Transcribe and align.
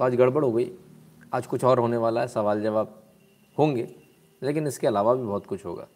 तो 0.00 0.04
आज 0.04 0.14
गड़बड़ 0.14 0.44
हो 0.44 0.52
गई। 0.52 0.72
आज 1.34 1.46
कुछ 1.46 1.64
और 1.64 1.78
होने 1.78 1.96
वाला 1.96 2.20
है, 2.20 2.28
सवाल 2.28 2.62
जवाब 2.62 3.02
होंगे, 3.58 3.96
लेकिन 4.42 4.66
इसके 4.66 4.86
अलावा 4.86 5.14
भी 5.14 5.22
बहुत 5.22 5.46
कुछ 5.46 5.64
होगा। 5.64 5.88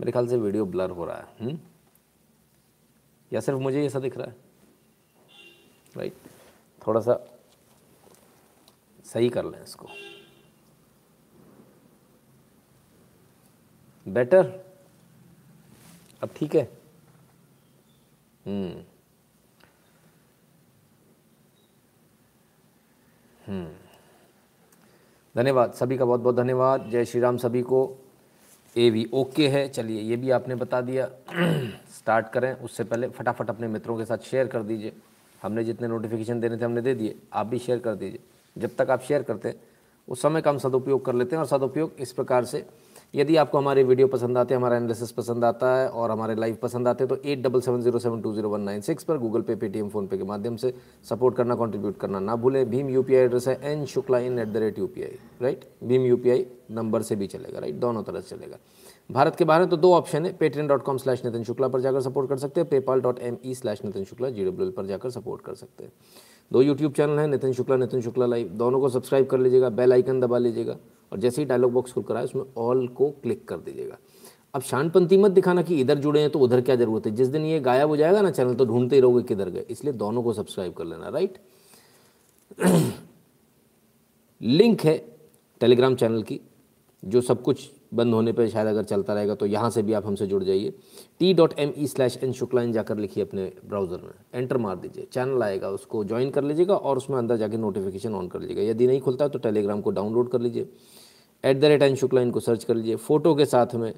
मेरे 0.00 0.12
ख्याल 0.12 0.28
से 0.28 0.36
वीडियो 0.36 0.66
ब्लर 0.66 0.90
हो 0.90 1.04
रहा 1.04 1.16
है 1.16 1.22
हुँ? 1.22 1.50
हम्म? 1.50 1.58
या 3.32 3.40
सिर्फ़ 3.40 3.60
मुझे 3.60 3.86
ऐसा 3.86 3.98
दिख 3.98 4.18
रहा 4.18 4.26
है? 4.26 4.36
राइट 5.96 6.12
थोड़ा 6.86 7.00
सा 7.00 7.18
सही 9.04 9.28
कर 9.28 9.44
लें 9.44 9.62
इसको। 9.62 9.88
बेटर 14.08 14.46
अब 16.22 16.30
ठीक 16.36 16.54
है। 16.54 16.78
हम्म। 18.46 18.84
धन्यवाद, 25.36 25.72
सभी 25.72 25.98
का 25.98 26.04
बहुत 26.04 26.20
बहुत 26.20 26.36
धन्यवाद। 26.36 26.88
जय 26.90 27.04
श्री 27.04 27.20
राम 27.20 27.36
सभी 27.36 27.62
को। 27.62 27.96
ए 28.76 28.90
वी 28.90 29.10
ओके 29.14 29.48
है, 29.48 29.68
चलिए 29.68 30.00
ये 30.00 30.16
भी 30.16 30.30
आपने 30.30 30.54
बता 30.54 30.80
दिया। 30.80 31.06
स्टार्ट 31.98 32.28
करें, 32.28 32.54
उससे 32.54 32.84
पहले 32.84 33.08
फटाफट 33.08 33.50
अपने 33.50 33.68
मित्रों 33.68 33.98
के 33.98 34.04
साथ 34.04 34.18
शेयर 34.18 34.46
कर 34.46 34.62
दीजिए। 34.62 34.92
हमने 35.42 35.64
जितने 35.64 35.88
नोटिफिकेशन 35.88 36.40
देने 36.40 36.56
थे, 36.56 36.64
हमने 36.64 36.80
दे 36.80 36.94
दिए। 36.94 37.18
आप 37.32 37.46
भी 37.46 37.58
शेयर 37.58 37.78
कर 37.78 37.94
दीजिए। 37.94 38.20
जब 38.58 38.70
तक 38.78 38.90
आप 38.90 39.00
शेयर 39.00 39.22
करते 39.22 39.48
हैं, 39.48 39.56
उस 40.08 40.22
समय 40.22 40.42
का 40.42 40.50
हम 40.50 40.58
सदुपयोग 40.58 41.04
कर 41.04 41.14
लेते 41.14 41.36
हैं 41.36 41.42
और 41.42 41.48
सदुपयोग 41.48 41.92
इस 42.00 42.12
प्रकार 42.12 42.44
से 42.44 42.66
यदि 43.14 43.36
आपको 43.36 43.58
हमारे 43.58 43.82
वीडियो 43.84 44.06
पसंद 44.08 44.38
आते 44.38 44.54
हैं, 44.54 44.58
हमारा 44.58 44.76
एनालिसिस 44.76 45.10
पसंद 45.12 45.44
आता 45.44 45.74
है 45.76 45.88
और 45.90 46.10
हमारे 46.10 46.34
लाइव 46.34 46.56
पसंद 46.62 46.88
आते 46.88 47.04
हैं 47.04 47.08
तो 47.08 47.28
eight 47.28 47.42
double 47.42 47.60
seven 47.60 47.80
zero 47.82 47.98
seven 47.98 48.20
two 48.22 48.32
zero 48.34 48.48
one 48.50 48.60
nine 48.60 48.80
six 48.80 49.04
पर 49.04 49.18
गूगल 49.18 49.42
पे 49.42 49.54
पेटीएम 49.56 49.88
फ़ोनपे 49.88 50.18
के 50.18 50.24
माध्यम 50.24 50.56
से 50.56 50.72
सपोर्ट 51.08 51.36
करना 51.36 51.54
कॉन्ट्रीब्यूट 51.54 51.98
करना 52.00 52.20
ना 52.20 52.36
भूलें। 52.36 52.68
भीम 52.70 52.90
यूपीआई 52.90 53.20
एड्रेस 53.20 53.48
है 53.48 53.58
N 53.72 53.84
Shukla 53.86 54.18
in 54.18 54.38
at 54.38 54.48
the 54.48 54.56
rate 54.56 54.78
U 54.78 54.88
right 55.42 55.64
Bhim 55.84 56.06
UPI 56.06 56.46
number 56.72 57.02
से 57.02 57.16
भी 57.16 57.26
चलेगा 57.26 57.58
राइट 57.58 57.74
दोनों 57.76 58.02
तरह 58.02 58.20
से 58.20 58.36
चलेगा। 58.36 58.58
भारत 59.10 59.36
के 59.36 59.44
बाहर 59.44 59.64
तो 59.66 59.76
दो 59.76 59.92
ऑप्शन 59.94 60.26
है 60.26 60.32
Paytm 60.36 60.68
dot 60.68 60.82
com 60.82 60.98
slash 60.98 61.24
Nitin 61.24 61.44
Shukla 61.44 61.68
पर 61.68 61.80
जाकर 61.80 62.00
सपोर्ट 62.00 62.28
कर 62.28 62.36
सकते 62.38 62.60
हैं 62.60 62.68
PayPal 62.70 63.00
dot 63.00 63.18
M 63.20 63.38
E 63.44 63.54
slash 63.54 63.84
Nitin 63.84 64.04
Shukla 64.04 64.30
G 64.30 64.44
W 64.44 64.70
पर 64.70 64.86
जाकर 64.86 65.10
सपोर्ट 65.10 65.42
कर 65.42 65.54
सकते 65.54 65.84
हैं। 65.84 65.92
दो 66.50 66.62
यूट्यूब 66.62 66.92
चैनल 66.92 67.18
हैं 67.18 67.26
नितिन 67.28 67.52
शुक्ला 67.52 67.76
नितिन 67.76 68.00
शुक्ला 68.00 68.26
लाइव 68.26 68.48
दोनों 68.54 68.80
को 68.80 68.88
सब्सक्राइब 68.88 69.26
कर 69.26 69.38
लीजिएगा 69.38 69.68
बेल 69.70 69.92
आइकन 69.92 70.20
दबा 70.20 70.38
लीजिएगा। 70.38 70.76
और 71.12 71.18
जैसे 71.18 71.42
ही 71.42 71.46
डायलॉग 71.46 71.72
बॉक्स 71.72 71.92
खुल 71.92 72.04
कर 72.04 72.22
उसमें 72.24 72.42
ऑल 72.58 72.86
को 72.88 73.10
क्लिक 73.22 73.46
कर 73.48 73.56
दीजिएगा। 73.58 73.98
अब 74.54 74.62
शानपंथी 74.62 75.16
मत 75.16 75.30
दिखाना 75.30 75.62
कि 75.62 75.80
इधर 75.80 75.98
जुड़े 75.98 76.20
हैं 76.20 76.30
तो 76.30 76.38
उधर 76.38 76.60
क्या 76.60 76.76
ज़रूरत 76.76 77.06
है। 77.06 77.12
जिस 77.14 77.28
दिन 77.28 77.44
ये 77.44 77.60
गायब 77.60 77.88
हो 77.88 77.96
जाएगा 77.96 78.22
ना 78.22 78.30
चैनल 78.30 78.54
तो 78.54 78.64
ढूंढते 78.66 78.96
ही 78.96 79.00
रहोगे 79.00 79.22
किधर 79.24 79.48
गए। 79.48 79.64
इसलिए 79.70 79.92
दोनों 79.94 80.22
को 80.22 80.32
सब्सक्राइब 80.32 80.72
कर 80.72 80.84
लेना 80.84 81.08
राइट 81.08 81.38
लिंक 84.40 84.80
है 84.84 84.96
टेलीग्राम 85.60 85.94
चैनल 85.94 86.22
की, 86.22 86.40
जो 87.02 87.20
सब 87.20 87.42
कुछ 87.42 87.70
बंद 87.94 88.14
होने 88.14 88.32
पर 88.32 88.48
शायद 88.48 88.66
अगर 88.68 88.84
चलता 88.84 89.14
रहेगा 89.14 89.34
तो 89.34 89.46
यहाँ 89.46 89.70
से 89.70 89.82
भी 89.82 89.92
आप 89.92 90.06
हमसे 90.06 90.26
जुड़ 90.26 90.42
जाइए। 90.44 90.70
T 91.20 91.32
dot 91.34 91.54
M 91.58 91.72
E 91.78 91.86
slash 91.86 92.18
N 92.22 92.32
Shukla 92.32 92.62
in 92.62 92.72
जाकर 92.72 92.98
लिखिए 92.98 93.24
अपने 93.24 93.50
ब्राउज़र 93.64 94.00
में। 94.00 94.12
एंटर 94.34 94.56
मार 94.56 94.76
दीजिए। 94.76 95.06
चैनल 95.12 95.42
आएगा, 95.42 95.68
उसको 95.70 96.04
ज्वाइन 96.04 96.30
कर 96.30 96.44
लीजिएगा 96.44 96.74
और 96.74 96.96
उसमें 96.96 97.16
अंदर 97.18 97.36
जाके 97.36 97.56
नोटिफिकेशन 97.56 98.14
ऑन 98.14 98.28
कर 98.28 98.40
लीजिएगा। 98.40 98.62
यदि 98.62 98.86
नहीं 98.86 99.00
खुलता 99.00 99.28
तो 99.28 99.38
टेलीग्राम 99.38 99.80
को 99.80 99.90
डाउनलोड 99.90 100.30
कर 100.30 100.40
लीजिए। 100.40 100.68
At 101.44 101.60
the 101.60 101.64
rate 101.64 101.82
N 101.82 101.94
Shukla 101.96 102.20
इनको 102.20 102.40
सर्च 102.40 102.64
कर 102.64 102.74
लीजिए। 102.74 102.96
फ़ोटो 102.98 103.34
के 103.34 103.44
साथ 103.46 103.74
में 103.74 103.92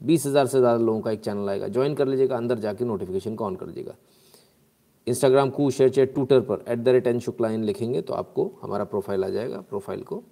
बीस 0.00 0.26
हज़ार 0.26 0.46
से 0.46 0.58
ज़्यादा 0.58 0.78
लोगों 0.78 1.00
का 1.00 1.10
एक 1.10 1.20
चैनल 1.20 1.48
आएगा। 1.48 1.68
ज्वाइन 1.68 1.94
कर 1.94 2.08
लीजिएगा, 2.08 2.36
अंदर 2.36 2.58
जाके 2.58 2.84
नोटिफिकेशन 2.84 3.34
को 3.34 3.44
ऑन 3.44 3.56
कर 3.56 3.66
लीजिएगा 3.66 3.94
इंस्टाग्राम 5.06 5.50
कू 5.50 5.70
शेयर 5.70 5.90
चेट 5.90 6.12
ट्विटर 6.14 6.40
पर 6.40 6.64
at 6.68 6.78
the 6.78 6.88
rate 6.88 7.06
N 7.06 7.18
Shukla 7.20 7.48
in 7.50 7.64
लिखेंगे 7.64 8.00
तो 8.00 8.14
आपको 8.14 8.50
हमारा 8.62 8.84
प्रोफ़ाइल 8.84 9.24
आ 9.24 9.28
जाएगा। 9.28 9.60
प्रोफ़ाइल 9.60 10.02
को 10.02 10.22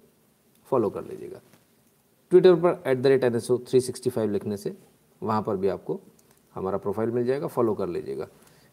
फॉलो 0.67 0.89
कर 0.89 1.03
लीजिएगा। 1.03 1.39
ट्विटर 2.31 2.55
पर 2.55 2.83
at 2.89 2.97
the 2.97 3.07
rate 3.07 3.23
N 3.23 3.35
S 3.35 3.49
O 3.51 3.57
three 3.69 3.81
sixty 3.81 4.09
five 4.09 4.31
लिखने 4.31 4.57
से 4.57 4.75
वहाँ 5.21 5.41
पर 5.41 5.57
भी 5.57 5.67
आपको 5.69 5.99
हमारा 6.55 6.77
प्रोफ़ाइल 6.77 7.11
मिल 7.11 7.25
जाएगा। 7.25 7.47
फॉलो 7.47 7.73
कर 7.73 7.89
लीजिएगा। 7.89 8.27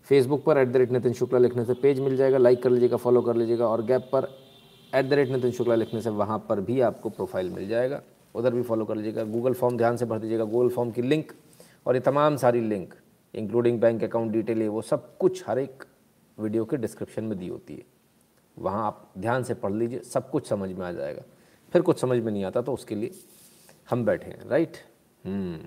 फेसबुक 0.07 0.45
पर 0.45 0.59
at 0.59 0.69
the 0.69 0.77
rate 0.77 0.93
Nitin 0.93 1.13
Shukla 1.13 1.39
लिखने 1.39 1.65
से 1.65 1.75
पेज 1.75 2.01
मिल 2.01 2.17
जाएगा। 2.17 2.39
लाइक 2.39 2.63
कर 2.63 2.71
लीजिएगा 2.71 2.97
फॉलो 2.97 3.23
कर 3.23 3.37
लीजिएगा 3.37 3.69
और 3.69 3.83
गैप 3.85 4.09
पर 4.13 4.29
at 4.93 5.05
the 5.05 5.13
rate 5.13 5.29
Nitin 5.29 5.51
Shukla 5.53 5.75
लिखने 5.75 6.01
से 6.03 6.11
वहाँ 6.13 6.39
पर 6.49 6.61
भी 6.61 6.81
आपको 6.81 7.09
प्रोफ़ाइल 7.11 7.51
मिल 7.51 7.69
जाएगा। 7.69 8.01
उधर 8.35 8.55
भी 8.55 8.63
फॉलो 8.63 8.85
कर 8.85 8.97
लीजिएगा। 8.97 9.25
गूगल 9.25 9.53
फॉर्म 9.55 9.77
ध्यान 9.77 9.97
से 9.97 10.05
भर 10.07 10.19
दीजिएगा। 10.19 10.45
गूगल 10.45 10.69
फॉर्म 10.69 10.91
की 10.91 11.03
लिंक 11.03 11.33
और 11.87 11.95
ये 11.95 12.01
तमाम 12.01 12.37
सारी 12.37 12.61
link 12.61 12.95
including 13.35 13.81
bank 13.81 14.05
account 14.05 14.33
detail 14.33 14.63
है 14.63 14.69
वो 14.69 14.83
सब 14.83 15.17
कुछ 15.19 15.43
हर 15.49 15.59
एक 15.59 15.85
वीडियो 16.39 16.65
के 16.65 16.77
डिस्क्रिप्शन 16.77 17.25
में 17.25 17.39
दी 17.39 17.49
होती 17.49 17.75
है। 17.75 17.85
वहाँ 18.57 18.87
आप 18.87 19.11
ध्यान 19.19 19.43
से 19.43 19.55
पढ़ 19.55 19.73
लीजिए, 19.73 19.99
सब 20.01 20.31
कुछ 20.31 20.49
समझ 20.49 20.71
में 20.71 20.85
आ 20.87 20.93
जाएगा। 20.93 21.23
फिर 21.73 21.83
कुछ 21.83 22.01
समझ 22.01 22.19
में 22.19 22.31
नहीं 22.33 22.45
आता 22.45 22.63
तो 22.63 22.73
उसके 22.73 22.95
लिए 22.95 23.11
हम 23.89 24.05
बैठे 24.05 24.31
हैं 24.31 24.49
राइट 24.49 24.77
हम्म। 25.25 25.59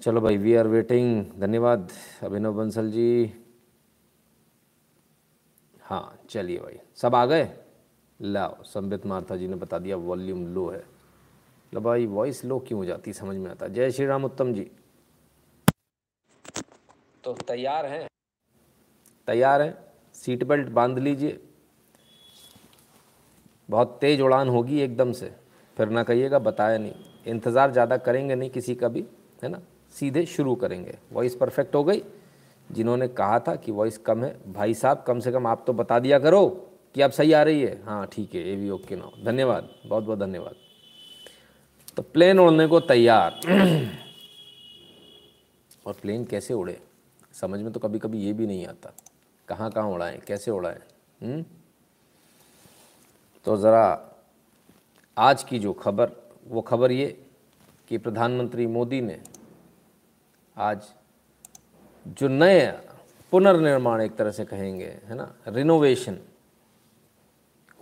चलो 0.00 0.20
भाई 0.20 0.36
वी 0.36 0.54
आर 0.54 0.66
वेटिंग 0.68 1.24
धन्यवाद, 1.40 1.88
अभिनव 2.22 2.54
बंसल 2.54 2.90
जी। 2.90 3.32
हाँ 5.90 6.18
चलिए 6.30 6.58
भाई। 6.58 6.78
सब 6.96 7.14
आ 7.14 7.24
गए? 7.26 7.48
लाओ 8.20 8.62
संबित 8.64 9.06
मार्था 9.06 9.36
जी 9.36 9.46
ने 9.48 9.56
बता 9.56 9.78
दिया 9.78 9.96
वॉल्यूम 9.96 10.46
लो 10.54 10.68
है। 10.68 10.82
लो 11.72 11.80
भाई 11.80 12.06
वॉइस 12.06 12.44
लो 12.44 12.58
क्यों 12.58 12.78
हो 12.78 12.84
जाती 12.84 13.12
समझ 13.12 13.36
में 13.36 13.50
आता? 13.50 13.68
जय 13.68 13.90
श्री 13.90 14.06
राम 14.06 14.24
उत्तम 14.24 14.52
जी। 14.54 14.70
तो 17.24 17.32
तैयार 17.48 17.86
हैं? 17.86 18.06
तैयार 19.28 19.62
हैं? 19.62 19.74
सीट 20.14 20.44
बेल्ट 20.44 20.68
बाँध 20.68 20.98
लीजिए। 20.98 21.40
बहुत 23.68 23.98
तेज़ 24.00 24.22
उड़ान 24.22 24.48
होगी 24.48 24.80
एकदम 24.80 25.12
से। 25.12 25.32
फिर 25.76 25.88
ना 25.88 26.02
कहिएगा 26.02 26.38
बताया 26.38 26.78
नहीं। 26.78 26.94
इंतज़ार 27.26 27.70
ज़्यादा 27.72 27.96
करेंगे 27.96 28.34
नहीं 28.34 28.50
किसी 28.50 28.74
का 28.74 28.88
भी 28.88 29.04
है 29.42 29.48
ना? 29.48 29.60
सीधे 29.94 30.26
शुरू 30.26 30.54
करेंगे। 30.54 30.98
वॉइस 31.12 31.34
परफेक्ट 31.34 31.74
हो 31.74 31.84
गई। 31.84 32.02
जिन्होंने 32.70 33.08
कहा 33.08 33.38
था 33.38 33.54
कि 33.56 33.72
वॉइस 33.72 33.98
कम 33.98 34.24
है। 34.24 34.52
भाई 34.52 34.74
साहब, 34.74 35.04
कम 35.06 35.20
से 35.20 35.32
कम 35.32 35.46
आप 35.46 35.64
तो 35.66 35.72
बता 35.72 35.98
दिया 35.98 36.18
करो 36.18 36.46
कि 36.94 37.02
आप 37.02 37.10
सही 37.10 37.32
आ 37.32 37.42
रही 37.42 37.62
है। 37.62 37.82
हाँ 37.84 38.06
ठीक 38.12 38.34
है, 38.34 38.48
ये 38.48 38.56
भी 38.56 38.70
ओके 38.70 38.96
ना। 38.96 39.10
धन्यवाद 39.24 39.68
बहुत 39.86 40.04
बहुत 40.04 40.18
धन्यवाद। 40.18 40.54
तो 41.96 42.02
प्लेन 42.02 42.38
उड़ने 42.38 42.66
को 42.66 42.80
तैयार। 42.80 43.40
और 45.86 45.94
प्लेन 46.02 46.24
कैसे 46.24 46.54
उड़े 46.54 46.80
समझ 47.34 47.60
में 47.60 47.72
तो 47.72 47.80
कभी 47.80 47.98
कभी 47.98 48.18
ये 48.18 48.32
भी 48.32 48.46
नहीं 48.46 48.66
आता। 48.66 48.92
कहाँ 49.48 49.70
कहाँ 49.70 49.90
उड़ाएँ 49.90 50.18
कैसे 50.26 50.50
उड़ाएँ 50.50 50.78
हम्म? 51.20 51.44
तो 53.46 53.56
ज़रा 53.56 54.06
आज 55.16 55.42
की 55.44 55.58
जो 55.58 55.72
खबर, 55.72 56.10
वो 56.48 56.60
खबर 56.60 56.92
ये 56.92 57.06
कि 57.88 57.98
प्रधानमंत्री 57.98 58.66
मोदी 58.66 59.00
ने 59.00 59.18
आज 60.56 60.88
जो 62.10 62.28
नए 62.28 62.66
पुनर्निर्माण 63.30 64.00
एक 64.00 64.16
तरह 64.16 64.30
से 64.30 64.44
कहेंगे, 64.44 64.98
है 65.04 65.14
ना? 65.14 65.34
रिनोवेशन 65.48 66.18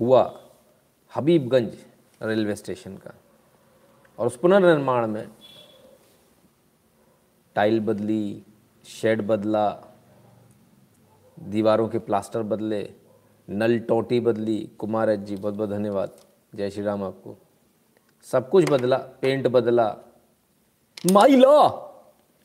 हुआ 0.01 0.41
हबीबगंज 1.17 1.79
रेलवे 2.23 2.57
स्टेशन 2.57 2.97
का। 2.97 3.15
और 4.19 4.27
उस 4.27 4.37
पुनर्निर्माण 4.37 5.07
में 5.07 5.29
टाइल 7.55 7.81
बदली, 7.81 8.43
शेड 8.85 9.27
बदला, 9.27 9.71
दीवारों 11.41 11.89
के 11.89 11.99
प्लास्टर 11.99 12.43
बदले, 12.43 12.95
नल 13.51 13.79
टोटी 13.79 14.21
बदली, 14.21 14.71
कुमार 14.79 15.17
जी, 15.17 15.37
बहुत 15.37 15.55
बहुत 15.55 15.71
धन्यवाद। 15.71 16.11
जय 16.55 16.71
श्री 16.71 16.83
राम 16.83 17.05
आपको। 17.05 17.37
सब 18.25 18.51
कुछ 18.51 18.71
बदला 18.71 18.97
पेंट 18.97 19.47
बदला 19.47 19.97
माई 21.13 21.37
लॉ 21.37 21.71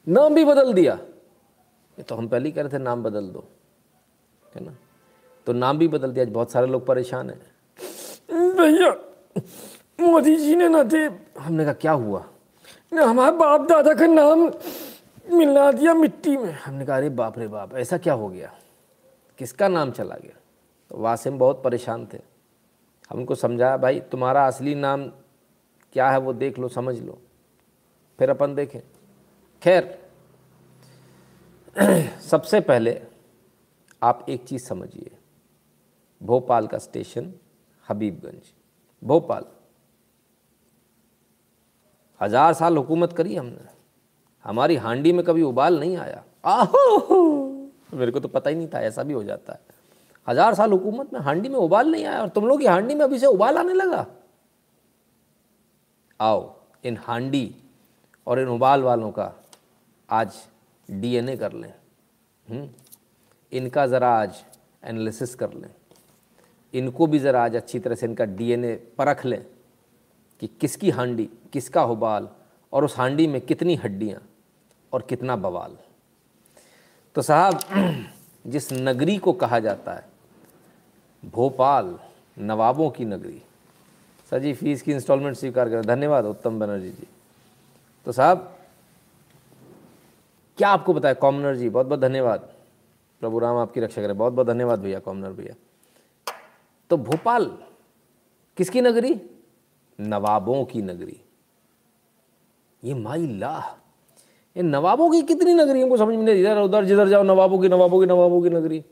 नाम 0.08 0.36
भी 0.36 0.46
बदल 0.46 0.74
दिया। 0.74 1.00
ये 1.98 2.04
तो 2.04 2.16
हम 2.16 2.28
पहले 2.28 2.46
ही 2.46 2.52
कह 2.52 2.62
रहे 2.62 2.74
थे 2.74 2.78
नाम 2.78 3.04
बदल 3.04 3.28
दो 3.30 3.44
है 4.56 4.64
ना? 4.66 4.76
तो 5.48 5.54
नाम 5.54 5.78
भी 5.78 5.88
बदल 5.88 6.12
दिया 6.12 6.26
आज 6.26 6.32
बहुत 6.32 6.52
सारे 6.52 6.68
लोग 6.68 6.86
परेशान 6.86 7.30
हैं। 7.30 7.40
भैया 8.56 8.90
मोदी 10.00 10.36
जी 10.36 10.56
ने 10.56 10.68
ना 10.70 10.84
थे 10.84 11.06
हमने 11.40 11.64
कहा 11.64 11.74
क्या 11.74 11.92
हुआ? 11.92 12.24
ना 12.94 13.06
हमारे 13.06 13.36
बाप 13.38 13.62
दादा 13.62 13.94
का 13.94 14.08
नाम 14.08 14.52
मिला 15.32 15.72
दिया 15.72 15.94
मिट्टी 15.94 16.38
में। 16.38 16.52
हमने 16.54 16.86
कहा 16.86 16.98
अरे 16.98 17.10
बाप 17.10 17.40
रे 17.40 17.48
बाप 17.48 17.76
ऐसा 17.76 17.98
क्या 17.98 18.14
हो 18.14 18.30
गया? 18.30 18.54
किसका 19.40 19.68
नाम 19.68 19.92
चला 19.92 20.16
गया? 20.16 20.38
तो 20.92 20.98
वासिम 20.98 21.38
बहुत 21.38 21.64
परेशान 21.64 22.06
थे। 22.14 22.20
हम 23.10 23.20
उनको 23.20 23.36
समझाया 23.36 23.78
भाई 23.78 24.00
तुम्हारा 24.00 24.46
असली 24.48 24.76
नाम 24.76 25.08
क्या 25.94 26.10
है 26.10 26.18
वो 26.18 26.34
देख 26.34 26.60
लो 26.60 26.68
समझ 26.68 27.00
लो। 27.00 27.18
फिर 28.20 28.30
अपन 28.30 28.56
देखें। 28.56 28.80
खैर 29.62 30.03
सबसे 32.22 32.60
पहले 32.60 33.02
आप 34.04 34.26
एक 34.30 34.44
चीज़ 34.44 34.64
समझिए। 34.64 35.12
भोपाल 36.22 36.68
का 36.68 36.78
स्टेशन 36.78 37.34
हबीबगंज। 37.90 38.54
भोपाल। 39.04 39.46
हज़ार 42.22 42.54
साल 42.54 42.78
हुकूमत 42.78 43.14
करी 43.14 43.36
हमने। 43.36 43.70
हमारी 44.44 44.76
हांडी 44.76 45.12
में 45.12 45.26
कभी 45.26 45.42
उबाल 45.42 45.80
नहीं 45.80 45.98
आया। 45.98 46.24
आहो! 46.46 47.22
मेरे 47.94 48.12
को 48.12 48.20
तो 48.20 48.28
पता 48.28 48.50
ही 48.50 48.56
नहीं 48.56 48.68
था, 48.68 48.80
ऐसा 48.80 49.04
भी 49.04 49.14
हो 49.14 49.24
जाता 49.24 49.54
है। 49.54 49.60
हज़ार 50.28 50.54
साल 50.54 50.72
हुकूमत 50.72 51.14
में 51.14 51.20
हांडी 51.20 51.50
में 51.50 51.60
उबाल 51.60 51.92
नहीं 51.92 52.06
आया 52.06 52.22
और 52.22 52.30
तुम 52.30 52.48
लोग 52.48 52.60
की 52.60 52.66
हांडी 52.66 52.96
में 52.96 53.06
अभी 53.06 53.20
से 53.20 53.26
उबाल 53.26 53.58
आने 53.58 53.74
लगा। 53.74 54.06
आओ, 56.22 56.56
इन 56.86 56.98
हांडी 56.98 57.56
और 58.28 58.40
इन 58.40 58.48
उबाल 58.48 58.84
वालों 58.84 59.12
का 59.12 59.34
आज 60.10 60.34
डीएनए 60.92 61.38
कर 61.38 61.54
लें 61.54 61.74
हम्म? 62.50 62.70
इनका 63.52 63.88
ज़रा 63.88 64.10
आज 64.10 64.44
एनालिसिस 64.84 65.36
कर 65.36 65.54
लें। 65.54 65.70
इनको 66.74 67.08
भी 67.08 67.20
ज़रा 67.20 67.44
आज 67.44 67.56
अच्छी 67.56 67.80
तरह 67.80 67.96
से 67.96 68.06
इनका 68.06 68.26
डीएनए 68.26 68.76
परख 68.76 69.26
लें 69.26 69.46
कि 70.40 70.48
किसकी 70.48 70.90
हांडी, 70.90 71.30
किसका 71.54 71.82
होबाल 71.82 72.30
और 72.74 72.86
उस 72.86 72.98
हांडी 72.98 73.28
में 73.28 73.42
कितनी 73.42 73.76
हड्डियाँ 73.76 74.22
और 74.94 75.02
कितना 75.02 75.36
बवाल। 75.36 75.78
तो 77.16 77.22
साहब, 77.22 77.60
जिस 78.48 78.74
नगरी 78.74 79.18
को 79.18 79.34
कहा 79.34 79.60
जाता 79.60 79.94
है, 79.94 80.06
भोपाल, 81.26 82.00
नवाबों 82.40 82.90
की 82.90 83.06
नगरी, 83.06 83.42
सर 84.30 84.40
जी, 84.40 84.54
फ़ीस 84.54 84.82
की 84.82 84.92
इंस्टॉलमेंट 84.92 85.38
स्वीकार 85.38 85.70
करें। 85.70 85.82
धन्यवाद, 85.82 86.26
उत्तम 86.26 86.60
बनर्जी 86.60 86.90
जी। 86.90 87.08
तो 88.06 88.12
साहब 88.12 88.53
क्या 90.58 90.70
आपको 90.70 90.94
बताया? 90.94 91.14
कॉमनर 91.14 91.56
जी 91.56 91.70
बहुत 91.70 91.88
बहुत 91.88 92.00
धन्यवाद। 92.00 92.50
प्रभु 93.20 93.40
राम 93.40 93.58
आपकी 93.58 93.80
रक्षा 93.80 94.02
करें। 94.02 94.18
बहुत 94.18 94.34
बहुत 94.34 94.48
धन्यवाद 94.48 94.80
भैया, 94.80 95.00
कॉमनर 95.00 95.30
भैया। 95.30 95.54
तो 96.90 96.98
भोपाल 96.98 97.46
किसकी 98.58 98.82
नगरी? 98.82 99.16
नवाबों 100.00 100.64
की 100.66 100.82
नगरी। 100.82 101.22
ये 102.84 102.94
माई 102.94 103.28
लाह 103.28 103.70
ये 104.56 104.64
नवाबों 104.64 105.10
की 105.10 105.22
कितनी 105.22 105.54
नगरी 105.54 105.82
हमको 105.82 105.98
समझ 105.98 106.16
में 106.16 106.24
नहीं 106.24 106.36
इधर 106.36 106.60
उधर, 106.62 106.86
जिधर 106.86 107.08
जाओ, 107.08 107.24
नवाबों 107.24 107.60
की 107.60 107.68
नवाबों 107.68 108.00
की 108.00 108.06
नवाबों 108.06 108.42
की 108.42 108.50
नगरी। 108.50 108.84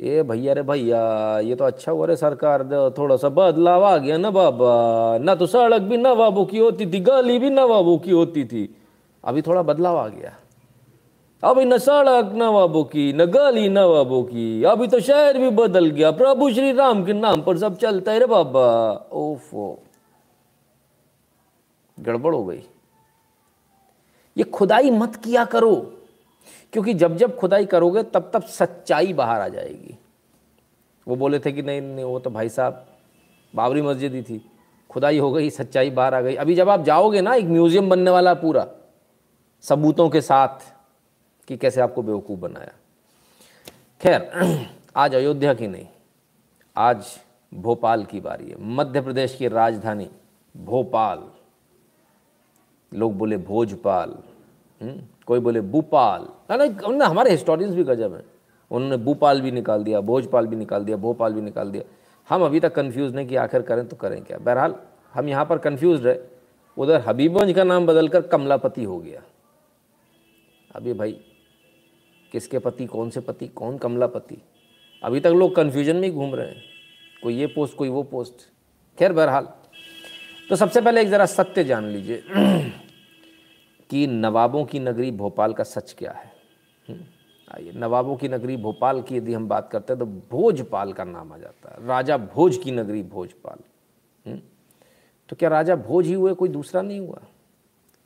ए 0.00 0.22
भैया, 0.22 0.52
रे 0.52 0.62
भैया, 0.62 1.38
ये 1.38 1.54
तो 1.54 1.64
अच्छा 1.64 1.92
हुआ 1.92 2.06
रे 2.06 2.16
सरकार। 2.16 2.62
थोड़ा 2.98 3.16
सा 3.16 3.28
बदलाव 3.28 3.84
आ 3.84 3.96
गया 3.96 4.16
ना 4.16 4.30
बाबा। 4.30 5.18
ना 5.18 5.34
तो 5.34 5.46
सड़क 5.46 5.82
भी 5.82 5.96
नवाबों 5.96 6.44
की 6.44 6.58
होती 6.58 6.86
थी, 6.86 7.00
गली 7.00 7.38
भी 7.38 7.50
नवाबों 7.50 7.98
की 7.98 8.10
होती 8.10 8.44
थी। 8.44 8.76
अभी 9.24 9.42
थोड़ा 9.42 9.62
बदलाव 9.62 9.96
आ 9.96 10.08
गया। 10.08 10.36
अभी 11.42 11.64
न 11.64 11.78
सड़क 11.78 12.32
न 12.34 12.38
नवाबों 12.38 12.84
की 12.84 13.12
न 13.12 13.24
गली 13.24 13.68
नवाबों 13.68 14.22
की 14.22 14.64
अभी 14.64 14.86
तो 14.86 15.00
शहर 15.00 15.38
भी 15.38 15.50
बदल 15.50 15.86
गया। 15.86 16.10
प्रभु 16.10 16.50
श्री 16.50 16.72
राम 16.72 17.04
के 17.04 17.12
नाम 17.12 17.42
पर 17.42 17.58
सब 17.58 17.76
चलता 17.76 18.12
है 18.12 18.18
रे 18.18 18.26
बाबा। 18.26 18.64
ओफो। 19.12 19.82
गड़बड़ 21.98 22.34
हो 22.34 22.44
गई। 22.44 22.62
ये 24.36 24.44
खुदाई 24.44 24.90
मत 24.90 25.16
किया 25.16 25.44
करो, 25.44 25.74
क्योंकि 26.72 26.94
जब 26.94 27.16
जब 27.16 27.36
खुदाई 27.36 27.64
करोगे, 27.64 28.02
तब 28.02 28.30
तब 28.34 28.42
सच्चाई 28.42 29.12
बाहर 29.12 29.40
आ 29.40 29.48
जाएगी। 29.48 29.96
वो 31.06 31.16
बोले 31.16 31.38
थे 31.38 31.52
कि 31.52 31.62
नहीं 31.62 31.80
नहीं, 31.80 32.04
वो 32.04 32.18
तो 32.18 32.30
भाई 32.30 32.48
साहब, 32.48 32.86
बाबरी 33.54 33.82
मस्जिद 33.82 34.14
ही 34.14 34.22
थी। 34.22 34.40
खुदाई 34.90 35.18
हो 35.18 35.32
गई, 35.32 35.50
सच्चाई 35.50 35.90
बाहर 35.90 36.14
आ 36.14 36.20
गई। 36.20 36.34
अभी 36.34 36.54
जब 36.54 36.68
आप 36.68 36.82
जाओगे 36.82 37.20
ना, 37.20 37.34
एक 37.34 37.44
म्यूज़ियम 37.44 37.88
बनने 37.90 38.10
वाला 38.10 38.34
पूरा, 38.34 38.66
सबूतों 39.64 40.08
के 40.10 40.20
साथ 40.20 40.72
कि 41.50 41.56
कैसे 41.56 41.80
आपको 41.80 42.02
बेवकूफ़ 42.02 42.38
बनाया। 42.40 42.72
खैर 44.00 44.66
आज 44.96 45.14
अयोध्या 45.14 45.52
की 45.54 45.66
नहीं 45.66 45.86
आज 46.76 47.06
भोपाल 47.52 48.04
की 48.04 48.20
बारी 48.20 48.48
है। 48.50 48.56
मध्य 48.74 49.00
प्रदेश 49.00 49.34
की 49.36 49.48
राजधानी 49.48 50.08
भोपाल। 50.54 51.24
लोग 52.92 53.16
बोले 53.18 53.36
भोजपाल 53.36 54.14
हम्म, 54.80 55.00
कोई 55.26 55.40
बोले 55.40 55.60
भूपाल। 55.60 56.28
ना 56.50 57.06
हमारे 57.06 57.30
हिस्टोरियंस 57.30 57.74
भी 57.74 57.84
गजब 57.84 58.14
हैं। 58.14 58.22
उन्होंने 58.70 58.96
भूपाल 58.96 59.40
भी 59.40 59.50
निकाल 59.50 59.84
दिया 59.84 60.00
भोजपाल 60.00 60.46
भी 60.46 60.56
निकाल 60.56 60.84
दिया 60.84 60.96
भोपाल 60.96 61.32
भी 61.32 61.40
निकाल 61.40 61.70
दिया। 61.70 61.82
हम 62.28 62.44
अभी 62.44 62.60
तक 62.60 62.74
कन्फ्यूज़ 62.74 63.14
नहीं 63.14 63.26
कि 63.26 63.36
आखिर 63.36 63.62
करें 63.62 63.86
तो 63.88 63.96
करें 63.96 64.22
क्या। 64.24 64.38
बहरहाल 64.38 64.74
हम 65.14 65.28
यहाँ 65.28 65.44
पर 65.46 65.58
कंफ्यूज 65.58 66.06
रहे 66.06 66.18
उधर 66.76 67.02
हबीबगंज 67.08 67.54
का 67.54 67.64
नाम 67.64 67.86
बदलकर 67.86 68.22
कमलापति 68.28 68.84
हो 68.84 68.98
गया। 68.98 69.22
अभी 70.70 70.92
भाई 70.92 71.18
किसके 72.32 72.58
पति 72.58 72.86
कौन 72.86 73.10
से 73.10 73.20
पति 73.20 73.48
कौन 73.48 73.78
कमला 73.78 74.06
पति। 74.06 74.42
अभी 75.02 75.20
तक 75.20 75.26
लोग 75.26 75.54
कन्फ्यूज़न 75.56 75.96
में 75.96 76.02
ही 76.02 76.10
घूम 76.10 76.34
रहे 76.34 76.48
हैं। 76.48 76.62
कोई 77.22 77.34
ये 77.34 77.46
पोस्ट 77.46 77.76
कोई 77.76 77.88
वो 77.88 78.02
पोस्ट 78.02 78.34
खैर 78.98 79.12
बहरहाल। 79.12 79.48
तो 80.50 80.56
सबसे 80.56 80.80
पहले 80.80 81.00
एक 81.00 81.08
ज़रा 81.08 81.26
सत्य 81.26 81.64
जान 81.64 81.84
लीजिए 81.84 82.22
कि 83.90 84.06
नवाबों 84.06 84.64
की 84.64 84.78
नगरी 84.78 85.10
भोपाल 85.10 85.52
का 85.52 85.64
सच 85.64 85.94
क्या 85.98 86.12
है। 86.12 86.32
हम्म, 86.88 87.00
आइए। 87.54 87.72
नवाबों 87.72 88.16
की 88.16 88.28
नगरी 88.28 88.56
भोपाल 88.56 89.02
की 89.02 89.16
यदि 89.16 89.34
हम 89.34 89.48
बात 89.48 89.68
करते 89.70 89.92
हैं 89.92 89.98
तो 89.98 90.06
भोजपाल 90.06 90.92
का 90.92 91.04
नाम 91.04 91.32
आ 91.32 91.38
जाता 91.38 91.74
है। 91.74 91.86
राजा 91.86 92.16
भोज 92.16 92.56
की 92.56 92.70
नगरी 92.70 93.02
भोजपाल। 93.02 93.58
हम्म, 94.30 94.40
तो 95.28 95.36
क्या 95.36 95.48
राजा 95.48 95.76
भोज 95.76 96.06
ही 96.06 96.12
हुए 96.12 96.34
कोई 96.34 96.48
दूसरा 96.48 96.82
नहीं 96.82 97.00
हुआ? 97.00 97.20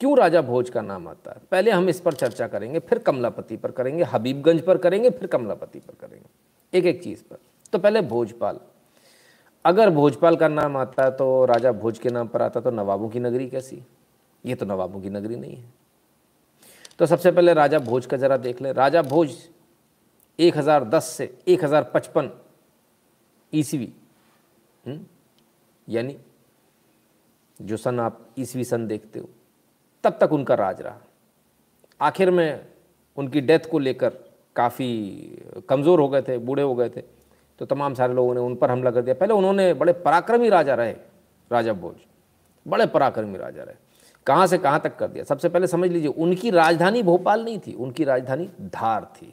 क्यों 0.05 0.17
राजा 0.19 0.41
भोज 0.43 0.71
का 0.71 0.81
नाम 0.81 1.07
आता 1.09 1.31
है? 1.31 1.41
पहले 1.51 1.71
हम 1.71 1.89
इस 1.89 2.01
पर 2.01 2.15
चर्चा 2.15 2.47
करेंगे 2.47 2.79
फिर 2.79 2.99
कमलापति 2.99 3.57
पर 3.57 3.71
करेंगे 3.71 4.05
हबीबगंज 4.05 4.61
पर 4.61 4.79
करेंगे 4.79 5.11
फिर 5.11 5.27
कमलापति 5.27 5.79
पर 5.79 5.95
करेंगे। 6.01 6.79
एक 6.79 6.87
एक 6.87 7.03
चीज़ 7.03 7.23
पर। 7.23 7.37
तो 7.73 7.79
पहले 7.79 8.01
भोजपाल। 8.01 8.59
अगर 9.65 9.91
भोजपाल 9.91 10.37
का 10.37 10.49
नाम 10.49 10.77
आता 10.77 11.09
तो 11.11 11.45
राजा 11.45 11.73
भोज 11.73 11.99
के 11.99 12.11
नाम 12.11 12.29
पर 12.29 12.43
आता 12.43 12.61
तो 12.61 12.71
नवाबों 12.71 13.09
की 13.09 13.21
नगरी 13.21 13.49
कैसी? 13.49 13.83
ये 14.45 14.55
तो 14.55 14.67
नवाबों 14.67 15.01
की 15.01 15.11
नगरी 15.11 15.37
नहीं 15.37 15.57
है। 15.57 15.73
तो 16.99 17.07
सबसे 17.07 17.31
पहले 17.31 17.55
राजा 17.55 17.79
भोज 17.79 18.07
का 18.07 18.17
ज़रा 18.17 18.37
देख 18.37 18.61
लें। 18.63 18.73
राजा 18.73 19.03
भोज 19.03 19.33
1010 20.39 21.05
से 21.05 21.39
1055 21.49 22.31
ईस्वी 23.53 23.93
हम्म, 24.87 25.01
यानी 25.89 26.17
जो 27.63 27.77
सन 27.77 28.01
आप 28.01 28.21
ईस्वी 28.39 28.65
सन 28.65 28.87
देखते 28.87 29.21
हो 29.21 29.29
तब 30.05 30.19
तक 30.21 30.33
उनका 30.33 30.55
राज 30.55 30.81
रहा। 30.83 30.99
आखिर 32.01 32.31
में 32.31 32.67
उनकी 33.19 33.41
डेथ 33.41 33.71
को 33.71 33.79
लेकर 33.79 34.13
काफ़ी 34.57 34.89
कमज़ोर 35.69 36.01
हो 36.01 36.09
गए 36.09 36.23
थे, 36.23 36.39
बूढ़े 36.39 36.63
हो 36.63 36.75
गए 36.75 36.89
थे। 36.89 37.03
तो 37.61 37.67
तमाम 37.67 37.95
सारे 37.95 38.15
लोगों 38.15 38.35
ने 38.35 38.41
उन 38.41 38.55
पर 38.57 38.71
हमला 38.71 38.91
कर 38.91 39.03
दिया। 39.03 39.15
पहले 39.15 39.35
उन्होंने 39.35 39.73
बड़े 39.75 39.93
पराक्रमी 39.93 40.49
राजा 40.49 40.75
रहे, 40.75 40.95
राजा 41.51 41.73
भोज। 41.73 41.97
बड़े 42.67 42.87
पराक्रमी 42.87 43.39
राजा 43.39 43.63
रहे। 43.63 43.83
कहाँ 44.27 44.47
से 44.47 44.59
कहाँ 44.59 44.81
तक 44.81 44.97
कर 44.97 45.09
दिया? 45.09 45.25
सबसे 45.25 45.49
पहले 45.49 45.67
समझ 45.67 45.91
लीजिए, 45.91 46.09
उनकी 46.09 46.51
राजधानी 46.51 47.03
भोपाल 47.03 47.45
नहीं 47.45 47.59
थी, 47.59 47.75
उनकी 47.75 48.05
राजधानी 48.05 48.49
धार 48.63 49.05
थी। 49.17 49.33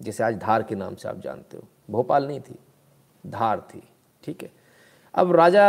जैसे 0.00 0.24
आज 0.24 0.36
धार 0.36 0.62
के 0.62 0.74
नाम 0.74 0.94
से 0.94 1.08
आप 1.08 1.20
जानते 1.20 1.56
हो। 1.56 1.62
भोपाल 1.90 2.26
नहीं 2.26 2.40
थी, 2.40 2.58
धार 3.24 3.60
थी। 3.60 3.82
ठीक 4.24 4.42
है? 4.42 4.50
अब 5.14 5.32
राजा 5.32 5.64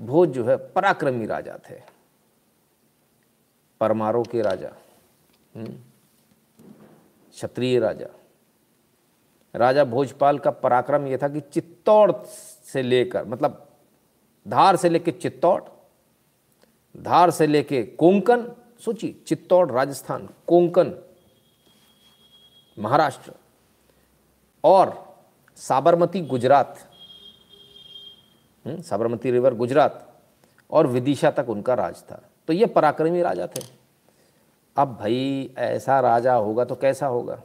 भोज 0.00 0.28
जो 0.28 0.44
है, 0.44 0.56
पराक्रमी 0.56 1.26
राजा 1.26 1.58
थे। 1.70 1.74
परमारों 3.84 4.22
के 4.24 4.42
राजा। 4.42 4.70
हम्म, 5.54 5.72
क्षत्रिय 7.34 7.78
राजा। 7.78 8.06
राजा 9.54 9.84
भोजपाल 9.84 10.38
का 10.38 10.50
पराक्रम 10.50 11.06
यह 11.06 11.18
था 11.22 11.28
कि 11.28 11.40
चित्तौड़ 11.40 12.12
से 12.72 12.82
लेकर 12.82 13.24
मतलब 13.24 13.60
धार 14.48 14.76
से 14.76 14.88
लेकर 14.88 15.12
चित्तौड़ 15.12 15.62
धार 16.94 17.30
से 17.30 17.46
लेके 17.46 17.82
कोंकण 17.82 18.42
सोचिए 18.80 19.12
चित्तौड़ 19.26 19.70
राजस्थान 19.70 20.28
कोंकण 20.46 20.92
महाराष्ट्र 22.78 23.32
और 24.64 24.92
साबरमती 25.56 26.20
गुजरात। 26.20 26.78
हम्म, 28.64 28.80
साबरमती 28.82 29.30
रिवर 29.30 29.54
गुजरात 29.54 30.22
और 30.70 30.86
विदिशा 30.86 31.30
तक 31.30 31.48
उनका 31.48 31.74
राज 31.74 32.02
था। 32.02 32.22
तो 32.48 32.52
ये 32.52 32.66
पराक्रमी 32.66 33.22
राजा 33.22 33.46
थे। 33.46 33.62
अब 34.76 34.96
भाई, 35.00 35.50
ऐसा 35.58 36.00
राजा 36.00 36.34
होगा 36.34 36.64
तो 36.64 36.74
कैसा 36.74 37.06
होगा? 37.06 37.42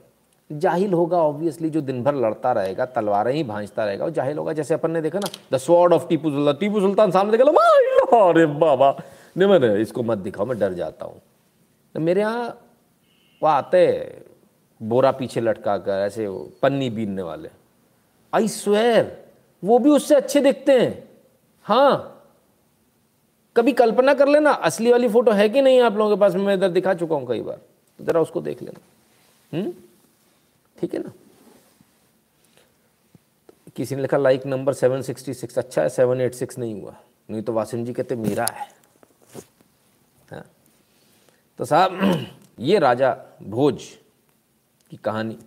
जाहिल 0.52 0.94
होगा 0.94 1.18
ऑब्वियसली 1.18 1.70
जो 1.70 1.82
दिन 1.82 2.04
भर 2.04 2.16
लड़ता 2.16 2.52
रहेगा, 2.52 2.86
तलवारें 2.86 3.34
ही 3.34 3.44
भांजता 3.44 3.86
रहेगा 3.86 4.06
वो 4.06 4.12
जाहिल 4.12 4.38
होगा। 4.38 4.54
जैसे 4.54 4.74
अपन 4.74 4.92
ने 4.92 5.02
देखा 5.02 5.20
ना 5.20 5.30
the 5.54 5.58
sword 5.58 5.94
of 5.94 6.08
Tipu 6.08 6.30
Sultan 6.30 6.56
Tipu 6.56 6.80
Sultan 6.80 7.12
सामने 7.12 7.38
देखा 7.38 8.28
अरे 8.30 8.46
बाबा! 8.46 8.98
नहीं 9.38 9.50
मैंने 9.50 9.82
इसको 9.82 10.04
मत 10.04 10.18
दिखाओ, 10.18 10.46
मैं 10.46 10.60
डर 10.60 10.74
जाता 10.74 11.06
हूँ। 11.06 11.22
तो 11.96 12.00
मेरे 12.00 12.22
यहाँ 12.22 12.48
वो 13.42 13.48
आते 13.48 14.24
बोरा 14.82 15.12
पीछे 15.12 15.42
लटका 15.42 15.78
कर, 15.78 15.92
ऐसे 15.92 16.28
पन्नी 16.62 16.90
बीनने 16.90 17.22
वाले। 17.22 17.50
आई 18.34 18.48
स्वेर 18.48 19.26
वो 19.64 19.80
भी 19.80 19.90
उससे 19.90 20.16
अच्छे 20.16 20.42
दिखते 20.42 20.80
हैं। 20.80 21.10
हाँ। 21.64 22.19
कभी 23.56 23.72
कल्पना 23.72 24.14
कर 24.14 24.28
लेना, 24.28 24.52
असली 24.52 24.92
वाली 24.92 25.10
फ़ोटो 25.10 25.32
है 25.32 25.50
कि 25.50 25.62
नहीं 25.62 25.82
आप 25.82 25.98
लोगों 25.98 26.16
के 26.16 26.20
पास? 26.20 26.36
मैं 26.36 26.54
इधर 26.54 26.70
दिखा 26.70 26.94
चुका 26.94 27.16
हूँ 27.16 27.28
कई 27.28 27.42
बार। 27.42 27.62
तो 28.00 28.04
जरा 28.04 28.22
उसको 28.22 28.42
देख 28.42 28.62
लेना। 28.62 28.80
हम्म? 29.58 29.74
ठीक 30.80 30.94
है 30.94 31.00
ना? 31.00 31.12
किसी 33.76 33.96
ने 33.96 34.02
लिखा 34.02 34.18
like 34.18 34.46
number 34.46 34.74
seven 34.74 35.02
sixty 35.02 35.34
six 35.34 35.58
अच्छा 35.58 35.82
है 35.82 35.90
सेवन 35.90 36.22
एट 36.22 36.34
सिक्स 36.34 36.58
नहीं 36.58 36.82
हुआ। 36.82 36.96
नहीं 37.30 37.42
तो 37.42 37.54
वासिम 37.54 37.86
जी 37.86 37.94
कहते, 37.94 38.16
मेरा 38.16 38.46
है। 38.46 38.68
हाँ। 40.32 40.46
तो 41.58 41.66
साहब, 41.66 42.18
ये 42.60 42.80
राजा 42.80 43.18
भोज 43.44 43.84
की 44.92 44.98
कहानी। 44.98 45.38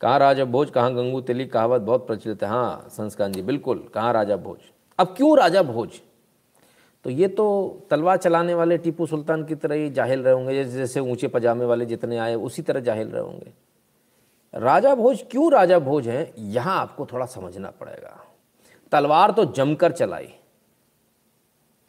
कहाँ 0.00 0.18
राजा 0.18 0.44
भोज, 0.44 0.70
कहाँ 0.70 0.94
गंगू 0.94 1.20
तेली, 1.20 1.46
कहावत 1.46 1.80
बहुत 1.80 2.06
प्रचलित 2.06 2.42
है। 2.42 2.48
हाँ 2.48 2.88
संस्कार 2.90 3.28
जी, 3.28 3.42
बिल्कुल, 3.42 3.90
कहाँ 3.94 4.12
राजा 4.12 4.36
भोज? 4.36 4.58
अब 4.98 5.14
क्यों 5.16 5.38
राजा 5.38 5.62
भोज? 5.62 5.88
तो 7.04 7.10
ये 7.10 7.28
तो 7.28 7.46
तलवार 7.90 8.16
चलाने 8.16 8.54
वाले 8.54 8.78
टीपू 8.78 9.06
सुल्तान 9.06 9.44
की 9.44 9.54
तरह 9.54 9.74
ही 9.74 9.90
जाहिल 9.90 10.22
रहे 10.22 10.34
होंगे, 10.34 10.64
जैसे 10.64 11.00
ऊँचे 11.00 11.28
पजामे 11.28 11.64
वाले 11.64 11.86
जितने 11.86 12.18
आए, 12.18 12.34
उसी 12.34 12.62
तरह 12.62 12.80
जाहिल 12.80 13.08
रहे 13.08 13.22
होंगे। 13.22 13.52
राजा 14.54 14.94
भोज, 14.94 15.22
क्यों 15.30 15.50
राजा 15.52 15.78
भोज 15.78 16.08
हैं? 16.08 16.32
यहाँ 16.36 16.78
आपको 16.80 17.06
थोड़ा 17.06 17.26
समझना 17.26 17.70
पड़ेगा। 17.70 18.16
तलवार 18.92 19.30
तो 19.30 19.44
जमकर 19.46 19.92
चलाई 19.92 20.28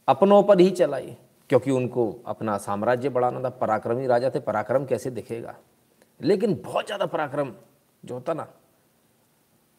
अपनों 0.07 0.41
पर 0.43 0.59
ही 0.59 0.69
चलाई, 0.71 1.15
क्योंकि 1.49 1.71
उनको 1.71 2.11
अपना 2.25 2.57
साम्राज्य 2.57 3.09
बढ़ाना 3.09 3.41
था। 3.41 3.49
पराक्रमी 3.51 4.07
राजा 4.07 4.29
थे, 4.29 4.39
पराक्रम 4.39 4.85
कैसे 4.85 5.09
दिखेगा? 5.09 5.55
लेकिन 6.19 6.53
बहुत 6.65 6.85
ज़्यादा 6.85 7.05
पराक्रम 7.05 7.51
जो 8.03 8.13
होता 8.13 8.33
ना, 8.33 8.47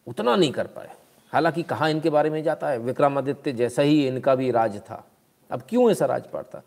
उतना 0.07 0.37
नहीं 0.37 0.53
कर 0.53 0.67
पाए। 0.67 0.91
हालाँकि 1.33 1.63
कहाँ 1.63 1.91
इनके 1.91 2.11
बारे 2.11 2.31
में 2.31 2.43
जाता 2.43 2.69
है? 2.69 2.79
विक्रमादित्य 2.79 3.53
जैसा 3.53 3.83
ही 3.83 4.07
इनका 4.09 4.35
भी 4.35 4.51
राज 4.51 4.79
था। 4.81 5.05
अब 5.51 5.63
क्यों 5.69 5.91
ऐसा 5.91 6.07
राजपाट 6.07 6.45
था 6.45 6.63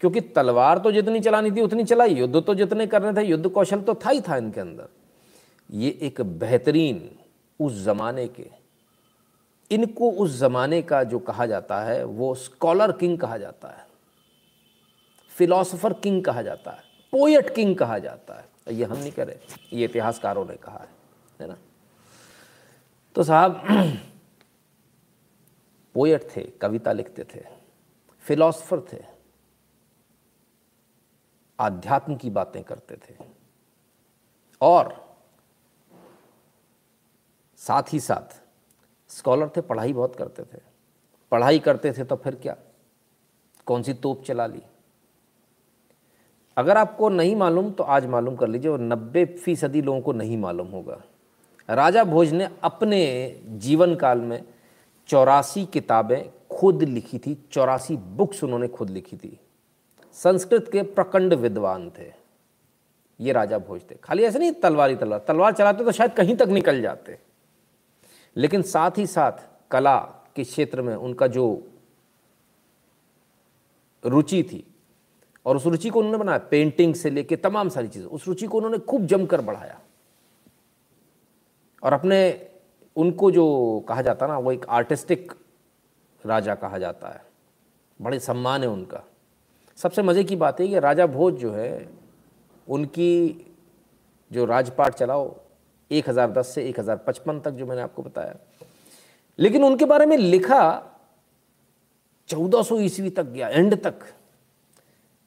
क्योंकि 0.00 0.20
तलवार 0.20 0.78
तो 0.78 0.92
जितनी 0.92 1.20
चलानी 1.20 1.50
थी 1.50 1.60
उतनी 1.60 1.84
चलाई, 1.84 2.14
युद्ध 2.14 2.42
तो 2.42 2.54
जितने 2.54 2.86
करने 2.86 3.12
थे, 3.20 3.26
युद्ध 3.26 3.48
कौशल 3.48 3.80
तो 3.80 3.94
था 3.94 4.10
ही 4.10 4.20
था 4.20 4.36
इनके 4.36 4.60
अंदर। 4.60 4.88
ये 5.70 5.90
एक 6.02 6.20
बेहतरीन 6.20 7.08
उस 7.60 7.72
ज़माने 7.74 8.26
के, 8.28 8.46
इनको 9.70 10.10
उस 10.12 10.30
ज़माने 10.38 10.82
का 10.82 11.02
जो 11.04 11.18
कहा 11.18 11.46
जाता 11.46 11.80
है, 11.80 12.04
वो 12.04 12.34
स्कॉलर 12.34 12.92
किंग 12.92 13.18
कहा 13.18 13.38
जाता 13.38 13.68
है 13.68 13.86
फिलोसोफर 15.30 15.92
किंग 15.92 16.24
कहा 16.24 16.42
जाता 16.42 16.70
है 16.70 16.90
पोएट 17.12 17.54
किंग 17.54 17.76
कहा 17.76 17.98
जाता 17.98 18.34
है। 18.34 18.74
ये 18.74 18.84
हम 18.84 18.96
नहीं 18.96 19.12
करें 19.12 19.34
ये 19.72 19.84
इतिहासकारों 19.84 20.44
ने 20.46 20.54
कहा 20.56 20.78
है 20.78 20.88
है 21.40 21.48
ना? 21.48 21.56
तो 23.16 23.22
साहब 23.22 23.62
पोएट 25.94 26.28
थे, 26.36 26.42
कविता 26.60 26.92
लिखते 26.92 27.24
थे। 27.24 27.61
फिलोसफर 28.26 28.80
थे, 28.92 28.98
आध्यात्म 31.58 32.16
की 32.16 32.30
बातें 32.30 32.62
करते 32.64 32.96
थे। 32.98 33.14
और 34.60 34.94
साथ 37.60 37.92
ही 37.92 38.00
साथ 38.00 38.40
स्कॉलर 39.10 39.48
थे, 39.56 39.60
पढ़ाई 39.60 39.92
बहुत 39.92 40.16
करते 40.16 40.42
थे। 40.44 40.60
पढ़ाई 41.32 41.58
करते 41.58 41.92
थे 41.92 42.04
तो 42.04 42.16
फिर 42.16 42.34
क्या? 42.34 42.56
कौन 43.66 43.82
सी 43.82 43.94
तोप 43.94 44.22
चला 44.24 44.46
ली? 44.46 44.62
अगर 46.56 46.76
आपको 46.76 47.08
नहीं 47.08 47.36
मालूम 47.36 47.70
तो 47.70 47.84
आज 47.84 48.06
मालूम 48.06 48.36
कर 48.36 48.48
लीजिए, 48.48 48.70
और 48.70 48.80
नब्बे 48.80 49.24
फ़ीसदी 49.26 49.82
लोगों 49.82 50.00
को 50.00 50.12
नहीं 50.12 50.36
मालूम 50.38 50.68
होगा। 50.68 51.00
राजा 51.68 52.04
भोज 52.04 52.32
ने 52.32 52.48
अपने 52.62 53.40
जीवन 53.58 53.94
काल 53.96 54.20
में 54.20 54.42
चौरासी 55.08 55.64
किताबें 55.66 56.41
खुद 56.62 56.82
लिखी 56.82 57.18
थी, 57.18 57.46
चौरासी 57.52 57.96
बुक्स 57.96 58.44
उन्होंने 58.44 58.68
खुद 58.68 58.90
लिखी 58.90 59.16
थी। 59.16 59.40
संस्कृत 60.12 60.68
के 60.72 60.82
प्रकंड 60.82 61.34
विद्वान 61.34 61.92
थे। 61.98 62.12
ये 63.20 63.32
राजा 63.32 63.58
भोज 63.58 63.80
थे। 63.90 63.94
खाली 63.94 64.22
ऐसे 64.22 64.38
नहीं, 64.38 64.52
तलवारी 64.52 64.96
तलवार। 64.96 65.24
तलवार 65.28 65.52
चलाते 65.52 65.84
तो 65.84 65.92
शायद 65.92 66.12
कहीं 66.12 66.36
तक 66.36 66.48
निकल 66.48 66.82
जाते। 66.82 67.18
लेकिन 68.36 68.62
साथ 68.62 68.90
ही 68.96 69.06
साथ 69.06 69.32
कला 69.70 69.98
के 70.36 70.44
क्षेत्र 70.44 70.82
में 70.82 70.96
उनका 70.96 71.26
जो 71.26 71.68
रुचि 74.04 74.42
थी, 74.42 74.74
और 75.46 75.56
उस 75.56 75.66
रुचि 75.66 75.90
को 75.90 75.98
उन्होंने 75.98 76.18
बनाया, 76.18 76.38
पेंटिंग 76.38 76.94
से 76.94 77.10
लेके 77.10 77.36
तमाम 77.36 77.68
सारी 77.68 77.88
चीज़ें, 77.88 78.08
उस 78.08 78.28
रुचि 78.28 78.46
को 78.46 78.56
उन्होंने 78.56 78.78
खूब 78.78 79.06
जमकर 79.06 79.40
बढ़ाया। 79.40 79.80
और 81.82 81.92
अपने, 81.92 82.50
उनको 82.96 83.30
जो 83.30 83.84
कहा 83.88 84.02
जाता 84.02 84.26
ना, 84.26 84.38
वो 84.38 84.52
एक 84.52 84.66
आर्टिस्टिक 84.68 85.32
राजा 86.26 86.54
कहा 86.54 86.78
जाता 86.78 87.08
है। 87.08 87.22
बड़े 88.00 88.18
सम्मान 88.18 88.62
है 88.62 88.68
उनका। 88.68 89.02
सबसे 89.78 90.02
मज़े 90.02 90.24
की 90.24 90.36
बात 90.36 90.60
है 90.60 90.68
कि 90.68 90.78
राजा 90.78 91.06
भोज 91.06 91.34
जो 91.34 91.52
है, 91.52 91.88
उनकी 92.68 93.46
जो 94.30 94.44
राजपाट 94.44 94.94
चलाओ 94.94 95.34
1010 95.90 96.54
से 96.54 96.68
1055 96.68 97.40
तक 97.40 97.50
जो 97.50 97.66
मैंने 97.66 97.82
आपको 97.82 98.02
बताया। 98.02 98.36
लेकिन 99.38 99.64
उनके 99.64 99.84
बारे 99.84 100.06
में 100.06 100.16
लिखा 100.16 100.62
1400 102.28 102.62
सौ 102.62 102.78
ईस्वी 102.80 103.10
तक 103.10 103.24
गया 103.24 103.48
एंड 103.48 103.82
तक, 103.82 103.94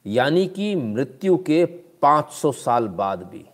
यानी 0.06 0.46
कि 0.46 0.74
मृत्यु 0.76 1.36
के 1.36 1.64
500 2.02 2.52
साल 2.52 2.88
बाद 2.88 3.22
भी। 3.22 3.44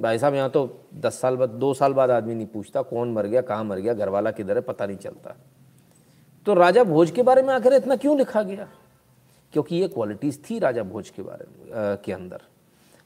भाई 0.00 0.18
साहब, 0.18 0.34
यहाँ 0.34 0.50
तो 0.50 0.80
10 0.94 1.20
साल 1.20 1.36
बाद, 1.36 1.48
दो 1.48 1.74
साल 1.74 1.92
बाद 1.92 2.10
आदमी 2.10 2.34
नहीं 2.34 2.46
पूछता, 2.46 2.82
कौन 2.82 3.12
मर 3.12 3.26
गया, 3.26 3.40
कहाँ 3.40 3.64
मर 3.64 3.78
गया 3.78 3.94
घर 3.94 4.08
वाला 4.08 4.30
किधर 4.30 4.56
है, 4.56 4.60
पता 4.60 4.86
नहीं 4.86 4.96
चलता। 4.96 5.36
तो 6.48 6.54
राजा 6.54 6.82
भोज 6.84 7.10
के 7.10 7.22
बारे 7.22 7.42
में 7.42 7.52
आखिर 7.54 7.72
इतना 7.74 7.96
क्यों 7.96 8.16
लिखा 8.18 8.42
गया? 8.42 8.66
क्योंकि 9.52 9.76
ये 9.76 9.88
क्वालिटीज़ 9.88 10.38
थी 10.40 10.58
राजा 10.58 10.82
भोज 10.82 11.08
के 11.10 11.22
बारे 11.22 11.46
में 11.46 11.96
के 11.96 12.12
अंदर। 12.12 12.40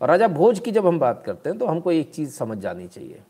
और 0.01 0.09
राजा 0.09 0.29
भोज 0.29 0.59
की 0.59 0.71
जब 0.71 0.87
हम 0.87 0.99
बात 0.99 1.23
करते 1.27 1.51
हैं 1.51 1.59
तो 1.59 1.67
हमको 1.67 1.93
एक 1.93 2.13
चीज़ 2.15 2.31
समझ 2.31 2.59
जानी 2.59 2.87
चाहिए। 2.89 3.23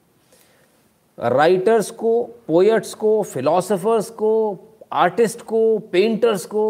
राइटर्स 1.19 1.91
को 1.91 2.23
पोएट्स 2.47 2.93
को 2.95 3.23
फिलोसफर्स 3.23 4.11
को 4.11 4.59
आर्टिस्ट 4.93 5.43
को 5.43 5.79
पेंटर्स 5.93 6.45
को, 6.47 6.65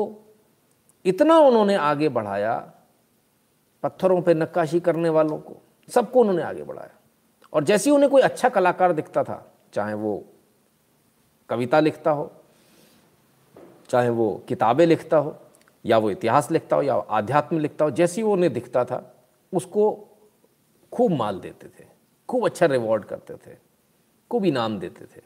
इतना 1.05 1.39
उन्होंने 1.39 1.75
आगे 1.75 2.09
बढ़ाया, 2.09 2.55
पत्थरों 3.83 4.21
पे 4.23 4.35
नक्काशी 4.35 4.81
करने 4.81 5.09
वालों 5.09 5.39
को, 5.39 5.57
सबको 5.89 6.21
उन्होंने 6.21 6.43
आगे 6.43 6.63
बढ़ाया। 6.63 6.95
और 7.53 7.65
जैसे 7.65 7.91
ही 7.91 7.95
उन्हें 7.97 8.11
कोई 8.11 8.23
अच्छा 8.23 8.49
कलाकार 8.49 8.93
दिखता 8.93 9.25
था, 9.25 9.45
चाहे 9.75 9.95
वो 9.95 10.23
कविता 11.51 11.81
लिखता 11.81 12.11
हो 12.11 12.31
चाहे 13.93 14.09
वो 14.09 14.45
किताबें 14.49 14.87
लिखता 14.87 15.17
हो 15.17 15.37
या 15.85 15.99
वो 15.99 16.11
इतिहास 16.11 16.51
लिखता 16.51 16.77
हो 16.77 16.83
या 16.83 16.95
आध्यात्म 16.95 17.59
लिखता 17.59 17.85
हो 17.85 17.91
जैसी 17.91 18.23
वो 18.23 18.33
उन्हें 18.33 18.53
दिखता 18.53 18.85
था 18.85 19.15
उसको 19.53 20.09
खूब 20.93 21.13
माल 21.13 21.41
देते 21.41 21.69
थे 21.69 21.85
खूब 22.29 22.45
अच्छा 22.45 22.67
रिवॉर्ड 22.67 23.05
करते 23.05 23.35
थे 23.35 23.57
खूब 24.31 24.45
इनाम 24.45 24.79
देते 24.79 25.05
थे। 25.05 25.21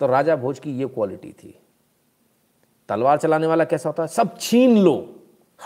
तो 0.00 0.06
राजा 0.06 0.36
भोज 0.36 0.58
की 0.58 0.70
ये 0.78 0.86
क्वालिटी 0.86 1.32
थी। 1.32 1.54
तलवार 2.88 3.18
चलाने 3.18 3.46
वाला 3.46 3.64
कैसा 3.64 3.88
होता? 3.88 4.02
है 4.02 4.08
सब 4.08 4.38
छीन 4.38 4.78
लो 4.78 4.94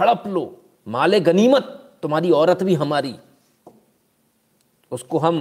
हड़प 0.01 0.23
लो 0.27 0.63
माले 0.89 1.21
गनीमत 1.21 1.99
तुम्हारी 2.03 2.31
औरत 2.31 2.63
भी 2.63 2.75
हमारी। 2.75 3.15
उसको 4.93 5.19
हम 5.19 5.41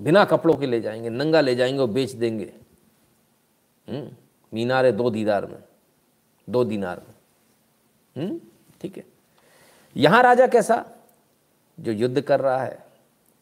बिना 0.00 0.24
कपड़ों 0.24 0.54
के 0.54 0.66
ले 0.66 0.80
जाएँगे 0.80 1.10
नंगा 1.10 1.40
ले 1.40 1.54
जाएँगे 1.54 1.78
और 1.78 1.88
बेच 1.88 2.12
देंगे। 2.12 2.52
हम्म, 3.88 4.08
मीनार 4.52 4.86
है 4.86 4.92
दो 4.92 5.10
दीदार 5.10 5.46
में 5.46 5.62
दो 6.48 6.64
दीनार 6.64 7.02
में। 7.08 7.14
हम्म, 8.16 8.40
ठीक 8.80 8.96
है। 8.96 9.04
यहाँ 9.96 10.22
राजा 10.22 10.46
कैसा? 10.46 10.84
जो 11.78 11.92
युद्ध 11.92 12.20
कर 12.20 12.40
रहा 12.40 12.62
है 12.62 12.86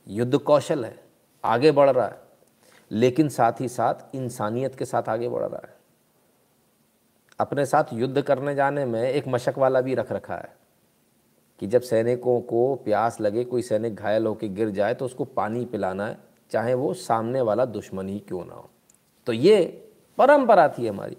युद्ध 0.06 0.38
कौशल 0.38 0.84
है 0.84 0.98
आगे 1.44 1.70
बढ़ 1.72 1.90
रहा 1.90 2.06
है 2.06 2.20
लेकिन 2.90 3.28
साथ 3.28 3.60
ही 3.60 3.68
साथ 3.68 4.14
इंसानियत 4.14 4.74
के 4.74 4.84
साथ 4.84 5.08
आगे 5.08 5.28
बढ़ 5.28 5.42
रहा 5.42 5.66
है। 5.66 5.74
अपने 7.38 7.66
साथ 7.66 7.84
युद्ध 7.92 8.22
करने 8.22 8.54
जाने 8.54 8.84
में 8.84 9.02
एक 9.02 9.28
मशक 9.28 9.58
वाला 9.58 9.80
भी 9.80 9.94
रख 9.94 10.12
रखा 10.12 10.34
है 10.34 10.54
कि 11.60 11.66
जब 11.66 11.82
सैनिकों 11.82 12.40
को 12.40 12.74
प्यास 12.74 13.20
लगे 13.20 13.44
कोई 13.44 13.62
सैनिक 13.62 13.94
घायल 13.94 14.26
होकर 14.26 14.46
गिर 14.46 14.70
जाए 14.70 14.94
तो 14.94 15.04
उसको 15.04 15.24
पानी 15.24 15.64
पिलाना 15.64 16.06
है 16.06 16.18
चाहे 16.50 16.74
वो 16.74 16.92
सामने 16.94 17.40
वाला 17.40 17.64
दुश्मन 17.64 18.08
ही 18.08 18.18
क्यों 18.18 18.44
ना 18.44 18.54
हो। 18.54 18.70
तो 19.26 19.32
ये 19.32 19.85
परंपरा 20.18 20.68
थी 20.68 20.88
हमारी। 20.88 21.16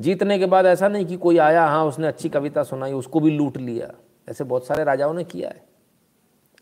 जीतने 0.00 0.38
के 0.38 0.46
बाद 0.46 0.66
ऐसा 0.66 0.88
नहीं 0.88 1.06
कि 1.06 1.16
कोई 1.16 1.38
आया 1.38 1.66
हाँ 1.66 1.84
उसने 1.84 2.06
अच्छी 2.06 2.28
कविता 2.28 2.62
सुनाई, 2.62 2.92
उसको 2.92 3.20
भी 3.20 3.30
लूट 3.30 3.56
लिया। 3.56 3.94
ऐसे 4.28 4.44
बहुत 4.44 4.66
सारे 4.66 4.84
राजाओं 4.84 5.14
ने 5.14 5.24
किया 5.24 5.48
है। 5.48 5.64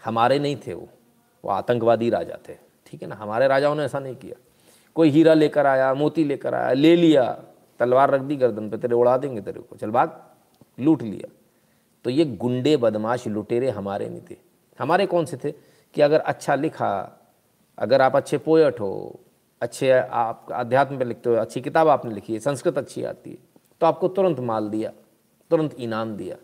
हमारे 0.04 0.38
नहीं 0.38 0.56
थे 0.56 0.75
वो। 0.75 0.88
वो 1.45 1.50
आतंकवादी 1.50 2.11
राजा 2.11 2.38
थे। 2.49 2.54
ठीक 2.87 3.02
है 3.02 3.09
ना? 3.09 3.14
हमारे 3.14 3.49
राजाओं 3.49 3.75
ने 3.75 3.85
ऐसा 3.85 3.99
नहीं 3.99 4.16
किया। 4.16 4.40
कोई 4.95 5.09
हीरा 5.09 5.35
लेकर 5.35 5.66
आया, 5.66 5.95
मोती 5.95 6.25
लेकर 6.25 6.54
आया, 6.54 6.73
ले 6.73 6.97
लिया, 6.97 7.42
तलवार 7.78 8.11
रख 8.11 8.21
दी 8.21 8.37
गर्दन 8.37 8.71
पे, 8.71 8.76
तेरे 8.76 8.95
उड़ा 8.95 9.16
देंगे 9.16 9.40
तेरे 9.40 9.61
को, 9.61 9.76
चल 9.76 9.90
भाग, 9.90 10.23
लूट 10.80 11.02
लिया। 11.02 11.28
तो 12.04 12.11
ये 12.11 12.25
गुंडे, 12.25 12.76
बदमाश, 12.76 13.26
लुटेरे 13.26 13.71
हमारे 13.71 14.09
नहीं 14.09 14.21
थे। 14.30 14.37
हमारे 14.78 15.06
कौन 15.06 15.25
से 15.25 15.37
थे? 15.37 15.50
कि 15.95 16.02
अगर 16.02 16.21
अच्छा 16.21 16.54
लिखा, 16.54 17.21
अगर 17.78 18.02
आप 18.02 18.16
अच्छे 18.16 18.38
पोएट 18.38 18.80
हो 18.80 19.21
अच्छे 19.63 19.91
आप 19.91 20.47
अध्यात्म 20.53 20.99
पे 20.99 21.05
लिखते 21.05 21.31
हो, 21.31 21.37
अच्छी 21.37 21.61
किताब 21.61 21.89
आपने 21.89 22.15
लिखी 22.15 22.33
है, 22.33 22.39
संस्कृत 22.39 22.79
अच्छी 22.79 23.03
आती 23.05 23.31
है 23.31 23.39
तो 23.81 23.87
आपको 23.87 24.09
तुरंत 24.09 24.41
माल 24.41 24.69
दिया, 24.69 24.91
तुरंत 25.51 25.75
इनाम 25.75 26.17
दिया। 26.17 26.37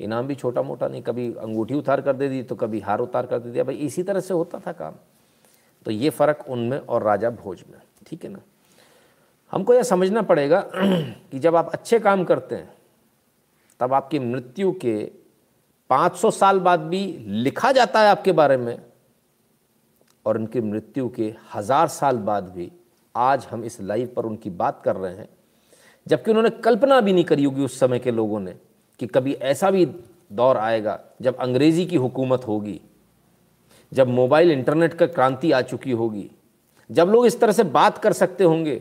इनाम 0.00 0.26
भी 0.26 0.34
छोटा 0.34 0.62
मोटा 0.62 0.88
नहीं, 0.88 1.02
कभी 1.02 1.32
अंगूठी 1.34 1.74
उतार 1.74 2.00
कर 2.00 2.16
दे 2.16 2.28
दी 2.28 2.42
तो 2.42 2.54
कभी 2.54 2.80
हार 2.80 3.00
उतार 3.00 3.26
कर 3.26 3.38
दे 3.38 3.50
दिया, 3.50 3.64
भाई 3.64 3.74
इसी 3.76 4.02
तरह 4.02 4.20
से 4.20 4.34
होता 4.34 4.58
था 4.58 4.72
काम। 4.72 4.94
तो 5.86 5.90
ये 5.90 6.10
फ़र्क 6.10 6.44
उनमें 6.48 6.78
और 6.78 7.02
राजा 7.02 7.30
भोज 7.30 7.64
में, 7.70 7.80
ठीक 8.06 8.24
है 8.24 8.30
ना? 8.30 8.40
हमको 9.52 9.74
यह 9.74 9.82
समझना 9.82 10.22
पड़ेगा 10.22 10.60
कि 10.74 11.38
जब 11.38 11.56
आप 11.56 11.70
अच्छे 11.72 11.98
काम 11.98 12.24
करते 12.24 12.54
हैं, 12.54 12.72
तब 13.80 13.92
आपकी 13.92 14.18
मृत्यु 14.18 14.72
के 14.72 15.10
500 15.90 16.30
साल 16.30 16.60
बाद 16.60 16.80
भी 16.80 17.04
लिखा 17.44 17.72
जाता 17.72 18.00
है 18.00 18.10
आपके 18.10 18.32
बारे 18.32 18.56
में 18.56 18.78
और 20.26 20.38
उनकी 20.38 20.60
मृत्यु 20.60 21.08
के 21.08 21.34
हज़ार 21.54 21.88
साल 21.88 22.16
बाद 22.18 22.48
भी 22.48 22.70
आज 23.14 23.46
हम 23.50 23.64
इस 23.64 23.80
लाइव 23.80 24.12
पर 24.16 24.24
उनकी 24.24 24.50
बात 24.50 24.82
कर 24.84 24.96
रहे 24.96 25.14
हैं। 25.14 25.28
जबकि 26.06 26.30
उन्होंने 26.30 26.50
कल्पना 26.50 27.00
भी 27.00 27.12
नहीं 27.12 27.24
करी 27.24 27.44
होगी 27.44 27.64
उस 27.64 27.78
समय 27.80 27.98
के 27.98 28.10
लोगों 28.10 28.40
ने 28.40 28.54
कि 29.00 29.06
कभी 29.06 29.32
ऐसा 29.32 29.70
भी 29.70 29.86
दौर 30.32 30.56
आएगा 30.56 30.98
जब 31.22 31.36
अंग्रेज़ी 31.36 31.86
की 31.86 31.96
हुकूमत 31.96 32.46
होगी, 32.46 32.80
जब 33.92 34.08
मोबाइल 34.08 34.50
इंटरनेट 34.50 34.94
का 34.94 35.06
क्रांति 35.06 35.52
आ 35.52 35.60
चुकी 35.60 35.92
होगी, 35.92 36.30
जब 36.90 37.08
लोग 37.08 37.26
इस 37.26 37.40
तरह 37.40 37.52
से 37.52 37.64
बात 37.64 37.98
कर 37.98 38.12
सकते 38.12 38.44
होंगे, 38.44 38.76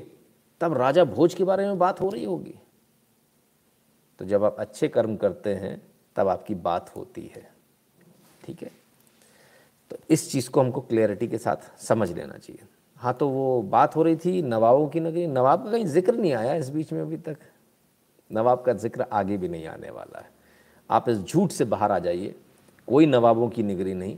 तब 0.61 0.73
राजा 0.73 1.03
भोज 1.03 1.33
के 1.33 1.43
बारे 1.43 1.65
में 1.65 1.77
बात 1.77 2.01
हो 2.01 2.09
रही 2.09 2.23
होगी। 2.23 2.53
तो 4.19 4.25
जब 4.25 4.43
आप 4.43 4.55
अच्छे 4.59 4.87
कर्म 4.87 5.15
करते 5.15 5.53
हैं, 5.55 5.81
तब 6.15 6.27
आपकी 6.27 6.55
बात 6.55 6.95
होती 6.95 7.31
है। 7.35 7.49
ठीक 8.43 8.61
है? 8.63 8.71
तो 9.91 9.97
इस 10.09 10.31
चीज़ 10.31 10.49
को 10.49 10.61
हमको 10.61 10.81
क्लियरिटी 10.81 11.27
के 11.27 11.37
साथ 11.37 11.81
समझ 11.81 12.11
लेना 12.11 12.37
चाहिए। 12.37 12.67
हाँ 12.97 13.13
तो 13.13 13.27
वो 13.29 13.61
बात 13.61 13.95
हो 13.95 14.03
रही 14.03 14.15
थी 14.15 14.41
नवाबों 14.41 14.87
की 14.87 14.99
नगरी। 14.99 15.25
नवाब 15.27 15.63
का 15.63 15.71
कहीं 15.71 15.85
ज़िक्र 15.85 16.15
नहीं 16.15 16.33
आया 16.33 16.53
इस 16.55 16.69
बीच 16.69 16.91
में 16.93 17.01
अभी 17.01 17.17
तक। 17.17 17.37
नवाब 18.31 18.61
का 18.61 18.73
ज़िक्र 18.73 19.05
आगे 19.13 19.37
भी 19.37 19.47
नहीं 19.49 19.67
आने 19.67 19.89
वाला 19.89 20.19
है। 20.19 20.29
आप 20.89 21.09
इस 21.09 21.17
झूठ 21.17 21.51
से 21.51 21.65
बाहर 21.65 21.91
आ 21.91 21.99
जाइए। 21.99 22.35
कोई 22.87 23.05
नवाबों 23.05 23.49
की 23.49 23.63
नगरी 23.63 23.93
नहीं। 23.93 24.17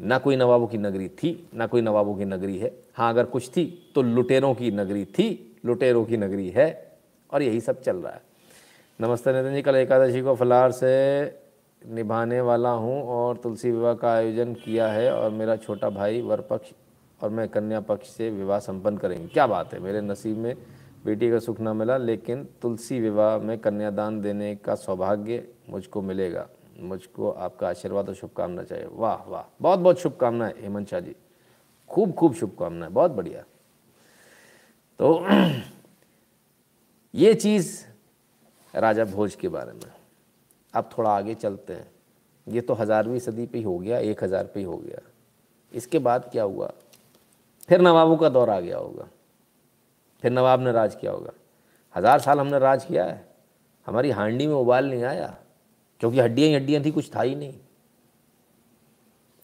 ना 0.00 0.18
कोई 0.18 0.36
नवाबों 0.36 0.66
की 0.66 0.78
नगरी 0.78 1.08
थी, 1.08 1.48
ना 1.54 1.66
कोई 1.66 1.80
नवाबों 1.82 2.14
की 2.16 2.24
नगरी 2.24 2.58
है। 2.58 2.72
हाँ 2.94 3.10
अगर 3.10 3.24
कुछ 3.24 3.48
थी 3.50 3.92
तो 3.94 4.02
लुटेरों 4.02 4.54
की 4.54 4.70
नगरी 4.70 5.04
थी, 5.04 5.56
लुटेरों 5.66 6.04
की 6.04 6.16
नगरी 6.16 6.48
है 6.50 6.96
और 7.30 7.42
यही 7.42 7.60
सब 7.60 7.80
चल 7.82 7.96
रहा 7.96 8.12
है। 8.12 8.22
नमस्ते 9.00 9.32
नितिन 9.32 9.54
जी, 9.54 9.62
कल 9.62 9.76
एकादशी 9.76 10.22
को 10.22 10.34
फलार 10.34 10.72
से 10.72 10.90
निभाने 11.82 12.40
वाला 12.40 12.70
हूँ 12.70 13.02
और 13.02 13.36
तुलसी 13.36 13.70
विवाह 13.70 13.94
का 13.94 14.12
आयोजन 14.12 14.54
किया 14.54 14.88
है 14.88 15.12
और 15.14 15.30
मेरा 15.30 15.56
छोटा 15.56 15.90
भाई 15.90 16.20
वर 16.20 16.40
पक्ष 16.40 16.72
और 17.22 17.30
मैं 17.30 17.48
कन्या 17.48 17.80
पक्ष 17.80 18.08
से 18.08 18.30
विवाह 18.30 18.58
संपन्न 18.58 18.96
करेंगे। 18.96 19.26
क्या 19.26 19.46
बात 19.46 19.74
है, 19.74 19.80
मेरे 19.80 20.00
नसीब 20.00 20.38
में 20.38 20.56
बेटी 21.04 21.30
का 21.30 21.38
सुख 21.38 21.60
ना 21.60 21.72
मिला, 21.72 21.96
लेकिन 21.96 22.48
तुलसी 22.62 23.00
विवाह 23.00 23.38
में 23.38 23.58
कन्यादान 23.58 24.20
देने 24.20 24.54
का 24.56 24.74
सौभाग्य 24.74 25.48
मुझको 25.70 26.02
मिलेगा। 26.02 26.46
मुझको 26.80 27.30
आपका 27.30 27.68
आशीर्वाद 27.68 28.08
और 28.08 28.14
शुभकामना 28.14 28.62
चाहिए। 28.62 28.86
वाह 28.92 29.30
वाह, 29.30 29.44
बहुत 29.62 29.78
बहुत 29.78 30.00
शुभकामनाएँ 30.00 30.54
हेमंत 30.60 30.88
शाह 30.88 31.00
जी। 31.00 31.14
खूब 31.88 32.12
खूब 32.12 32.34
शुभकामनाएँ 32.34 32.92
बहुत 32.92 33.10
बढ़िया। 33.10 33.44
तो 34.98 35.26
ये 37.14 37.34
चीज़ 37.34 37.84
राजा 38.74 39.04
भोज 39.04 39.34
के 39.34 39.48
बारे 39.48 39.72
में। 39.72 39.97
अब 40.78 40.90
थोड़ा 40.98 41.10
आगे 41.10 41.34
चलते 41.34 41.72
हैं। 41.72 41.90
ये 42.46 42.60
तो 42.60 42.74
हज़ारवीं 42.74 43.18
सदी 43.18 43.46
पे 43.46 43.58
ही 43.58 43.64
हो 43.64 43.78
गया, 43.78 43.98
एक 43.98 44.24
हज़ार 44.24 44.44
पे 44.44 44.60
ही 44.60 44.66
हो 44.66 44.76
गया। 44.76 45.00
इसके 45.72 45.98
बाद 45.98 46.28
क्या 46.32 46.42
हुआ? 46.42 46.72
फिर 47.68 47.80
नवाबों 47.80 48.16
का 48.16 48.28
दौर 48.28 48.50
आ 48.50 48.58
गया 48.60 48.78
होगा। 48.78 49.08
फिर 50.22 50.32
नवाब 50.32 50.60
ने 50.60 50.72
राज 50.72 50.94
किया 50.94 51.12
होगा। 51.12 51.32
हज़ार 51.94 52.20
साल 52.20 52.40
हमने 52.40 52.58
राज 52.58 52.84
किया 52.84 53.04
है। 53.04 53.26
हमारी 53.86 54.10
हांडी 54.10 54.46
में 54.46 54.54
उबाल 54.54 54.90
नहीं 54.90 55.02
आया, 55.04 55.34
क्योंकि 56.00 56.20
हड्डियाँ 56.20 56.48
ही 56.48 56.54
हड्डियाँ 56.54 56.84
थी, 56.84 56.90
कुछ 56.90 57.10
था 57.16 57.22
ही 57.22 57.34
नहीं। 57.34 57.54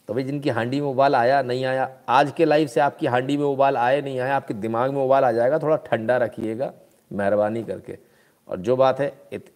तो 0.08 0.14
भाई 0.14 0.22
जिनकी 0.24 0.50
हांडी 0.50 0.80
में 0.80 0.88
उबाल 0.88 1.14
आया, 1.14 1.40
नहीं 1.42 1.64
आया, 1.64 1.90
आज 2.08 2.32
के 2.36 2.44
लाइफ 2.44 2.68
से 2.70 2.80
आपकी 2.80 3.06
हांडी 3.06 3.36
में 3.36 3.44
उबाल 3.44 3.76
आए, 3.76 4.00
नहीं 4.00 4.18
आया 4.20 4.36
आपके 4.36 4.54
दिमाग 4.54 4.90
में 4.90 5.02
उबाल 5.04 5.24
आ 5.24 5.30
जाएगा, 5.32 5.58
थोड़ा 5.58 5.76
ठंडा 5.86 6.16
रखिएगा, 6.16 6.72
मेहरबानी 7.10 7.62
करके। 7.64 7.98
और 8.48 8.60
जो 8.60 8.76
बात 8.76 9.00
है 9.00 9.12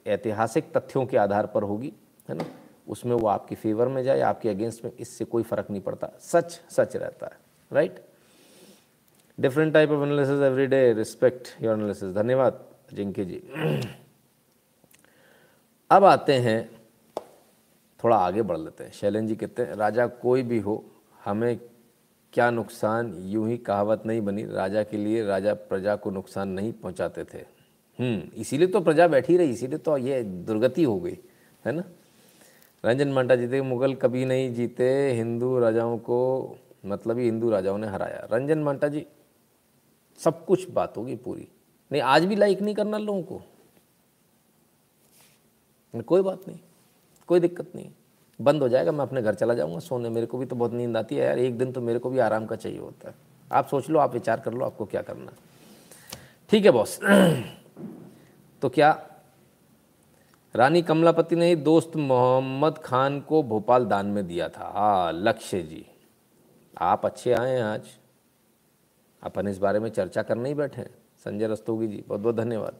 ऐतिहासिक 0.06 0.72
तथ्यों 0.76 1.04
के 1.06 1.16
आधार 1.16 1.46
पर 1.46 1.62
होगी, 1.62 1.92
है 2.28 2.36
ना? 2.36 2.44
उसमें 2.88 3.14
वो 3.16 3.26
आपकी 3.28 3.54
फेवर 3.54 3.88
में 3.88 4.02
जाए, 4.02 4.20
आपके 4.20 4.48
अगेंस्ट 4.48 4.84
में, 4.84 4.92
इससे 4.92 5.24
कोई 5.24 5.42
फ़र्क 5.42 5.70
नहीं 5.70 5.80
पड़ता। 5.80 6.10
सच 6.20 6.60
सच 6.70 6.96
रहता 6.96 7.26
है 7.26 7.38
right 7.70 8.00
different 9.38 9.72
type 9.74 9.90
of 9.90 10.06
analysis 10.06 10.42
every 10.42 10.66
day 10.66 10.92
respect 10.92 11.48
your 11.62 11.76
analysis 11.76 12.14
धन्यवाद, 12.14 12.64
जिंके 12.92 13.24
जी। 13.24 13.42
अब 15.90 16.04
आते 16.04 16.34
हैं, 16.34 16.70
थोड़ा 18.04 18.16
आगे 18.16 18.42
बढ़ 18.42 18.58
लेते 18.58 18.84
हैं। 18.84 18.90
शैलन 18.92 19.26
जी 19.26 19.36
कहते 19.36 19.62
हैं, 19.62 19.74
राजा 19.74 20.06
कोई 20.06 20.42
भी 20.42 20.58
हो, 20.58 20.84
हमें 21.24 21.58
क्या 22.32 22.50
नुकसान, 22.50 23.14
यूँ 23.18 23.48
ही 23.48 23.56
कहावत 23.58 24.02
नहीं 24.06 24.20
बनी। 24.20 24.44
राजा 24.46 24.82
के 24.82 24.96
लिए 24.96 25.24
राजा 25.24 25.54
प्रजा 25.54 25.94
को 25.96 26.10
नुकसान 26.10 26.48
नहीं 26.48 26.72
पहुंचाते 26.72 27.24
थे। 27.24 27.57
इसीलिए 28.00 28.68
तो 28.68 28.80
प्रजा 28.80 29.08
बैठी 29.08 29.36
रही, 29.36 29.50
इसीलिए 29.50 29.78
तो 29.78 29.96
ये 29.96 30.22
दुर्गति 30.22 30.82
हो 30.82 31.00
गई, 31.00 31.18
है 31.64 31.72
ना? 31.72 31.82
रंजन 32.84 33.08
मांटा 33.08 33.36
जीते, 33.36 33.60
मुगल 33.62 33.94
कभी 33.94 34.24
नहीं 34.24 34.54
जीते, 34.54 35.12
हिंदू 35.12 35.58
राजाओं 35.58 35.98
को 35.98 36.56
मतलब 36.86 37.18
ही 37.18 37.24
हिंदू 37.24 37.50
राजाओं 37.50 37.78
ने 37.78 37.86
हराया। 37.86 38.28
रंजन 38.32 38.58
मांटा 38.58 38.88
जी, 38.88 39.06
सब 40.18 40.44
कुछ 40.44 40.70
बात 40.70 40.96
होगी 40.96 41.16
पूरी। 41.16 41.48
नहीं, 41.92 42.02
आज 42.02 42.24
भी 42.24 42.36
लाइक 42.36 42.60
नहीं 42.60 42.74
करना 42.74 42.98
लोगों 42.98 43.22
को। 43.22 43.42
कोई 46.06 46.22
बात 46.22 46.48
नहीं, 46.48 46.58
कोई 47.28 47.40
दिक्कत 47.40 47.72
नहीं। 47.74 47.90
बंद 48.40 48.62
हो 48.62 48.68
जाएगा, 48.68 48.92
मैं 48.92 49.00
अपने 49.00 49.22
घर 49.22 49.34
चला 49.34 49.54
जाऊँगा, 49.54 49.78
सोने। 49.78 50.08
मेरे 50.08 50.26
को 50.26 50.38
भी 50.38 50.46
तो 50.46 50.56
बहुत 50.56 50.72
नींद 50.72 50.96
आती 50.96 51.16
है 51.16 51.26
यार, 51.26 51.38
एक 51.38 51.58
दिन 51.58 51.72
तो 51.72 51.80
मेरे 51.80 51.98
को 51.98 52.10
भी 52.10 52.18
आराम 52.18 52.46
का 52.46 52.56
चाहिए 52.56 52.78
होता 52.78 53.08
है। 53.08 53.14
आप 53.52 53.66
सोच 53.66 53.90
लो, 53.90 53.98
आप 53.98 54.14
विचार 54.14 54.40
कर 54.40 54.52
लो, 54.52 54.64
आपको 54.64 54.84
क्या 54.84 55.02
करना 55.02 55.32
ठीक 56.50 56.64
है, 56.64 56.70
बॉस। 56.70 57.00
तो 58.62 58.68
क्या? 58.68 58.90
रानी 60.54 60.82
कमलापति 60.82 61.36
ने 61.36 61.54
दोस्त 61.56 61.96
मोहम्मद 61.96 62.78
खान 62.78 63.20
को 63.20 63.42
भोपाल 63.42 63.84
दान 63.86 64.06
में 64.06 64.26
दिया 64.26 64.48
था। 64.48 64.72
हाँ 64.74 65.12
लक्ष्य 65.12 65.62
जी। 65.62 65.84
आप 66.76 67.06
अच्छे 67.06 67.32
आए 67.32 67.50
हैं 67.50 67.62
आज। 67.62 67.88
अपन 69.22 69.48
इस 69.48 69.58
बारे 69.58 69.78
में 69.80 69.88
चर्चा 69.90 70.22
करने 70.22 70.48
ही 70.48 70.54
बैठे 70.54 70.86
संजय 71.24 71.46
रस्तोगी 71.46 71.86
जी, 71.86 72.04
बहुत 72.08 72.20
बहुत 72.20 72.36
धन्यवाद। 72.36 72.76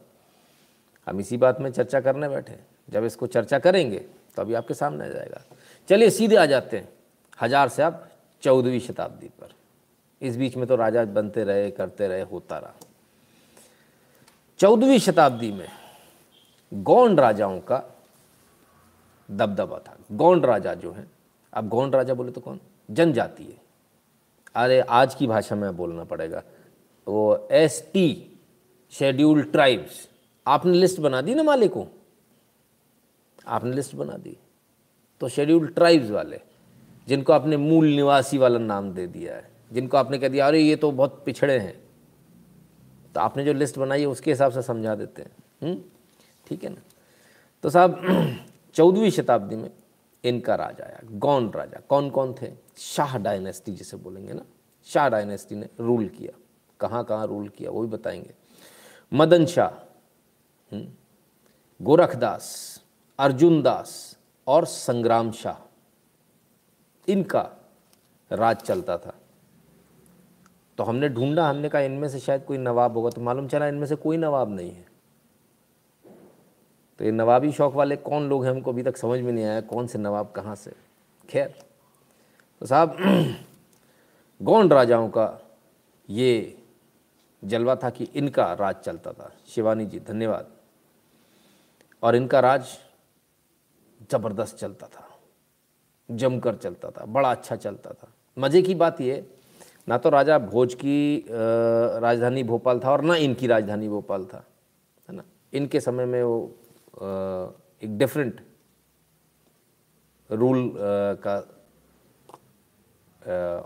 हम 1.07 1.19
इसी 1.19 1.37
बात 1.37 1.61
में 1.61 1.71
चर्चा 1.71 1.99
करने 2.01 2.29
बैठे 2.29 2.59
जब 2.89 3.03
इसको 3.03 3.27
चर्चा 3.27 3.59
करेंगे 3.59 3.99
तो 4.35 4.41
अभी 4.41 4.53
आपके 4.53 4.73
सामने 4.73 5.05
आ 5.05 5.07
जाएगा। 5.07 5.41
चलिए, 5.89 6.09
सीधे 6.09 6.35
आ 6.35 6.45
जाते 6.45 6.77
हैं। 6.77 6.89
हज़ार 7.41 7.69
से 7.69 7.83
आप 7.83 8.07
चौदहवीं 8.43 8.79
शताब्दी 8.79 9.27
पर। 9.29 9.53
इस 10.21 10.37
बीच 10.37 10.55
में 10.57 10.67
तो 10.67 10.75
राजा 10.75 11.03
बनते 11.05 11.43
रहे, 11.43 11.69
करते 11.71 12.07
रहे, 12.07 12.21
होता 12.21 12.57
रहा। 12.57 12.73
चौदहवीं 14.59 14.99
शताब्दी 14.99 15.51
में 15.51 15.67
गौंड 16.73 17.19
राजाओं 17.19 17.59
का 17.59 17.95
दबदबा 19.31 19.79
था। 19.79 19.97
गौंड 20.11 20.45
राजा 20.45 20.73
जो 20.73 20.91
हैं, 20.91 21.11
अब 21.53 21.69
गौंड 21.69 21.95
राजा 21.95 22.13
बोले 22.13 22.31
तो 22.31 22.41
कौन? 22.41 22.59
जनजाति 22.91 23.43
है। 23.43 23.61
अरे, 24.55 24.79
आज 24.79 25.15
की 25.15 25.27
भाषा 25.27 25.55
में 25.55 25.77
बोलना 25.77 26.03
पड़ेगा। 26.03 26.43
वो 27.07 27.47
एस 27.51 27.89
टी 27.93 28.39
शेड्यूल 28.91 29.43
ट्राइब्स 29.43 30.09
आपने 30.47 30.73
लिस्ट 30.73 30.99
बना 30.99 31.21
दी 31.21 31.35
ना 31.35 31.43
मालिकों 31.43 31.85
आपने 33.47 33.71
लिस्ट 33.71 33.95
बना 33.95 34.17
दी? 34.17 34.37
तो 35.19 35.29
शेड्यूल 35.29 35.67
ट्राइब्स 35.67 36.09
वाले, 36.09 36.41
जिनको 37.07 37.33
आपने 37.33 37.57
मूल 37.57 37.87
निवासी 37.87 38.37
वाला 38.37 38.59
नाम 38.59 38.91
दे 38.91 39.07
दिया 39.07 39.35
है, 39.35 39.51
जिनको 39.71 39.97
आपने 39.97 40.17
कह 40.17 40.27
दिया, 40.27 40.47
अरे, 40.47 40.59
ये 40.59 40.75
तो 40.75 40.91
बहुत 40.91 41.23
पिछड़े 41.25 41.59
हैं। 41.59 41.88
तो 43.19 43.23
आपने 43.23 43.45
जो 43.45 43.53
लिस्ट 43.53 43.77
बनाई 43.77 44.01
है, 44.01 44.05
उसके 44.05 44.31
हिसाब 44.31 44.51
से 44.51 44.61
समझा 44.61 44.95
देते 44.95 45.21
हैं। 45.21 45.31
हम्म? 45.63 45.81
ठीक 46.47 46.63
है 46.63 46.69
ना? 46.69 46.81
तो 47.63 47.69
साहब, 47.69 48.01
चौदहवीं 48.73 49.09
शताब्दी 49.09 49.55
में 49.55 49.71
इनका 50.23 50.55
राजा 50.55 50.85
आया। 50.85 50.99
गौन 51.05 51.51
राजा? 51.51 51.81
कौन 51.89 52.09
कौन 52.09 52.35
थे? 52.41 52.51
शाह 52.77 53.17
डायनेस्टी 53.17 53.71
जिसे 53.71 53.97
बोलेंगे 53.97 54.33
ना? 54.33 54.41
शाह 54.85 55.09
डायनेस्टी 55.09 55.55
ने 55.55 55.69
रूल 55.79 56.07
किया। 56.07 56.39
कहाँ 56.79 57.03
कहाँ 57.05 57.27
रूल 57.27 57.49
किया, 57.49 57.71
वो 57.71 57.81
भी 57.81 57.87
बताएँगे। 57.87 58.33
मदन 59.13 59.45
शाह 59.45 59.69
हम्म? 60.75 60.87
गोरखदास, 61.81 62.79
अर्जुन 63.19 63.61
दास 63.61 64.17
और 64.47 64.65
संग्राम 64.65 65.31
शाह। 65.31 65.77
इनका 67.11 67.49
राज 68.31 68.57
चलता 68.57 68.97
था। 68.97 69.13
तो 70.79 70.83
हमने 70.83 71.07
ढूंढा, 71.09 71.49
हमने 71.49 71.69
कहा 71.69 71.81
इनमें 71.81 72.07
से 72.09 72.19
शायद 72.19 72.43
कोई 72.43 72.57
नवाब 72.57 72.97
होगा 72.97 73.09
तो 73.09 73.21
मालूम 73.21 73.47
चला 73.47 73.67
इनमें 73.67 73.85
से 73.87 73.95
कोई 73.95 74.17
नवाब 74.17 74.49
नहीं 74.49 74.71
है। 74.71 74.85
तो 76.99 77.05
ये 77.05 77.11
नवाबी 77.11 77.51
शौक 77.51 77.73
वाले 77.73 77.95
कौन 77.95 78.29
लोग 78.29 78.43
हैं 78.45 78.51
हमको 78.51 78.71
अभी 78.71 78.83
तक 78.83 78.97
समझ 78.97 79.19
में 79.19 79.31
नहीं 79.31 79.45
आया, 79.45 79.61
कौन 79.61 79.87
से 79.87 79.99
नवाब, 79.99 80.31
कहाँ 80.31 80.55
से? 80.55 80.71
खैर 81.29 81.53
तो 82.61 82.65
साहब 82.65 82.95
गौंड 84.41 84.73
राजाओं 84.73 85.09
का 85.09 85.27
ये 86.09 86.57
जलवा 87.43 87.75
था 87.75 87.89
कि 87.89 88.03
इनका 88.03 88.53
राज 88.53 88.75
चलता 88.75 89.11
था। 89.11 89.31
शिवानी 89.47 89.85
जी, 89.85 89.99
धन्यवाद। 89.99 90.47
और 92.03 92.15
इनका 92.15 92.39
राज 92.39 92.77
ज़बरदस्त 94.11 94.57
चलता 94.57 94.87
था, 94.87 95.07
जमकर 96.09 96.55
चलता 96.55 96.91
था, 96.91 97.05
बड़ा 97.05 97.31
अच्छा 97.31 97.55
चलता 97.55 97.93
था। 97.93 98.11
मज़े 98.37 98.61
की 98.61 98.75
बात 98.75 99.01
ये 99.01 99.38
ना 99.89 99.97
तो 99.97 100.09
राजा 100.09 100.37
भोज 100.39 100.73
की 100.75 101.25
राजधानी 101.29 102.43
भोपाल 102.43 102.79
था 102.79 102.91
और 102.91 103.01
ना 103.01 103.15
इनकी 103.17 103.47
राजधानी 103.47 103.87
भोपाल 103.89 104.25
था, 104.25 104.43
है 105.09 105.15
ना? 105.15 105.23
इनके 105.53 105.79
समय 105.81 106.05
में 106.05 106.21
वो 106.23 106.37
एक 107.83 107.97
डिफरेंट 107.97 108.41
रूल 110.29 110.73
का 111.25 111.37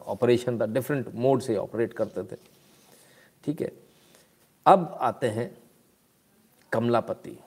ऑपरेशन 0.07 0.59
था 0.59 0.65
डिफरेंट 0.67 1.13
मोड 1.15 1.41
से 1.41 1.55
ऑपरेट 1.57 1.93
करते 1.93 2.23
थे। 2.23 2.37
ठीक 3.43 3.61
है? 3.61 3.71
अब 4.65 4.97
आते 5.01 5.27
हैं 5.29 5.51
कमलापति। 6.71 7.37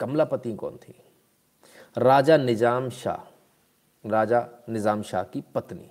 कमलापति 0.00 0.52
कौन 0.54 0.76
थी? 0.78 0.94
राजा 1.96 2.36
निज़ाम 2.36 2.90
शाह, 2.90 3.22
राजा 4.04 4.46
निज़ाम 4.68 5.02
शाह 5.02 5.22
की 5.24 5.42
पत्नी। 5.54 5.90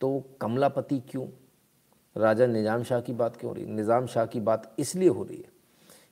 तो 0.00 0.24
कमलापति 0.40 0.98
क्यों? 1.10 1.26
राजा 2.16 2.46
निज़ाम 2.46 2.82
शाह 2.82 3.00
की 3.00 3.12
बात 3.12 3.36
क्यों 3.36 3.50
हो 3.50 3.54
रही 3.54 3.64
है? 3.64 3.70
निज़ाम 3.70 4.06
शाह 4.06 4.26
की 4.26 4.40
बात 4.40 4.74
इसलिए 4.78 5.08
हो 5.08 5.22
रही 5.22 5.36
है 5.36 5.50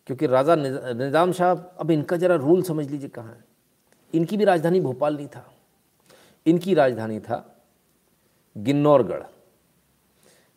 क्योंकि 0.06 0.26
राजा 0.26 0.54
निज़ाम 0.54 1.32
शाह, 1.32 1.54
अब 1.54 1.90
इनका 1.90 2.16
ज़रा 2.16 2.34
रूल 2.36 2.62
समझ 2.62 2.90
लीजिए 2.90 3.08
कहाँ 3.08 3.32
है। 3.32 3.44
इनकी 4.14 4.36
भी 4.36 4.44
राजधानी 4.44 4.80
भोपाल 4.80 5.16
नहीं 5.16 5.26
था। 5.28 5.44
इनकी 6.46 6.74
राजधानी 6.74 7.20
था 7.20 7.44
गिन्नौरगढ़। 8.56 9.22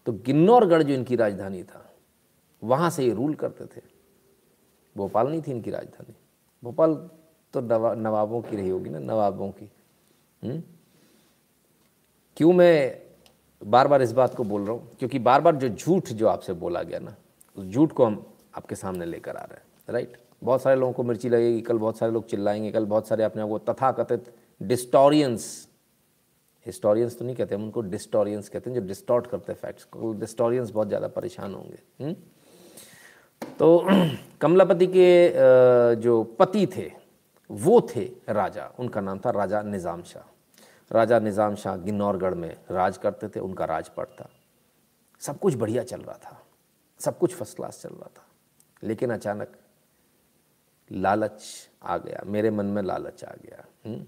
तो 0.07 0.13
गिन्नौरगढ़ 0.25 0.83
जो 0.83 0.93
इनकी 0.93 1.15
राजधानी 1.15 1.63
था, 1.63 1.85
वहाँ 2.61 2.89
से 2.89 3.05
ये 3.05 3.13
रूल 3.13 3.33
करते 3.35 3.65
थे। 3.65 3.81
भोपाल 4.95 5.27
नहीं 5.27 5.41
थी 5.41 5.51
इनकी 5.51 5.71
राजधानी। 5.71 6.15
भोपाल 6.63 6.93
तो 7.53 7.61
नवाबों 7.95 8.41
की 8.41 8.55
रही 8.55 8.69
होगी 8.69 8.89
ना, 8.89 8.99
नवाबों 8.99 9.49
की। 9.51 9.69
हुँ? 10.41 10.51
हम्म? 10.51 10.63
क्यों 12.37 12.53
मैं 12.53 13.01
बार 13.61 13.87
बार 13.87 14.01
इस 14.01 14.11
बात 14.11 14.35
को 14.35 14.43
बोल 14.43 14.61
रहा 14.61 14.71
हूँ, 14.71 14.89
क्योंकि 14.99 15.19
बार 15.19 15.41
बार 15.41 15.55
जो 15.55 15.69
झूठ 15.69 16.09
जो 16.09 16.27
आपसे 16.27 16.53
बोला 16.55 16.83
गया 16.83 16.99
ना, 16.99 17.15
उस 17.57 17.65
झूठ 17.65 17.91
को 17.91 18.05
हम 18.05 18.25
आपके 18.57 18.75
सामने 18.75 19.05
लेकर 19.05 19.35
आ 19.35 19.43
रहे 19.43 19.55
हैं 19.55 19.93
राइट 19.93 20.17
बहुत 20.43 20.61
सारे 20.61 20.79
लोगों 20.79 20.93
को 20.93 21.03
मिर्ची 21.03 21.29
लगेगी, 21.29 21.61
कल 21.61 21.77
बहुत 21.77 21.97
सारे 21.97 22.11
लोग 22.11 22.25
चिल्लाएँगे, 22.29 22.71
कल 22.71 22.85
बहुत 22.85 23.07
सारे 23.07 23.23
अपने 23.23 23.41
आप 23.41 23.49
को 23.49 23.57
तथाकथित 23.59 24.33
डिस्टोरियंस 24.61 25.67
हिस्टोरियंस 26.65 27.17
तो 27.19 27.25
नहीं 27.25 27.35
कहते 27.35 27.55
हम 27.55 27.63
उनको 27.63 27.81
डिस्टोरियंस 27.81 28.49
कहते 28.49 28.69
हैं 28.69 28.79
जो 28.79 28.85
डिस्टॉर्ट 28.87 29.27
करते 29.27 29.51
हैं 29.51 29.59
फैक्ट्स 29.59 29.83
को 29.83 30.11
डिस्टोरियंस 30.13 30.71
बहुत 30.71 30.87
ज़्यादा 30.87 31.07
परेशान 31.07 31.53
होंगे? 31.53 31.79
हम्म? 32.03 32.13
तो 33.59 33.85
कमलापति 34.41 34.87
के 34.87 35.95
जो 36.01 36.23
पति 36.39 36.65
थे, 36.67 36.91
वो 37.49 37.81
थे 37.95 38.03
राजा, 38.29 38.71
उनका 38.79 39.01
नाम 39.01 39.19
था 39.19 39.29
राजा 39.31 39.61
निज़ाम 39.61 40.03
शाह 40.03 40.23
राजा 40.91 41.19
निज़ाम 41.19 41.55
शाह 41.55 41.75
गिन्नौरगढ़ 41.77 42.33
में 42.33 42.55
राज 42.71 42.97
करते 42.97 43.27
थे, 43.27 43.39
उनका 43.39 43.65
राजपट 43.65 44.07
था 44.07 44.29
सब 45.21 45.39
कुछ 45.39 45.55
बढ़िया 45.55 45.83
चल 45.83 46.01
रहा 46.01 46.17
था, 46.17 46.43
सब 46.99 47.17
कुछ 47.17 47.35
फ़र्स्ट 47.35 47.55
क्लास 47.55 47.81
चल 47.81 47.89
रहा 47.89 48.09
था 48.17 48.25
लेकिन 48.83 49.09
अचानक 49.09 49.57
लालच 50.91 51.69
आ 51.83 51.97
गया, 51.97 52.21
मेरे 52.25 52.51
मन 52.51 52.65
में 52.65 52.81
लालच 52.81 53.23
आ 53.23 53.33
गया? 53.45 53.65
हम्म? 53.85 54.05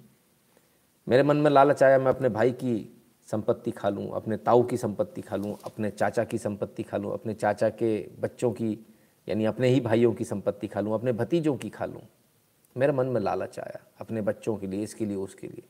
मेरे 1.07 1.23
मन 1.23 1.37
में 1.37 1.51
लालच 1.51 1.83
आया, 1.83 1.97
मैं 1.97 2.07
अपने 2.07 2.29
भाई 2.29 2.51
की 2.51 2.97
संपत्ति 3.27 3.71
खा 3.71 3.89
लूँ, 3.89 4.11
अपने 4.11 4.37
ताऊ 4.37 4.63
की 4.63 4.77
संपत्ति 4.77 5.21
खा 5.21 5.35
लूँ, 5.35 5.57
अपने 5.65 5.89
चाचा 5.89 6.23
की 6.23 6.37
संपत्ति 6.37 6.83
खा 6.83 6.97
लूँ, 6.97 7.13
अपने 7.13 7.33
चाचा 7.33 7.69
के 7.69 8.09
बच्चों 8.19 8.51
की, 8.51 8.71
यानी 9.27 9.45
अपने 9.45 9.67
ही 9.67 9.79
भाइयों 9.79 10.13
की 10.13 10.25
संपत्ति 10.25 10.67
खा 10.67 10.79
लूँ, 10.79 10.93
अपने 10.93 11.11
भतीजों 11.11 11.55
की 11.57 11.69
खा 11.69 11.85
लूँ 11.85 12.01
मेरे 12.77 12.93
मन 12.93 13.05
में 13.05 13.21
लालच 13.21 13.59
आया, 13.59 13.79
अपने 13.99 14.21
बच्चों 14.21 14.57
के 14.57 14.67
लिए, 14.67 14.83
इसके 14.83 15.05
लिए, 15.05 15.17
उसके 15.17 15.47
लिए 15.47 15.63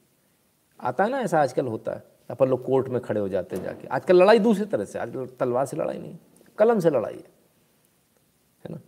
आता 0.81 1.03
है 1.03 1.09
ना, 1.09 1.19
ऐसा 1.19 1.41
आजकल 1.41 1.67
होता 1.67 1.91
है। 1.91 2.03
अपन 2.29 2.47
लोग 2.47 2.65
कोर्ट 2.65 2.87
में 2.87 3.01
खड़े 3.01 3.19
हो 3.19 3.29
जाते 3.29 3.55
हैं 3.55 3.63
जाके। 3.63 3.87
आजकल 3.87 4.15
लड़ाई 4.15 4.39
दूसरी 4.39 4.65
तरह 4.65 4.85
से 4.85 4.99
आजकल 4.99 5.25
तलवार 5.25 5.65
से 5.65 5.77
लड़ाई 5.77 5.97
नहीं। 5.97 6.17
कलम 6.57 6.79
से 6.79 6.89
लड़ाई 6.89 7.13
है। 7.13 7.29
है 8.65 8.71
ना? 8.71 8.79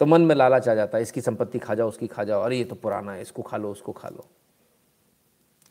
तो 0.00 0.06
मन 0.06 0.22
में 0.22 0.34
लालच 0.34 0.68
आ 0.68 0.74
जाता 0.74 0.98
है, 0.98 1.02
इसकी 1.02 1.20
संपत्ति 1.20 1.58
खा 1.58 1.74
जाओ, 1.74 1.88
उसकी 1.88 2.06
खा 2.06 2.24
जाओ। 2.24 2.42
अरे, 2.42 2.58
ये 2.58 2.64
तो 2.64 2.74
पुराना 2.74 3.12
है, 3.12 3.22
इसको 3.22 3.42
खा 3.42 3.56
लो, 3.56 3.70
उसको 3.70 3.92
खा 3.92 4.08
लो। 4.08 4.26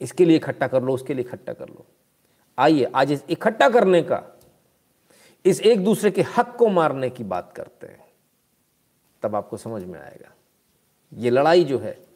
इसके 0.02 0.26
लिए 0.26 0.36
इकट्ठा 0.36 0.68
कर 0.68 0.84
लो, 0.84 0.94
उसके 0.94 1.14
लिए 1.14 1.26
इकट्ठा 1.26 1.54
कर 1.54 1.70
लो। 1.70 1.86
आइए, 2.60 2.84
आज 2.96 3.12
इस 3.12 3.24
इकट्ठा 3.30 3.70
करने 3.70 4.02
का, 4.02 4.40
इस 5.46 5.62
एक 5.62 5.84
दूसरे 5.84 6.12
के 6.12 6.22
हक 6.22 6.56
को 6.56 6.68
मारने 6.68 7.10
की 7.10 7.24
बात 7.24 7.54
करते 7.56 7.88
हैं। 7.88 8.06
तब 9.22 9.36
आपको 9.36 9.58
समझ 9.58 9.84
में 9.84 10.00
आएगा। 10.00 10.32
ये 11.14 11.30
लड़ाई 11.30 11.64
जो 11.64 11.80
है 11.80 12.11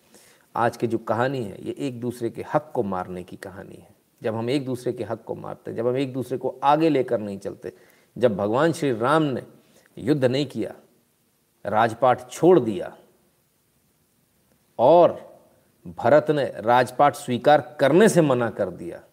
आज 0.55 0.77
की 0.77 0.87
जो 0.87 0.97
कहानी 0.97 1.43
है, 1.43 1.65
ये 1.65 1.75
एक 1.79 1.99
दूसरे 1.99 2.29
के 2.29 2.45
हक 2.53 2.71
को 2.75 2.83
मारने 2.83 3.23
की 3.23 3.37
कहानी 3.37 3.75
है। 3.75 3.89
जब 4.23 4.35
हम 4.35 4.49
एक 4.49 4.65
दूसरे 4.65 4.93
के 4.93 5.03
हक 5.03 5.23
को 5.23 5.35
मारते, 5.35 5.73
जब 5.73 5.87
हम 5.87 5.97
एक 5.97 6.13
दूसरे 6.13 6.37
को 6.37 6.59
आगे 6.63 6.89
लेकर 6.89 7.19
नहीं 7.19 7.39
चलते, 7.39 7.73
जब 8.17 8.35
भगवान 8.35 8.73
श्री 8.73 8.93
राम 8.93 9.23
ने 9.23 9.43
युद्ध 9.97 10.25
नहीं 10.25 10.45
किया, 10.45 10.75
राजपाट 11.65 12.29
छोड़ 12.29 12.59
दिया, 12.59 12.97
और 14.79 15.39
भरत 15.87 16.31
ने 16.31 16.53
राजपाट 16.57 17.15
स्वीकार 17.15 17.77
करने 17.79 18.09
से 18.09 18.21
मना 18.21 18.49
कर 18.49 18.69
दिया, 18.69 19.03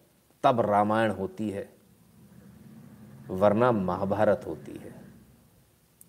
तब 0.43 0.61
रामायण 0.61 1.11
होती 1.11 1.49
है, 1.49 1.69
वरना 3.29 3.71
महाभारत 3.71 4.41
होती 4.47 4.71
है। 4.71 4.95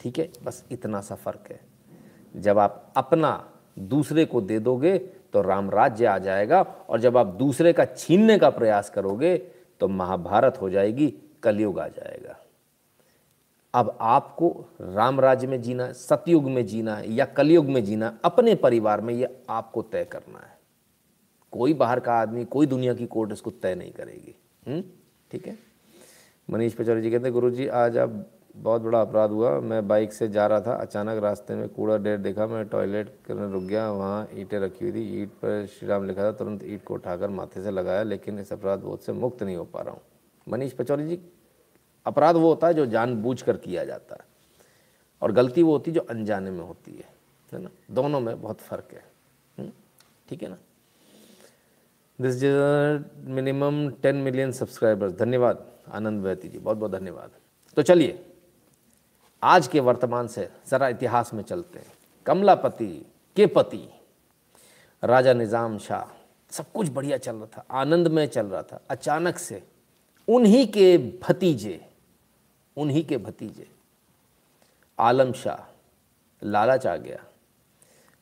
ठीक 0.00 0.18
है? 0.18 0.32
बस 0.44 0.64
इतना 0.70 1.00
सा 1.00 1.14
फ़र्क 1.14 1.44
है। 1.50 1.60
जब 2.36 2.58
आप 2.58 2.92
अपना 2.96 3.50
दूसरे 3.78 4.24
को 4.24 4.40
दे 4.40 4.58
दोगे 4.58 4.98
तो 5.34 5.42
राम 5.42 5.70
राज्य 5.70 6.06
आ 6.06 6.18
जाएगा 6.18 6.62
और 6.62 7.00
जब 7.00 7.16
आप 7.16 7.26
दूसरे 7.26 7.72
का 7.72 7.84
छीनने 7.84 8.38
का 8.38 8.50
प्रयास 8.50 8.90
करोगे 8.90 9.36
तो 9.80 9.88
महाभारत 9.88 10.60
हो 10.60 10.70
जाएगी, 10.70 11.14
कलयुग 11.42 11.78
आ 11.78 11.88
जाएगा। 11.88 12.36
अब 13.74 13.98
आपको 14.00 14.64
राम 14.80 15.20
राज्य 15.20 15.46
में 15.46 15.62
जीना, 15.62 15.92
सतयुग 15.92 16.44
में 16.44 16.66
जीना 16.66 17.02
या 17.06 17.24
कलयुग 17.24 17.66
में 17.66 17.84
जीना, 17.84 18.18
अपने 18.24 18.54
परिवार 18.54 19.00
में 19.00 19.14
ये 19.14 19.42
आपको 19.50 19.82
तय 19.82 20.04
करना 20.04 20.38
है। 20.38 20.58
कोई 21.52 21.74
बाहर 21.74 22.00
का 22.00 22.14
आदमी, 22.14 22.44
कोई 22.44 22.66
दुनिया 22.66 22.94
की 22.94 23.06
कोर्ट 23.06 23.32
इसको 23.32 23.50
तय 23.50 23.74
नहीं 23.74 23.92
करेगी। 23.92 24.34
हम्म? 24.66 24.84
ठीक 25.30 25.46
है? 25.46 25.58
मनीष 26.50 26.74
पचौरी 26.74 27.02
जी 27.02 27.10
कहते 27.10 27.24
हैं 27.24 27.32
गुरु 27.32 27.50
जी 27.50 27.66
आज 27.66 27.98
आप 27.98 28.26
बहुत 28.54 28.82
बड़ा 28.82 29.00
अपराध 29.00 29.30
हुआ। 29.30 29.58
मैं 29.60 29.86
बाइक 29.88 30.12
से 30.12 30.28
जा 30.28 30.46
रहा 30.46 30.60
था। 30.60 30.74
अचानक 30.74 31.22
रास्ते 31.22 31.54
में 31.54 31.68
कूड़ा 31.68 31.96
डेर 31.98 32.18
देखा। 32.18 32.46
मैं 32.46 32.64
टॉयलेट 32.68 33.08
करने 33.26 33.50
रुक 33.52 33.62
गया। 33.62 33.90
वहाँ 33.90 34.28
ईंटें 34.34 34.58
रखी 34.60 34.84
हुई 34.84 34.92
थी। 34.92 35.22
ईंट 35.22 35.30
पर 35.42 35.66
श्री 35.66 35.88
राम 35.88 36.06
लिखा 36.06 36.22
था, 36.22 36.32
तुरंत 36.32 36.64
ईंट 36.64 36.84
को 36.84 36.94
उठाकर 36.94 37.30
माथे 37.30 37.62
से 37.62 37.70
लगाया, 37.70 38.02
लेकिन 38.02 38.38
इस 38.38 38.52
अपराध 38.52 38.80
बोध 38.80 39.00
से 39.00 39.12
मुक्त 39.12 39.42
नहीं 39.42 39.56
हो 39.56 39.64
पा 39.64 39.80
रहा 39.80 39.94
हूँ। 39.94 40.00
मनीष 40.46 40.72
पचौरी 40.72 41.06
जी, 41.08 41.18
अपराध 42.06 42.36
वो 42.36 42.48
होता 42.48 42.66
है 42.66 42.74
जो 42.74 42.86
जानबूझ 42.86 43.40
कर 43.42 43.56
किया 43.56 43.84
जाता 43.84 44.14
है, 44.14 44.24
और 45.22 45.32
गलती 45.32 45.62
वो 45.62 45.72
होती 45.72 45.90
है 45.90 45.94
जो 45.94 46.00
अनजाने 46.00 46.50
में 46.50 46.60
होती 46.60 46.92
है 46.92 47.12
है 47.52 47.60
ना? 47.62 47.70
दोनों 47.90 48.20
में 48.20 48.40
बहुत 48.42 48.60
फ़र्क 48.60 48.88
है। 48.92 49.02
हम्म? 49.58 49.70
ठीक 50.28 50.42
है 50.42 50.48
ना? 50.48 50.56
This 52.18 52.42
minimum 53.28 53.88
ten 54.02 54.16
million 54.16 54.52
subscribers 54.52 55.12
धन्यवाद। 55.12 55.64
आनंद 55.90 56.22
बहती 56.24 56.48
जी 56.48 56.58
बहुत 56.58 56.76
बहुत 56.76 56.92
धन्यवाद। 56.92 57.30
तो 57.76 57.82
चलिए 57.82 58.18
आज 59.44 59.66
के 59.68 59.80
वर्तमान 59.80 60.26
से 60.26 60.48
ज़रा 60.68 60.88
इतिहास 60.88 61.32
में 61.34 61.42
चलते 61.42 61.78
हैं। 61.78 61.92
कमलापति 62.26 62.86
के 63.36 63.46
पति 63.46 63.88
राजा 65.02 65.32
निज़ाम 65.32 65.76
शाह, 65.78 66.04
सब 66.50 66.70
कुछ 66.72 66.88
बढ़िया 66.88 67.18
चल 67.18 67.36
रहा 67.36 67.46
था 67.56 67.64
आनंद 67.80 68.08
में 68.08 68.26
चल 68.26 68.46
रहा 68.46 68.62
था। 68.62 68.80
अचानक 68.90 69.38
से 69.38 69.62
उन्हीं 70.28 70.66
के 70.68 70.96
भतीजे, 71.22 71.80
उन्हीं 72.76 73.04
के 73.04 73.18
भतीजे, 73.18 73.66
आलम 74.98 75.32
शाह, 75.34 75.64
लालच 76.42 76.86
आ 76.86 76.96
गया। 76.96 77.22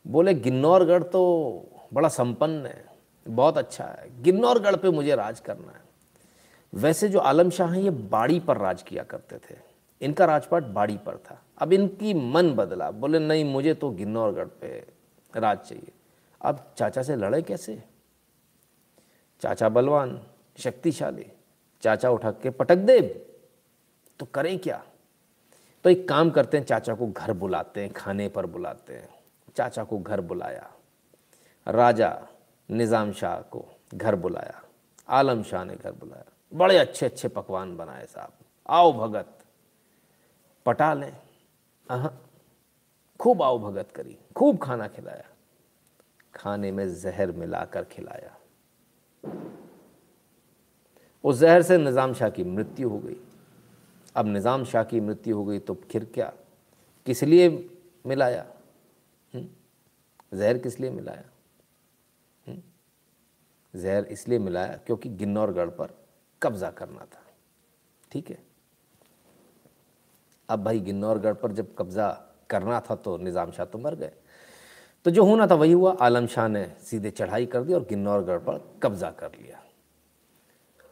बोले, 0.06 0.35
गिन्नौरगढ़ 0.35 1.02
तो 1.02 1.66
बड़ा 1.94 2.08
संपन्न 2.11 2.66
है, 2.66 2.85
बहुत 3.26 3.58
अच्छा 3.58 3.85
है। 3.85 4.22
गिन्नौरगढ़ 4.22 4.76
पे 4.76 4.90
मुझे 4.90 5.14
राज 5.16 5.40
करना 5.40 5.72
है। 5.72 5.80
वैसे 6.72 7.08
जो 7.08 7.18
आलम 7.20 7.50
शाह 7.50 7.72
हैं, 7.72 7.82
ये 7.82 7.90
बाड़ी 7.90 8.40
पर 8.40 8.56
राज 8.58 8.82
किया 8.82 9.02
करते 9.04 9.37
थे। 9.38 9.71
इनका 10.03 10.25
राजपाट 10.25 10.62
बाड़ी 10.62 10.97
पर 10.97 11.17
था। 11.17 11.43
अब 11.59 11.73
इनकी 11.73 12.15
मन 12.15 12.55
बदला। 12.55 12.91
बोले, 12.91 13.19
नहीं, 13.19 13.45
मुझे 13.45 13.75
तो 13.75 13.91
गिन्नौरगढ़ 13.91 14.45
पे 14.45 14.87
राज 15.37 15.59
चाहिए। 15.59 15.93
अब 16.41 16.75
चाचा 16.77 17.03
से 17.03 17.17
लड़े 17.17 17.43
कैसे? 17.43 17.83
चाचा 19.41 19.69
बलवान, 19.69 20.21
शक्तिशाली। 20.59 21.27
चाचा 21.83 22.11
उठा 22.11 22.31
के 22.31 22.51
पटक 22.51 22.77
दे। 22.77 23.01
तो 24.19 24.27
करें 24.27 24.59
क्या? 24.59 24.83
तो 25.85 25.91
एक 25.91 26.09
काम 26.09 26.31
करते 26.31 26.59
हैं, 26.59 26.65
चाचा 26.65 26.95
को 26.95 27.07
घर 27.07 27.33
बुलाते 27.33 27.81
हैं, 27.81 27.93
खाने 27.93 28.29
पर 28.29 28.47
बुलाते 28.47 28.93
हैं। 28.93 29.09
चाचा 29.57 29.85
को 29.85 29.99
घर 29.99 30.21
बुलाया। 30.21 30.71
राजा 31.69 32.29
निज़ाम 32.71 33.12
शाह 33.12 33.41
को 33.41 33.69
घर 33.95 34.17
बुलाया। 34.17 34.62
आलम 35.09 35.43
शाह 35.43 35.65
ने 35.65 35.75
घर 35.75 35.93
बुलाया। 35.93 36.25
बड़े 36.55 36.79
अच्छे 36.79 37.07
अच्छे 37.07 37.29
पकवान 37.29 37.77
बनाए 37.77 38.07
साहब। 38.07 38.33
आओ 38.67 38.93
भगत 38.93 39.38
पटा 40.66 40.92
लें 40.94 41.12
खूब 43.20 43.42
आओ 43.42 43.59
भगत 43.59 43.90
करी 43.94 44.16
खूब 44.37 44.59
खाना 44.59 44.87
खिलाया। 44.88 45.25
खाने 46.35 46.70
में 46.72 46.88
जहर 46.94 47.33
मिलाकर 47.33 47.85
खिलाया। 47.85 48.37
उस 51.25 51.37
जहर 51.38 51.62
से 51.62 51.77
निज़ाम 51.79 52.14
शाह 52.14 52.31
की 52.31 52.44
मृत्यु 52.44 52.88
हो 52.88 52.98
गई। 52.98 53.16
अब 54.16 54.27
निज़ाम 54.27 54.64
शाह 54.64 54.85
की 54.85 55.01
मृत्यु 55.01 55.37
हो 55.37 55.44
गई 55.44 55.59
तो 55.59 55.75
फिर 55.90 56.05
क्या? 56.14 56.33
किस 57.07 57.22
लिए 57.22 57.48
मिलाया? 58.05 58.46
जहर 60.33 60.59
किस 60.59 60.81
लिए 60.81 60.90
मिलाया? 60.90 61.25
जहर 63.75 64.05
इसलिए 64.07 64.38
मिलाया 64.38 64.77
क्योंकि 64.77 65.09
गिन्नौरगढ़ 65.11 65.68
पर 65.70 65.94
कब्जा 66.42 66.70
करना 66.72 67.05
था। 67.07 67.22
ठीक 68.11 68.31
है? 68.31 68.38
अब 70.53 70.65
भाई 70.65 70.81
गिन्नौरगढ़ 70.81 71.35
पर 71.35 71.53
जब 71.53 71.75
कब्जा 71.79 72.09
करना 72.51 72.81
था 72.81 72.95
तो 72.97 73.17
निज़ाम 73.19 73.51
शाह 73.51 73.67
तो 73.67 73.79
मर 73.79 73.95
गए। 73.95 74.12
तो 75.07 75.11
जो 75.11 75.25
होना 75.25 75.47
था 75.47 75.55
वही 75.55 75.73
हुआ, 75.73 75.97
आलम 76.01 76.27
शाह 76.27 76.49
ने 76.49 76.65
सीधे 76.81 77.11
चढ़ाई 77.11 77.47
कर 77.47 77.62
दी 77.62 77.73
और 77.73 77.85
गिन्नौरगढ़ 77.85 78.38
पर 78.38 78.61
कब्जा 78.83 79.11
कर 79.12 79.31
लिया। 79.33 79.59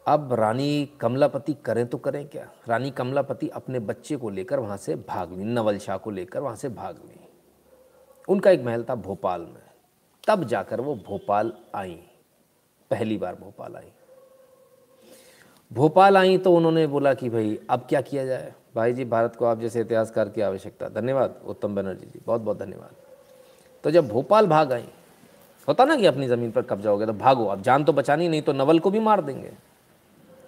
अब 0.06 0.32
रानी 0.32 0.88
कमलापति 1.00 1.54
करें 1.64 1.86
तो 1.86 1.98
करें 1.98 2.26
क्या? 2.28 2.46
रानी 2.68 2.90
कमलापति 2.90 3.48
अपने 3.48 3.78
बच्चे 3.80 4.16
को 4.16 4.30
लेकर 4.30 4.58
वहाँ 4.58 4.76
से 4.76 4.94
भाग 4.98 5.32
ली, 5.32 5.44
नवल 5.44 5.78
शाह 5.78 5.96
को 5.96 6.10
लेकर 6.10 6.40
वहाँ 6.40 6.56
से 6.56 6.68
भाग 6.70 6.96
ली। 6.98 7.18
उनका 8.28 8.50
एक 8.50 8.62
महल 8.62 8.84
था 8.84 8.94
भोपाल 8.96 9.40
में। 9.42 9.62
तब 10.24 10.44
जाकर 10.44 10.80
वो 10.80 10.94
भोपाल 11.06 11.52
आई। 11.74 11.98
पहली 12.90 13.18
बार 13.18 13.34
भोपाल 13.34 13.76
आई। 13.76 13.92
भोपाल 15.70 16.16
आई 16.16 16.38
तो 16.38 16.52
उन्होंने 16.52 16.86
बोला 16.86 17.12
कि 17.14 17.28
भाई 17.30 17.58
अब 17.70 17.86
क्या 17.88 18.00
किया 18.00 18.24
जाए? 18.26 18.52
भाई 18.74 18.92
जी, 18.92 19.04
भारत 19.04 19.36
को 19.36 19.44
आप 19.44 19.60
जैसे 19.60 19.80
इतिहासकार 19.80 20.28
की 20.28 20.40
आवश्यकता। 20.40 20.88
धन्यवाद, 20.90 21.40
उत्तम 21.46 21.74
बनर्जी 21.74 22.06
जी, 22.06 22.20
बहुत 22.26 22.40
बहुत 22.40 22.58
धन्यवाद। 22.58 22.94
तो 23.84 23.90
जब 23.90 24.08
भोपाल 24.08 24.46
भाग 24.46 24.72
आई, 24.72 24.84
होता 25.68 25.84
ना 25.84 25.96
कि 25.96 26.06
अपनी 26.06 26.26
ज़मीन 26.28 26.50
पर 26.50 26.62
कब्जा 26.62 26.90
हो 26.90 26.98
गया 26.98 27.06
तो 27.06 27.12
भागो 27.12 27.46
आप 27.48 27.60
जान 27.60 27.84
तो 27.84 27.92
बचानी, 27.92 28.28
नहीं 28.28 28.42
तो 28.42 28.52
नवल 28.52 28.78
को 28.78 28.90
भी 28.90 29.00
मार 29.00 29.20
देंगे। 29.20 29.52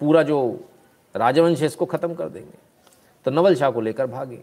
पूरा 0.01 0.23
जो 0.23 0.59
राजवंश 1.15 1.59
है 1.59 1.65
इसको 1.65 1.85
ख़त्म 1.85 2.13
कर 2.13 2.29
देंगे। 2.29 2.57
तो 3.25 3.31
नवल 3.31 3.55
शाह 3.55 3.71
को 3.71 3.81
लेकर 3.81 4.07
भागे। 4.07 4.41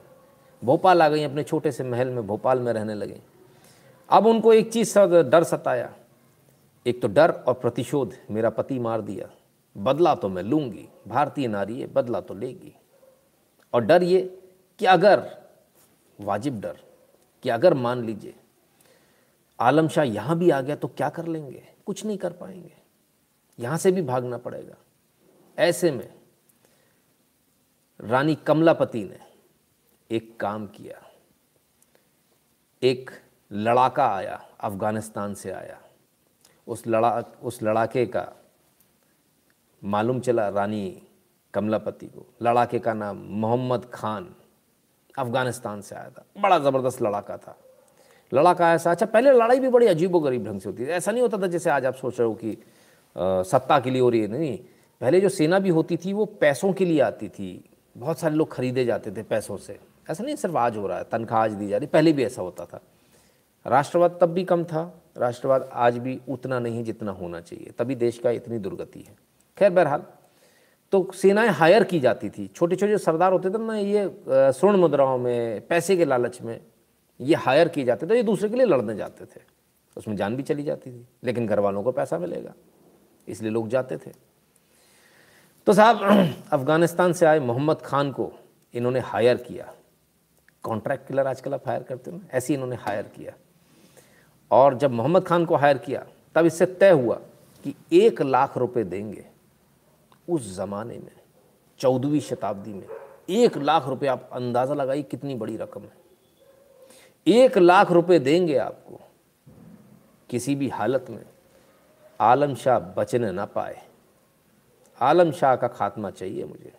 भोपाल 0.62 1.02
आ 1.02 1.08
गई, 1.08 1.22
अपने 1.24 1.42
छोटे 1.42 1.72
से 1.72 1.84
महल 1.84 2.08
में, 2.08 2.26
भोपाल 2.26 2.60
में 2.60 2.72
रहने 2.72 2.94
लगे। 2.94 3.20
अब 4.08 4.26
उनको 4.26 4.52
एक 4.52 4.72
चीज़ 4.72 4.88
सा 4.88 5.06
डर 5.06 5.44
सताया। 5.44 5.92
एक 6.86 7.02
तो 7.02 7.08
डर 7.08 7.30
और 7.30 7.54
प्रतिशोध, 7.54 8.14
मेरा 8.30 8.50
पति 8.50 8.78
मार 8.78 9.00
दिया। 9.00 9.28
बदला 9.76 10.14
तो 10.14 10.28
मैं 10.28 10.42
लूँगी, 10.42 10.88
भारतीय 11.08 11.48
नारी 11.48 11.80
है, 11.80 11.92
बदला 11.92 12.20
तो 12.20 12.34
लेगी। 12.34 12.74
और 13.72 13.80
डर 13.80 14.02
ये 14.02 14.42
कि 14.78 14.86
अगर, 14.86 15.38
वाजिब 16.20 16.60
डर 16.60 16.78
कि 17.42 17.48
अगर 17.48 17.74
मान 17.74 18.04
लीजिए, 18.04 18.34
आलम 19.60 19.88
शाह 19.88 20.04
यहाँ 20.04 20.38
भी 20.38 20.50
आ 20.50 20.60
गया 20.60 20.76
तो 20.76 20.88
क्या 20.88 21.08
कर 21.08 21.26
लेंगे? 21.26 21.68
कुछ 21.86 22.04
नहीं 22.04 22.18
कर 22.18 22.32
पाएँगे। 22.32 22.72
यहाँ 23.58 23.78
से 23.78 23.92
भी 23.92 24.02
भागना 24.02 24.38
पड़ेगा। 24.38 24.76
ऐसे 25.58 25.90
में 25.90 26.14
रानी 28.00 28.34
कमलापति 28.34 29.04
ने 29.04 29.18
एक 30.10 30.40
काम 30.40 30.66
किया। 30.66 31.10
एक 32.82 33.10
लड़ाका 33.52 34.14
आया, 34.14 34.48
अफ़गानिस्तान 34.60 35.34
से 35.34 35.50
आया। 35.50 35.80
उस 36.66 36.86
लड़ा, 36.86 37.20
उस 37.42 37.62
लड़ाके 37.62 38.06
का 38.06 38.32
मालूम 39.84 40.20
चला 40.20 40.48
रानी 40.48 41.02
कमलापति 41.54 42.06
को 42.06 42.26
लड़ाके 42.42 42.78
का 42.78 42.94
नाम 42.94 43.16
मोहम्मद 43.40 43.84
खान 43.94 44.28
अफ़गानिस्तान 45.14 45.80
से 45.80 45.94
आया 45.94 46.08
था। 46.08 46.24
बड़ा 46.38 46.58
ज़बरदस्त 46.58 47.02
लड़ाका 47.02 47.36
था। 47.36 47.56
लड़ाका 48.32 48.72
ऐसा 48.74 48.90
अच्छा 48.90 49.06
पहले 49.06 49.32
लड़ाई 49.32 49.60
भी 49.60 49.68
बड़ी 49.68 49.86
अजीबो 49.86 50.20
गरीब 50.20 50.44
ढंग 50.46 50.60
से 50.60 50.68
होती 50.68 50.86
थी। 50.86 50.90
ऐसा 50.90 51.12
नहीं 51.12 51.22
होता 51.22 51.38
था 51.38 51.46
जैसे 51.46 51.70
आज 51.70 51.86
आप 51.86 51.94
सोच 51.94 52.18
रहे 52.20 52.28
हो 52.28 52.34
कि 52.34 52.56
आ, 53.16 53.42
सत्ता 53.42 53.78
के 53.80 53.90
लिए 53.90 54.02
हो 54.02 54.08
रही 54.10 54.20
है। 54.20 54.28
नहीं 54.28 54.56
पहले 55.00 55.20
जो 55.20 55.28
सेना 55.28 55.58
भी 55.58 55.68
होती 55.68 55.96
थी 55.96 56.12
वो 56.12 56.24
पैसों 56.40 56.72
के 56.72 56.84
लिए 56.84 57.00
आती 57.00 57.28
थी। 57.28 57.64
बहुत 57.96 58.18
सारे 58.18 58.34
लोग 58.34 58.52
खरीदे 58.52 58.84
जाते 58.84 59.10
थे 59.10 59.22
पैसों 59.22 59.56
से। 59.56 59.78
ऐसा 60.10 60.24
नहीं 60.24 60.36
सिर्फ़ 60.36 60.56
आज 60.56 60.76
हो 60.76 60.86
रहा 60.86 60.98
है 60.98 61.04
तनख्वाह 61.04 61.42
आज 61.44 61.52
दी 61.52 61.68
जा 61.68 61.76
रही 61.76 61.86
पहले 61.86 62.12
भी 62.12 62.24
ऐसा 62.24 62.42
होता 62.42 62.64
था। 62.64 62.80
राष्ट्रवाद 63.66 64.18
तब 64.20 64.32
भी 64.32 64.44
कम 64.44 64.64
था 64.64 64.82
राष्ट्रवाद 65.16 65.68
आज 65.72 65.98
भी 65.98 66.18
उतना 66.28 66.58
नहीं 66.58 66.84
जितना 66.84 67.12
होना 67.12 67.40
चाहिए 67.40 67.72
तभी 67.78 67.94
देश 67.96 68.18
का 68.18 68.30
इतनी 68.30 68.58
दुर्गति 68.58 69.00
है। 69.00 69.16
खैर 69.58 69.70
बहरहाल 69.70 70.02
तो 70.92 71.10
सेनाएँ 71.14 71.48
हायर 71.48 71.84
की 71.84 72.00
जाती 72.00 72.30
थी। 72.30 72.46
छोटे 72.46 72.76
छोटे 72.76 72.98
सरदार 72.98 73.32
होते 73.32 73.50
थे 73.50 73.58
ना, 73.58 73.76
ये 73.76 74.10
स्वर्ण 74.28 74.76
मुद्राओं 74.76 75.18
में, 75.18 75.66
पैसे 75.66 75.96
के 75.96 76.04
लालच 76.04 76.42
में, 76.42 76.60
ये 77.20 77.34
हायर 77.34 77.68
किए 77.68 77.84
जाते 77.84 78.06
थे, 78.06 78.16
ये 78.16 78.22
दूसरे 78.22 78.48
के 78.48 78.56
लिए 78.56 78.66
लड़ने 78.66 78.96
जाते 78.96 79.24
थे। 79.24 79.40
उसमें 79.96 80.16
जान 80.16 80.36
भी 80.36 80.42
चली 80.42 80.62
जाती 80.62 80.90
थी, 80.90 81.06
लेकिन 81.24 81.46
घर 81.46 81.60
वालों 81.60 81.82
को 81.82 81.92
पैसा 81.92 82.18
मिलेगा, 82.18 82.54
इसलिए 83.28 83.50
लोग 83.50 83.68
जाते 83.68 83.96
थे। 83.96 84.12
तो 85.66 85.72
साहब, 85.72 86.00
अफ़गानिस्तान 86.52 87.12
से 87.12 87.26
आए 87.26 87.38
मोहम्मद 87.38 87.76
खान 87.76 88.12
को 88.12 88.32
इन्होंने 88.74 89.00
हायर 89.00 89.36
किया। 89.36 89.72
कॉन्ट्रैक्ट 90.62 91.08
किलर 91.08 91.26
आजकल 91.26 91.54
आप 91.54 91.68
हायर 91.68 91.82
करते 91.82 92.10
हो 92.10 92.20
ऐसे 92.32 92.54
इन्होंने 92.54 92.76
हायर 92.76 93.02
किया। 93.02 93.32
और 94.50 94.74
जब 94.78 94.90
मोहम्मद 94.90 95.24
खान 95.24 95.44
को 95.44 95.56
हायर 95.56 95.78
किया, 95.78 96.06
तब 96.34 96.46
इससे 96.46 96.66
तय 96.66 96.90
हुआ 96.90 97.14
कि 97.64 97.74
एक 97.92 98.22
लाख 98.22 98.56
रुपए 98.58 98.84
देंगे। 98.84 99.29
उस 100.30 100.54
ज़माने 100.56 100.98
में, 100.98 101.12
चौदहवीं 101.78 102.20
शताब्दी 102.20 102.72
में, 102.72 102.86
एक 103.30 103.56
लाख 103.56 103.86
रुपए 103.86 104.06
आप 104.06 104.30
अंदाज़ा 104.32 104.74
लगाइए 104.74 105.02
कितनी 105.02 105.34
बड़ी 105.34 105.56
रकम 105.56 105.82
है। 105.82 105.98
एक 107.26 107.58
लाख 107.58 107.90
रुपए 107.90 108.18
देंगे 108.18 108.56
आपको, 108.56 109.00
किसी 110.30 110.54
भी 110.54 110.68
हालत 110.68 111.06
में 111.10 111.24
आलम 112.20 112.54
शाह 112.54 112.78
बचने 112.78 113.32
ना 113.32 113.44
पाए। 113.44 113.82
आलम 115.00 115.32
शाह 115.32 115.56
का 115.56 115.68
खात्मा 115.68 116.10
चाहिए 116.10 116.44
मुझे। 116.44 116.72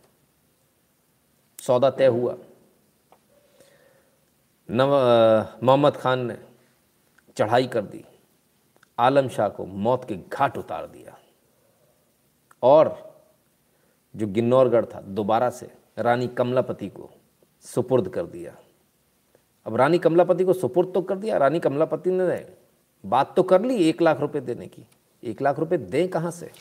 सौदा 1.59 1.89
तय 1.89 2.07
हुआ। 2.07 2.35
नव 4.69 4.91
मोहम्मद 5.63 5.97
खान 5.97 6.25
ने 6.25 6.37
चढ़ाई 7.37 7.67
कर 7.67 7.81
दी। 7.81 8.03
आलम 8.99 9.27
शाह 9.29 9.49
को 9.49 9.65
मौत 9.65 10.05
के 10.05 10.15
घाट 10.15 10.57
उतार 10.57 10.87
दिया। 10.87 11.17
और 12.63 13.10
जो 14.15 14.27
गिन्नौरगढ़ 14.27 14.85
था, 14.85 15.01
दोबारा 15.01 15.49
से 15.49 15.71
रानी 15.99 16.27
कमलापति 16.27 16.89
को 16.89 17.09
सुपुर्द 17.61 18.09
कर 18.09 18.25
दिया। 18.25 18.55
अब 19.65 19.75
रानी 19.75 19.97
कमलापति 19.97 20.43
को 20.43 20.53
सुपुर्द 20.53 20.91
तो 20.93 21.01
कर 21.01 21.17
दिया, 21.17 21.37
रानी 21.37 21.59
कमलापति 21.59 22.11
ने 22.11 22.45
बात 23.05 23.35
तो 23.35 23.43
कर 23.43 23.61
ली, 23.61 23.75
एक 23.75 24.01
लाख 24.01 24.19
रुपए 24.19 24.39
देने 24.39 24.67
की। 24.67 24.85
एक 25.23 25.41
लाख 25.41 25.59
रुपए 25.59 25.77
दें 25.77 26.07
कहाँ 26.07 26.31
से? 26.31 26.51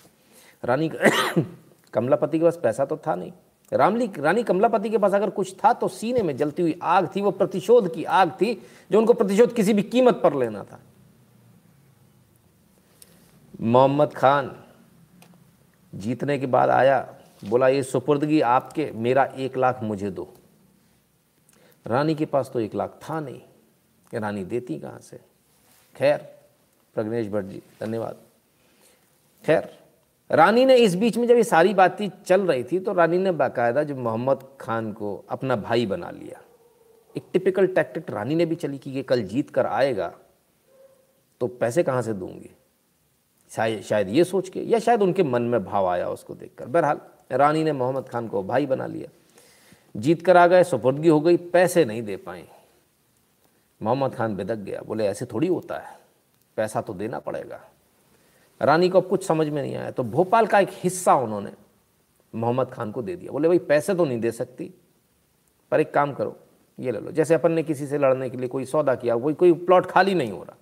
रानी 0.65 0.91
कमलापति 1.93 2.39
के 2.39 2.45
पास 2.45 2.61
पैसा 2.63 2.85
तो 2.85 2.97
था 2.97 3.15
नहीं। 3.15 3.33
रामली, 3.73 4.11
रानी 4.19 4.43
कमलापति 4.43 4.91
के 4.91 4.99
पास 4.99 5.13
अगर 5.13 5.31
कुछ 5.31 5.55
था 5.55 5.73
तो 5.73 5.89
सीने 5.89 6.23
में 6.23 6.37
जलती 6.37 6.63
हुई 6.63 6.79
आग 6.83 7.11
थी, 7.17 7.21
वो 7.21 7.31
प्रतिशोध 7.31 7.95
की 7.95 8.05
आग 8.05 8.31
थी, 8.31 8.63
जो 8.93 8.99
उनको 8.99 9.13
प्रतिशोध 9.13 9.55
किसी 9.55 9.73
भी 9.73 9.83
कीमत 9.83 10.21
पर 10.23 10.35
लेना 10.35 10.65
था। 10.65 10.81
मोहम्मद 13.61 14.15
खान 14.15 14.65
जीतने 15.95 16.39
के 16.39 16.47
बाद 16.47 16.71
आया 16.71 17.15
बोला, 17.43 17.69
ये 17.69 17.83
सुपुर्दगी 17.83 18.41
आपके, 18.41 18.91
मेरा 18.95 19.25
एक 19.25 19.57
लाख 19.57 19.83
मुझे 19.83 20.11
दो। 20.11 20.33
रानी 21.87 22.15
के 22.15 22.27
पास 22.27 22.51
तो 22.53 22.61
एक 22.61 22.75
लाख 22.75 22.99
था 23.03 23.21
नहीं। 23.21 23.41
रानी 24.15 24.45
देती 24.45 24.79
कहाँ 24.79 25.01
से? 25.01 25.21
खैर, 25.97 26.19
प्रग्नेश 26.97 27.29
भट्ट 27.29 27.47
जी, 27.47 27.63
धन्यवाद। 27.81 28.17
खैर, 29.45 29.69
रानी 30.31 30.65
ने 30.65 30.77
इस 30.77 30.95
बीच 30.95 31.17
में 31.17 31.27
जब 31.27 31.37
ये 31.37 31.45
सारी 31.45 31.75
बातें 31.75 32.09
चल 32.27 32.41
रही 32.43 32.65
थी 32.65 32.79
तो 32.79 32.93
रानी 32.93 33.19
ने 33.19 33.33
बाकायदा 33.33 33.83
जो 33.83 33.97
मोहम्मद 33.97 34.45
खान 34.61 34.93
को 34.93 35.15
अपना 35.31 35.57
भाई 35.57 35.87
बना 35.87 36.11
लिया। 36.11 36.41
एक 37.17 37.23
टिपिकल 37.33 37.67
टैक्टिक 37.67 38.11
रानी 38.11 38.35
ने 38.35 38.47
भी 38.47 38.55
चली 38.55 38.79
कि 38.79 38.91
ये 38.91 39.03
कल 39.03 39.23
जीत 39.23 39.51
कर 39.51 39.67
आएगा 39.67 40.13
तो 41.41 41.47
पैसे 41.47 41.83
कहाँ 41.83 42.03
से 42.03 42.13
दूँगी? 42.13 42.51
शायद 43.51 43.83
शायद 43.83 44.09
ये 44.09 44.25
सोच 44.25 44.49
के, 44.49 44.63
या 44.63 44.79
शायद 44.79 45.03
उनके 45.03 45.23
मन 45.23 45.43
में 45.43 45.65
भाव 45.65 45.87
आया 45.87 46.09
उसको 46.09 46.35
देखकर। 46.35 46.67
बहरहाल 46.67 47.01
रानी 47.31 47.65
ने 47.65 47.73
मोहम्मद 47.73 48.09
खान 48.09 48.29
को 48.29 48.43
भाई 48.43 48.67
बना 48.67 48.87
लिया। 48.87 49.09
जीत 49.95 50.23
कर 50.23 50.37
आ 50.37 50.47
गए, 50.47 50.65
सुपुर्दगी 50.65 51.09
हो 51.09 51.21
गई, 51.21 51.37
पैसे 51.37 51.85
नहीं 51.85 52.03
दे 52.03 52.17
पाए। 52.17 52.45
मोहम्मद 53.81 54.15
खान 54.15 54.37
बेदक 54.37 54.57
गया, 54.57 54.81
बोले, 54.83 55.07
ऐसे 55.07 55.27
थोड़ी 55.27 55.49
होता 55.49 55.79
है, 55.79 55.99
पैसा 56.59 56.81
तो 56.81 56.95
देना 56.95 57.19
पड़ेगा। 57.19 57.61
रानी 58.61 58.89
को 58.89 59.01
अब 59.01 59.09
कुछ 59.09 59.27
समझ 59.27 59.49
में 59.49 59.61
नहीं 59.63 59.75
आया 59.77 59.91
तो 59.91 60.03
भोपाल 60.05 60.47
का 60.47 60.61
एक 60.61 60.69
हिस्सा 60.73 61.15
उन्होंने 61.15 61.53
मोहम्मद 62.35 62.71
खान 62.71 62.91
को 62.93 63.03
दे 63.03 63.17
दिया। 63.17 63.33
बोले, 63.33 63.49
भाई, 63.49 63.59
पैसे 63.59 63.95
तो 63.95 64.05
नहीं 64.05 64.21
दे 64.21 64.31
सकती, 64.33 64.71
पर 65.73 65.81
एक 65.81 65.93
काम 65.95 66.13
करो, 66.15 66.37
ये 66.79 66.93
ले 66.93 67.01
लो। 67.01 67.11
जैसे 67.11 67.35
अपन 67.35 67.53
ने 67.53 67.63
किसी 67.63 67.87
से 67.87 67.99
लड़ने 67.99 68.31
के 68.31 68.37
लिए 68.37 68.49
कोई 68.49 68.65
सौदा 68.65 68.95
किया 68.95 69.17
कोई 69.17 69.35
कोई 69.35 69.53
प्लॉट 69.55 69.87
खाली 69.87 70.15
नहीं 70.15 70.33
हो 70.33 70.43
रहा। 70.43 70.57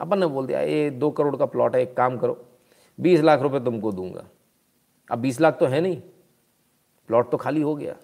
अपन 0.00 0.18
ने 0.18 0.26
बोल 0.26 0.46
दिया 0.46 0.60
ये 0.60 0.90
दो 0.90 1.10
करोड़ 1.10 1.36
का 1.36 1.46
प्लॉट 1.46 1.76
है, 1.76 1.82
एक 1.82 1.96
काम 1.96 2.16
करो, 2.18 2.44
बीस 2.98 3.20
लाख 3.20 3.40
रुपए 3.40 3.60
तुमको 3.60 3.92
दूँगा। 3.92 4.24
अब 5.10 5.18
बीस 5.18 5.40
लाख 5.40 5.58
तो 5.58 5.66
है 5.66 5.80
नहीं। 5.80 6.00
प्लॉट 7.08 7.30
तो 7.30 7.36
खाली 7.36 7.60
हो 7.60 7.74
गया। 7.76 7.96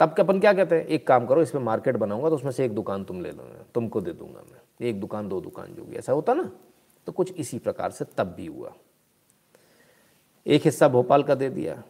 तब 0.00 0.14
के 0.14 0.22
अपन 0.22 0.40
क्या 0.40 0.52
कहते 0.52 0.76
हैं? 0.76 0.86
एक 0.86 1.06
काम 1.06 1.26
करो 1.26 1.42
इसमें 1.42 1.62
मार्केट 1.62 1.96
बनाऊँगा 1.96 2.28
तो 2.28 2.36
उसमें 2.36 2.52
से 2.52 2.64
एक 2.64 2.74
दुकान 2.74 3.04
तुम 3.04 3.22
ले 3.22 3.30
लो 3.30 3.44
तुमको 3.74 4.00
दे 4.00 4.12
दूँगा 4.12 4.40
मैं। 4.52 4.86
एक 4.88 5.00
दुकान 5.00 5.28
दो 5.28 5.40
दुकान 5.40 5.74
जो 5.74 5.84
भी 5.84 5.96
ऐसा 5.96 6.12
होता 6.12 6.34
ना? 6.34 6.50
तो 7.06 7.12
कुछ 7.12 7.32
इसी 7.32 7.58
प्रकार 7.58 7.90
से 7.90 8.04
तब 8.04 8.26
भी 8.26 8.46
हुआ। 8.46 8.72
एक 10.46 10.62
हिस्सा 10.62 10.88
भोपाल 10.88 11.22
का 11.22 11.34
दे 11.34 11.48
दिया। 11.50 11.82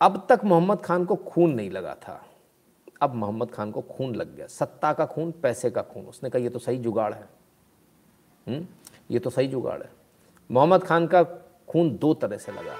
अब 0.00 0.26
तक 0.28 0.40
मोहम्मद 0.44 0.80
खान 0.80 1.04
को 1.04 1.16
खून 1.16 1.54
नहीं 1.54 1.70
लगा 1.70 1.94
था। 1.94 2.24
अब 3.00 3.14
मोहम्मद 3.14 3.50
खान 3.50 3.70
को 3.70 3.80
खून 3.80 4.14
लग 4.14 4.36
गया। 4.36 4.46
सत्ता 4.46 4.92
का 4.92 5.06
खून 5.06 5.32
पैसे 5.32 5.70
का 5.70 5.82
खून। 5.82 6.06
उसने 6.06 6.30
कहा 6.30 6.42
ये 6.42 6.48
तो 6.48 6.58
सही 6.58 6.78
जुगाड़ 6.78 7.14
है 7.14 7.20
हुँ? 7.20 8.54
हम्म, 8.54 8.66
ये 9.10 9.18
तो 9.18 9.30
सही 9.30 9.48
जुगाड़ 9.48 9.82
है। 9.82 9.90
मोहम्मद 10.50 10.84
खान 10.84 11.06
का 11.06 11.22
खून 11.68 11.96
दो 11.96 12.14
तरह 12.14 12.36
से 12.36 12.52
लगा। 12.52 12.76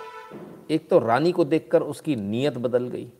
एक 0.70 0.88
तो 0.90 0.98
रानी 0.98 1.32
को 1.32 1.44
देखकर 1.44 1.82
उसकी 1.82 2.16
नीयत 2.16 2.58
बदल 2.58 2.88
गई। 2.88 3.12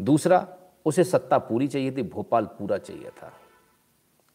दूसरा, 0.00 0.56
उसे 0.86 1.04
सत्ता 1.04 1.38
पूरी 1.38 1.68
चाहिए 1.68 1.90
थी, 1.90 2.02
भोपाल 2.02 2.44
पूरा 2.44 2.78
चाहिए 2.78 3.10
था। 3.10 3.32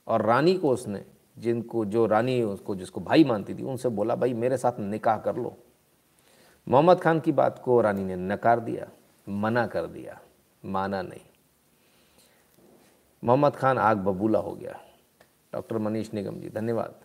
और 0.07 0.21
रानी 0.21 0.57
को 0.57 0.69
उसने, 0.69 1.05
जिनको, 1.37 1.85
जो 1.85 2.05
रानी 2.05 2.41
उसको, 2.41 2.75
जिसको 2.75 3.01
भाई 3.01 3.23
मानती 3.23 3.55
थी, 3.55 3.63
उनसे 3.63 3.89
बोला, 3.89 4.15
भाई, 4.15 4.33
मेरे 4.33 4.57
साथ 4.57 4.79
निकाह 4.79 5.17
कर 5.17 5.35
लो। 5.35 5.57
मोहम्मद 6.67 6.99
खान 6.99 7.19
की 7.19 7.31
बात 7.31 7.61
को 7.65 7.81
रानी 7.81 8.03
ने 8.03 8.15
नकार 8.15 8.59
दिया, 8.59 8.89
मना 9.29 9.67
कर 9.67 9.85
दिया, 9.85 10.21
माना 10.65 11.01
नहीं। 11.01 11.21
मोहम्मद 13.23 13.55
खान 13.55 13.77
आग 13.77 13.97
बबूला 13.97 14.39
हो 14.39 14.51
गया। 14.51 14.79
डॉक्टर 15.53 15.77
मनीष 15.77 16.13
निगम 16.13 16.35
जी, 16.35 16.49
धन्यवाद। 16.49 16.95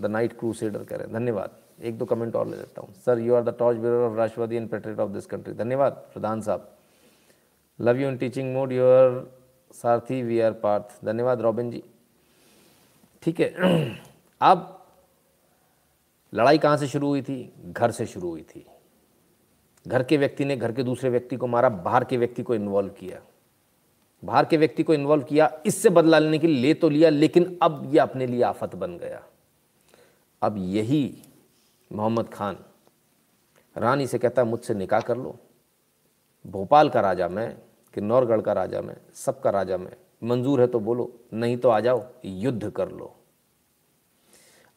द 0.00 0.06
नाइट 0.06 0.38
क्रूसेडर 0.38 1.00
हैं, 1.00 1.12
धन्यवाद। 1.12 1.50
एक 1.82 1.98
दो 1.98 2.04
कमेंट 2.04 2.36
और 2.36 2.46
ले 2.46 2.56
लेता 2.56 2.82
हूँ। 2.82 2.94
Sir 2.94 3.18
you 3.18 3.34
are 3.34 3.42
the 3.42 3.54
torch 3.58 3.78
bearer 3.78 4.04
of 4.10 4.16
Rashtravadi 4.16 4.56
and 4.56 4.68
patriot 4.68 5.00
of 5.00 5.10
this 5.10 5.26
country 5.26 5.54
धन्यवाद, 5.54 5.92
प्रधान 5.92 6.40
साहब। 6.40 6.76
Love 7.80 7.96
you 7.96 8.08
in 8.08 8.16
teaching 8.16 8.54
mode 8.54 8.72
your 8.72 9.38
Sarathi 9.72 10.22
we 10.22 10.40
are 10.40 10.52
Parth. 10.52 11.04
धन्यवाद, 11.04 11.40
रॉबिन 11.40 11.70
जी। 11.70 11.82
ठीक 13.22 13.40
है, 13.40 13.54
अब 14.40 14.86
लड़ाई 16.34 16.58
कहाँ 16.58 16.76
से 16.76 16.86
शुरू 16.86 17.08
हुई 17.08 17.22
थी? 17.22 17.52
घर 17.66 17.90
से 17.90 18.06
शुरू 18.06 18.30
हुई 18.30 18.42
थी। 18.42 18.66
घर 19.88 20.02
के 20.02 20.16
व्यक्ति 20.16 20.44
ने 20.44 20.56
घर 20.56 20.72
के 20.72 20.82
दूसरे 20.82 21.10
व्यक्ति 21.10 21.36
को 21.36 21.46
मारा, 21.46 21.68
बाहर 21.68 22.04
के 22.04 22.16
व्यक्ति 22.16 22.42
को 22.42 22.54
इन्वॉल्व 22.54 22.88
किया। 22.88 23.20
बाहर 24.24 24.44
के 24.44 24.56
व्यक्ति 24.56 24.82
को 24.82 24.94
इन्वॉल्व 24.94 25.22
किया, 25.24 25.60
इससे 25.66 25.90
बदला 25.90 26.18
लेने 26.18 26.38
के 26.38 26.46
लिए 26.46 26.62
ले 26.62 26.74
तो 26.74 26.88
लिया, 26.88 27.10
लेकिन 27.10 27.58
अब 27.62 27.90
यह 27.94 28.02
अपने 28.02 28.26
लिए 28.26 28.42
आफत 28.42 28.74
बन 28.74 28.98
गया। 28.98 29.22
अब 30.42 30.54
यही 30.58 31.22
मोहम्मद 31.90 32.28
खान, 32.28 32.56
रानी 33.76 34.06
से 34.06 34.18
कहता 34.18 34.42
है, 34.42 34.48
मुझसे 34.48 34.74
निकाह 34.74 35.00
कर 35.00 35.16
लो। 35.16 35.38
भोपाल 36.44 36.88
का 36.88 37.00
राजा 37.00 37.28
मैं, 37.28 37.56
किन्नौरगढ़ 37.94 38.40
का 38.40 38.52
राजा 38.52 38.80
मैं, 38.80 38.96
सबका 39.14 39.50
राजा 39.50 39.76
मैं। 39.76 39.96
मंजूर 40.22 40.60
है 40.60 40.66
तो 40.66 40.80
बोलो, 40.80 41.12
नहीं 41.32 41.56
तो 41.56 41.68
आ 41.68 41.80
जाओ, 41.80 42.04
युद्ध 42.24 42.70
कर 42.70 42.88
लो। 42.88 43.14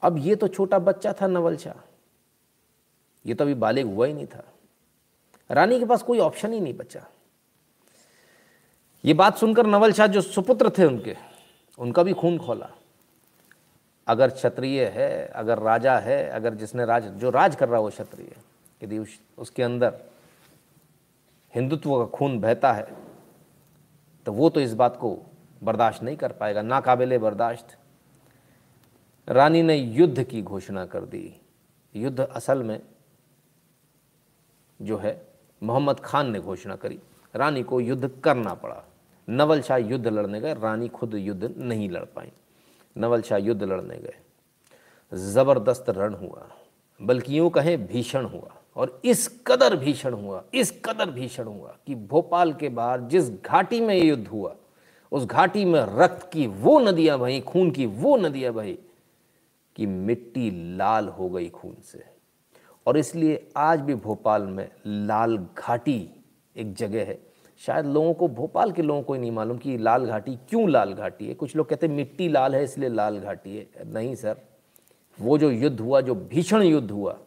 अब 0.02 0.18
ये 0.18 0.36
तो 0.36 0.48
छोटा 0.48 0.80
बच्चा 0.80 1.14
था 1.14 1.28
नवल 1.28 1.58
शाह। 1.58 1.82
ये 3.26 3.34
तो 3.34 3.44
अभी 3.44 3.54
बालिग 3.54 3.88
हुआ 3.88 4.06
ही 4.06 4.14
नहीं 4.14 4.28
था। 4.28 4.44
रानी 5.50 5.80
के 5.80 5.86
पास 5.86 6.04
कोई 6.04 6.20
ऑप्शन 6.20 6.54
ही 6.54 6.60
नहीं 6.60 6.74
बचा। 6.74 7.06
ये 9.06 9.14
बात 9.14 9.38
सुनकर 9.38 9.66
नवल 9.66 9.92
शाह 9.92 10.08
जो 10.08 10.22
सुपुत्र 10.22 10.70
थे 10.70 10.86
उनके, 10.86 11.16
उनका 11.78 12.04
भी 12.04 12.14
खून 12.14 12.38
खोला। 12.38 12.70
अगर 14.08 14.30
क्षत्रिय 14.30 14.86
है 14.86 15.28
अगर 15.28 15.60
राजा 15.60 15.98
है 16.00 16.24
अगर 16.30 16.54
जिसने 16.54 16.86
राज 16.86 17.08
जो 17.18 17.30
राज 17.30 17.56
कर 17.56 17.68
रहा 17.70 17.78
है 17.78 17.84
वो 17.84 17.90
क्षत्रिय 17.90 18.36
यदि 18.82 18.98
उस, 18.98 19.20
उसके 19.38 19.64
अंदर 19.64 20.02
हिंदुत्व 21.54 21.98
का 21.98 22.06
खून 22.08 22.40
बहता 22.40 22.72
है 22.74 22.88
तो 24.26 24.34
वो 24.34 24.50
तो 24.50 24.60
इस 24.62 24.74
बात 24.74 24.98
को 24.98 25.18
बर्दाश्त 25.64 26.04
नहीं 26.04 26.18
कर 26.18 26.32
पाएगा। 26.32 26.62
नाकाबिले 26.62 27.18
बर्दाश्त। 27.18 27.78
रानी 29.28 29.62
ने 29.62 29.76
युद्ध 29.76 30.24
की 30.24 30.42
घोषणा 30.42 30.86
कर 30.86 31.06
दी। 31.06 31.42
युद्ध 31.96 32.20
असल 32.20 32.64
में 32.64 32.80
जो 34.80 34.98
है 34.98 35.22
मोहम्मद 35.62 36.00
खान 36.00 36.32
ने 36.32 36.40
घोषणा 36.40 36.76
करी। 36.76 37.00
रानी 37.36 37.64
को 37.64 37.80
युद्ध 37.80 38.10
करना 38.24 38.54
पड़ा। 38.54 38.84
नवल 39.28 39.62
शाह 39.62 39.78
युद्ध 39.78 40.08
लड़ने 40.08 40.42
गए 40.42 40.54
रानी 40.54 40.88
खुद 40.90 41.16
युद्ध 41.16 41.54
नहीं 41.58 41.90
लड़ 41.90 42.06
पाई। 42.06 42.32
नवल 42.96 43.22
शाह 43.22 43.38
युद्ध 43.38 43.64
लड़ने 43.64 43.98
गए। 43.98 44.16
ज़बरदस्त 45.12 45.90
रण 45.90 46.14
हुआ, 46.14 46.48
बल्कि 47.02 47.38
यूँ 47.38 47.50
कहें 47.50 47.88
भीषण 47.88 48.26
हुआ, 48.26 48.56
और 48.76 49.02
इस 49.06 49.28
कदर 49.48 49.76
भीषण 49.76 50.14
हुआ, 50.14 50.44
इस 50.54 50.72
कदर 50.86 51.10
भीषण 51.12 51.44
हुआ 51.44 51.76
कि 51.88 51.96
भोपाल 51.96 52.54
के 52.54 52.70
बाहर 52.70 53.02
जिस 53.02 53.30
घाटी 53.30 53.82
में 53.82 53.96
ये 53.96 54.06
युद्ध 54.06 54.28
हुआ, 54.28 54.56
उस 55.12 55.26
घाटी 55.26 55.66
में 55.66 55.80
रक्त 55.82 56.30
की 56.34 56.48
वो 56.48 56.80
नदियाँ 56.80 57.20
बही, 57.20 57.42
खून 57.42 57.72
की 57.72 57.86
वो 57.86 58.18
नदियाँ 58.18 58.54
बही, 58.54 58.78
कि 59.76 59.86
मिट्टी 59.86 60.78
लाल 60.78 61.08
हो 61.08 61.30
गई 61.30 61.50
खून 61.50 61.76
से। 61.84 62.04
और 62.86 62.98
इसलिए 62.98 63.50
आज 63.58 63.82
भी 63.82 63.96
भोपाल 63.96 64.42
में 64.42 64.70
लाल 64.88 65.38
घाटी 65.58 66.10
एक 66.56 66.74
जगह 66.74 67.06
है। 67.06 67.31
शायद 67.62 67.86
लोगों 67.86 68.14
को, 68.14 68.28
भोपाल 68.28 68.72
के 68.72 68.82
लोगों 68.82 69.02
को 69.02 69.14
ही 69.14 69.20
नहीं 69.20 69.32
मालूम 69.32 69.58
कि 69.58 69.78
लाल 69.78 70.06
घाटी 70.06 70.36
क्यों 70.50 70.70
लाल 70.70 70.94
घाटी 70.94 71.28
है। 71.28 71.34
कुछ 71.34 71.56
लोग 71.56 71.70
कहते 71.70 71.88
हैं 71.88 71.94
मिट्टी 71.94 72.28
लाल 72.30 72.56
है, 72.56 72.64
इसलिए 72.64 72.90
लाल 72.90 73.20
घाटी 73.20 73.58
है। 73.58 73.92
नहीं 73.94 74.16
सर, 74.16 74.38
वो 75.20 75.38
जो 75.38 75.52
युद्ध 75.52 75.80
हुआ, 75.80 76.02
जो 76.02 76.16
भीषण 76.16 76.62
युद्ध 76.62 76.92
हुआ, 76.92 77.18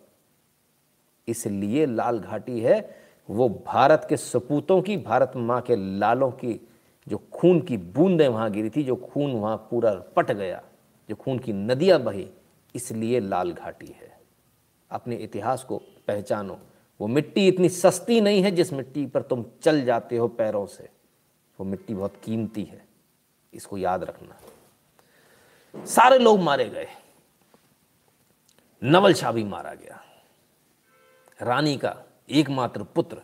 इसलिए 1.29 1.87
लाल 1.87 2.19
घाटी 2.19 2.61
है। 2.61 3.05
वो 3.29 3.49
भारत 3.67 4.07
के 4.09 4.17
सपूतों 4.17 4.83
की, 4.83 4.97
भारत 4.97 5.33
माँ 5.37 5.61
के 5.61 5.77
लालों 5.99 6.31
की, 6.31 6.61
जो 7.07 7.19
खून 7.33 7.61
की 7.61 7.77
बूंदें 7.77 8.29
वहाँ 8.29 8.51
गिरी 8.51 8.71
थी, 8.71 8.83
जो 8.83 8.97
खून 8.97 9.33
वहाँ 9.33 9.57
पूरा 9.71 9.93
पट 10.17 10.33
गया, 10.33 10.63
जो 11.09 11.15
खून 11.15 11.39
की 11.39 11.53
नदियाँ 11.53 12.03
बही, 12.03 12.29
इसलिए 12.75 13.21
लाल 13.21 13.53
घाटी 13.53 13.87
है। 13.87 14.13
अपने 14.91 15.17
इतिहास 15.17 15.65
को 15.65 15.77
पहचानो। 16.09 16.59
वो 17.01 17.07
मिट्टी 17.07 17.49
इतनी 17.49 17.69
सस्ती 17.69 18.21
नहीं 18.21 18.43
है 18.43 18.51
जिस 18.51 18.73
मिट्टी 18.73 19.07
पर 19.07 19.23
तुम 19.23 19.45
चल 19.63 19.85
जाते 19.85 20.17
हो 20.17 20.29
पैरों 20.29 20.67
से। 20.67 20.89
वो 21.61 21.67
मिट्टी 21.67 21.95
बहुत 21.95 22.21
कीमती 22.25 22.63
है, 22.65 22.85
इसको 23.55 23.79
याद 23.79 24.05
रखना। 24.05 25.85
सारे 25.85 26.19
लोग 26.19 26.41
मारे 26.41 26.69
गए। 26.69 26.87
नवल 28.85 29.15
शाह 29.15 29.33
भी 29.33 29.45
मारा 29.45 29.75
गया। 29.75 30.01
रानी 31.43 31.77
का 31.77 31.97
एकमात्र 32.31 32.83
पुत्र, 32.85 33.23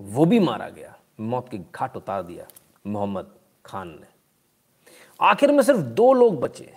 वो 0.00 0.24
भी 0.24 0.38
मारा 0.38 0.68
गया। 0.68 0.98
मौत 1.20 1.48
के 1.48 1.58
घाट 1.58 1.96
उतार 1.96 2.22
दिया 2.22 2.46
मोहम्मद 2.86 3.34
खान 3.66 3.88
ने। 3.88 4.06
आखिर 5.20 5.52
में 5.52 5.62
सिर्फ़ 5.62 5.80
दो 5.80 6.12
लोग 6.12 6.40
बचे। 6.40 6.74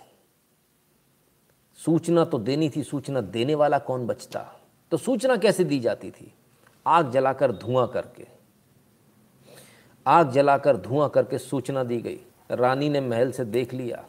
सूचना 1.78 2.24
तो 2.24 2.38
देनी 2.38 2.70
थी, 2.70 2.82
सूचना 2.82 3.20
देने 3.20 3.54
वाला 3.54 3.78
कौन 3.78 4.06
बचता? 4.06 4.59
तो 4.90 4.96
सूचना 4.96 5.36
कैसे 5.36 5.64
दी 5.64 5.80
जाती 5.80 6.10
थी? 6.10 6.34
आग 6.86 7.10
जलाकर 7.10 7.52
धुआँ 7.52 7.88
करके। 7.88 8.26
आग 10.06 10.30
जलाकर 10.30 10.76
धुआँ 10.76 11.08
करके 11.08 11.38
सूचना 11.38 11.84
दी 11.84 12.00
गई। 12.00 12.20
रानी 12.50 12.88
ने 12.88 13.00
महल 13.00 13.32
से 13.32 13.44
देख 13.44 13.74
लिया। 13.74 14.04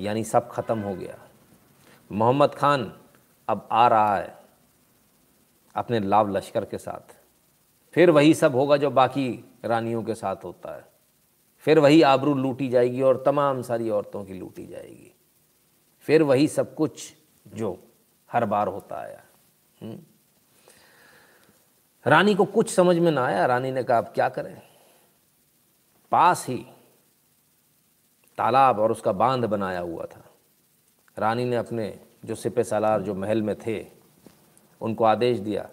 यानी 0.00 0.24
सब 0.24 0.50
खत्म 0.50 0.78
हो 0.78 0.94
गया। 0.94 1.18
मोहम्मद 2.12 2.54
खान 2.54 2.98
अब 3.48 3.68
आ 3.72 3.88
रहा 3.88 4.16
है 4.16 4.38
अपने 5.74 6.00
लाभ 6.00 6.36
लश्कर 6.36 6.64
के 6.64 6.78
साथ। 6.78 7.16
फिर 7.92 8.10
वही 8.10 8.34
सब 8.34 8.54
होगा 8.54 8.76
जो 8.76 8.90
बाकी 8.90 9.44
रानियों 9.64 10.02
के 10.02 10.14
साथ 10.14 10.36
होता 10.44 10.76
है। 10.76 10.84
फिर 11.58 11.78
वही 11.78 12.02
आबरू 12.02 12.34
लूटी 12.34 12.68
जाएगी 12.68 13.02
और 13.02 13.22
तमाम 13.26 13.62
सारी 13.62 13.90
औरतों 13.90 14.24
की 14.24 14.34
लूटी 14.34 14.66
जाएगी। 14.66 15.14
फिर 16.00 16.22
वही 16.22 16.48
सब 16.48 16.74
कुछ 16.74 17.14
जो 17.48 17.78
हर 18.32 18.44
बार 18.44 18.68
होता 18.68 18.96
आया। 18.96 19.24
रानी 22.06 22.34
को 22.34 22.44
कुछ 22.44 22.74
समझ 22.74 22.98
में 22.98 23.12
ना 23.12 23.24
आया, 23.24 23.46
रानी 23.46 23.72
ने 23.72 23.84
कहा 23.84 23.98
अब 23.98 24.04
क्या 24.04 24.28
करें? 24.28 24.62
पास 26.10 26.48
ही 26.48 26.66
तालाब 28.38 28.78
और 28.78 28.90
उसका 28.90 29.12
बाँध 29.12 29.44
बनाया 29.44 29.80
हुआ 29.80 30.04
था। 30.04 30.24
रानी 31.18 31.44
ने 31.44 31.56
अपने 31.56 32.00
जो 32.24 32.34
सिपे 32.34 32.64
सालार 32.64 33.02
जो 33.02 33.14
महल 33.14 33.42
में 33.42 33.56
थे, 33.58 33.86
उनको 34.80 35.04
आदेश 35.04 35.38
दिया, 35.38 35.70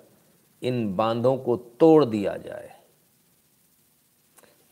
इन 0.63 0.95
बांधों 0.95 1.38
को 1.38 1.58
तोड़ 1.58 2.06
दिया 2.06 2.38
जाए। 2.38 2.80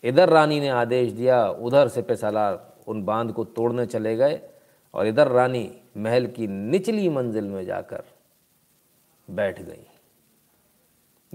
इधर 0.03 0.29
रानी 0.29 0.59
ने 0.59 0.69
आदेश 0.69 1.11
दिया, 1.11 1.49
उधर 1.49 1.87
सिपे 1.87 2.15
सालार 2.15 2.77
उन 2.87 3.03
बाँध 3.03 3.31
को 3.31 3.43
तोड़ने 3.43 3.85
चले 3.85 4.15
गए, 4.15 4.49
और 4.93 5.07
इधर 5.07 5.27
रानी 5.27 5.81
महल 5.97 6.27
की 6.27 6.47
निचली 6.47 7.09
मंजिल 7.09 7.45
में 7.45 7.65
जाकर 7.65 8.03
बैठ 9.29 9.61
गई। 9.61 9.87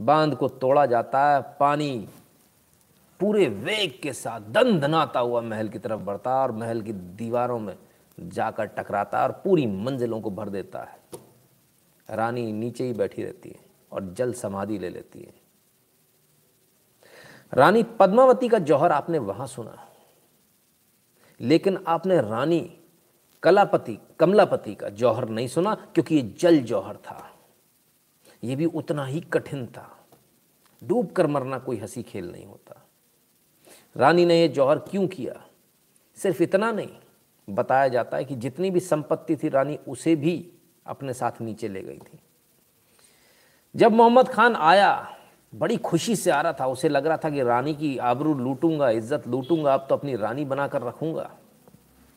बाँध 0.01 0.37
को 0.37 0.49
तोड़ा 0.49 0.87
जाता 0.87 1.35
है, 1.35 1.57
पानी 1.61 2.09
पूरे 3.21 3.49
वेग 3.49 4.01
के 4.03 4.13
साथ 4.13 4.41
दन 4.41 4.81
धनाता 4.81 5.21
हुआ 5.21 5.41
महल 5.41 5.69
की 5.69 5.79
तरफ़ 5.79 6.01
बढ़ता 6.01 6.43
और 6.43 6.53
महल 6.53 6.83
की 6.83 6.93
दीवारों 6.93 7.59
में 7.59 7.79
जाकर 8.21 8.65
टकराता 8.65 9.19
है 9.19 9.25
और 9.25 9.33
पूरी 9.33 9.67
मंजिलों 9.67 10.21
को 10.21 10.31
भर 10.31 10.49
देता 10.49 10.83
है। 10.83 11.01
रानी 12.11 12.53
नीचे 12.53 12.85
ही 12.85 12.93
बैठी 12.93 13.25
रहती 13.25 13.49
है 13.49 13.61
और 13.93 14.05
जल 14.05 14.33
समाधि 14.33 14.79
ले 14.79 14.89
लेती 14.89 15.21
है। 15.21 15.35
रानी 17.55 17.83
पद्मावती 17.83 18.49
का 18.49 18.59
जौहर 18.59 18.93
आपने 18.93 19.19
वहाँ 19.19 19.47
सुना। 19.47 19.89
लेकिन 21.41 21.85
आपने 21.87 22.21
रानी 22.21 22.79
कलापति, 23.43 23.99
कमलापति 24.21 24.75
का 24.75 24.89
जौहर 24.89 25.29
नहीं 25.29 25.49
सुना, 25.49 25.75
क्योंकि 25.75 26.15
ये 26.15 26.23
जल 26.23 26.59
जौहर 26.59 26.97
था। 26.97 27.32
ये 28.43 28.57
भी 28.57 28.65
उतना 28.65 29.05
ही 29.07 29.21
कठिन 29.33 29.67
था। 29.67 29.89
डूब 30.83 31.11
कर 31.13 31.27
मरना 31.27 31.59
कोई 31.59 31.77
हँसी 31.79 32.03
खेल 32.03 32.31
नहीं 32.33 32.47
होता। 32.47 32.81
रानी 33.97 34.25
ने 34.27 34.41
यह 34.41 34.49
जौहर 34.49 34.79
क्यों 34.81 35.07
किया? 35.09 35.41
सिर्फ़ 36.19 36.43
इतना 36.43 36.71
नहीं, 36.73 36.89
बताया 37.49 37.89
जाता 37.89 38.17
है 38.17 38.25
कि 38.25 38.35
जितनी 38.35 38.71
भी 38.71 38.81
संपत्ति 38.81 39.37
थी 39.37 39.49
रानी 39.49 39.79
उसे 39.89 40.17
भी 40.17 40.35
अपने 40.87 41.13
साथ 41.13 41.41
नीचे 41.41 41.69
ले 41.69 41.83
गई 41.83 41.99
थी। 41.99 42.19
जब 43.75 43.93
मोहम्मद 43.93 44.29
खान 44.29 44.57
आया, 44.57 45.17
बड़ी 45.53 45.77
खुशी 45.77 46.17
से 46.17 46.31
आ 46.31 46.41
रहा 46.41 46.53
था। 46.53 46.67
उसे 46.67 46.89
लग 46.89 47.07
रहा 47.07 47.17
था 47.17 47.31
कि 47.31 47.43
रानी 47.43 47.75
की 47.75 47.97
आबरू 47.99 48.35
लूटूँगा, 48.35 48.91
इज़्ज़त 48.91 49.29
लूटूँगा, 49.29 49.75
अब 49.75 49.87
तो 49.89 49.97
अपनी 49.97 50.17
रानी 50.17 50.45
बनाकर 50.45 50.83
रखूँगा, 50.83 51.31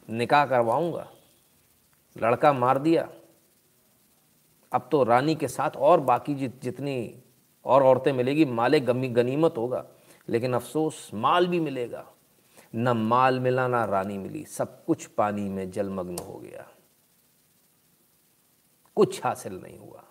निकाह 0.09 0.45
करवाऊँगा, 0.45 1.07
लड़का 2.15 2.53
मार 2.53 2.79
दिया। 2.79 3.07
अब 4.75 4.89
तो 4.91 5.03
रानी 5.03 5.35
के 5.35 5.47
साथ 5.47 5.71
और 5.77 5.99
बाकी 5.99 6.35
जित, 6.35 6.61
जितनी 6.63 7.23
और 7.65 7.83
औरतें 7.83 8.13
मिलेगी, 8.13 8.45
माले 8.45 8.79
गमी, 8.79 9.07
गनीमत 9.07 9.53
होगा। 9.57 9.85
लेकिन 10.29 10.53
अफसोस, 10.53 11.11
माल 11.13 11.47
भी 11.47 11.59
मिलेगा। 11.59 12.11
न 12.75 12.89
माल 12.89 13.39
मिला, 13.39 13.67
ना 13.67 13.85
रानी 13.85 14.17
मिली। 14.17 14.45
सब 14.45 14.85
कुछ 14.85 15.05
पानी 15.05 15.49
में 15.49 15.71
जलमग्न 15.71 16.17
हो 16.17 16.33
गया। 16.33 16.69
कुछ 18.95 19.23
हासिल 19.23 19.53
नहीं 19.63 19.79
हुआ। 19.79 20.03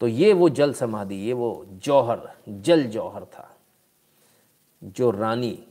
तो 0.00 0.08
ये 0.08 0.32
वो 0.32 0.48
जल 0.48 0.72
समाधि, 0.72 1.14
ये 1.14 1.32
वो 1.32 1.64
जौहर, 1.68 2.32
जल 2.48 2.84
जौहर 2.84 3.24
था, 3.24 3.56
जो 4.84 5.10
रानी 5.10 5.66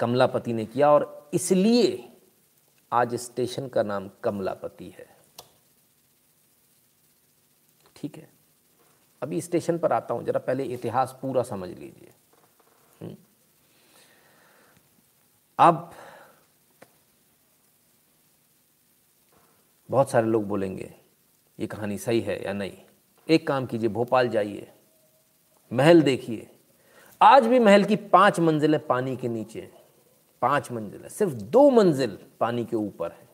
कमलापति 0.00 0.52
ने 0.52 0.66
किया। 0.66 0.90
और 0.90 1.30
इसलिए 1.34 2.08
आज 2.92 3.14
स्टेशन 3.14 3.68
का 3.68 3.82
नाम 3.82 4.10
कमलापति 4.22 4.94
है। 4.98 5.15
ठीक 7.96 8.16
है। 8.16 8.28
अभी 9.22 9.40
स्टेशन 9.40 9.78
पर 9.78 9.92
आता 9.92 10.14
हूँ, 10.14 10.24
जरा 10.24 10.38
पहले 10.38 10.64
इतिहास 10.64 11.18
पूरा 11.22 11.42
समझ 11.42 11.68
लीजिए। 11.68 12.12
हम्म। 13.00 13.16
अब 15.58 15.92
बहुत 19.88 20.10
सारे 20.10 20.26
लोग 20.26 20.46
बोलेंगे, 20.48 20.94
ये 21.58 21.66
कहानी 21.66 21.98
सही 21.98 22.20
है 22.20 22.44
या 22.44 22.52
नहीं? 22.52 22.76
एक 23.28 23.46
काम 23.46 23.66
कीजिए, 23.66 23.88
भोपाल 23.88 24.28
जाइए, 24.28 24.70
महल 25.72 26.02
देखिए। 26.02 26.50
आज 27.20 27.46
भी 27.46 27.58
महल 27.58 27.84
की 27.84 27.96
पाँच 27.96 28.40
मंजिलें 28.40 28.86
पानी 28.86 29.16
के 29.16 29.28
नीचे 29.28 29.70
पाँच 30.42 30.70
मंजिलें 30.72 31.08
सिर्फ़ 31.08 31.32
दो 31.32 31.68
मंजिल 31.70 32.18
पानी 32.40 32.64
के 32.64 32.76
ऊपर 32.76 33.12
है। 33.12 33.28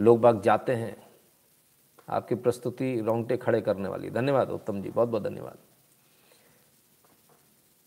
लोग 0.00 0.20
बाग 0.20 0.40
जाते 0.42 0.74
हैं 0.74 0.96
आपकी 2.08 2.34
प्रस्तुति 2.34 3.00
रोंगटे 3.00 3.36
खड़े 3.36 3.60
करने 3.60 3.88
वाली। 3.88 4.10
धन्यवाद, 4.10 4.50
उत्तम 4.50 4.82
जी, 4.82 4.90
बहुत 4.90 5.08
बहुत 5.08 5.22
धन्यवाद। 5.22 5.56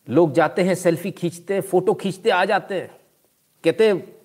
लोग 0.10 0.32
जाते 0.32 0.62
हैं, 0.62 0.76
सेल्फी 0.76 1.12
खींचते 1.12 1.62
फ़ोटो 1.62 1.94
खींचते 1.94 2.30
आ 2.30 2.46
जाते 2.46 2.82
हैं। 2.82 3.00
कहते 3.64 4.16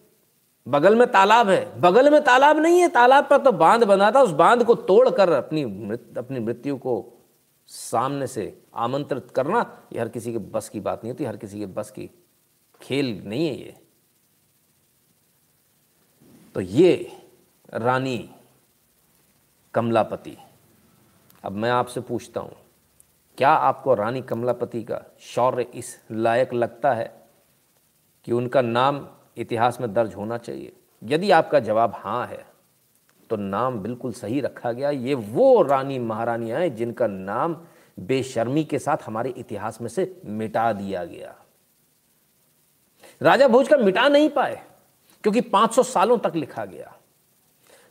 बगल 0.68 0.96
में 0.96 1.10
तालाब 1.12 1.48
है। 1.48 1.80
बगल 1.80 2.10
में 2.10 2.24
तालाब 2.24 2.58
नहीं 2.58 2.80
है, 2.80 2.88
तालाब 2.88 3.24
पर 3.24 3.38
तो 3.38 3.52
बाँध 3.52 3.84
बना 3.84 4.10
था, 4.10 4.22
उस 4.22 4.30
बाँध 4.30 4.64
को 4.64 4.74
तोड़कर 4.74 5.32
अपनी 5.32 5.64
मृत, 5.64 6.18
अपनी 6.18 6.40
मृत्यु 6.40 6.76
को 6.76 7.12
सामने 7.66 8.26
से 8.26 8.62
आमंत्रित 8.74 9.30
करना, 9.30 9.82
ये 9.92 10.00
हर 10.00 10.08
किसी 10.08 10.32
के 10.32 10.38
बस 10.38 10.68
की 10.68 10.80
बात 10.80 11.04
नहीं 11.04 11.12
होती, 11.12 11.24
हर 11.24 11.36
किसी 11.36 11.58
के 11.58 11.66
बस 11.66 11.90
की 11.90 12.10
खेल 12.82 13.22
नहीं 13.24 13.48
है 13.48 13.54
ये। 13.54 13.74
तो 16.54 16.60
ये 16.60 17.22
रानी 17.74 18.30
कमलापति। 19.74 20.36
अब 21.44 21.52
मैं 21.52 21.70
आपसे 21.70 22.00
पूछता 22.00 22.40
हूँ, 22.40 22.56
क्या 23.38 23.50
आपको 23.50 23.94
रानी 23.94 24.22
कमलापति 24.22 24.82
का 24.82 25.00
शौर्य 25.24 25.66
इस 25.74 25.98
लायक 26.10 26.54
लगता 26.54 26.92
है 26.92 27.12
कि 28.26 28.32
उनका 28.32 28.62
नाम 28.62 29.06
इतिहास 29.36 29.80
में 29.80 29.92
दर्ज 29.94 30.14
होना 30.14 30.38
चाहिए? 30.38 30.72
यदि 31.02 31.30
आपका 31.30 31.60
जवाब 31.60 31.92
हाँ 31.96 32.26
है 32.26 32.44
तो 33.30 33.36
नाम 33.36 33.78
बिल्कुल 33.78 34.12
सही 34.12 34.40
रखा 34.40 34.72
गया। 34.72 34.90
ये 34.90 35.14
वो 35.14 35.62
रानी 35.62 35.98
महारानियाँ 35.98 36.60
हैं 36.60 36.74
जिनका 36.76 37.06
नाम 37.06 37.56
बेशर्मी 37.98 38.64
के 38.64 38.78
साथ 38.78 39.06
हमारे 39.06 39.30
इतिहास 39.30 39.80
में 39.80 39.88
से 39.88 40.20
मिटा 40.24 40.72
दिया 40.72 41.04
गया। 41.04 41.34
राजा 43.20 43.48
भोज 43.48 43.68
का 43.68 43.76
मिटा 43.76 44.08
नहीं 44.08 44.28
पाए, 44.28 44.60
क्योंकि 45.24 45.40
500 45.42 45.82
सालों 45.82 46.18
तक 46.18 46.36
लिखा 46.36 46.64
गया। 46.64 46.94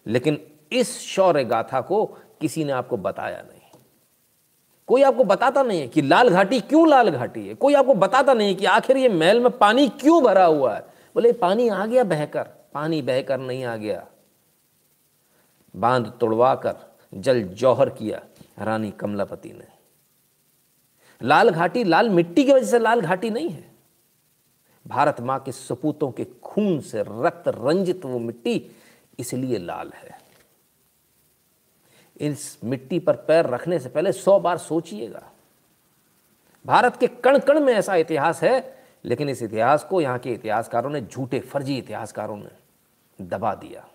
लेकिन 0.05 0.39
इस 0.71 1.01
शौर्य 1.01 1.43
गाथा 1.43 1.81
को 1.81 2.05
किसी 2.41 2.63
ने 2.63 2.71
आपको 2.71 2.97
बताया 2.97 3.41
नहीं। 3.41 3.79
कोई 4.87 5.03
आपको 5.03 5.23
बताता 5.23 5.63
नहीं 5.63 5.81
है 5.81 5.87
कि 5.87 6.01
लाल 6.01 6.29
घाटी 6.29 6.59
क्यों 6.59 6.89
लाल 6.89 7.09
घाटी 7.09 7.47
है। 7.47 7.53
कोई 7.53 7.73
आपको 7.73 7.93
बताता 7.93 8.33
नहीं 8.33 8.47
है 8.47 8.55
कि 8.55 8.65
आखिर 8.65 8.97
ये 8.97 9.09
महल 9.09 9.39
में 9.39 9.57
पानी 9.57 9.87
क्यों 9.87 10.23
भरा 10.23 10.45
हुआ 10.45 10.75
है। 10.75 10.81
बोले, 11.15 11.31
पानी 11.31 11.69
आ 11.69 11.85
गया 11.85 12.03
बहकर, 12.03 12.43
पानी 12.73 13.01
बहकर 13.01 13.37
नहीं 13.37 13.63
आ 13.63 13.75
गया। 13.75 14.07
बाँध 15.75 16.13
तोड़वा 16.19 16.55
कर 16.55 16.75
जल 17.13 17.43
जौहर 17.43 17.89
किया 17.89 18.21
रानी 18.59 18.91
कमलापति 18.91 19.49
ने। 19.49 19.67
लाल 21.21 21.49
घाटी 21.49 21.83
लाल 21.83 22.09
मिट्टी 22.09 22.43
की 22.43 22.53
वजह 22.53 22.65
से 22.65 22.79
लाल 22.79 23.01
घाटी 23.01 23.29
नहीं 23.29 23.49
है। 23.49 23.71
भारत 24.87 25.21
माँ 25.21 25.39
के 25.39 25.51
सपूतों 25.51 26.11
के 26.11 26.25
खून 26.25 26.79
से 26.79 27.01
रक्त 27.01 27.47
रंजित 27.47 28.05
वो 28.05 28.19
मिट्टी 28.19 28.71
इसलिए 29.19 29.57
लाल 29.57 29.91
है। 29.95 30.18
इस 32.19 32.59
मिट्टी 32.63 32.99
पर 32.99 33.15
पैर 33.15 33.45
रखने 33.45 33.79
से 33.79 33.89
पहले 33.89 34.11
सौ 34.11 34.39
बार 34.39 34.57
सोचिएगा। 34.57 35.31
भारत 36.65 36.97
के 36.97 37.07
कण 37.07 37.39
कण 37.39 37.59
में 37.59 37.73
ऐसा 37.73 37.95
इतिहास 37.95 38.43
है, 38.43 38.85
लेकिन 39.05 39.29
इस 39.29 39.43
इतिहास 39.43 39.83
को 39.83 40.01
यहाँ 40.01 40.19
के 40.19 40.33
इतिहासकारों 40.33 40.89
ने 40.89 41.01
झूठे, 41.01 41.39
फर्जी 41.39 41.77
इतिहासकारों 41.77 42.37
ने 42.37 42.49
दबा 43.21 43.55
दिया। 43.55 43.87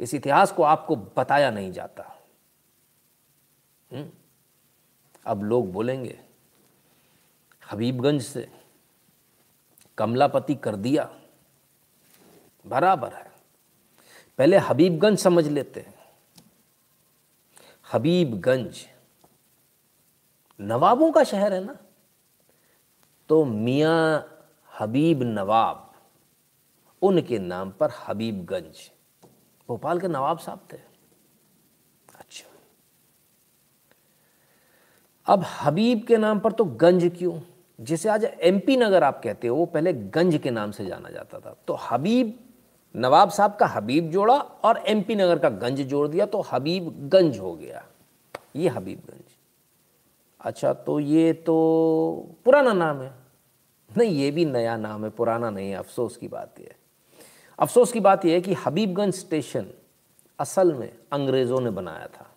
इस 0.00 0.14
इतिहास 0.14 0.52
को 0.52 0.62
आपको 0.62 0.96
बताया 0.96 1.50
नहीं 1.50 1.72
जाता? 1.72 2.22
हम्म? 3.92 4.10
अब 5.26 5.42
लोग 5.42 5.72
बोलेंगे, 5.72 6.20
हबीबगंज 7.72 8.22
से 8.22 8.48
कमलापति 9.98 10.54
कर 10.54 10.76
दिया। 10.76 11.14
बराबर 12.66 13.12
है। 13.12 13.32
पहले 14.38 14.56
हबीबगंज 14.56 15.18
समझ 15.18 15.48
लेते 15.48 15.80
हैं। 15.80 15.97
हबीबगंज। 17.92 18.86
नवाबों 20.60 21.12
का 21.12 21.24
शहर 21.24 21.52
है 21.52 21.64
ना? 21.64 21.76
तो 23.28 23.44
मियाँ 23.44 24.34
हबीब 24.80 25.22
नवाब, 25.22 25.92
उनके 27.02 27.38
नाम 27.38 27.70
पर 27.70 27.90
हबीबगंज। 28.06 28.90
भोपाल 29.68 30.00
के 30.00 30.08
नवाब 30.08 30.38
साहब 30.38 30.60
थे। 30.72 30.76
अच्छा। 32.18 32.46
अब 35.26 35.44
हबीब 35.62 36.06
के 36.06 36.16
नाम 36.16 36.40
पर 36.40 36.52
तो 36.52 36.64
गंज 36.64 37.12
क्यों? 37.18 37.40
जिसे 37.80 38.08
आज 38.08 38.24
एमपी 38.24 38.76
नगर 38.76 39.02
आप 39.02 39.20
कहते 39.24 39.48
हो, 39.48 39.56
वो 39.56 39.66
पहले 39.66 39.92
गंज 39.92 40.36
के 40.36 40.50
नाम 40.50 40.70
से 40.70 40.86
जाना 40.86 41.10
जाता 41.10 41.40
था। 41.40 41.56
तो 41.66 41.74
हबीब 41.74 42.47
नवाब 42.94 43.30
साहब 43.30 43.56
का 43.56 43.66
हबीब 43.66 44.10
जोड़ा 44.10 44.38
और 44.38 44.82
एमपी 44.86 45.14
नगर 45.14 45.38
का 45.38 45.48
गंज 45.48 45.80
जोड़ 45.80 46.06
दिया 46.08 46.26
तो 46.26 46.40
हबीब 46.40 47.08
गंज 47.08 47.38
हो 47.38 47.54
गया। 47.54 47.84
ये 48.56 48.68
हबीबगंज 48.68 49.36
अच्छा 50.40 50.72
तो 50.72 50.98
ये 51.00 51.32
तो 51.32 51.54
पुराना 52.44 52.72
नाम 52.72 53.00
है। 53.02 53.12
नहीं, 53.90 54.10
ये 54.10 54.30
भी 54.30 54.44
नया 54.44 54.76
नाम 54.76 55.04
है, 55.04 55.10
पुराना 55.10 55.50
नहीं 55.50 55.70
है। 55.70 55.76
अफसोस 55.76 56.16
की 56.16 56.28
बात 56.28 56.60
यह 56.60 56.74
अफसोस 57.58 57.92
की 57.92 58.00
बात 58.00 58.24
यह 58.24 58.34
है 58.34 58.40
कि 58.40 58.54
हबीबगंज 58.54 59.14
स्टेशन 59.14 59.70
असल 60.38 60.74
में 60.74 60.98
अंग्रेज़ों 61.12 61.60
ने 61.60 61.70
बनाया 61.70 62.06
था। 62.06 62.30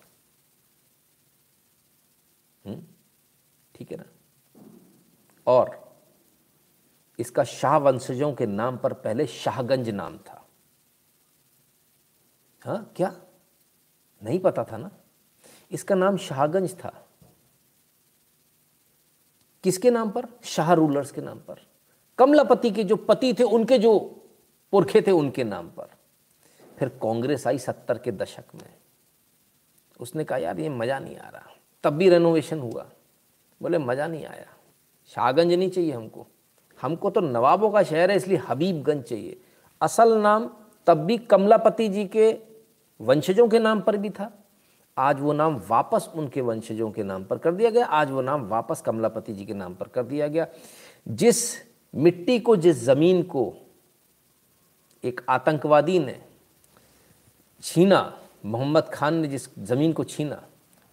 हम्म? 2.65 2.81
ठीक 3.75 3.91
है 3.91 3.97
ना? 3.97 4.03
और 5.47 5.79
इसका 7.19 7.43
शाह 7.43 7.77
वंशजों 7.77 8.33
के 8.33 8.45
नाम 8.45 8.77
पर 8.77 8.93
पहले 8.93 9.25
शाहगंज 9.27 9.89
नाम 9.89 10.17
था। 10.17 10.40
हाँ 12.65 12.93
क्या? 12.95 13.15
नहीं 14.23 14.39
पता 14.39 14.63
था 14.63 14.77
ना? 14.77 14.91
इसका 15.71 15.95
नाम 15.95 16.17
शाहगंज 16.17 16.73
था। 16.73 17.07
किसके 19.63 19.91
नाम 19.91 20.11
पर? 20.11 20.25
शाह 20.43 20.73
रूलर्स 20.73 21.11
के 21.11 21.21
नाम 21.21 21.37
पर। 21.39 21.67
कमलापति 22.17 22.71
के 22.71 22.83
जो 22.83 22.95
पति 22.95 23.33
थे, 23.33 23.43
उनके 23.43 23.77
जो 23.77 23.99
पुरखे 24.71 25.01
थे, 25.01 25.11
उनके 25.11 25.43
नाम 25.43 25.67
पर। 25.67 25.89
फिर 26.79 26.89
कांग्रेस 26.89 27.47
आई 27.47 27.57
सत्तर 27.57 27.97
के 27.97 28.11
दशक 28.11 28.43
में। 28.55 28.73
उसने 29.99 30.23
कहा, 30.23 30.37
यार, 30.37 30.59
ये 30.59 30.69
मज़ा 30.69 30.99
नहीं 30.99 31.17
आ 31.17 31.29
रहा। 31.29 31.49
तब 31.83 31.93
भी 31.93 32.09
रेनोवेशन 32.09 32.59
हुआ। 32.59 32.89
बोले, 33.61 33.77
मज़ा 33.77 34.07
नहीं 34.07 34.25
आया। 34.25 34.45
शाहगंज 35.07 35.53
नहीं 35.53 35.69
चाहिए 35.69 35.91
हमको। 35.91 36.27
हमको 36.81 37.09
तो 37.09 37.21
नवाबों 37.21 37.71
का 37.71 37.83
शहर 37.83 38.11
है, 38.11 38.17
इसलिए 38.17 38.37
हबीबगंज 38.37 39.03
चाहिए। 39.03 39.41
असल 39.81 40.17
नाम 40.17 40.55
तब 40.87 40.97
भी 40.97 41.17
कमलापति 41.17 41.87
जी 41.87 42.05
के 42.05 42.50
वंशजों 43.01 43.47
के 43.47 43.59
नाम 43.59 43.81
पर 43.81 43.97
भी 43.97 44.09
था। 44.09 44.31
आज 44.97 45.19
वो 45.19 45.33
नाम 45.33 45.61
वापस 45.69 46.09
उनके 46.15 46.41
वंशजों 46.41 46.91
के 46.91 47.03
नाम 47.03 47.23
पर 47.23 47.37
कर 47.37 47.51
दिया 47.51 47.69
गया। 47.69 47.85
आज 47.85 48.11
वो 48.11 48.21
नाम 48.21 48.47
वापस 48.47 48.81
कमलापति 48.81 49.33
जी 49.33 49.45
के 49.45 49.53
नाम 49.53 49.75
पर 49.75 49.87
कर 49.87 50.03
दिया 50.03 50.27
गया। 50.27 50.47
जिस 51.07 51.61
मिट्टी 51.95 52.39
को, 52.39 52.55
जिस 52.55 52.83
ज़मीन 52.83 53.23
को 53.23 53.53
एक 55.03 55.21
आतंकवादी 55.29 55.99
ने 55.99 56.21
छीना, 57.63 58.17
मोहम्मद 58.45 58.89
खान 58.93 59.13
ने 59.13 59.27
जिस 59.27 59.59
ज़मीन 59.59 59.93
को 59.93 60.03
छीना, 60.03 60.41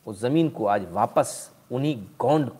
उस 0.06 0.20
ज़मीन 0.20 0.48
को 0.48 0.66
आज 0.66 0.86
वापस 0.92 1.50
उन्हीं 1.72 2.06
गौंड 2.18 2.50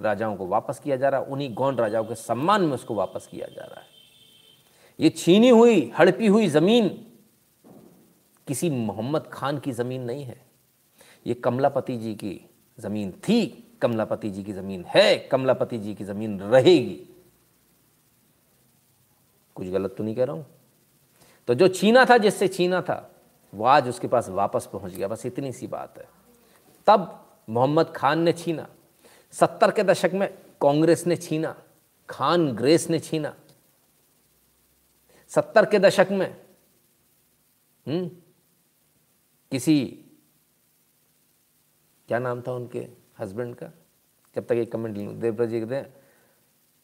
राजाओं 0.00 0.36
को 0.36 0.46
वापस 0.46 0.78
किया 0.78 0.96
जा 0.96 1.08
रहा 1.08 1.20
है। 1.20 1.26
उन्हीं 1.26 1.54
गौंड 1.54 1.80
राजाओं 1.80 2.04
के 2.04 2.14
सम्मान 2.14 2.62
में 2.62 2.72
उसको 2.72 2.94
वापस 2.94 3.28
किया 3.30 3.46
जा 3.46 3.62
रहा 3.62 3.80
है। 3.80 3.86
ये 5.00 5.10
छीनी 5.10 5.48
हुई, 5.48 5.92
हड़पी 5.98 6.26
हुई 6.26 6.48
ज़मीन 6.48 7.06
किसी 8.46 8.70
मोहम्मद 8.70 9.30
खान 9.32 9.58
की 9.58 9.72
ज़मीन 9.72 10.02
नहीं 10.02 10.24
है। 10.24 10.46
ये 11.26 11.34
कमलापति 11.34 11.96
जी 11.96 12.14
की 12.14 12.50
ज़मीन 12.80 13.12
थी, 13.12 13.68
कमलापति 13.82 14.30
जी 14.30 14.44
की 14.44 14.52
ज़मीन 14.52 14.84
है, 14.84 15.18
कमलापति 15.18 15.78
जी 15.78 15.94
की 15.94 16.04
ज़मीन 16.04 16.40
रहेगी। 16.40 17.08
कुछ 19.54 19.68
गलत 19.68 19.94
तो 19.98 20.04
नहीं 20.04 20.14
कह 20.14 20.24
रहा 20.24 20.36
हूँ? 20.36 20.46
तो 21.48 21.54
जो 21.54 21.68
छीना 21.68 22.04
था, 22.04 22.18
जिससे 22.18 22.48
छीना 22.48 22.82
था, 22.82 23.10
वो 23.54 23.64
आज 23.64 23.88
उसके 23.88 24.08
पास 24.08 24.28
वापस 24.28 24.68
पहुँच 24.72 24.92
गया। 24.92 25.08
बस 25.08 25.26
इतनी 25.26 25.52
सी 25.52 25.66
बात 25.66 25.98
है। 25.98 26.08
तब 26.86 27.26
मोहम्मद 27.50 27.92
खान 27.96 28.18
ने 28.18 28.32
छीना। 28.32 28.68
सत्तर 29.32 29.70
के 29.70 29.82
दशक 29.82 30.10
में 30.14 30.34
कांग्रेस 30.60 31.06
ने 31.06 31.16
छीना। 31.16 31.62
खान 32.10 32.52
ग्रेस 32.52 32.90
ने 32.90 32.98
छीना। 32.98 33.34
सत्तर 35.28 35.66
के 35.66 35.78
दशक 35.78 36.08
में 36.10 36.36
हम्म 37.86 38.10
किसी, 39.54 40.04
क्या 42.08 42.18
नाम 42.18 42.40
था 42.40 42.52
उनके 42.52 42.86
हस्बैंड 43.18 43.54
का? 43.54 43.66
जब 44.36 44.46
तक 44.46 44.52
एक 44.52 44.72
कमेंट 44.72 44.96
लूँ। 44.98 45.14
देवव्रत 45.14 45.48
जी 45.48 45.60
कहते 45.60 45.74
हैं 45.74 45.94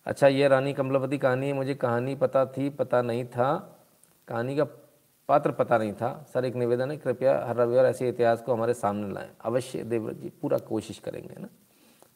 अच्छा 0.07 0.29
ये 0.29 0.49
रानी 0.49 0.73
कमलापति 0.73 1.19
कहानी 1.19 1.47
है, 1.47 1.53
मुझे 1.53 1.75
कहानी 1.75 2.15
पता 2.15 2.45
थी, 2.47 2.71
पता 2.71 3.03
नहीं 3.03 3.25
था। 3.25 3.79
कहानी 4.29 4.57
का 4.57 4.65
पात्र 5.29 5.53
पता 5.53 5.79
नहीं 5.79 5.93
था। 5.93 6.27
सर, 6.35 6.45
एक 6.45 6.55
निवेदन 6.55 6.91
है, 6.91 6.97
कृपया 6.97 7.37
हर 7.47 7.57
रविवार 7.57 7.87
ऐसे 7.87 8.09
इतिहास 8.09 8.43
को 8.43 8.53
हमारे 8.53 8.75
सामने 8.75 9.13
लाएँ। 9.15 9.31
अवश्य, 9.45 9.83
देवव्रत 9.83 10.17
जी, 10.17 10.33
पूरा 10.43 10.59
कोशिश 10.59 10.99
करेंगे 10.99 11.41
ना? 11.41 11.49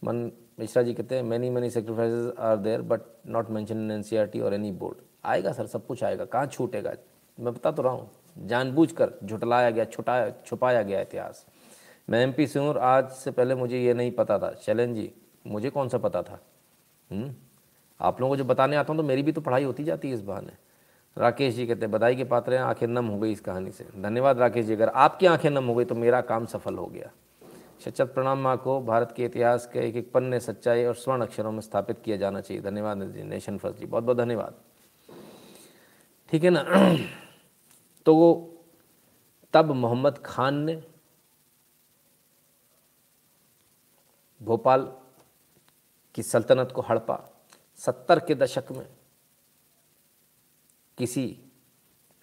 मन, 0.04 0.30
मिश्रा 0.58 0.82
जी 0.82 0.94
कहते 0.94 1.14
हैं 1.14 1.22
many 1.22 1.50
many 1.50 1.70
sacrifices 1.70 2.32
are 2.38 2.56
there 2.56 2.82
but 2.82 3.00
not 3.26 3.50
mention 3.50 3.90
in 3.90 3.90
an 3.90 4.42
or 4.42 4.54
any 4.54 4.72
board 4.72 4.98
आएगा, 5.24 5.52
सर, 5.52 5.66
सब 5.66 5.86
कुछ 5.86 6.04
आएगा। 6.04 6.24
कहाँ 6.24 6.46
छूटेगा? 6.46 6.94
मैं 7.40 7.54
बता 7.54 7.70
तो 7.70 7.82
रहा 7.82 7.92
हूँ। 7.92 8.10
जानबूझकर 8.38 9.12
झुटलाया 9.24 9.70
गया 9.70 9.84
छुटाया 9.84 10.32
छुपाया 10.46 10.82
गया 10.82 11.00
इतिहास। 11.00 11.46
मैं 12.10 12.22
एम 12.22 12.32
पी 12.32 12.44
हूँ 12.56 12.74
आज 12.74 13.10
से 13.10 13.30
पहले 13.30 13.54
मुझे 13.54 13.80
ये 13.80 13.94
नहीं 13.94 14.10
पता 14.10 14.38
था। 14.38 14.54
शैलन 14.62 14.94
जी, 14.94 15.12
मुझे 15.46 15.70
कौन 15.70 15.88
सा 15.88 15.98
पता 15.98 16.22
था? 16.22 16.40
हुँ? 17.10 17.22
हम्म? 17.22 17.34
आप 18.00 18.20
लोगों 18.20 18.32
को 18.32 18.36
जो 18.36 18.44
बताने 18.44 18.76
आता 18.76 18.92
हूँ 18.92 19.00
तो 19.02 19.06
मेरी 19.06 19.22
भी 19.22 19.32
तो 19.32 19.40
पढ़ाई 19.40 19.64
होती 19.64 19.84
जाती 19.84 20.08
है 20.08 20.14
इस 20.14 20.20
बहाने। 20.20 20.52
राकेश 21.16 21.54
जी 21.54 21.66
कहते 21.66 21.80
हैं, 21.80 21.90
बधाई 21.90 22.16
के 22.16 22.24
पात्र 22.24 22.54
हैं, 22.54 22.60
आँखें 22.60 22.86
नम 22.86 23.06
हो 23.06 23.18
गई 23.18 23.32
इस 23.32 23.40
कहानी 23.40 23.70
से। 23.70 23.84
धन्यवाद 24.02 24.38
राकेश 24.38 24.66
जी, 24.66 24.72
अगर 24.72 24.88
आपकी 24.88 25.26
आँखें 25.26 25.50
नम 25.50 25.64
हो 25.64 25.74
गई 25.74 25.84
तो 25.84 25.94
मेरा 25.94 26.20
काम 26.20 26.46
सफल 26.46 26.74
हो 26.74 26.86
गया। 26.86 27.10
सचत 27.84 28.12
प्रणाम 28.14 28.38
माँ 28.38 28.56
को, 28.56 28.80
भारत 28.80 29.14
के 29.16 29.24
इतिहास 29.24 29.66
के 29.72 29.78
एक 29.78 29.96
एक 29.96 30.12
पन्ने 30.12 30.40
सच्चाई 30.40 30.84
और 30.84 30.94
स्वर्ण 30.94 31.22
अक्षरों 31.22 31.52
में 31.52 31.60
स्थापित 31.60 31.98
किया 32.04 32.16
जाना 32.16 32.40
चाहिए। 32.40 32.62
धन्यवाद 32.62 33.02
जी, 33.02 33.22
नेशन 33.22 33.58
फ़र्स्ट 33.58 33.78
जी 33.78 33.86
बहुत 33.86 34.04
बहुत 34.04 34.16
धन्यवाद। 34.16 34.54
ठीक 36.30 36.44
है 36.44 36.50
ना? 36.50 36.96
तो 38.06 38.14
तब 39.52 39.70
मोहम्मद 39.72 40.18
खान 40.18 40.54
ने 40.54 40.82
भोपाल 44.40 44.82
की 46.14 46.22
सल्तनत 46.22 46.72
को 46.72 46.80
हड़पा। 46.80 47.18
सत्तर 47.76 48.20
के 48.20 48.34
दशक 48.34 48.72
में 48.72 48.86
किसी 50.98 51.26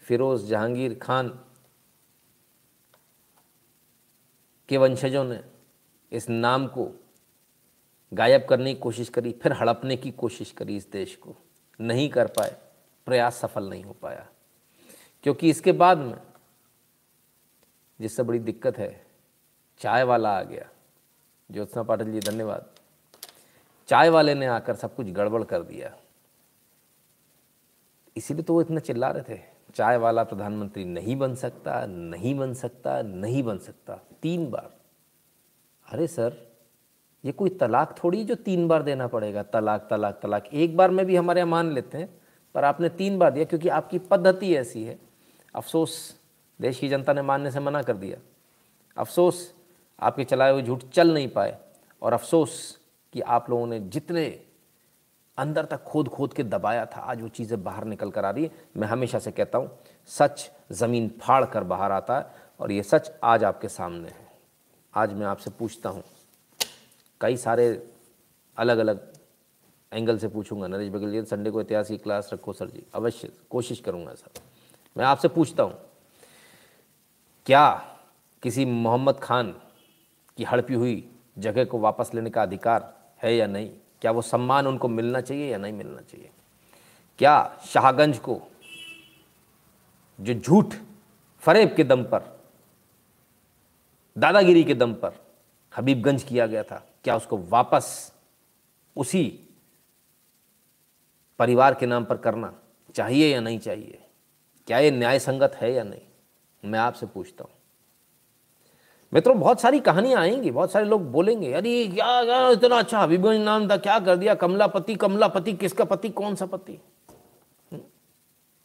फिरोज 0.03 0.45
जहांगीर 0.45 0.99
खान 0.99 1.29
के 4.69 4.77
वंशजों 4.77 5.23
ने 5.23 5.43
इस 6.11 6.29
नाम 6.29 6.67
को 6.67 6.89
गायब 8.11 8.45
करने 8.49 8.73
की 8.73 8.79
कोशिश 8.79 9.09
करी, 9.09 9.31
फिर 9.31 9.53
हड़पने 9.53 9.97
की 9.97 10.11
कोशिश 10.11 10.51
करी 10.51 10.77
इस 10.77 10.89
देश 10.91 11.15
को। 11.15 11.35
नहीं 11.79 12.09
कर 12.09 12.27
पाए, 12.27 12.55
प्रयास 13.07 13.35
सफल 13.35 13.69
नहीं 13.69 13.83
हो 13.83 13.93
पाया। 13.93 14.27
क्योंकि 15.23 15.49
इसके 15.49 15.71
बाद 15.71 15.97
में 15.97 16.17
जिससे 17.99 18.23
बड़ी 18.23 18.39
दिक्कत 18.39 18.77
है, 18.77 19.05
चाय 19.79 20.03
वाला 20.03 20.37
आ 20.37 20.43
गया। 20.43 20.69
ज्योत्सना 21.51 21.83
पाटिल 21.83 22.11
जी, 22.11 22.19
धन्यवाद। 22.19 22.65
चाय 23.87 24.09
वाले 24.09 24.33
ने 24.33 24.45
आकर 24.45 24.75
सब 24.75 24.95
कुछ 24.95 25.07
गड़बड़ 25.07 25.43
कर 25.43 25.61
दिया। 25.61 25.97
इसीलिए 28.17 28.43
तो 28.43 28.53
वो 28.53 28.61
इतना 28.61 28.79
चिल्ला 28.79 29.09
रहे 29.11 29.35
थे। 29.35 29.39
चाय 29.75 29.97
वाला 29.97 30.23
प्रधानमंत्री 30.23 30.85
नहीं 30.85 31.15
बन 31.15 31.35
सकता, 31.35 31.85
नहीं 31.85 32.35
बन 32.35 32.53
सकता, 32.53 33.01
नहीं 33.01 33.43
बन 33.43 33.57
सकता। 33.57 33.99
तीन 34.21 34.49
बार। 34.51 34.73
अरे 35.93 36.07
सर, 36.07 36.51
ये 37.25 37.31
कोई 37.31 37.49
तलाक 37.49 37.95
थोड़ी 38.03 38.23
जो 38.23 38.35
तीन 38.35 38.67
बार 38.67 38.83
देना 38.83 39.07
पड़ेगा? 39.07 39.43
तलाक 39.43 39.87
तलाक 39.89 40.19
तलाक। 40.23 40.47
एक 40.47 40.77
बार 40.77 40.91
में 40.91 41.05
भी 41.05 41.15
हमारे 41.15 41.41
यहाँ 41.41 41.51
मान 41.51 41.71
लेते 41.71 41.97
हैं, 41.97 42.21
पर 42.55 42.63
आपने 42.63 42.89
तीन 42.89 43.19
बार 43.19 43.31
दिया 43.31 43.45
क्योंकि 43.45 43.69
आपकी 43.69 43.99
पद्धति 43.99 44.55
ऐसी 44.55 44.83
है। 44.83 45.10
अफसोस, 45.55 46.15
देश 46.59 46.79
की 46.79 46.89
जनता 46.89 47.13
ने 47.13 47.21
मानने 47.21 47.51
से 47.51 47.59
मना 47.59 47.81
कर 47.81 47.97
दिया। 47.97 48.17
अफसोस, 48.97 49.53
आपके 49.99 50.23
चलाए 50.23 50.51
हुए 50.51 50.61
झूठ 50.61 50.83
चल 50.85 51.13
नहीं 51.13 51.27
पाए। 51.27 51.57
और 52.01 52.13
अफसोस 52.13 52.77
कि 53.13 53.21
आप 53.21 53.49
लोगों 53.49 53.67
ने 53.67 53.79
जितने 53.79 54.25
अंदर 55.37 55.65
तक 55.65 55.83
खोद 55.83 56.07
खोद 56.07 56.33
के 56.33 56.43
दबाया 56.43 56.85
था, 56.85 56.99
आज 57.01 57.21
वो 57.21 57.27
चीज़ें 57.27 57.63
बाहर 57.63 57.85
निकल 57.85 58.11
कर 58.11 58.25
आ 58.25 58.29
रही 58.29 58.43
है। 58.43 58.51
मैं 58.77 58.87
हमेशा 58.87 59.19
से 59.19 59.31
कहता 59.31 59.57
हूँ, 59.57 59.69
सच 60.09 60.49
ज़मीन 60.71 61.09
फाड़ 61.21 61.45
कर 61.45 61.63
बाहर 61.63 61.91
आता 61.91 62.17
है 62.17 62.25
और 62.59 62.71
ये 62.71 62.83
सच 62.83 63.11
आज 63.23 63.43
आपके 63.43 63.67
सामने 63.69 64.09
है। 64.09 64.29
आज 64.93 65.13
मैं 65.13 65.25
आपसे 65.25 65.51
पूछता 65.51 65.89
हूँ, 65.89 66.03
कई 67.21 67.37
सारे 67.37 67.67
अलग 68.57 68.77
अलग 68.77 69.09
एंगल 69.91 70.17
से 70.17 70.27
पूछूँगा। 70.27 70.67
नरेश 70.67 70.89
बघेल 70.89 71.11
जी, 71.11 71.21
संडे 71.25 71.51
को 71.51 71.61
इतिहास 71.61 71.87
की 71.87 71.97
क्लास 71.97 72.29
रखो, 72.33 72.53
सर 72.53 72.69
जी। 72.69 72.83
अवश्य, 72.95 73.31
कोशिश 73.49 73.79
करूँगा, 73.79 74.13
सर। 74.13 74.41
मैं 74.95 75.05
आपसे 75.05 75.27
पूछता 75.27 75.63
हूँ, 75.63 75.73
क्या 77.45 77.69
किसी 78.43 78.65
मोहम्मद 78.65 79.19
खान 79.19 79.51
की 80.37 80.43
हड़पी 80.43 80.73
हुई 80.73 81.03
जगह 81.37 81.65
को 81.65 81.79
वापस 81.79 82.11
लेने 82.13 82.29
का 82.29 82.41
अधिकार 82.43 82.93
है 83.23 83.35
या 83.35 83.47
नहीं? 83.47 83.69
क्या 84.01 84.11
वो 84.11 84.21
सम्मान 84.21 84.67
उनको 84.67 84.87
मिलना 84.87 85.21
चाहिए 85.21 85.51
या 85.51 85.57
नहीं 85.57 85.73
मिलना 85.73 86.01
चाहिए? 86.01 86.29
क्या 87.19 87.59
शाहगंज 87.65 88.17
को 88.19 88.39
जो 90.19 90.33
झूठ 90.33 90.75
फरेब 91.43 91.75
के 91.75 91.83
दम 91.83 92.03
पर, 92.03 92.39
दादागिरी 94.15 94.63
के 94.63 94.73
दम 94.73 94.93
पर 94.93 95.19
हबीबगंज 95.73 96.23
किया 96.23 96.47
गया 96.47 96.63
था, 96.63 96.83
क्या 97.03 97.15
उसको 97.15 97.37
वापस 97.39 98.13
उसी 98.95 99.23
परिवार 101.39 101.73
के 101.73 101.85
नाम 101.85 102.05
पर 102.05 102.17
करना 102.17 102.53
चाहिए 102.95 103.33
या 103.33 103.39
नहीं 103.41 103.59
चाहिए? 103.59 104.00
क्या 104.71 104.79
ये 104.79 104.91
न्याय 104.91 105.19
संगत 105.19 105.55
है 105.55 105.73
या 105.73 105.83
नहीं? 105.83 106.01
मैं 106.65 106.79
आपसे 106.79 107.05
पूछता 107.05 107.43
हूँ। 107.43 107.51
मित्रों, 109.13 109.39
बहुत 109.39 109.61
सारी 109.61 109.79
कहानियाँ 109.79 110.21
आएँगी, 110.21 110.51
बहुत 110.51 110.71
सारे 110.71 110.85
लोग 110.85 111.11
बोलेंगे, 111.11 111.53
अरे, 111.53 111.87
क्या 111.87 112.23
क्या, 112.23 112.49
इतना 112.49 112.75
अच्छा 112.75 112.99
हबीबगंज 112.99 113.39
नाम 113.39 113.69
था, 113.69 113.77
क्या 113.77 113.99
कर 113.99 114.15
दिया? 114.15 114.35
कमलापति 114.35 114.95
कमलापति 114.95 115.53
किसका 115.53 115.83
पति, 115.83 116.09
कौन 116.09 116.35
सा 116.35 116.45
पति? 116.45 116.79
हम्म? 117.71 117.81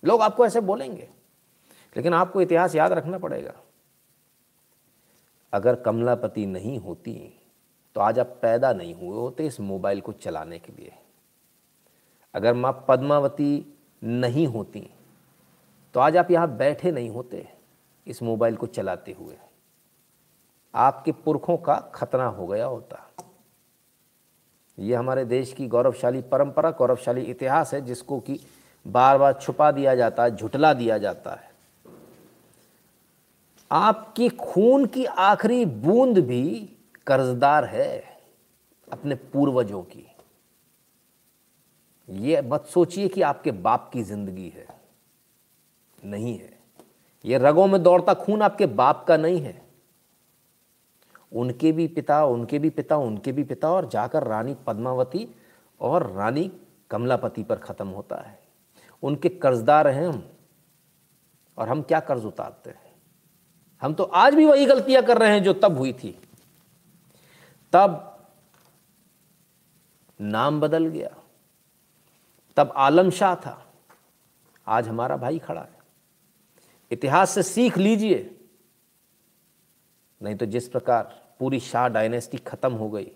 लोग 0.04 0.22
आपको 0.22 0.46
ऐसे 0.46 0.60
बोलेंगे, 0.60 1.08
लेकिन 1.96 2.14
आपको 2.14 2.40
इतिहास 2.40 2.74
याद 2.74 2.92
रखना 2.92 3.18
पड़ेगा। 3.18 3.54
अगर 5.52 5.74
कमलापति 5.74 6.46
नहीं 6.46 6.78
होती 6.78 7.40
तो 7.94 8.00
आज 8.00 8.18
आप 8.18 8.38
पैदा 8.42 8.72
नहीं 8.72 8.94
हुए 8.94 9.16
होते 9.16 9.46
इस 9.46 9.60
मोबाइल 9.60 10.00
को 10.00 10.12
चलाने 10.12 10.58
के 10.58 10.72
लिए। 10.72 10.92
अगर 12.34 12.54
माँ 12.54 12.84
पद्मावती 12.88 13.78
नहीं 14.04 14.46
होती 14.46 14.90
तो 15.96 16.00
आज 16.00 16.16
आप 16.16 16.30
यहाँ 16.30 16.48
बैठे 16.56 16.90
नहीं 16.92 17.08
होते 17.10 17.46
इस 18.06 18.22
मोबाइल 18.22 18.56
को 18.56 18.66
चलाते 18.66 19.12
हुए। 19.12 19.36
आपके 20.74 21.12
पुरखों 21.12 21.56
का 21.56 21.76
खतना 21.94 22.26
हो 22.26 22.46
गया 22.46 22.66
होता। 22.66 23.00
ये 24.78 24.94
हमारे 24.94 25.24
देश 25.24 25.52
की 25.52 25.68
गौरवशाली 25.68 26.20
परंपरा, 26.22 26.70
गौरवशाली 26.70 27.22
इतिहास 27.22 27.74
है, 27.74 27.80
जिसको 27.80 28.20
कि 28.20 28.38
बार 28.86 29.18
बार 29.18 29.32
छुपा 29.32 29.70
दिया 29.72 29.94
जाता 29.94 30.24
है 30.24 30.36
झुटला 30.36 30.74
दिया 30.74 30.98
जाता 30.98 31.34
है। 31.34 31.50
आपकी 33.70 34.28
खून 34.28 34.86
की 34.86 35.04
आखिरी 35.04 35.64
बूंद 35.64 36.18
भी 36.18 36.70
कर्जदार 37.06 37.64
है 37.64 38.02
अपने 38.92 39.14
पूर्वजों 39.14 39.82
की। 39.82 40.06
ये 42.08 42.42
मत 42.42 42.66
सोचिए 42.66 43.08
कि 43.08 43.22
आपके 43.22 43.50
बाप 43.50 43.90
की 43.92 44.02
ज़िंदगी 44.02 44.48
है। 44.48 44.75
नहीं 46.06 46.38
है। 46.38 46.58
ये 47.24 47.38
रगों 47.38 47.66
में 47.66 47.82
दौड़ता 47.82 48.14
खून 48.14 48.42
आपके 48.42 48.66
बाप 48.66 49.04
का 49.08 49.16
नहीं 49.16 49.40
है। 49.40 49.66
उनके 51.32 51.72
भी 51.72 51.88
पिता, 51.88 52.24
उनके 52.24 52.58
भी 52.58 52.70
पिता, 52.70 52.96
उनके 52.96 53.32
भी 53.32 53.44
पिता 53.44 53.70
और 53.70 53.88
जाकर 53.88 54.24
रानी 54.24 54.56
पद्मावती 54.66 55.28
और 55.80 56.10
रानी 56.10 56.52
कमलापति 56.90 57.42
पर 57.42 57.56
ख़त्म 57.56 57.88
होता 57.88 58.16
है। 58.16 58.38
उनके 59.02 59.28
कर्जदार 59.28 59.88
हैं 59.88 60.08
हम 60.08 60.28
और 61.58 61.68
हम 61.68 61.82
क्या 61.82 62.00
कर्ज 62.00 62.24
उतारते 62.24 62.70
हैं? 62.70 62.94
हम 63.82 63.94
तो 63.94 64.04
आज 64.04 64.34
भी 64.34 64.44
वही 64.44 64.66
गलतियाँ 64.66 65.02
कर 65.02 65.18
रहे 65.18 65.30
हैं 65.30 65.42
जो 65.42 65.52
तब 65.52 65.76
हुई 65.78 65.92
थी। 65.92 66.20
तब 67.72 68.18
नाम 70.20 70.60
बदल 70.60 70.86
गया। 70.86 71.10
तब 72.56 72.72
आलम 72.76 73.10
शाह 73.10 73.34
था। 73.34 73.66
आज 74.66 74.88
हमारा 74.88 75.16
भाई 75.16 75.38
खड़ा 75.38 75.60
है। 75.60 75.75
इतिहास 76.90 77.30
से 77.30 77.42
सीख 77.42 77.78
लीजिए। 77.78 78.40
नहीं 80.22 80.36
तो 80.36 80.46
जिस 80.46 80.68
प्रकार 80.68 81.22
पूरी 81.40 81.60
शाह 81.60 81.88
डायनेस्टी 81.88 82.38
खत्म 82.38 82.72
हो 82.72 82.90
गई, 82.90 83.10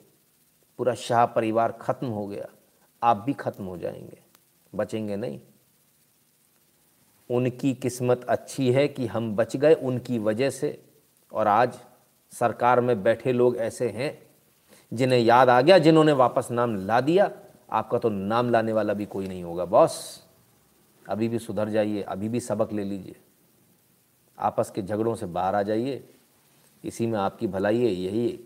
पूरा 0.79 0.95
शाह 0.95 1.27
परिवार 1.27 1.73
खत्म 1.73 2.07
हो 2.07 2.27
गया, 2.27 2.49
आप 3.03 3.17
भी 3.17 3.33
खत्म 3.33 3.65
हो 3.65 3.79
जाएँगे, 3.79 4.19
बचेंगे 4.75 5.17
नहीं। 5.17 5.41
उनकी 7.31 7.75
किस्मत 7.75 8.25
अच्छी 8.25 8.73
है 8.73 8.89
कि 8.89 9.07
हम 9.07 9.37
बच 9.37 9.57
गए 9.57 9.75
उनकी 9.75 10.19
वजह 10.19 10.51
से, 10.51 10.83
और 11.33 11.47
आज 11.47 11.79
सरकार 12.31 12.81
में 12.81 13.03
बैठे 13.03 13.33
लोग 13.33 13.57
ऐसे 13.57 13.89
हैं, 13.89 14.31
जिन्हें 14.93 15.21
याद 15.21 15.49
आ 15.49 15.61
गया, 15.61 15.79
जिन्होंने 15.79 16.13
वापस 16.13 16.49
नाम 16.51 16.77
ला 16.77 17.01
दिया। 17.01 17.31
आपका 17.71 17.99
तो 17.99 18.09
नाम 18.09 18.51
लाने 18.51 18.73
वाला 18.73 18.95
भी 18.95 19.07
कोई 19.07 19.27
नहीं 19.27 19.43
होगा, 19.43 19.65
बॉस। 19.65 20.27
अभी 21.09 21.29
भी 21.29 21.39
सुधर 21.39 21.69
जाइए, 21.69 22.03
अभी 22.03 22.29
भी 22.29 22.41
सबक 22.41 22.73
ले 22.73 22.85
लीजिए। 22.85 23.17
आपस 24.41 24.71
के 24.71 24.83
झगड़ों 24.83 25.15
से 25.15 25.27
बाहर 25.29 25.55
आ 25.55 25.63
जाइए। 25.63 26.03
इसी 26.85 27.07
में 27.07 27.19
आपकी 27.19 27.47
भलाई 27.49 27.79
है, 27.79 27.91
यही 27.91 28.29
है 28.29 28.39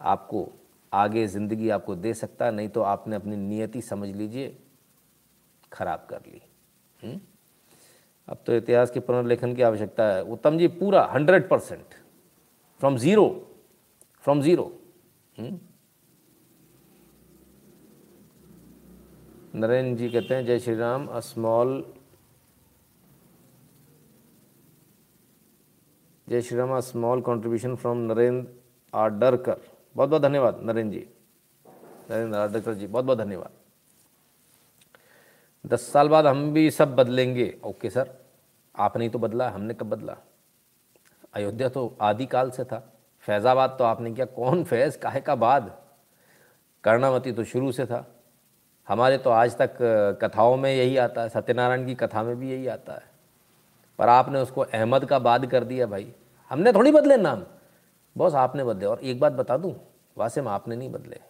आपको 0.00 0.48
आगे 0.92 1.26
ज़िंदगी 1.26 1.68
आपको 1.70 1.94
दे 1.96 2.12
सकता 2.14 2.50
नहीं 2.50 2.68
तो 2.68 2.80
आपने 2.82 3.16
अपनी 3.16 3.36
नियति 3.36 3.80
समझ 3.82 4.08
लीजिए, 4.10 4.56
खराब 5.72 6.06
कर 6.10 6.20
ली। 6.26 6.40
हुँ? 6.98 7.20
अब 8.28 8.38
तो 8.46 8.54
इतिहास 8.54 8.90
के 8.90 9.00
पुनर्लेखन 9.00 9.54
की 9.54 9.62
आवश्यकता 9.62 10.06
है। 10.06 10.22
उत्तम 10.24 10.58
जी, 10.58 10.68
पूरा 10.70 11.02
hundred 11.12 11.48
percent 11.48 11.94
from 12.80 12.96
zero 12.98 13.26
from 14.24 14.40
zero 14.42 14.72
Narendra 19.54 19.98
ji 19.98 20.08
कहते 20.10 20.34
हैं, 20.34 20.44
Jai 20.46 20.58
Shri 20.58 20.74
Ram 20.74 21.06
a 21.06 21.20
small 21.22 21.84
Jai 26.28 26.40
Shri 26.42 26.56
Ram 26.58 26.78
small 26.80 27.20
contribution 27.20 27.74
from 27.76 27.98
Narendra 28.00 28.98
Adarkar 28.98 29.56
बहुत 29.96 30.08
बहुत 30.08 30.22
धन्यवाद 30.22 30.60
नरेंद्र 30.62 30.98
जी। 30.98 31.06
नरेंद्र 32.10 32.38
आडरकर 32.38 32.74
जी, 32.74 32.86
बहुत 32.86 33.04
बहुत 33.04 33.18
धन्यवाद। 33.18 33.50
दस 35.64 35.92
साल 35.92 36.08
बाद 36.08 36.26
हम 36.26 36.52
भी 36.52 36.70
सब 36.70 36.94
बदलेंगे। 36.96 37.54
ओके 37.64 37.90
सर 37.90 38.10
आपने 38.74 39.04
ही 39.04 39.10
तो 39.10 39.18
बदला, 39.18 39.50
हमने 39.50 39.74
कब 39.74 39.90
बदला? 39.90 40.16
अयोध्या 41.34 41.68
तो 41.68 41.96
आदिकाल 42.00 42.50
से 42.50 42.64
था। 42.64 42.82
फैज़ाबाद 43.24 43.76
तो 43.78 43.84
आपने 43.84 44.12
किया। 44.12 44.26
कौन 44.26 44.64
फैज़? 44.64 44.98
काहे 44.98 45.20
का 45.20 45.34
बाद? 45.36 45.72
कर्णावती 46.84 47.32
तो 47.32 47.44
शुरू 47.44 47.72
से 47.72 47.86
था। 47.86 48.04
हमारे 48.88 49.18
तो 49.18 49.30
आज 49.30 49.56
तक 49.58 49.76
कथाओं 50.22 50.56
में 50.56 50.74
यही 50.74 50.96
आता 50.96 51.22
है। 51.22 51.28
सत्यनारायण 51.28 51.86
की 51.86 51.94
कथा 51.94 52.22
में 52.22 52.36
भी 52.36 52.50
यही 52.52 52.66
आता 52.66 52.92
है। 52.92 53.12
पर 53.98 54.08
आपने 54.08 54.40
उसको 54.40 54.60
अहमद 54.60 55.04
का 55.04 55.18
बाद 55.18 55.46
कर 55.46 55.64
दिया 55.64 55.86
भाई। 55.86 56.12
हमने 56.50 56.72
थोड़ी 56.72 56.92
बदले 56.92 57.16
नाम। 57.16 57.44
बॉस, 58.16 58.34
आपने 58.34 58.64
बदले। 58.64 58.86
और 58.86 59.00
एक 59.00 59.20
बात 59.20 59.32
बता 59.32 59.56
दूँ, 59.56 59.80
वासिम, 60.18 60.48
आपने 60.48 60.76
नहीं 60.76 60.92
बदले। 60.92 61.20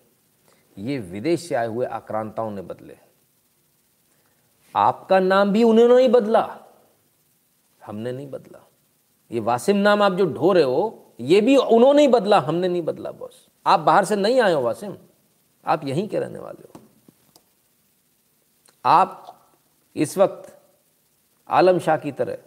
ये 0.79 0.99
विदेश 0.99 1.49
से 1.49 1.55
आए 1.55 1.67
हुए 1.67 1.87
आक्रांताओं 1.87 2.51
ने 2.51 2.63
बदले। 2.63 2.99
आपका 4.77 5.21
नाम 5.21 5.53
भी 5.53 5.65
उन्होंने 5.65 6.03
ही 6.03 6.09
बदला। 6.09 6.59
हमने 7.85 8.13
नहीं 8.13 8.31
बदला। 8.31 8.69
ये 9.31 9.41
वासिम 9.41 9.77
नाम 9.77 10.03
आप 10.03 10.13
जो 10.13 10.27
ढो 10.27 10.53
रहे 10.53 10.63
हो, 10.63 11.13
ये 11.21 11.41
भी 11.41 11.57
उन्होंने 11.57 12.03
ही 12.03 12.09
बदला। 12.09 12.41
हमने 12.41 12.69
नहीं 12.69 12.83
बदला, 12.83 13.11
बॉस। 13.11 13.49
आप 13.67 13.81
बाहर 13.81 14.05
से 14.05 14.17
नहीं 14.17 14.41
आए 14.41 14.53
हो, 14.53 14.63
वासिम। 14.63 14.97
आप 15.67 15.85
यहीं 15.85 16.09
के 16.09 16.19
रहने 16.19 16.39
वाले 16.39 16.63
हो। 16.63 16.81
आप 18.85 19.41
इस 19.97 20.19
वक्त 20.19 20.61
आलम 21.49 21.79
शाह 21.79 21.97
की 21.97 22.13
तरह 22.13 22.39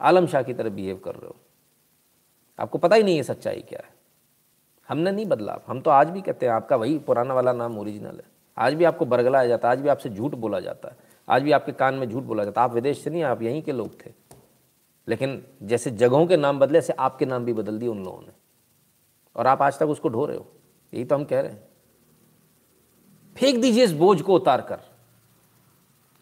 आलम 0.00 0.26
शाह 0.26 0.42
की 0.42 0.54
तरह 0.54 0.70
बिहेव 0.70 0.96
कर 0.96 1.14
रहे 1.14 1.26
हो। 1.26 1.36
आपको 2.60 2.78
पता 2.78 2.96
ही 2.96 3.02
नहीं 3.02 3.16
है 3.16 3.22
सच्चाई 3.22 3.60
क्या 3.60 3.82
है। 3.86 3.94
हमने 4.88 5.12
नहीं 5.12 5.26
बदला। 5.26 5.58
हम 5.66 5.80
तो 5.80 5.90
आज 5.90 6.10
भी 6.10 6.20
कहते 6.20 6.46
हैं, 6.46 6.52
आपका 6.52 6.76
वही 6.76 6.98
पुराना 6.98 7.34
वाला 7.34 7.52
नाम 7.52 7.78
ओरिजिनल 7.78 8.16
है। 8.16 8.24
आज 8.58 8.74
भी 8.74 8.84
आपको 8.84 9.04
बरगलाया 9.04 9.48
जाता 9.48 9.68
है, 9.68 9.72
आज 9.72 9.80
भी 9.80 9.88
आपसे 9.88 10.08
झूठ 10.08 10.34
बोला 10.34 10.60
जाता 10.60 10.88
है। 10.88 10.96
आज 11.28 11.42
भी 11.42 11.52
आपके 11.52 11.72
कान 11.72 11.94
में 11.94 12.10
झूठ 12.10 12.22
बोला 12.22 12.44
जाता 12.44 12.60
है। 12.60 12.68
आप 12.68 12.74
विदेश 12.74 13.04
से 13.04 13.10
नहीं, 13.10 13.22
आप 13.22 13.42
यहीं 13.42 13.62
के 13.62 13.72
लोग 13.72 14.06
थे। 14.06 14.12
लेकिन 15.08 15.46
जैसे 15.62 15.90
जगहों 15.90 16.26
के 16.26 16.36
नाम 16.36 16.58
बदले, 16.58 16.78
ऐसे 16.78 16.92
आपके 16.92 17.26
नाम 17.26 17.44
भी 17.44 17.52
बदल 17.52 17.78
दिए 17.78 17.88
उन 17.88 18.04
लोगों 18.04 18.22
ने। 18.22 18.32
और 19.36 19.46
आप 19.46 19.62
आज 19.62 19.78
तक 19.78 19.86
उसको 19.86 20.08
ढो 20.08 20.26
रहे 20.26 20.36
हो। 20.36 20.46
यही 20.94 21.04
तो 21.04 21.14
हम 21.14 21.24
कह 21.24 21.40
रहे 21.40 21.50
हैं। 21.50 21.68
फेंक 23.36 23.62
दीजिए 23.62 23.84
इस 23.84 23.92
बोझ 23.92 24.22
को 24.22 24.34
उतार 24.34 24.60
कर। 24.60 24.80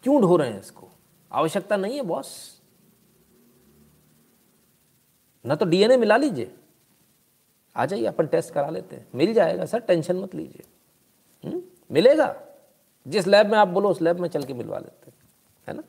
क्यों 0.03 0.21
ढो 0.21 0.37
रहे 0.37 0.49
हैं 0.49 0.59
इसको? 0.59 0.87
आवश्यकता 1.31 1.77
नहीं 1.77 1.95
है, 1.95 2.01
बॉस। 2.01 2.58
ना 5.45 5.55
तो 5.55 5.65
डीएनए 5.65 5.97
मिला 5.97 6.17
लीजिए। 6.17 6.55
आ 7.75 7.85
जाइए, 7.85 8.05
अपन 8.05 8.27
टेस्ट 8.27 8.53
करा 8.53 8.69
लेते 8.69 8.95
हैं। 8.95 9.07
मिल 9.15 9.33
जाएगा, 9.33 9.65
सर, 9.65 9.79
टेंशन 9.79 10.15
मत 10.15 10.35
लीजिए। 10.35 10.63
हम्म? 11.49 11.63
मिलेगा। 11.91 12.41
जिस 13.07 13.27
लैब 13.27 13.51
में 13.51 13.57
आप 13.57 13.67
बोलो, 13.67 13.89
उस 13.89 14.01
लैब 14.01 14.19
में 14.19 14.29
चल 14.29 14.43
के 14.43 14.53
मिलवा 14.53 14.77
लेते 14.77 15.11
हैं, 15.11 15.17
है 15.67 15.73
ना? 15.73 15.83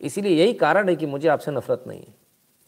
इसीलिए 0.00 0.44
यही 0.44 0.54
कारण 0.54 0.88
है 0.88 0.96
कि 0.96 1.06
मुझे 1.06 1.28
आपसे 1.28 1.50
नफरत 1.50 1.84
नहीं 1.86 2.00
है। 2.00 2.14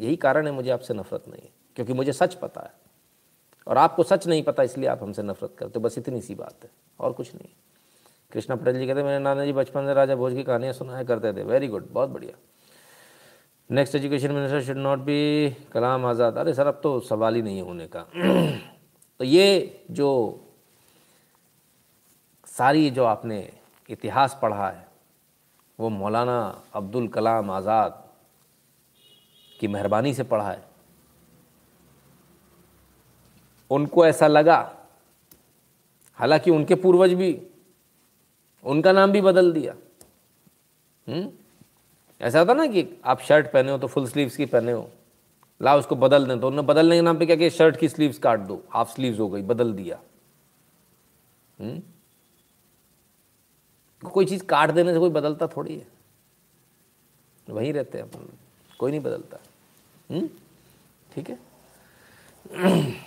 यही 0.01 0.17
कारण 0.17 0.47
है 0.47 0.53
मुझे 0.53 0.71
आपसे 0.71 0.95
नफरत 0.95 1.25
नहीं 1.29 1.43
है, 1.43 1.49
क्योंकि 1.75 1.93
मुझे 1.93 2.13
सच 2.13 2.35
पता 2.35 2.61
है। 2.61 2.73
और 3.67 3.79
आपको 3.79 4.03
सच 4.03 4.27
नहीं 4.27 4.43
पता, 4.43 4.63
इसलिए 4.63 4.89
आप 4.89 5.03
हमसे 5.03 5.23
नफरत 5.23 5.55
करते 5.59 5.79
बस 5.79 5.99
इतनी 5.99 6.21
सी 6.21 6.35
बात 6.35 6.55
है, 6.65 6.71
और 7.01 7.13
कुछ 7.13 7.35
नहीं। 7.35 7.49
कृष्णा 8.33 8.57
पटेल 8.57 8.79
जी 8.79 8.87
कहते 8.87 9.03
मेरे 9.03 9.19
नाना 9.19 9.45
जी, 9.45 9.53
बचपन 9.53 9.87
से 9.87 9.95
राजा 9.95 10.17
भोज 10.17 10.35
की 10.35 10.43
कहानियाँ 10.43 10.73
सुनाया 10.73 11.05
करते 11.05 11.33
थे। 11.33 11.43
वेरी 11.43 11.69
गुड 11.69 11.89
बहुत 11.91 12.09
बढ़िया। 12.09 12.39
Next 13.71 13.95
education 13.95 14.33
minister 14.33 14.63
should 14.63 14.77
not 14.77 14.99
be 14.99 15.51
Kalam 15.73 16.05
Azad. 16.07 16.37
अरे 16.39 16.53
सर, 16.55 16.67
अब 16.67 16.81
तो 16.83 16.99
सवाल 17.01 17.35
ही 17.35 17.43
नहीं 17.43 17.63
होने 17.63 17.87
का। 17.87 18.01
तो 19.19 19.25
ये 19.25 19.85
जो 19.91 20.11
सारी 22.47 22.91
जो 22.91 23.05
आपने 23.05 23.39
इतिहास 23.91 24.39
पढ़ा 24.43 24.69
है, 24.69 24.87
वो 25.79 25.89
मौलाना 25.89 26.63
अब्दुल 26.75 27.09
कलाम 27.09 27.51
आज़ाद 27.51 28.03
की 29.61 29.69
मेहरबानी 29.69 30.15
से 30.15 30.23
पढ़ा 30.23 30.51
है। 30.51 30.65
उनको 33.71 34.07
ऐसा 34.07 34.27
लगा, 34.27 34.59
हालाँकि 36.19 36.51
उनके 36.51 36.75
पूर्वज 36.75 37.13
भी, 37.13 37.43
उनका 38.65 38.93
नाम 38.93 39.13
भी 39.13 39.21
बदल 39.21 39.53
दिया। 39.53 39.75
हुँ? 41.07 41.46
ऐसा 42.21 42.39
होता 42.39 42.55
ना 42.55 42.67
कि 42.67 42.87
आप 43.05 43.21
शर्ट 43.21 43.47
पहने 43.53 43.73
हो 43.73 43.79
तो 43.79 43.87
फुल 43.87 44.07
स्लीव्स 44.09 44.37
की 44.37 44.47
पहने 44.47 44.73
हो। 44.73 44.91
ला 45.61 45.77
उसको 45.77 45.97
बदल 45.97 46.27
दें 46.27 46.41
तो 46.41 46.47
उन्होंने 46.47 46.67
बदलने 46.69 46.97
के 46.97 47.03
नाम 47.03 47.19
पे 47.19 47.27
क्या 47.27 47.37
कि 47.37 47.51
शर्ट 47.51 47.77
की 47.77 47.89
स्लीव्स 47.89 48.19
काट 48.19 48.41
दो। 48.41 48.63
हाफ़ 48.71 48.95
स्लीव्स 48.95 49.19
हो 49.21 49.29
गई, 49.29 49.43
बदल 49.43 49.73
दिया। 49.73 49.99
हुँ? 51.61 51.83
कोई 54.03 54.27
चीज़ 54.27 54.45
काट 54.45 54.71
देने 54.71 54.93
से 54.93 54.99
कोई 54.99 55.11
बदलता 55.11 55.47
थोड़ी 55.47 55.77
है। 55.77 55.87
वहीं 57.49 57.73
रहते 57.73 57.99
हैं 57.99 58.05
अपन। 58.05 58.29
कोई 58.79 58.91
नहीं 58.91 59.01
बदलता। 59.01 59.39
ठीक 61.15 61.31
है? 61.31 61.39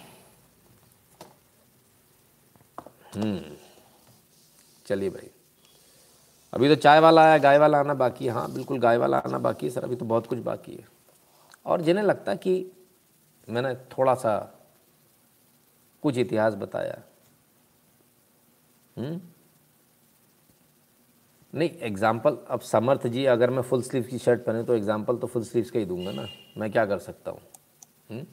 चलिए 4.85 5.09
भाई। 5.09 5.29
अभी 6.53 6.67
तो 6.67 6.75
चाय 6.75 6.99
वाला 6.99 7.21
आया, 7.21 7.37
गाय 7.37 7.57
वाला 7.57 7.79
आना 7.79 7.93
बाकी 7.93 8.25
है। 8.25 8.31
हाँ 8.31 8.51
बिल्कुल 8.53 8.79
गाय 8.79 8.97
वाला 8.97 9.17
आना 9.17 9.37
बाकी 9.39 9.65
है, 9.65 9.71
सर। 9.71 9.83
अभी 9.83 9.95
तो 9.95 10.05
बहुत 10.05 10.27
कुछ 10.27 10.39
बाकी 10.41 10.71
है। 10.71 10.87
और 11.65 11.81
जिन्हें 11.81 12.03
लगता 12.05 12.35
कि 12.35 12.71
मैंने 13.47 13.73
थोड़ा 13.91 14.15
सा 14.15 14.37
कुछ 16.03 16.17
इतिहास 16.17 16.53
बताया। 16.55 17.01
हुँ? 18.95 19.19
नहीं 21.53 21.69
एग्ज़ाम्पल 21.69 22.37
अब 22.49 22.61
समर्थ 22.61 23.07
जी, 23.07 23.25
अगर 23.25 23.49
मैं 23.49 23.61
फुल 23.61 23.81
स्लीव 23.81 24.03
की 24.03 24.17
शर्ट 24.17 24.43
पहने 24.45 24.63
तो 24.63 24.75
एग्ज़ाम्पल 24.75 25.17
तो 25.17 25.27
फुल 25.27 25.43
स्लीव्स 25.43 25.71
का 25.71 25.79
ही 25.79 25.85
दूँगा 25.85 26.11
ना। 26.11 26.27
मैं 26.57 26.71
क्या 26.71 26.85
कर 26.85 26.99
सकता 26.99 27.31
हूँ? 27.31 28.25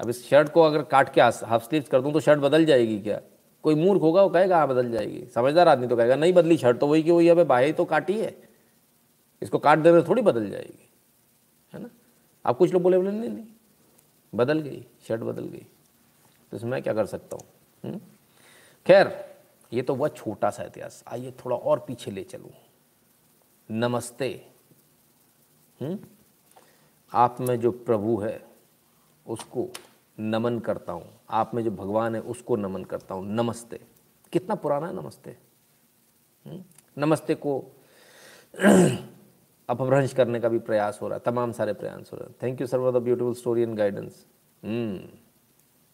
अब 0.00 0.08
इस 0.08 0.28
शर्ट 0.28 0.48
को 0.48 0.62
अगर 0.62 0.82
काट 0.84 1.12
के 1.14 1.20
हाफ़ 1.20 1.62
स्लीव्स 1.62 1.88
कर 1.88 2.00
दूँ 2.00 2.12
तो 2.12 2.20
शर्ट 2.20 2.40
बदल 2.40 2.64
जाएगी 2.64 2.98
क्या? 3.00 3.20
कोई 3.64 3.74
मूर्ख 3.74 4.00
होगा, 4.02 4.22
वो 4.22 4.28
कहेगा 4.28 4.58
हाँ 4.58 4.68
बदल 4.68 4.90
जाएगी। 4.90 5.24
समझदार 5.34 5.68
आदमी 5.68 5.86
तो 5.86 5.96
कहेगा, 5.96 6.16
नहीं, 6.16 6.32
बदली 6.32 6.56
शर्ट 6.56 6.78
तो 6.78 6.86
वही 6.86 7.02
की 7.02 7.10
वही 7.10 7.28
अब 7.28 7.42
बाहे 7.46 7.72
तो 7.72 7.84
काटी 7.84 8.18
है। 8.20 8.34
इसको 9.42 9.58
काट 9.58 9.78
देने 9.78 10.02
थोड़ी 10.02 10.22
बदल 10.22 10.48
जाएगी। 10.50 10.88
है 11.74 11.82
ना? 11.82 11.88
आप 12.44 12.56
कुछ 12.56 12.72
लोग 12.72 12.82
बोले 12.82 12.98
बोले 12.98 13.10
नहीं 13.10 13.30
नहीं, 13.30 13.46
बदल 14.32 14.60
गई 14.60 14.84
शर्ट 15.08 15.20
बदल 15.20 15.44
गई। 15.44 15.66
तो 16.52 16.56
इसमें 16.56 16.70
मैं 16.70 16.82
क्या 16.82 16.94
कर 16.94 17.06
सकता 17.06 17.36
हूँ? 17.36 18.00
खैर, 18.86 19.12
ये 19.72 19.82
तो 19.82 19.94
वह 19.94 20.08
छोटा 20.08 20.50
सा 20.50 20.62
इतिहास। 20.62 21.02
आइए 21.08 21.32
थोड़ा 21.44 21.56
और 21.56 21.78
पीछे 21.78 22.10
ले 22.10 22.22
चलूँ। 22.22 22.50
नमस्ते। 23.68 24.28
हुँ? 25.78 25.98
आप 27.12 27.40
में 27.40 27.58
जो 27.60 27.70
प्रभु 27.70 28.16
है, 28.18 28.40
उसको 29.26 29.68
नमन 30.20 30.58
करता 30.58 30.92
हूँ। 30.92 31.08
आप 31.30 31.54
में 31.54 31.62
जो 31.64 31.70
भगवान 31.70 32.14
है, 32.14 32.20
उसको 32.20 32.56
नमन 32.56 32.84
करता 32.84 33.14
हूँ। 33.14 33.26
नमस्ते। 33.26 33.80
कितना 34.32 34.54
पुराना 34.54 34.86
है 34.86 34.94
नमस्ते? 34.96 35.36
हम्म? 36.46 36.62
नमस्ते 36.98 37.34
को 37.34 37.58
अपभ्रंश 39.68 40.12
करने 40.12 40.40
का 40.40 40.48
भी 40.48 40.58
प्रयास 40.58 40.98
हो 41.02 41.08
रहा 41.08 41.16
है। 41.16 41.22
तमाम 41.24 41.52
सारे 41.52 41.72
प्रयास 41.72 42.10
हो 42.12 42.16
रहे 42.16 42.28
हैं। 42.28 42.34
Thank 42.42 42.60
you 42.60 42.66
sir 42.66 42.78
for 42.78 42.92
the 42.92 43.02
beautiful 43.02 43.34
story 43.34 43.62
and 43.62 43.76
guidance 43.76 44.24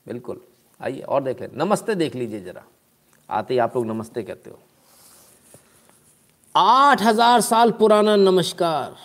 बिल्कुल। 0.06 0.40
आइए, 0.80 1.00
और 1.00 1.22
देख 1.22 1.40
लें। 1.40 1.48
नमस्ते 1.54 1.94
देख 1.94 2.14
लीजिए 2.14 2.40
जरा। 2.40 2.62
आते 3.30 3.54
ही 3.54 3.58
आप 3.60 3.76
लोग 3.76 3.86
नमस्ते 3.86 4.22
कहते 4.22 4.50
हो। 4.50 4.58
आठ 6.54 7.02
हज़ार 7.02 7.40
साल 7.40 7.70
पुराना 7.70 8.16
नमस्कार। 8.16 8.96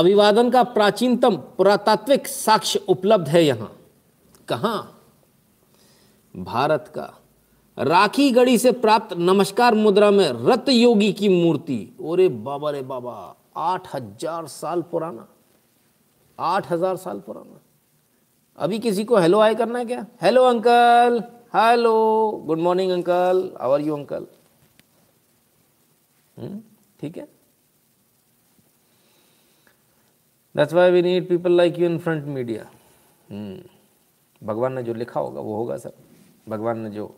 अभिवादन 0.00 0.50
का 0.50 0.62
प्राचीनतम 0.64 1.36
पुरातात्विक 1.56 2.26
साक्ष्य 2.26 2.80
उपलब्ध 2.88 3.28
है 3.28 3.44
यहाँ। 3.44 3.70
कहा? 4.48 4.76
भारत 6.34 6.90
का। 6.94 7.08
राखी 7.78 8.30
गढ़ी 8.30 8.56
से 8.58 8.70
प्राप्त 8.74 9.12
नमस्कार 9.18 9.74
मुद्रा 9.74 10.10
में 10.10 10.28
रत 10.46 10.68
योगी 10.68 11.12
की 11.12 11.28
मूर्ति। 11.30 11.78
ओरे 12.00 12.28
बाबा 12.28 12.70
रे 12.70 12.80
बाबा, 12.82 13.14
आठ 13.56 13.94
हज़ार 13.94 14.46
साल 14.48 14.82
पुराना। 14.82 15.26
आठ 16.38 16.70
हज़ार 16.72 16.96
साल 16.96 17.18
पुराना। 17.20 17.60
अभी 18.58 18.78
किसी 18.78 19.04
को 19.04 19.16
हेलो 19.16 19.40
हाय 19.40 19.54
करना 19.54 19.78
है 19.78 19.84
क्या? 19.84 20.06
Hello 20.22 20.44
uncle, 20.44 21.22
hello. 21.54 22.42
Good 22.46 22.58
morning 22.58 22.92
uncle 22.92 23.50
how are 23.60 23.80
you 23.80 23.96
uncle? 23.96 24.26
ठीक 27.00 27.16
है? 27.16 27.28
That's 30.60 30.74
why 30.74 30.90
we 30.90 31.02
need 31.02 31.28
people 31.28 31.52
like 31.52 31.78
you 31.78 31.86
in 31.86 31.98
front 31.98 32.24
media 32.24 32.64
भगवान 34.42 34.72
ने 34.72 34.82
जो 34.82 34.94
लिखा 34.94 35.20
होगा, 35.20 35.40
वो 35.40 35.56
होगा 35.56 35.76
सर 35.76 35.92
भगवान 36.48 36.78
ने 36.78 36.90
जो 36.90 37.14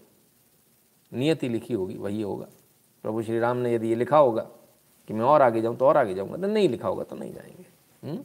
नियति 1.12 1.49
लिखी 1.49 1.74
होगी, 1.74 1.95
वही 1.95 2.22
होगा। 2.22 2.47
प्रभु 3.05 3.22
श्री 3.22 3.38
राम 3.38 3.57
ने 3.57 3.74
यदि 3.74 3.88
ये 3.88 3.95
लिखा 3.95 4.18
होगा 4.18 4.43
कि 5.09 5.14
मैं 5.14 5.24
और 5.24 5.43
आगे 5.43 5.61
जाऊँ 5.61 5.76
तो 5.76 5.86
और 5.86 5.97
आगे 5.97 6.14
जाऊँगा। 6.14 6.36
तो 6.36 6.47
नहीं 6.47 6.68
लिखा 6.68 6.88
होगा 6.88 7.05
तो 7.05 7.16
नहीं 7.16 7.32
जाएँगे। 7.34 7.64
हुँ? 8.03 8.11
हम्म? 8.11 8.24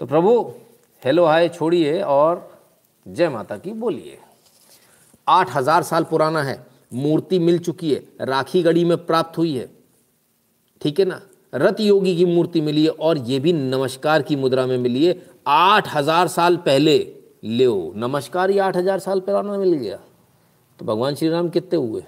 तो 0.00 0.06
प्रभु, 0.06 0.54
हेलो, 1.04 1.24
हाय, 1.24 1.48
छोड़िए 1.48 2.00
और 2.02 2.60
जय 3.08 3.28
माता 3.28 3.56
की 3.56 3.72
बोलिए। 3.72 4.18
आठ 5.28 5.50
हज़ार 5.50 5.82
साल 5.82 6.04
पुराना 6.04 6.42
है, 6.42 6.66
मूर्ति 6.94 7.38
मिल 7.38 7.58
चुकी 7.58 7.94
है, 7.94 8.02
राखी 8.20 8.62
गढ़ी 8.62 8.84
में 8.84 9.06
प्राप्त 9.06 9.38
हुई 9.38 9.56
है। 9.56 9.68
ठीक 10.80 10.98
है 10.98 11.04
ना? 11.04 11.20
रथ 11.52 11.80
योगी 11.80 12.16
की 12.16 12.24
मूर्ति 12.24 12.60
मिली 12.60 12.84
है 12.84 12.90
और 12.90 13.18
ये 13.18 13.38
भी 13.38 13.52
नमस्कार 13.52 14.22
की 14.22 14.36
मुद्रा 14.36 14.66
में 14.66 14.76
मिली 14.78 15.06
है। 15.06 15.16
आठ 15.46 15.88
हज़ार 15.88 16.28
साल 16.28 16.56
पहले 16.56 16.96
ले 17.44 17.66
नमस्कार 17.96 18.50
ही 18.50 18.58
आठ 18.58 18.76
हज़ार 18.76 18.98
साल 18.98 19.20
पुराना 19.20 19.56
मिल 19.58 19.72
गया। 19.72 19.98
तो 20.78 20.84
भगवान 20.84 21.14
श्री 21.14 21.28
राम 21.28 21.48
कितने 21.48 21.78
हुए? 21.78 22.02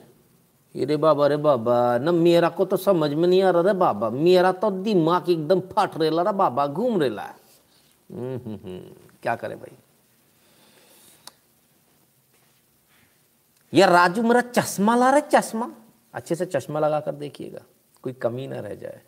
अरे 0.75 0.97
बाबा 0.97 1.25
अरे 1.25 1.37
बाबा 1.37 1.77
न 1.99 2.15
मेरा 2.15 2.49
को 2.49 2.65
तो 2.65 2.77
समझ 2.77 3.11
में 3.13 3.27
नहीं 3.29 3.43
आ 3.43 3.51
रहा 3.51 3.63
रे 3.63 3.73
बाबा। 3.75 4.11
मेरा 4.11 4.53
तो 4.53 4.71
दिमाग 4.83 5.31
एकदम 5.31 5.61
फट 5.73 5.99
रेला 6.01 6.23
रे 6.23 6.33
बाबा 6.33 6.67
घूम 6.67 7.01
रेला 7.01 7.23
हम्म, 7.23 8.37
हम्म, 8.37 8.59
हम्म, 8.65 8.81
क्या 9.23 9.35
करे 9.37 9.55
भाई? 9.55 9.77
यार 13.73 13.91
राजू 13.91 14.23
मेरा 14.23 14.41
चश्मा 14.41 14.97
ला 14.97 15.11
रहा 15.11 15.21
चश्मा? 15.33 15.71
अच्छे 16.15 16.35
से 16.35 16.47
चश्मा 16.47 16.81
लगा 16.81 17.01
कर 17.01 17.13
देखिएगा 17.15 17.61
कोई 18.05 18.13
कमी 18.13 18.47
ना 18.47 18.61
रह 18.61 18.75
जाए। 18.75 19.01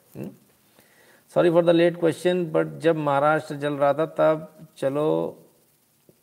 Sorry 1.34 1.50
for 1.50 1.64
the 1.64 1.70
late 1.70 1.98
question 2.00 2.44
but 2.52 2.78
जब 2.80 2.96
महाराष्ट्र 2.98 3.54
जल 3.56 3.74
रहा 3.74 3.92
था 3.94 4.06
तब 4.18 4.68
चलो 4.78 5.40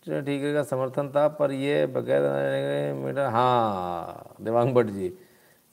ठीक 0.03 0.43
है 0.43 0.53
का 0.53 0.61
समर्थन 0.63 1.09
था, 1.09 1.27
पर 1.29 1.51
ये 1.51 1.85
बगैर, 1.87 2.21
मेरा 2.95 3.29
हाँ 3.29 4.35
देवांग 4.41 4.73
भट्ट 4.75 4.87
जी, 4.89 5.11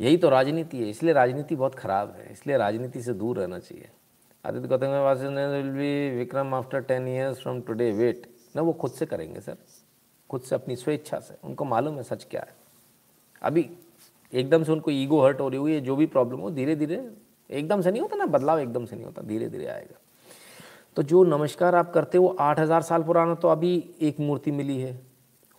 यही 0.01 0.17
तो 0.17 0.29
राजनीति 0.31 0.79
है, 0.79 0.89
इसलिए 0.91 1.13
राजनीति 1.15 1.57
बहुत 1.57 1.75
ख़राब 1.75 2.15
है, 2.17 2.33
इसलिए 2.33 2.57
राजनीति 2.57 3.03
से 3.03 3.13
दूर 3.15 3.39
रहना 3.39 3.59
चाहिए। 3.59 3.89
Aditya 4.45 4.69
Gautam 4.69 4.87
will 5.53 5.71
be 5.71 6.19
Vikram 6.19 6.55
after 6.55 6.81
ten 6.83 7.09
years 7.09 7.41
from 7.43 7.61
today 7.61 7.91
wait 7.93 8.27
ना 8.57 8.63
वो 8.63 8.73
खुद 8.75 8.91
से 8.91 9.07
करेंगे 9.07 9.41
सर, 9.41 9.57
खुद 10.31 10.41
से 10.41 10.55
अपनी 10.55 10.77
स्वेच्छा 10.77 11.19
से, 11.19 11.35
उनको 11.45 11.65
मालूम 11.65 11.97
है 11.97 12.03
सच 12.03 12.27
क्या 12.31 12.41
है। 12.41 12.55
अभी 13.43 13.69
एकदम 14.33 14.65
से 14.65 14.73
उनको 14.73 14.91
ईगो 14.91 15.25
हर्ट 15.25 15.41
हो 15.41 15.49
रही 15.49 15.59
हुई 15.59 15.75
है 15.75 15.81
जो 15.81 15.97
भी 15.97 16.07
प्रॉब्लम 16.09 16.41
हो 16.41 16.51
धीरे 16.51 16.77
धीरे 16.77 16.97
एकदम 17.51 17.81
से 17.81 17.91
नहीं 17.91 18.03
होता 18.03 18.17
ना, 18.17 18.27
बदलाव 18.27 18.59
एकदम 18.59 18.85
से 18.85 18.97
नहीं 18.97 19.05
होता 19.05 19.23
धीरे 19.23 19.49
धीरे 19.49 19.67
आएगा। 19.67 19.99
तो 20.97 21.03
जो 21.03 21.23
नमस्कार 21.27 21.75
आप 21.75 21.93
करते 21.93 22.19
हो, 22.19 22.37
आठ 22.41 22.59
हज़ार 22.59 22.83
साल 22.83 23.03
पुराना 23.03 23.35
तो 23.35 23.49
अभी 23.49 23.73
एक 24.01 24.21
मूर्ति 24.21 24.51
मिली 24.51 24.79
है। 24.81 24.93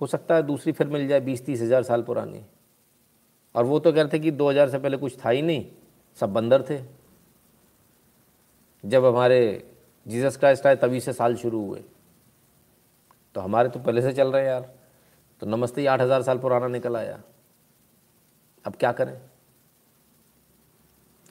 हो 0.02 0.08
सकता 0.08 0.36
है 0.36 0.44
दूसरी 0.44 0.72
फिर 0.72 0.88
मिल 0.88 1.08
जाए 1.08 1.20
बीस 1.20 1.46
तीस 1.46 1.62
हज़ार 1.62 1.84
साल 1.84 2.02
पुरानी। 2.02 2.44
और 3.56 3.66
वो 3.66 3.80
तो 3.80 3.92
कहते 3.94 4.20
कि 4.20 4.32
दो 4.32 4.50
हज़ार 4.50 4.70
से 4.70 4.80
पहले 4.80 4.98
कुछ 4.98 5.18
था 5.26 5.30
ही 5.30 5.42
नहीं, 5.42 5.66
सब 6.18 6.34
बंदर 6.34 6.64
थे। 6.70 6.82
जब 8.84 9.06
हमारे 9.06 9.40
जीसस 10.06 10.38
क्राइस्ट 10.38 10.66
आए, 10.68 10.76
तभी 10.76 11.00
से 11.00 11.14
साल 11.14 11.36
शुरू 11.36 11.66
हुए। 11.66 11.84
तो 13.36 13.42
हमारे 13.42 13.70
तो 13.70 13.80
पहले 13.80 14.02
से 14.02 14.14
चल 14.14 14.32
रहे 14.32 14.46
यार। 14.46 14.70
तो 15.42 15.48
नमस्ते, 15.48 15.86
आठ 15.86 16.02
हज़ार 16.02 16.22
साल 16.24 16.38
पुराना 16.38 16.68
निकल 16.68 16.96
आया। 16.98 17.20
अब 18.66 18.76
क्या 18.76 18.92
करें? 18.92 19.20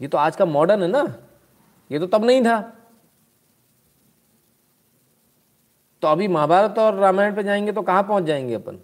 ये 0.00 0.08
तो 0.08 0.18
आज 0.18 0.36
का 0.36 0.44
मॉडर्न 0.46 0.82
है 0.82 0.88
ना। 0.88 1.02
ये 1.90 1.98
तो 1.98 2.06
तब 2.08 2.24
नहीं 2.24 2.42
था। 2.42 2.60
तो 6.02 6.08
अभी 6.08 6.28
महाभारत 6.28 6.78
और 6.78 6.94
रामायण 6.94 7.34
पे 7.36 7.42
जाएँगे 7.42 7.72
तो 7.72 7.82
कहाँ 7.82 8.02
पहुँच 8.02 8.24
जाएँगे 8.24 8.54
अपन? 8.54 8.78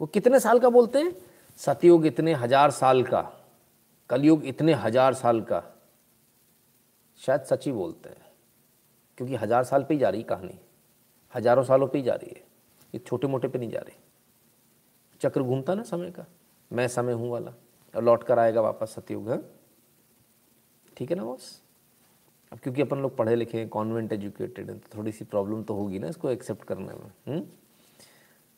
वो 0.00 0.06
कितने 0.06 0.40
साल 0.40 0.58
का 0.58 0.68
बोलते 0.70 0.98
हैं? 0.98 1.14
सतयुग 1.58 2.06
इतने 2.06 2.32
हज़ार 2.34 2.70
साल 2.70 3.02
का, 3.02 3.20
कलयुग 4.10 4.44
इतने 4.46 4.74
हज़ार 4.74 5.14
साल 5.14 5.40
का। 5.42 5.62
शायद 7.20 7.42
सच 7.42 7.66
ही 7.66 7.72
बोलते 7.72 8.08
हैं, 8.08 8.26
क्योंकि 9.18 9.36
हज़ार 9.36 9.64
साल 9.64 9.82
पे 9.82 9.94
ही 9.94 10.00
जा 10.00 10.08
रही 10.08 10.22
कहानी। 10.22 10.58
हज़ारों 11.32 11.62
सालों 11.64 11.86
पे 11.88 11.98
ही 11.98 12.04
जा 12.04 12.14
रही 12.14 12.30
है। 12.30 12.42
ये 12.94 12.98
छोटे 12.98 13.26
मोटे 13.26 13.48
पे 13.48 13.58
नहीं 13.58 13.70
जा 13.70 13.80
रही। 13.80 13.96
चक्र 15.20 15.42
घूमता 15.42 15.74
ना 15.74 15.82
समय 15.84 16.10
का, 16.10 16.24
मैं 16.70 16.88
समय 16.88 17.12
हूँ 17.12 17.30
वाला। 17.30 17.52
लौट 17.94 18.24
कर 18.24 18.38
आएगा 18.38 18.60
वापस 18.60 18.94
सतयुग, 18.94 19.28
है? 19.30 19.40
ठीक 20.96 21.10
है 21.10 21.16
ना 21.16 21.24
बॉस 21.24 21.60
अब 22.52 22.58
क्योंकि 22.58 22.82
अपन 22.82 22.98
लोग 23.02 23.16
पढ़े 23.16 23.34
लिखे 23.36 23.58
हैं 23.58 23.68
कॉन्वेंट 23.68 24.12
एजुकेटेड 24.12 24.70
हैं 24.70 24.78
तो 24.78 24.96
थोड़ी 24.96 25.12
सी 25.12 25.24
प्रॉब्लम 25.24 25.62
तो 25.62 25.74
होगी 25.74 25.98
ना 25.98 26.08
इसको 26.08 26.30
एक्सेप्ट 26.30 26.64
करने 26.64 26.94
में 27.28 27.42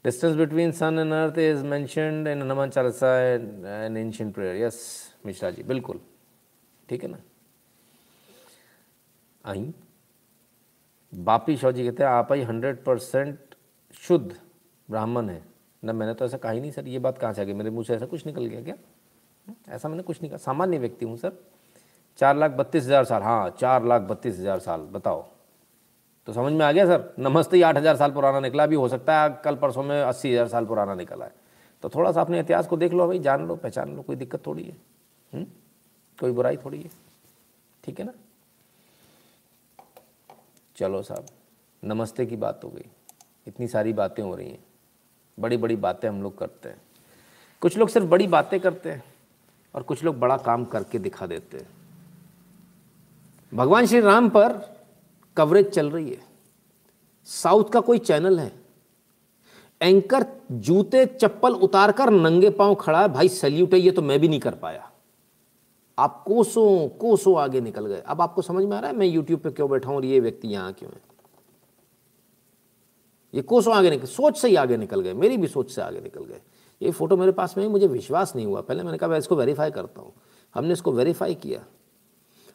distance 0.04 0.34
between 0.36 0.72
sun 0.72 0.98
and 0.98 1.12
earth 1.12 1.38
is 1.38 1.62
mentioned 1.64 2.28
in 2.28 2.42
Hanuman 2.42 2.70
Chalisa 2.70 3.14
and 3.20 3.96
ancient 3.96 4.30
prayer 4.32 4.56
yes 4.56 4.80
Mishra 5.26 5.50
ji 5.50 5.62
बिल्कुल। 5.62 6.00
ठीक 6.88 7.02
है 7.02 7.10
ना? 7.10 7.18
आई 9.44 9.72
बापी 11.12 11.56
शौ 11.56 11.72
जी 11.72 11.84
कहते 11.84 12.02
हैं, 12.02 12.10
आप 12.10 12.32
ही 12.32 12.42
हंड्रेड 12.42 12.82
परसेंट 12.84 13.54
शुद्ध 14.00 14.36
ब्राह्मण 14.88 15.28
है। 15.28 15.42
ना, 15.82 15.92
मैंने 15.92 16.14
तो 16.14 16.24
ऐसा 16.24 16.36
कहा 16.36 16.52
ही 16.52 16.60
नहीं, 16.60 16.70
सर, 16.72 16.88
ये 16.88 16.98
बात 16.98 17.18
कहाँ 17.18 17.32
से 17.32 17.40
आ 17.40 17.44
गई? 17.44 17.52
मेरे 17.52 17.70
मुँह 17.70 17.84
से 17.84 17.94
ऐसा 17.94 18.06
कुछ 18.06 18.26
निकल 18.26 18.46
गया 18.46 18.62
क्या? 18.62 18.74
ऐसा 19.68 19.88
मैंने 19.88 20.02
कुछ 20.02 20.20
नहीं 20.20 20.30
कहा। 20.30 20.38
सामान्य 20.38 20.78
व्यक्ति 20.78 21.04
हूँ, 21.04 21.16
सर। 21.16 21.32
चार 22.18 22.36
लाख 22.36 22.50
बत्तीस 22.50 22.84
हज़ार 22.84 23.04
साल। 23.04 23.22
हाँ 23.22 23.50
चार 23.50 23.84
लाख 23.84 24.02
बत्तीस 24.02 24.38
हज़ार 24.38 24.58
साल। 24.58 24.80
बताओ। 24.80 25.24
तो 26.28 26.32
समझ 26.32 26.52
में 26.52 26.64
आ 26.66 26.72
गया, 26.72 26.86
सर? 26.86 27.14
नमस्ते 27.18 27.56
ही 27.56 27.62
आठ 27.62 27.76
हज़ार 27.76 27.96
साल 27.96 28.12
पुराना 28.12 28.40
निकला। 28.40 28.66
भी 28.66 28.76
हो 28.76 28.88
सकता 28.88 29.22
है 29.22 29.40
कल 29.44 29.56
परसों 29.56 29.82
में 29.82 30.00
अस्सी 30.02 30.32
हज़ार 30.32 30.48
साल 30.48 30.66
पुराना 30.66 30.94
निकला 30.94 31.24
है। 31.24 31.32
तो 31.82 31.88
थोड़ा 31.88 32.12
सा 32.12 32.20
अपने 32.20 32.40
इतिहास 32.40 32.66
को 32.66 32.76
देख 32.76 32.92
लो, 32.92 33.06
भाई। 33.06 33.18
जान 33.18 33.46
लो, 33.46 33.56
पहचान 33.56 33.96
लो। 33.96 34.02
कोई 34.02 34.16
दिक्कत 34.16 34.46
थोड़ी 34.46 34.62
है। 34.62 34.70
हुँ? 34.70 35.40
हम्म? 35.40 35.46
कोई 36.18 36.32
बुराई 36.32 36.56
थोड़ी 36.56 36.82
है। 36.82 36.90
ठीक 37.84 37.98
है 38.00 38.06
ना? 38.06 38.12
चलो, 40.76 41.02
साहब। 41.02 41.26
नमस्ते 41.82 42.26
की 42.26 42.36
बात 42.36 42.64
हो 42.64 42.70
गई। 42.70 42.84
इतनी 43.46 43.68
सारी 43.68 43.92
बातें 43.92 44.22
हो 44.22 44.34
रही 44.34 44.48
हैं। 44.48 44.64
बड़ी 45.38 45.56
बड़ी 45.56 45.76
बातें 45.76 46.08
हम 46.08 46.22
लोग 46.22 46.38
करते 46.38 46.68
हैं। 46.68 46.80
कुछ 47.62 47.76
लोग 47.78 47.88
सिर्फ़ 47.88 48.06
बड़ी 48.06 48.26
बातें 48.26 48.60
करते 48.60 48.90
हैं। 48.90 49.02
और 49.74 49.82
कुछ 49.82 50.04
लोग 50.04 50.18
बड़ा 50.18 50.36
काम 50.36 50.64
करके 50.64 50.98
दिखा 50.98 51.26
देते 51.26 51.56
हैं। 51.56 51.68
भगवान 53.52 53.86
श्री 53.86 54.00
राम 54.00 54.28
पर 54.28 54.52
कवरेज 55.36 55.70
चल 55.70 55.90
रही 55.90 56.10
है। 56.10 56.20
साउथ 57.28 57.64
का 57.64 57.80
कोई 57.80 57.98
चैनल 57.98 58.38
है? 58.38 58.52
एंकर 59.80 60.26
जूते 60.52 61.04
चप्पल 61.06 61.54
उतारकर 61.54 62.10
नंगे 62.10 62.50
पाँव 62.50 62.74
खड़ा 62.74 63.00
है, 63.00 63.08
भाई 63.08 63.28
सैल्यूट 63.28 63.74
है, 63.74 63.80
ये 63.80 63.90
तो 63.90 64.02
मैं 64.02 64.18
भी 64.20 64.28
नहीं 64.28 64.40
कर 64.40 64.54
पाया। 64.54 64.90
आप 65.98 66.22
कोसों 66.26 66.88
कोसों 66.88 67.38
आगे 67.40 67.60
निकल 67.60 67.86
गए। 67.86 68.00
अब 68.00 68.20
आपको 68.20 68.42
समझ 68.42 68.64
में 68.64 68.76
आ 68.76 68.80
रहा 68.80 68.90
है, 68.90 68.96
मैं 68.96 69.06
यूट्यूब 69.06 69.40
पे 69.40 69.50
क्यों 69.50 69.70
बैठा 69.70 69.88
हूँ 69.88 69.96
और 69.96 70.04
ये 70.04 70.20
व्यक्ति 70.20 70.48
यहाँ 70.48 70.72
क्यों 70.72 70.90
है? 70.92 71.00
ये 73.34 73.42
कोसों 73.42 73.74
आगे 73.74 73.90
निकल, 73.90 74.06
सोच 74.06 74.38
से 74.38 74.48
ही 74.48 74.56
आगे 74.56 74.76
निकल 74.76 75.00
गए, 75.00 75.12
मेरी 75.12 75.36
भी 75.36 75.46
सोच 75.46 75.70
से 75.70 75.82
आगे 75.82 76.00
निकल 76.00 76.24
गए। 76.24 76.40
ये 76.80 76.90
फ़ोटो 76.90 77.16
मेरे 77.16 77.32
पास 77.32 77.56
में 77.56 77.64
ही, 77.64 77.70
मुझे 77.70 77.86
विश्वास 77.86 78.34
नहीं 78.36 78.46
हुआ। 78.46 78.60
पहले 78.60 78.82
मैंने 78.82 78.98
कहा, 78.98 79.08
मैं 79.08 79.18
इसको 79.18 79.36
वेरीफाई 79.36 79.70
करता 79.70 80.00
हूँ। 80.00 80.12
हमने 80.54 80.72
इसको 80.72 80.92
वेरीफाई 80.92 81.34
किया। 81.36 81.64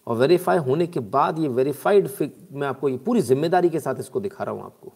और 0.08 0.18
वेरीफाई 0.18 0.58
होने 0.58 0.88
के 0.88 1.00
बाद 1.00 1.40
ये 1.40 1.48
वेरीफाइड 1.48 2.10
मैं 2.52 2.68
आपको 2.68 2.90
ये 2.90 2.98
पूरी 2.98 3.22
ज़िम्मेदारी 3.22 3.70
के 3.70 3.80
साथ 3.80 3.96
इसको 4.00 4.20
दिखा 4.20 4.44
रहा 4.44 4.56
हूँ 4.56 4.64
आपको। 4.64 4.94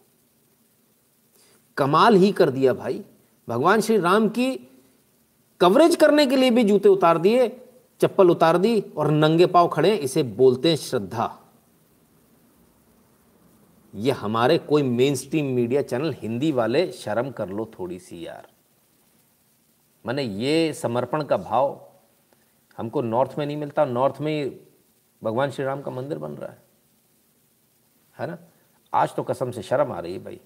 कमाल 1.76 2.14
ही 2.14 2.30
कर 2.32 2.50
दिया 2.50 2.72
भाई। 2.74 3.02
भगवान 3.48 3.80
श्री 3.80 3.96
राम 3.98 4.28
की 4.28 4.54
कवरेज 5.60 5.96
करने 5.96 6.26
के 6.26 6.36
लिए 6.36 6.50
भी 6.50 6.64
जूते 6.64 6.88
उतार 6.88 7.18
दिए, 7.18 7.48
चप्पल 8.00 8.30
उतार 8.30 8.58
दी 8.58 8.80
और 8.96 9.10
नंगे 9.10 9.46
पाव 9.46 9.68
खड़े, 9.68 9.94
इसे 9.94 10.22
बोलते 10.22 10.68
हैं 10.68 10.76
श्रद्धा। 10.76 11.30
ये 13.94 14.12
हमारे 14.12 14.58
कोई 14.60 14.82
main 14.82 15.14
stream 15.14 15.54
media 15.54 15.82
channel 15.82 16.14
Hindi 16.22 16.50
वाले 16.52 16.90
शर्म 16.92 17.30
कर 17.30 17.48
लो 17.48 17.70
थोड़ी 17.78 17.98
सी 17.98 18.26
यार। 18.26 18.48
मैंने 20.06 20.22
ये 20.22 20.72
समर्पण 20.72 21.22
का 21.22 21.36
भाव 21.36 21.88
हमको 22.76 23.02
नॉर्थ 23.02 23.34
में 23.38 23.46
नहीं 23.46 23.56
मिलता, 23.56 23.84
नॉर्थ 23.84 24.20
में 24.20 24.44
ही 24.44 24.60
भगवान 25.22 25.50
श्री 25.50 25.64
राम 25.64 25.80
का 25.80 25.90
मंदिर 25.90 26.18
बन 26.18 26.32
रहा 26.32 26.50
है। 26.50 26.58
है 28.18 28.26
ना? 28.26 28.38
आज 28.94 29.14
तो 29.14 29.22
कसम 29.22 29.50
से 29.50 29.62
शर्म 29.62 29.92
आ 29.92 30.00
रही 30.00 30.12
है 30.12 30.24
भाई। 30.24 30.40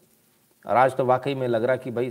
और 0.66 0.76
आज 0.76 0.96
तो 0.96 1.04
वाकई 1.04 1.34
में 1.34 1.48
लग 1.48 1.64
रहा 1.64 1.76
कि 1.76 1.90
भाई 1.90 2.10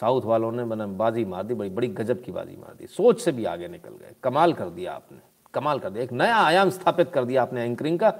साउथ 0.00 0.22
वालों 0.22 0.52
ने 0.52 0.64
मैंने 0.64 0.86
बाजी 0.86 1.24
मार 1.24 1.42
दी, 1.42 1.54
बड़ी 1.54 1.70
बड़ी 1.70 1.88
गजब 1.88 2.22
की 2.22 2.32
बाजी 2.32 2.56
मार 2.56 2.74
दी। 2.74 2.86
सोच 2.86 3.20
से 3.20 3.32
भी 3.32 3.44
आगे 3.44 3.68
निकल 3.68 3.90
गए। 3.90 4.14
कमाल 4.22 4.52
कर 4.52 4.68
दिया 4.68 4.92
आपने। 4.92 5.18
कमाल 5.54 5.78
कर 5.78 5.90
दिया। 5.90 6.04
एक 6.04 6.12
नया 6.12 6.36
आयाम 6.36 6.70
स्थापित 6.70 7.12
कर 7.12 7.24
दिया 7.24 7.42
आपने 7.42 7.62
एंकरिंग 7.62 7.98
का। 7.98 8.14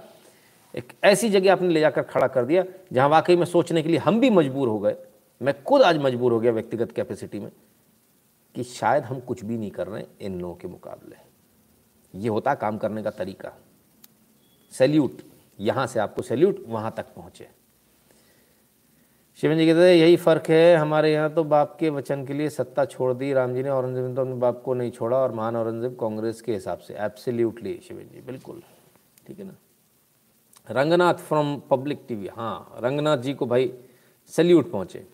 एक 0.76 0.92
ऐसी 1.04 1.28
जगह 1.28 1.52
आपने 1.52 1.68
ले 1.68 1.80
जाकर 1.80 2.02
खड़ा 2.02 2.26
कर 2.26 2.44
दिया, 2.44 2.64
जहाँ 2.92 3.08
वाकई 3.08 3.36
में 3.36 3.46
सोचने 3.46 3.82
के 3.82 3.88
लिए 3.88 3.98
हम 3.98 4.20
भी 4.20 4.30
मजबूर 4.30 4.68
हो 4.68 4.78
गए। 4.78 4.96
मैं 5.42 5.64
खुद 5.64 5.82
आज 5.82 5.98
मजबूर 5.98 6.32
हो 6.32 6.40
गया 6.40 6.52
व्यक्तिगत 6.52 6.92
कैपेसिटी 6.92 7.40
में। 7.40 7.52
कि 8.54 8.64
शायद 8.64 9.04
हम 9.04 9.20
कुछ 9.20 9.44
भी 9.44 9.56
नहीं 9.58 9.70
कर 9.70 9.86
रहे 9.86 10.04
इन 10.20 10.40
लोगों 10.40 10.54
के 10.54 10.68
मुकाबले। 10.68 11.16
ये 12.14 12.28
होता 12.28 12.54
काम 12.54 12.78
करने 12.78 13.02
का 13.02 13.10
तरीका। 13.12 13.52
सैल्यूट, 14.72 15.22
यहाँ 15.58 15.86
से 15.86 16.00
आपको 16.00 16.22
सैल्यूट 16.22 16.64
वहाँ 16.66 16.92
तक 16.96 17.14
पहुँचे। 17.16 17.48
शिवन 19.38 19.58
जी 19.58 19.66
कहते 19.66 19.80
हैं, 19.80 19.94
यही 19.94 20.16
फ़र्क 20.16 20.48
है, 20.50 20.76
हमारे 20.76 21.12
यहाँ 21.12 21.32
तो 21.34 21.44
बाप 21.44 21.76
के 21.80 21.90
वचन 21.90 22.24
के 22.26 22.34
लिए 22.34 22.48
सत्ता 22.50 22.84
छोड़ 22.84 23.12
दी। 23.14 23.32
राम 23.32 23.54
जी 23.54 23.62
ने 23.62 23.70
औरंगज़ेब 23.70 24.06
ने 24.06 24.14
तो 24.14 24.22
अपने 24.22 24.34
बाप 24.34 24.62
को 24.64 24.74
नहीं 24.74 24.90
छोड़ा 24.90 25.16
और 25.16 25.32
महान 25.32 25.56
औरंगज़ेब 25.56 25.96
कांग्रेस 26.00 26.40
के 26.40 26.54
हिसाब 26.54 26.78
से 26.78 26.94
एब्सोल्युटली 26.96 27.78
शिवन 27.88 28.08
जी 28.12 28.20
बिल्कुल। 28.20 28.62
ठीक 29.26 29.38
है 29.38 29.44
ना? 29.44 29.54
रंगनाथ 30.70 31.14
फ्रॉम 31.28 31.56
पब्लिक 31.70 32.04
टीवी 32.08 32.28
हाँ 32.28 32.78
रंगनाथ 32.80 33.18
जी 33.18 33.34
को 33.34 33.46
भाई 33.46 33.72
सल्यूट 34.32 34.70
पहुँचे। 34.70 35.06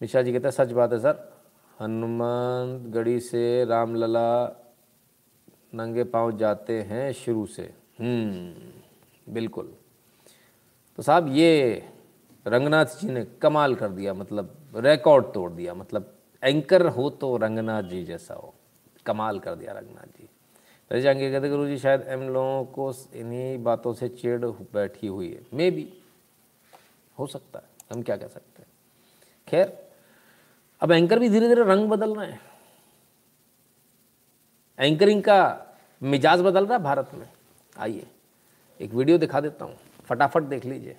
मिश्रा 0.00 0.22
जी 0.22 0.32
कहते 0.32 0.48
हैं, 0.48 0.52
सच 0.52 0.72
बात 0.72 0.92
है, 0.92 0.98
सर। 0.98 1.35
हनुमान 1.80 2.90
गढ़ी 2.90 3.20
से 3.20 3.64
रामलला 3.64 4.46
नंगे 5.74 6.04
पाँव 6.04 6.36
जाते 6.38 6.82
हैं 6.82 7.12
शुरू 7.12 7.46
से। 7.46 7.74
हम्म 8.00 9.34
बिल्कुल। 9.34 9.74
तो 10.96 11.02
साहब, 11.02 11.28
ये 11.28 11.82
रंगनाथ 12.46 12.86
जी 12.86 13.10
ने 13.10 13.24
कमाल 13.24 13.74
कर 13.74 13.88
दिया 13.88 14.14
मतलब 14.14 14.56
रिकॉर्ड 14.76 15.24
तोड़ 15.24 15.52
दिया 15.52 15.74
मतलब 15.74 16.14
एंकर 16.44 16.86
हो 16.86 17.10
तो 17.10 17.36
रंगनाथ 17.36 17.82
जी 17.82 18.04
जैसा 18.04 18.34
हो। 18.34 18.54
कमाल 19.06 19.38
कर 19.38 19.54
दिया 19.54 19.72
रंगनाथ 19.72 20.06
जी। 20.06 20.28
रह 20.92 21.00
जाएँगे 21.00 21.30
कहते 21.30 21.48
गुरु 21.48 21.66
जी, 21.66 21.78
शायद 21.78 22.02
इन 22.02 22.18
लोगों 22.18 22.64
को 22.64 22.92
इन्हीं 23.14 23.62
बातों 23.62 23.94
से 23.94 24.08
चिड़ 24.08 24.46
बैठी 24.46 25.06
हुई 25.06 25.32
है। 25.32 25.46
मे 25.54 25.70
भी 25.70 25.92
हो 27.18 27.26
सकता 27.26 27.58
है। 27.58 27.64
हम 27.92 28.02
क्या 28.02 28.16
कह 28.16 28.26
सकते 28.26 28.62
हैं? 28.62 28.68
खैर 29.48 29.85
अब 30.82 30.92
एंकर 30.92 31.18
भी 31.18 31.28
धीरे 31.28 31.48
धीरे 31.48 31.64
रंग 31.64 31.88
बदल 31.88 32.14
रहे 32.14 32.30
हैं। 32.30 32.40
एंकरिंग 34.78 35.22
का 35.22 35.38
मिजाज 36.02 36.40
बदल 36.40 36.66
रहा 36.66 36.76
है 36.78 36.82
भारत 36.84 37.10
में। 37.14 37.26
आइए, 37.76 38.06
एक 38.80 38.92
वीडियो 38.92 39.18
दिखा 39.18 39.40
देता 39.40 39.64
हूँ। 39.64 39.76
फटाफट 40.04 40.42
देख 40.42 40.64
लीजिए। 40.64 40.96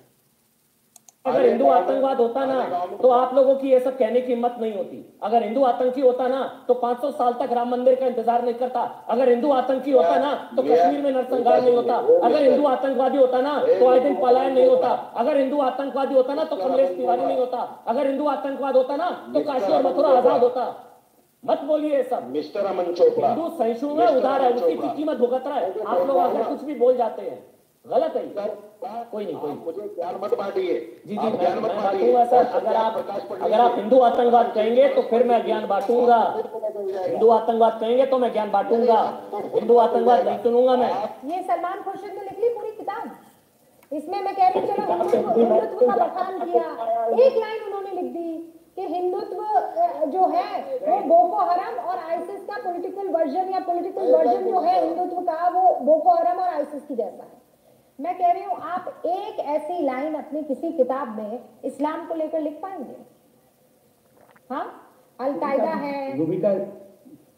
अगर 1.28 1.46
हिंदू 1.46 1.68
आतंकवाद 1.70 2.18
होता 2.18 2.44
ना 2.44 2.86
तो 2.96 3.10
आप 3.10 3.34
लोगों 3.34 3.54
की 3.54 3.70
ये 3.70 3.80
सब 3.80 3.96
कहने 3.98 4.20
की 4.20 4.32
हिम्मत 4.32 4.56
नहीं 4.60 4.72
होती। 4.74 5.04
अगर 5.22 5.42
हिंदू 5.42 5.64
आतंकी 5.64 6.00
होता 6.00 6.28
ना 6.28 6.42
तो 6.68 6.74
500 6.76 7.10
साल 7.12 7.32
तक 7.40 7.52
राम 7.52 7.70
मंदिर 7.70 7.94
का 7.94 8.06
इंतज़ार 8.06 8.44
नहीं 8.44 8.54
करता। 8.56 8.80
अगर 9.08 9.28
हिंदू 9.28 9.50
आतंकी 9.52 9.90
होता 9.90 10.16
ना 10.18 10.32
तो 10.56 10.62
कश्मीर 10.62 11.00
में 11.00 11.10
नरसंहार 11.12 11.62
नहीं 11.62 11.76
होता। 11.76 11.96
अगर 12.22 12.42
हिंदू 12.42 12.66
आतंकवादी 12.66 13.18
होता 13.18 13.40
ना 13.40 13.58
तो 13.60 13.88
आए 13.88 14.00
दिन 14.00 14.14
पलायन 14.20 14.52
नहीं 14.52 14.68
होता। 14.68 14.90
अगर 15.16 15.36
हिंदू 15.36 15.60
आतंकवादी 15.62 16.14
होता 16.14 16.34
ना 16.34 16.44
तो 16.44 16.56
कमलेश 16.56 16.90
तिवारी 16.90 17.22
नहीं 17.22 17.38
होता। 17.38 17.68
अगर 17.86 18.06
हिंदू 18.06 18.26
आतंकवाद 18.28 18.76
होता 18.76 18.96
ना 18.96 19.10
तो 19.34 19.40
काशी 19.42 19.72
और 19.72 19.86
मथुरा 19.86 20.08
आज़ाद 20.18 20.42
होता। 20.42 20.66
मत 21.42 21.60
बोलिए 21.64 22.02
सब। 22.04 22.22
मिस्टर 22.30 22.64
अमन 22.66 22.92
चोपड़ा। 22.92 23.28
हिंदू 23.28 23.48
सहिष्णु 23.58 23.94
है 23.96 24.16
उदार 24.16 24.42
है 24.42 24.52
उसकी 24.52 24.96
कीमत 24.96 25.16
भुगत 25.18 25.46
रहा 25.46 25.58
है। 25.58 25.72
आप 25.86 26.06
लोग 26.06 26.16
आकर 26.18 26.42
कुछ 26.44 26.64
भी 26.64 26.74
बोल 26.76 26.96
जाते 26.96 27.22
हैं। 27.22 27.38
गलत 27.84 28.16
है। 28.16 28.22
कोई 29.10 29.24
नहीं 29.24 29.34
कोई 29.36 29.50
नहीं। 29.50 29.64
मुझे 29.64 29.88
ज्ञान 29.94 30.14
मत 30.22 30.34
बांटिए। 30.38 30.74
जी 31.06 31.16
जी 31.16 31.16
मैं, 31.16 31.38
ज्ञान 31.38 31.58
मत 31.58 31.70
बांटूँगा 31.74 32.24
सर। 32.24 32.46
अगर 32.58 32.74
आप 32.76 32.96
अगर 33.42 33.60
आप 33.60 33.74
हिंदू 33.76 34.00
आतंकवाद 34.00 34.52
कहेंगे 34.54 34.88
तो 34.94 35.02
फिर 35.10 35.24
मैं 35.26 35.44
ज्ञान 35.44 35.66
बांटूँगा। 35.68 36.18
हिंदू 36.42 37.28
आतंकवाद 37.30 37.78
कहेंगे 37.80 38.06
तो 38.06 38.18
मैं 38.18 38.32
ज्ञान 38.32 38.50
बांटूँगा। 38.50 39.00
हिंदू 39.54 39.76
आतंकवाद 39.78 40.26
नहीं 40.28 40.38
सुनूँगा 40.42 40.76
मैं। 40.76 40.92
ये 41.30 41.42
सलमान 41.44 41.82
खुर्शीद 41.82 42.12
ने 42.12 42.22
लिख 42.22 42.38
ली 42.40 42.48
पूरी 42.54 42.70
किताब। 42.72 43.10
इसमें 43.92 44.20
मैं 44.20 44.34
कह 44.36 44.48
रही 44.48 44.60
हूँ 44.60 44.68
चलो 44.68 44.82
हिंदुत्व 44.86 45.40
हिंदुत्व 45.40 45.86
का 45.86 45.96
बखान 45.96 46.38
किया। 46.40 46.66
एक 47.26 47.36
लाइन 47.36 47.62
उन्होंने 47.66 48.00
लिख 48.00 48.12
दी 48.12 48.30
कि 48.76 48.86
हिंदुत्व 48.86 49.40
जो 50.10 50.26
है 50.28 50.48
वो 50.82 51.00
बोको 51.06 51.44
हरम 51.44 51.78
और 51.82 51.98
आईसिस 52.00 52.44
का 52.44 52.62
पॉलिटिकल 52.64 53.08
वर्जन 53.10 53.50
या 53.52 53.60
पॉलिटिकल 53.66 54.14
वर्जन 54.14 54.50
जो 54.50 54.60
है 54.60 54.84
हिंदुत्व 54.84 55.20
का 55.22 55.48
वो 55.48 55.74
बोको 55.86 56.14
हरम 56.14 56.40
और 56.40 56.48
आईसिस 56.48 56.84
की 56.88 56.94
जैसा 56.94 57.22
है। 57.22 57.37
मैं 57.98 58.16
कह 58.18 58.32
रही 58.32 58.42
हूँ 58.44 58.56
आप 58.62 59.02
एक 59.06 59.38
ऐसी 59.54 59.82
लाइन 59.84 60.14
अपनी 60.14 60.42
किसी 60.42 60.72
किताब 60.72 61.16
में 61.16 61.38
इस्लाम 61.64 62.06
को 62.06 62.14
लेकर 62.14 62.40
लिख 62.40 62.58
पाएँगे? 62.62 62.96
हाँ? 64.50 64.66
अलकायदा 65.20 65.70
है। 65.84 66.16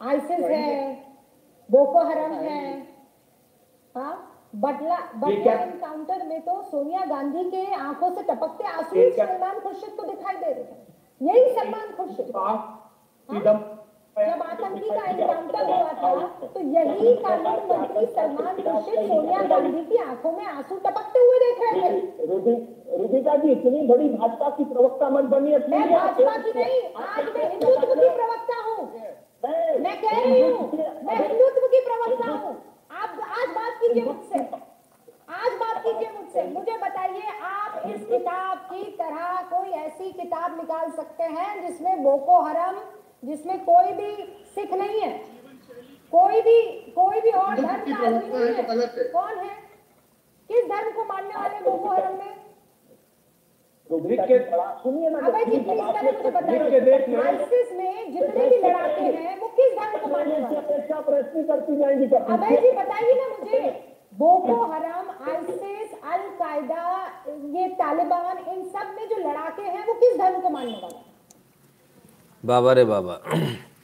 आईसिस 0.03 0.41
है। 0.41 0.93
बोको 1.71 2.03
हरम 2.09 2.33
है। 2.33 2.61
हाँ। 3.95 4.27
बटला 4.57 4.97
बटला 5.17 5.53
एनकाउंटर 5.63 6.27
में 6.27 6.41
तो 6.43 6.61
सोनिया 6.63 7.05
गांधी 7.07 7.51
के 7.51 7.65
आँखों 7.75 8.11
से 8.15 8.23
टपकते 8.23 8.65
आँसू 8.69 8.95
सलमान 9.27 9.61
खुर्शीद 9.61 9.91
को 9.97 10.07
दिखाई 10.07 10.37
दे 10.37 10.53
रहे 10.53 10.65
थे 10.65 11.27
यही 11.27 11.55
सलमान 11.55 11.93
खुर्शीद। 11.97 12.33
हाँ? 13.29 13.39
जब 14.17 14.43
आतंकी 14.43 14.89
का 14.89 15.05
एनकाउंटर 15.11 15.65
हुआ 15.65 15.93
था 16.01 16.49
तो 16.55 16.61
यही 16.73 17.15
कानून 17.17 17.61
मंत्री 17.69 18.07
सलमान 18.15 18.57
खुर्शीद 18.63 19.07
सोनिया 19.09 19.43
गांधी 19.53 19.85
की 19.85 19.97
आँखों 20.05 20.33
में 20.33 20.45
आँसू 20.47 20.77
टपकते 20.87 21.19
हुए 21.21 21.39
देख 21.43 21.63
रहे 21.63 21.91
थे 21.91 22.55
रुदिका 22.97 23.37
जी 23.37 23.51
इतनी 23.53 23.87
बड़ी 23.89 24.09
भाजपा 24.11 24.49
की 24.57 24.65
प्रवक्ता 24.73 25.09
मत 25.11 25.25
बनी 25.35 25.57
मैं 25.69 25.83
भाजपा 25.93 26.37
की 26.37 26.53
नहीं 26.59 26.81
आज 27.07 27.33
मैं 27.37 27.49
हिंदुत्व 27.51 27.95
की 27.95 28.09
प्रवक्ता 28.19 28.59
हूँ। 28.69 28.87
मैं 29.85 29.97
कह 30.01 30.19
रही 30.19 30.41
हूँ 30.41 30.69
मैं 31.05 31.17
हिंदुत्व 31.19 31.67
की 31.75 31.81
प्रवक्ता 31.85 32.31
हूँ। 32.31 32.55
आप 33.03 33.21
आज 33.39 33.49
बात 33.57 33.79
कीजिए 33.83 34.05
मुझसे। 34.05 34.39
आज 35.41 35.53
बात 35.61 35.83
कीजिए 35.85 36.11
मुझसे। 36.19 36.43
मुझे 36.55 36.77
बताइए 36.79 37.29
आप 37.51 37.83
इस 37.87 38.05
किताब 38.07 38.59
की 38.73 38.83
तरह 38.99 39.43
कोई 39.53 39.71
ऐसी 39.83 40.13
किताब 40.13 40.57
निकाल 40.57 40.91
सकते 40.97 41.25
हैं 41.37 41.67
जिसमें 41.67 42.03
बोको 42.03 42.41
हरम 42.43 42.81
जिसमें 43.23 43.59
कोई 43.65 43.93
भी 43.93 44.11
सिख 44.55 44.73
नहीं 44.73 45.01
है। 45.01 45.13
कोई 46.13 46.41
भी 46.43 46.61
कोई 46.95 47.21
भी 47.21 47.31
और 47.31 47.55
धर्म 47.55 47.93
का 47.93 48.07
आदमी 48.07 48.29
नहीं 48.39 48.55
है। 48.55 48.63
कौन 49.13 49.39
है? 49.39 49.51
किस 50.51 50.65
धर्म 50.71 50.91
को 50.91 51.05
मानने 51.05 51.35
वाले 51.35 51.61
बोको 51.61 51.89
हरम 51.89 52.15
में? 52.19 52.39
बताइए 55.27 55.59
आईसिस 57.23 57.73
में 57.73 58.13
जितने 58.13 58.47
भी 58.49 58.57
लड़ाके 58.57 59.01
हैं 59.03 59.39
वो 59.41 59.49
किस 59.59 59.79
धर्म 59.79 59.99
को 60.03 60.09
मानने 60.09 60.39
वाले? 60.41 60.57
करती 61.43 61.77
जाएँगी 61.77 62.07
कभी 62.07 62.57
जी 62.61 62.71
बताइए 62.77 63.15
ना 63.15 63.29
मुझे। 63.29 63.61
बोको 64.19 64.55
हराम 64.73 65.11
आईसिस 65.31 65.93
अल 66.13 66.29
कायदा 66.39 66.85
ये 67.59 67.69
तालिबान 67.81 68.39
इन 68.55 68.65
सब 68.69 68.95
में 68.97 69.09
जो 69.09 69.17
लड़ाके 69.29 69.63
हैं 69.63 69.87
वो 69.87 69.95
किस 69.95 70.19
धर्म 70.19 70.41
को 70.41 70.51
मानने 70.51 70.79
वाले? 70.83 70.99
बाबा 72.45 72.73
रे 72.73 72.85
बाबा, 72.85 73.15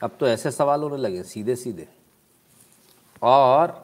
अब 0.02 0.16
तो 0.20 0.26
ऐसे 0.28 0.50
सवाल 0.50 0.82
होने 0.82 0.96
लगे 0.96 1.22
सीधे 1.22 1.56
सीधे 1.56 1.86
और 3.22 3.74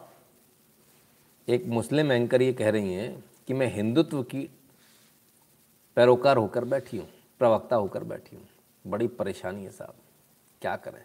एक 1.48 1.66
मुस्लिम 1.68 2.12
एंकर 2.12 2.42
ये 2.42 2.52
कह 2.52 2.70
रही 2.70 2.92
हैं 2.94 3.24
कि 3.48 3.54
मैं 3.54 3.72
हिंदुत्व 3.74 4.22
की 4.24 4.48
पैरोकार 5.96 6.36
होकर 6.36 6.64
बैठी 6.64 6.96
हूँ, 6.96 7.06
प्रवक्ता 7.40 7.76
होकर 7.76 8.04
बैठी 8.04 8.36
हूँ। 8.36 8.44
बड़ी 8.84 9.06
परेशानी 9.08 9.64
है 9.64 9.70
साहब, 9.70 9.94
क्या 10.62 10.76
करें? 10.76 11.04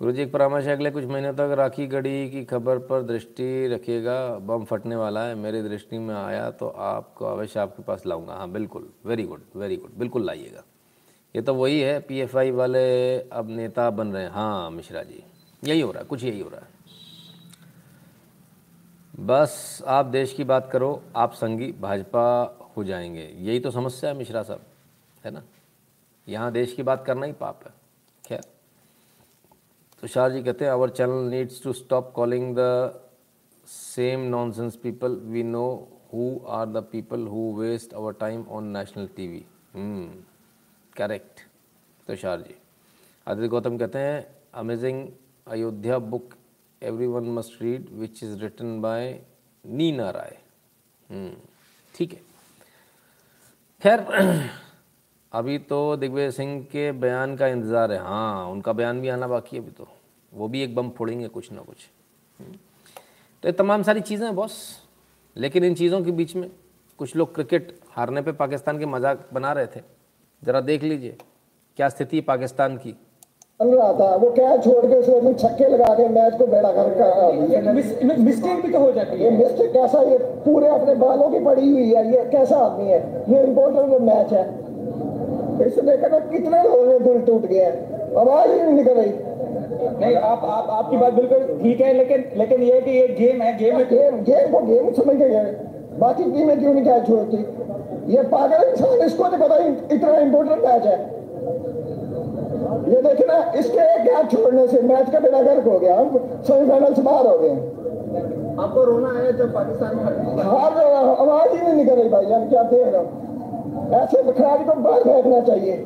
गुरु 0.00 0.12
जी 0.12 0.22
एक 0.22 0.30
परामर्श 0.32 0.64
है, 0.64 0.72
अगले 0.72 0.90
कुछ 0.90 1.04
महीनों 1.04 1.32
तक 1.32 1.54
राखी 1.58 1.86
गढ़ी 1.86 2.28
की 2.30 2.44
खबर 2.44 2.78
पर 2.78 3.02
दृष्टि 3.02 3.68
रखिएगा। 3.68 4.18
बम 4.38 4.64
फटने 4.64 4.96
वाला 4.96 5.24
है, 5.24 5.34
मेरी 5.34 5.62
दृष्टि 5.62 5.98
में 5.98 6.14
आया 6.14 6.50
तो 6.50 6.68
आपको 6.68 7.24
अवश्य 7.24 7.60
आपके 7.60 7.82
पास 7.82 8.02
लाऊँगा। 8.06 8.34
हाँ 8.34 8.50
बिल्कुल 8.50 8.88
वेरी 9.06 9.22
गुड 9.22 9.42
वेरी 9.56 9.76
गुड 9.76 9.96
बिल्कुल 9.98 10.24
लाइएगा। 10.26 10.62
ये 11.34 11.42
तो 11.42 11.54
वही 11.54 11.80
है 11.80 11.98
पीएफआई 12.00 12.50
वाले 12.50 13.18
अब 13.20 13.48
नेता 13.50 13.88
बन 13.90 14.12
रहे 14.12 14.22
हैं। 14.22 14.30
हाँ 14.30 14.70
मिश्रा 14.70 15.02
जी, 15.02 15.22
यही 15.62 15.80
हो 15.80 15.90
रहा 15.90 16.02
है, 16.02 16.06
कुछ 16.06 16.24
यही 16.24 16.40
हो 16.40 16.48
रहा 16.48 16.60
है। 16.60 16.76
बस 19.26 19.82
आप 19.86 20.06
देश 20.06 20.32
की 20.32 20.44
बात 20.44 20.70
करो, 20.72 21.02
आप 21.16 21.32
संगी, 21.32 21.72
भाजपा 21.72 22.70
हो 22.76 22.84
जाएँगे। 22.84 23.28
यही 23.38 23.60
तो 23.60 23.70
समस्या 23.70 24.10
है 24.10 24.16
मिश्रा 24.16 24.42
साहब, 24.42 24.60
है 25.24 25.30
ना? 25.30 25.42
यहाँ 26.28 26.52
देश 26.52 26.72
की 26.72 26.82
बात 26.82 27.04
करना 27.06 27.26
ही 27.26 27.32
पाप 27.32 27.60
है। 27.66 27.72
तुषार 30.02 30.30
जी 30.32 30.42
कहते 30.42 30.64
हैं 30.64 30.72
our 30.72 30.90
channel 30.90 31.28
needs 31.30 31.62
to 31.62 31.72
stop 31.72 32.12
calling 32.16 32.54
the 32.56 32.64
same 33.68 34.20
nonsense 34.30 34.76
people 34.82 35.16
we 35.30 35.42
know 35.44 35.64
who 36.12 36.28
are 36.56 36.66
the 36.66 36.82
people 36.92 37.26
who 37.28 37.40
waste 37.54 37.94
our 37.94 38.12
time 38.20 38.44
on 38.58 38.64
national 38.76 39.06
TV 39.16 39.44
correct 40.96 41.40
Tushar 42.08 42.40
ji. 42.40 42.54
Aditya 43.26 43.48
Gautam 43.48 43.78
कहते 43.78 43.98
हैं 43.98 44.26
amazing 44.60 45.06
Ayodhya 45.46 45.98
book 46.12 46.34
everyone 47.06 47.28
must 47.34 47.62
read 47.62 47.88
which 48.00 48.22
is 48.24 48.38
written 48.42 48.80
by 48.80 49.20
Neena 49.64 50.10
Rai 50.10 50.36
ठीक 51.94 52.12
है। 52.12 52.20
खैर 53.82 54.00
अभी 55.32 55.58
तो 55.60 55.96
दिग्विजय 55.96 56.30
सिंह 56.30 56.60
के 56.72 56.90
बयान 56.94 57.34
का 57.36 57.46
इंतज़ार 57.46 57.92
है। 57.92 57.98
हाँ 57.98 58.46
उनका 58.50 58.72
बयान 58.72 59.00
भी 59.00 59.08
आना 59.08 59.26
बाकी 59.28 59.56
है 59.56 59.62
अभी 59.62 59.70
तो। 59.70 59.86
वो 60.32 60.48
भी 60.48 60.62
एक 60.62 60.74
बम 60.74 60.88
फोड़ेंगे 60.90 61.28
कुछ 61.28 61.50
ना 61.52 61.60
कुछ। 61.60 61.76
हम्म। 62.38 62.52
तो 63.42 63.48
ये 63.48 63.52
तमाम 63.52 63.82
सारी 63.82 64.00
चीज़ें 64.00 64.24
हैं 64.26 64.34
बॉस। 64.36 64.54
लेकिन 65.36 65.64
इन 65.64 65.74
चीज़ों 65.74 66.00
के 66.02 66.10
बीच 66.10 66.34
में 66.36 66.48
कुछ 66.98 67.14
लोग 67.16 67.34
क्रिकेट 67.34 67.78
हारने 67.90 68.22
पे 68.22 68.32
पाकिस्तान 68.34 68.78
के 68.78 68.86
मज़ाक 68.86 69.28
बना 69.34 69.52
रहे 69.52 69.66
थे। 69.66 69.80
ज़रा 70.42 70.60
देख 70.62 70.82
लीजिए 70.82 71.16
क्या 71.78 71.88
स्थिति 71.88 72.16
है 72.16 72.22
पाकिस्तान 72.22 72.76
की? 72.76 72.92
चल 73.60 73.68
रहा 73.68 73.92
था 73.92 74.14
वो 74.16 74.30
क्या 74.32 74.56
छोड़ 74.56 74.86
के 74.86 74.94
उसने 74.94 75.32
छक्के 75.34 75.68
लगा 75.68 75.94
के 75.94 76.08
मैच 76.08 76.38
को 76.38 76.46
बेड़ा 76.46 76.72
कर 76.72 76.88
कर 76.94 78.18
मिस्टेक 78.18 78.62
भी 78.62 78.72
तो 78.72 78.78
हो 78.78 78.90
जाती 78.92 79.22
ये 79.22 79.30
मिस्टेक 79.32 79.72
कैसा? 79.72 80.02
ये 80.02 80.18
पूरे 80.44 80.68
अपने 80.70 80.94
बालों 80.96 81.28
की 81.30 81.44
पड़ी 81.44 81.70
हुई 81.70 81.92
है। 81.92 82.06
ये 82.12 82.24
कैसा 82.30 82.56
आदमी 82.58 82.90
है? 82.90 83.00
ये 83.30 83.42
इम्पोर्टेंट 83.44 84.00
मैच 84.02 84.32
है। 84.32 84.44
इसने 85.64 85.96
कहा 85.96 86.18
कितने 86.18 86.62
लोगों 86.62 86.86
के 86.88 86.98
दिल 87.04 87.20
टूट 87.26 87.50
हैं? 87.52 87.72
आवाज़ 88.16 88.50
ही 88.50 88.62
नहीं 88.62 88.74
निकल 88.74 88.94
रही। 88.94 89.12
नहीं 90.00 90.14
आप 90.16 90.44
आप 90.46 90.70
आपकी 90.70 90.96
बात 90.96 91.12
बिल्कुल 91.14 91.58
ठीक 91.62 91.80
है 91.80 91.92
लेकिन 91.94 92.24
लेकिन 92.36 92.62
ये 92.62 92.80
कि 92.80 92.90
ये 92.90 93.06
गेम 93.18 93.42
है 93.42 93.56
गेम 93.58 93.76
है। 93.76 93.84
गेम 93.86 94.22
गेम 94.24 94.52
को 94.52 94.60
गेम 94.66 94.90
समझ 94.94 95.16
के 95.16 95.28
गए 95.28 95.52
बाकी 95.98 96.24
टीमें 96.24 96.58
क्यों 96.60 96.72
नहीं 96.74 96.84
कैच 96.84 97.06
छोड़ती? 97.06 97.36
ये 98.14 98.22
पागल 98.32 98.68
इंसान 98.68 99.00
इसको 99.06 99.28
नहीं 99.28 99.40
पता 99.40 99.56
इतना 99.94 100.18
इम्पोर्टेंट 100.18 100.64
मैच 100.64 100.86
है। 100.86 100.98
ये 102.88 103.00
देखे 103.02 103.24
ना 103.26 103.38
इसके 103.58 103.80
एक 103.94 104.02
गैप 104.04 104.30
छोड़ने 104.32 104.66
से 104.66 104.82
मैच 104.82 105.10
का 105.10 105.20
बेड़ा 105.20 105.42
गर्क 105.42 105.66
हो 105.66 105.78
गया। 105.78 105.98
हम 106.00 106.18
सेमीफाइनल 106.48 106.94
से 106.94 107.02
बाहर 107.02 107.26
हो 107.26 107.38
गए। 107.38 107.50
आपको 108.62 108.84
रोना 108.84 109.08
है 109.18 109.32
जब 109.38 109.52
पाकिस्तान 109.54 109.96
में 109.96 110.02
हार 110.44 110.78
आवाज़ 111.06 111.50
ही 111.54 111.60
नहीं 111.62 111.74
निकल 111.74 111.94
रही 111.94 112.08
भाई 112.08 112.24
हम 112.26 112.48
क्या 112.48 112.62
देख 112.64 112.86
रहे 112.86 112.96
हो? 112.96 113.04
ऐसे 113.92 114.22
खिलाड़ी 114.32 114.64
को 114.64 114.74
बाहर 114.80 115.02
फेंकना 115.02 115.40
चाहिए। 115.42 115.76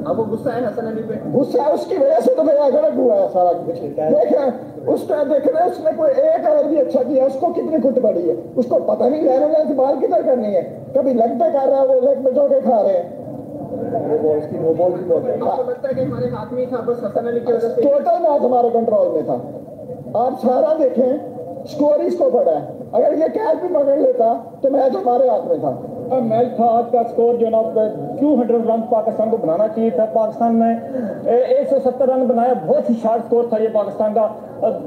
अब 0.00 0.16
वो 0.16 0.24
गुस्सा 0.24 0.50
है 0.50 0.64
हसन 0.64 0.86
अली 0.86 1.02
पे। 1.02 1.14
गुस्सा 1.30 1.64
उसकी 1.70 1.96
वजह 1.96 2.20
से 2.20 2.34
तो 2.34 2.42
मेरा 2.42 2.68
गलत 2.70 2.94
हुआ 2.96 3.14
है। 3.14 3.28
सारा 3.28 3.52
कुछ 3.54 3.78
देखें 3.78 4.68
उसका 4.92 5.22
देख 5.24 5.46
रहे 5.46 5.70
उसने 5.70 5.92
कोई 5.92 6.10
एक 6.10 6.44
अगर 6.46 6.66
भी 6.66 6.76
अच्छा 6.76 7.02
किया 7.02 7.26
उसको 7.26 7.48
कितनी 7.54 7.78
कुट 7.80 7.98
पड़ी 8.02 8.22
है? 8.28 8.36
उसको 8.56 8.78
पता 8.82 9.08
नहीं 9.08 9.22
में 9.22 9.68
से 9.68 9.74
बाल 9.74 9.98
किधर 10.00 10.22
करनी 10.22 10.52
है? 10.54 10.62
कभी 10.96 11.14
लेग 11.14 11.38
पे 11.40 11.50
कर 11.50 11.68
रहा 11.68 11.80
है 11.80 11.86
वो 11.86 12.00
लेग 12.00 12.24
पे 12.24 12.30
जोके 12.30 12.60
खा 12.60 12.80
रहे 12.80 12.96
हैं। 12.96 13.18
आपको 15.40 15.62
लगता 15.62 15.88
है 15.88 15.94
कि 15.94 16.00
हमारे 16.00 16.28
हाथ 16.28 16.52
में 16.52 16.66
था 16.72 16.80
बस 16.82 17.00
हसन 17.04 17.26
अली 17.26 17.40
की 17.40 17.52
वजह 17.52 17.68
से। 17.68 17.82
टोटल 17.82 18.18
मैच 18.22 18.42
हमारे 18.42 18.70
कंट्रोल 18.70 19.08
में 19.08 19.24
था। 19.28 19.36
आप 20.20 20.38
सारा 20.38 20.74
देखें 20.74 21.64
स्कोर 21.66 22.00
इसको 22.02 22.30
पड़ा 22.30 22.52
है। 22.52 22.62
अगर 22.94 23.14
ये 23.14 23.28
कैच 23.30 23.56
भी 23.62 23.68
पकड़ 23.68 23.98
लेता 23.98 24.34
तो 24.62 24.70
मैच 24.70 24.94
हमारे 24.96 25.28
हाथ 25.28 25.48
में 25.48 25.58
था। 25.60 25.72
मैच 26.12 26.48
था 26.58 26.66
आज 26.68 26.84
का 26.92 27.02
स्कोर 27.02 27.36
जो 27.36 27.48
ना 27.50 27.60
टू 28.20 28.34
हंड्रेड 28.36 28.66
रन 28.68 28.80
पाकिस्तान 28.90 29.30
को 29.30 29.36
बनाना 29.38 29.66
चाहिए 29.68 29.90
था। 29.90 30.04
पाकिस्तान 30.14 30.56
ने 30.62 30.70
एक 31.32 31.68
सौ 31.68 31.78
सत्तर 31.80 32.08
रन 32.08 32.26
बनाया 32.28 32.54
बहुत 32.56 32.90
ही 32.90 32.94
शार्ट 32.96 33.24
स्कोर 33.24 33.48
था 33.52 33.58
ये 33.58 33.68
पाकिस्तान 33.70 34.14
का। 34.14 34.22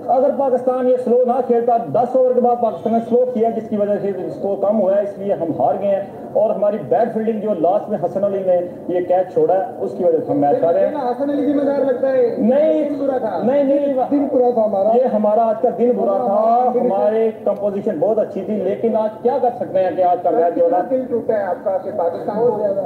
अगर 0.10 0.32
पाकिस्तान 0.38 0.88
ये 0.88 0.98
स्लो 0.98 1.24
ना 1.26 1.40
खेलता 1.44 1.78
दस 1.94 2.16
ओवर 2.16 2.34
के 2.34 2.42
बाद 2.42 2.58
पाकिस्तान 2.62 2.94
ने 2.94 3.00
स्लो 3.02 3.26
किया 3.28 3.50
जिसकी 3.52 3.78
वजह 3.78 3.98
से 4.00 4.30
स्कोर 4.32 4.60
कम 4.64 4.76
हुआ 4.78 4.96
है 4.96 5.04
इसलिए 5.04 5.34
हम 5.36 5.56
हार 5.62 5.78
गए 5.78 5.88
हैं। 5.88 6.22
और 6.34 6.52
हमारी 6.52 6.78
बैट 6.92 7.10
फील्डिंग 7.14 7.42
जो 7.42 7.54
लास्ट 7.56 7.90
में 7.90 7.98
हसन 8.00 8.22
अली 8.24 8.40
ने 8.44 8.56
ये 8.90 9.02
कैच 9.04 9.34
छोड़ा 9.34 9.54
है 9.54 9.66
उसकी 9.86 10.04
वजह 10.04 10.20
से 10.20 10.32
हम 10.32 10.38
मैच 10.40 10.64
हारे। 10.64 10.80
हैं 10.80 11.02
हसन 11.08 11.30
अली 11.30 11.46
जिम्मेदार 11.46 11.86
लगता 11.86 12.10
है 12.10 12.22
नहीं 12.44 12.98
बुरा 12.98 13.18
था। 13.20 13.42
नहीं 13.44 13.64
नहीं 13.64 14.08
दिन 14.10 14.28
पूरा 14.28 14.52
था 14.52 14.64
हमारा। 14.64 14.94
ये 14.94 15.08
हमारा 15.16 15.44
आज 15.46 15.62
का 15.64 15.70
दिन 15.72 15.92
बुरा 15.98 16.18
था। 16.20 16.40
हमारे 16.80 17.30
कंपोजिशन 17.46 18.00
बहुत 18.00 18.20
अच्छी 18.20 18.42
थी 18.44 18.62
लेकिन 18.64 18.96
आज 18.98 19.12
क्या 19.22 19.38
कर 19.40 19.54
सकते 19.60 19.80
हैं 19.80 19.96
कि 19.96 20.02
आज 20.04 20.22
का 20.24 20.32
मैच 20.32 20.54
जो 20.54 20.68
है 20.68 21.12
है 21.30 21.42
आपका 21.46 21.78
कि 21.78 21.92
पाकिस्तान। 21.98 22.38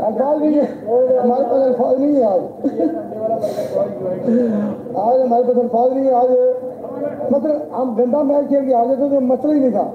अल्फाज 0.08 0.36
नहीं 0.42 0.56
है 0.56 0.66
हमारे 1.18 1.44
पास 1.44 1.62
अल्फाज 1.62 1.96
नहीं 2.00 2.16
है 2.16 2.24
आज। 2.26 2.42
आज 4.98 5.16
हमारे 5.22 5.44
पास 5.44 5.58
अल्फाज 5.58 5.90
नहीं 5.94 6.06
है, 6.06 6.14
आज 6.14 6.30
मतलब 7.32 7.56
हम 7.74 7.96
गंदा 7.96 8.22
मैच 8.24 8.46
खेल 8.50 8.64
के 8.66 8.74
आज 8.74 8.90
तो 9.00 9.20
मसला 9.22 9.54
ही 9.54 9.60
नहीं 9.60 9.72
था। 9.72 9.86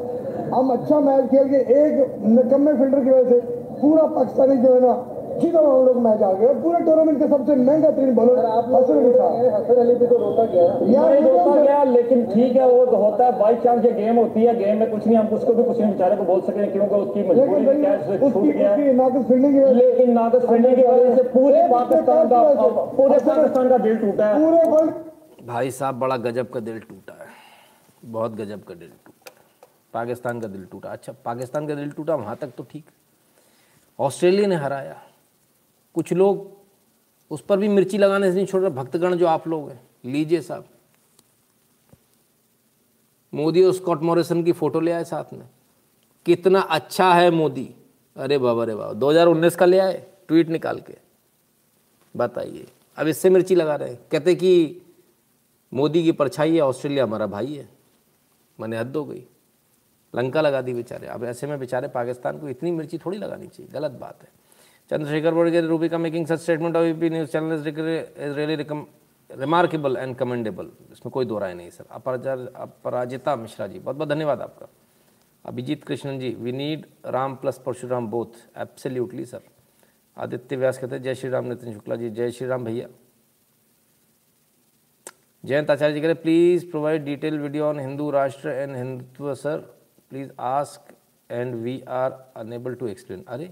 हम 0.54 0.64
अच्छा 0.72 0.96
मैच 1.00 1.24
खेल 1.30 1.46
के 1.48 1.60
एक 1.74 1.92
निकम्मे 2.22 2.72
फील्डर 2.74 3.00
की 3.00 3.10
वजह 3.10 3.28
से 3.30 3.38
पूरा 3.80 4.04
पाकिस्तानी 4.14 4.56
जो 4.56 4.74
है 4.74 4.80
ना 4.80 4.94
सीधा 5.40 5.60
हम 5.60 5.86
लोग 5.86 5.96
मैच 6.02 6.22
आ 6.22 6.32
गए 6.32 6.54
पूरे 6.62 6.78
टूर्नामेंट 6.84 7.18
का 7.20 7.26
सबसे 7.28 7.54
महँगा 7.58 7.90
तीन 7.92 8.14
बॉलर 8.14 8.38
हसन 8.46 8.96
अली 8.96 9.12
था 9.14 9.28
हसन 9.56 9.80
अली 9.80 9.94
पे 9.94 10.06
तो 10.06 10.16
रोका 10.18 10.44
गया। 10.52 10.64
यार 10.92 11.10
नहीं 11.10 11.22
रोका 11.24 11.56
गया 11.56 11.82
लेकिन 11.84 12.24
ठीक 12.26 12.56
है 12.56 12.66
वो 12.68 12.84
तो 12.86 12.96
होता 12.96 13.26
है। 13.26 13.38
बाई 13.38 13.56
चांस 13.64 13.84
ये 13.84 13.92
गेम 13.92 14.16
होती 14.18 14.44
है 14.44 14.54
गेम 14.58 14.78
में 14.78 14.90
कुछ 14.90 15.06
नहीं 15.06 15.16
हम 15.16 15.28
उसको 15.38 15.54
भी 15.54 15.62
कुछ 15.62 15.78
नहीं 15.78 15.90
बेचारे 15.92 16.16
को 16.16 16.24
बोल 16.24 16.40
सके 16.42 16.66
क्योंकि 16.72 16.94
उसकी 16.96 17.28
मजबूरी 17.28 18.50
है। 18.52 18.92
नाकस 18.94 19.24
फील्डिंग 19.28 19.52
की 19.52 19.60
वजह 19.60 19.68
से 19.68 19.74
लेकिन 19.76 20.12
नागस 20.12 20.46
फंडे 20.46 20.74
की 20.76 20.82
वजह 20.82 21.16
से 21.16 21.22
पूरे 21.30 21.62
पाकिस्तान 21.68 22.28
का 22.28 22.42
पूरे 22.96 23.18
पाकिस्तान 23.20 23.68
का 23.68 23.78
दिल 23.78 23.96
टूटा 23.98 24.26
है। 24.26 24.34
पूरे 24.36 24.68
वर्ल्ड 24.70 25.46
भाई 25.46 25.70
साहब 25.72 25.98
बड़ा 25.98 26.16
गजब 26.24 26.50
का 26.50 26.60
दिल 26.62 26.78
टूटा 26.80 27.12
है। 27.14 27.28
बहुत 28.12 28.34
गजब 28.36 28.64
का 28.64 28.74
दिल 28.74 28.88
टूटा 29.06 29.30
पाकिस्तान 29.94 30.40
का 30.40 30.48
दिल 30.48 30.64
टूटा। 30.72 30.88
अच्छा 30.90 31.12
पाकिस्तान 31.24 31.66
का 31.66 31.74
दिल 31.74 31.90
टूटा 31.92 32.14
वहाँ 32.16 32.36
तक 32.40 32.52
तो 32.58 32.64
ठीक। 32.70 32.84
ऑस्ट्रेलिया 33.98 34.48
ने 34.48 34.56
हराया। 34.56 34.94
कुछ 35.94 36.12
लोग 36.12 36.50
उस 37.30 37.40
पर 37.40 37.58
भी 37.58 37.68
मिर्ची 37.68 37.98
लगाने 37.98 38.30
से 38.30 38.36
नहीं 38.36 38.46
छोड़ 38.46 38.62
रहे, 38.62 38.70
भक्तगण 38.70 39.14
जो 39.14 39.26
आप 39.26 39.48
लोग 39.48 39.70
हैं, 39.70 39.80
लीजिए 40.04 40.40
साहब। 40.40 40.68
मोदी 43.34 43.64
और 43.64 43.72
स्कॉट 43.72 44.02
मॉरिसन 44.02 44.42
की 44.44 44.52
फ़ोटो 44.52 44.80
ले 44.80 44.92
आए 44.92 45.04
साथ 45.04 45.32
में। 45.32 45.48
कितना 46.26 46.60
अच्छा 46.60 47.14
है 47.14 47.30
मोदी। 47.30 47.74
अरे 48.16 48.38
बाबा 48.38 48.62
अरे 48.62 48.74
बाबा 48.74 48.92
2019 48.92 49.56
का 49.56 49.66
ले 49.66 49.78
आए, 49.78 50.06
ट्वीट 50.28 50.48
निकाल 50.48 50.80
के। 50.80 50.96
बताइए, 52.16 52.66
अब 52.96 53.06
इससे 53.06 53.30
मिर्ची 53.30 53.54
लगा 53.54 53.76
रहे 53.76 53.90
हैं। 53.90 54.00
कहते 54.12 54.34
कि 54.34 54.82
मोदी 55.74 56.02
की 56.02 56.12
परछाई 56.12 56.54
है, 56.54 56.60
ऑस्ट्रेलिया 56.60 57.04
हमारा 57.04 57.26
भाई 57.26 57.54
है। 57.54 57.68
मैंने 58.60 58.78
हद 58.78 58.96
हो 58.96 59.04
गई। 59.04 59.24
लंका 60.14 60.40
लगा 60.40 60.62
दी 60.62 60.74
बेचारे। 60.74 61.06
अब 61.06 61.24
ऐसे 61.24 61.46
में 61.46 61.58
बेचारे 61.58 61.88
पाकिस्तान 61.88 62.38
को 62.38 62.48
इतनी 62.48 62.70
मिर्ची 62.70 62.98
थोड़ी 62.98 63.18
लगानी 63.18 63.46
चाहिए, 63.46 63.72
गलत 63.72 63.90
बात 63.90 64.22
है। 64.22 64.41
Chandrashekhar 64.90 65.34
Badger 65.34 65.64
Rubika 65.64 65.98
making 65.98 66.26
such 66.26 66.40
statement 66.40 66.76
of 66.76 66.84
UP 66.84 67.10
news 67.10 67.30
channel 67.30 67.52
is 67.52 68.34
really 68.36 68.56
remarkable 69.30 69.96
and 69.96 70.14
commendable 70.16 70.70
इसमें 70.92 71.10
कोई 71.12 71.24
दो 71.24 71.38
राय 71.38 71.54
नहीं, 71.54 71.70
सर। 71.70 71.84
अपराजा 71.90 72.32
अपराजिता 72.62 73.36
मिश्रा 73.36 73.66
जी 73.66 73.78
बहुत 73.78 73.96
बहुत 73.96 74.08
धन्यवाद 74.08 74.40
आपका। 74.40 74.66
Abhijit 75.44 75.84
Krishnan 75.84 76.18
ji 76.18 76.30
we 76.40 76.52
need 76.52 76.86
Ram 77.06 77.34
plus 77.36 77.58
Parshuram 77.66 78.06
both 78.10 78.58
absolutely 78.60 79.24
sir 79.24 79.40
Aditya 80.16 80.56
Vyas 80.56 80.78
कहते 80.78 80.94
हैं, 80.94 81.02
जय 81.02 81.14
श्री 81.14 81.30
राम 81.30 81.44
नितिन 81.46 81.72
शुक्ला 81.74 81.96
जी, 81.96 82.10
जय 82.10 82.30
श्री 82.30 82.46
राम 82.48 82.64
भैया। 82.64 82.86
जयंत 85.44 85.70
आचार्य 85.70 85.94
जी 85.94 86.00
कह 86.00 86.06
रहे 86.06 86.14
please 86.22 86.70
provide 86.70 87.04
detail 87.04 87.38
video 87.40 87.64
on 87.64 87.80
Hindu 87.80 88.10
Rashtra 88.10 88.48
and 88.48 88.76
Hindutva 88.76 89.34
sir 89.34 89.58
please 90.10 90.30
ask 90.40 90.94
and 91.30 91.54
we 91.54 91.80
are 91.88 92.12
unable 92.36 92.74
to 92.74 92.86
explain 92.88 93.24
अरे 93.28 93.50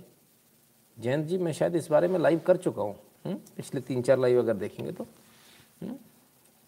जयंत 1.01 1.27
जी, 1.27 1.39
मैं 1.39 1.53
शायद 1.53 1.77
इस 1.77 1.91
बारे 1.91 2.09
में 2.09 2.19
लाइव 2.19 2.39
कर 2.39 2.57
चुका 2.57 2.83
हूँ। 2.83 2.97
हम्म? 3.27 3.35
पिछले 3.35 3.81
तीन 3.81 4.03
चार 4.03 4.19
लाइव 4.19 4.39
अगर 4.39 4.55
देखेंगे 4.55 4.93
तो। 4.93 5.05
हम्म? 5.83 5.95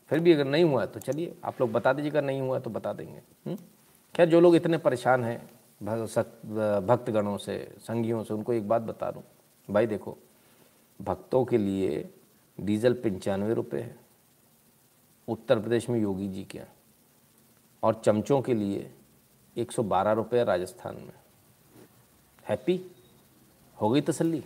फिर 0.08 0.20
भी 0.20 0.32
अगर 0.32 0.44
नहीं 0.44 0.64
हुआ 0.64 0.86
तो 0.86 1.00
चलिए, 1.00 1.34
आप 1.44 1.60
लोग 1.60 1.72
बता 1.72 1.92
दीजिएगा 1.92 2.20
नहीं 2.20 2.40
हुआ 2.40 2.58
तो 2.58 2.70
बता 2.70 2.92
देंगे। 2.92 3.18
हम्म? 3.18 3.56
खैर 4.16 4.28
जो 4.28 4.40
लोग 4.40 4.56
इतने 4.56 4.78
परेशान 4.78 5.24
हैं 5.24 5.50
भक्तगणों 6.86 7.38
से 7.38 7.74
संगियों 7.80 8.24
से, 8.24 8.34
उनको 8.34 8.52
एक 8.52 8.68
बात 8.68 8.82
बता 8.82 9.10
दूँ? 9.10 9.22
भाई 9.70 9.86
देखो, 9.86 10.18
भक्तों 11.02 11.44
के 11.44 11.58
लिए 11.58 12.10
डीजल 12.60 12.92
पंचानवे 12.94 13.54
रुपये 13.54 13.82
है। 13.82 13.96
उत्तर 15.28 15.60
प्रदेश 15.60 15.88
में 15.88 16.00
योगी 16.00 16.28
जी 16.28 16.44
के 16.44 16.60
और 17.82 17.94
चमचों 18.04 18.42
के 18.42 18.54
लिए 18.54 18.90
112 19.56 20.12
रुपये 20.12 20.44
राजस्थान 20.44 20.94
में। 20.94 21.12
हैप्पी? 22.48 22.91
हो 23.82 23.90
गई 23.90 24.00
तसल्ली। 24.00 24.42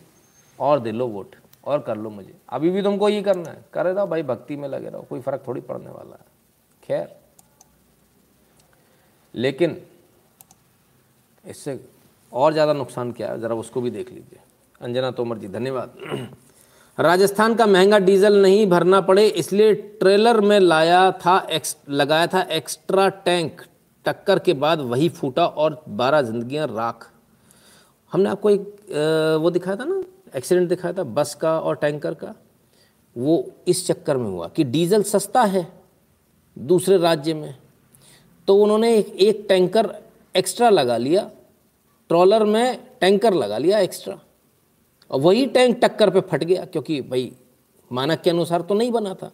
और 0.59 0.81
दे 0.81 0.93
लो 0.93 1.07
वोट, 1.07 1.35
और 1.65 1.81
कर 1.81 1.97
लो 1.97 2.11
मुझे। 2.11 2.35
अभी 2.49 2.71
भी 2.71 2.83
तुमको 2.83 3.09
ये 3.09 3.23
करना 3.23 3.51
है। 3.51 3.65
करे 3.73 3.93
रहो 3.93 4.07
भाई, 4.07 4.23
भक्ति 4.23 4.57
में 4.57 4.69
लगे 4.69 4.89
रहो, 4.89 5.03
कोई 5.03 5.21
फ़र्क 5.21 5.43
थोड़ी 5.49 5.61
पड़ने 5.61 5.91
वाला 5.91 6.17
है। 6.17 6.25
खैर। 6.83 7.17
लेकिन 9.35 9.83
इससे 11.45 11.81
और 12.33 12.53
ज़्यादा 12.53 12.73
नुकसान 12.73 13.13
क्या 13.13 13.29
है? 13.29 13.41
ज़रा 13.41 13.55
उसको 13.55 13.81
भी 13.81 13.91
देख 13.91 14.13
लीजिए। 14.13 14.39
अंजना 14.81 15.11
तोमर 15.11 15.39
जी, 15.39 15.49
धन्यवाद। 15.49 15.95
राजस्थान 17.01 17.55
का 17.55 17.67
महँगा 17.67 17.99
डीजल 17.99 18.43
नहीं 18.43 18.67
भरना 18.67 19.01
पड़े, 19.01 19.27
इसलिए 19.27 19.75
ट्रेलर 19.75 20.41
में 20.41 20.61
लाया 20.61 21.11
था 21.13 21.39
एक्स, 21.51 21.77
लगाया 21.89 22.27
था 22.27 22.43
एक्स्ट्रा 22.43 23.09
टैंक। 23.09 23.63
टक्कर 24.07 24.39
के 24.39 24.53
बाद 24.55 24.81
वही 24.81 25.09
फूटा 25.09 25.47
और 25.47 25.83
बारह 25.89 26.23
जिंदगियाँ 26.23 26.67
राख। 26.67 27.11
हमने 28.13 28.29
आपको 28.31 28.51
एक 28.51 29.39
वो 29.43 29.51
दिखाया 29.51 29.77
था 29.77 29.85
ना 29.85 30.03
एक्सीडेंट 30.37 30.69
दिखाया 30.69 30.95
था 30.95 31.03
बस 31.03 31.35
का 31.35 31.59
और 31.61 31.77
टैंकर 31.77 32.15
का 32.15 32.35
वो 33.17 33.45
इस 33.69 33.87
चक्कर 33.87 34.17
में 34.17 34.29
हुआ 34.31 34.49
कि 34.49 34.65
डीजल 34.65 35.03
सस्ता 35.03 35.43
है 35.45 35.67
दूसरे 36.57 36.97
राज्य 36.99 37.35
में। 37.35 37.57
तो 38.49 38.57
उन्होंने 38.57 38.95
एक, 38.97 39.07
एक 39.09 39.45
टैंकर 39.49 39.95
एक्स्ट्रा 40.35 40.69
लगा 40.71 40.97
लिया 40.97 41.31
ट्रॉलर 42.11 42.45
में 42.45 42.99
टैंकर 43.01 43.35
लगा 43.35 43.59
लिया 43.59 43.79
एक्स्ट्रा 43.79 44.19
और 45.11 45.21
वही 45.21 45.47
टैंक 45.47 45.79
टक्कर 45.83 46.11
पे 46.11 46.21
फट 46.23 46.45
गया 46.45 46.65
क्योंकि 46.65 47.01
भाई 47.03 47.33
मानक 47.91 48.21
के 48.21 48.31
अनुसार 48.31 48.63
तो 48.63 48.75
नहीं 48.75 48.91
बना 48.93 49.15
था। 49.15 49.31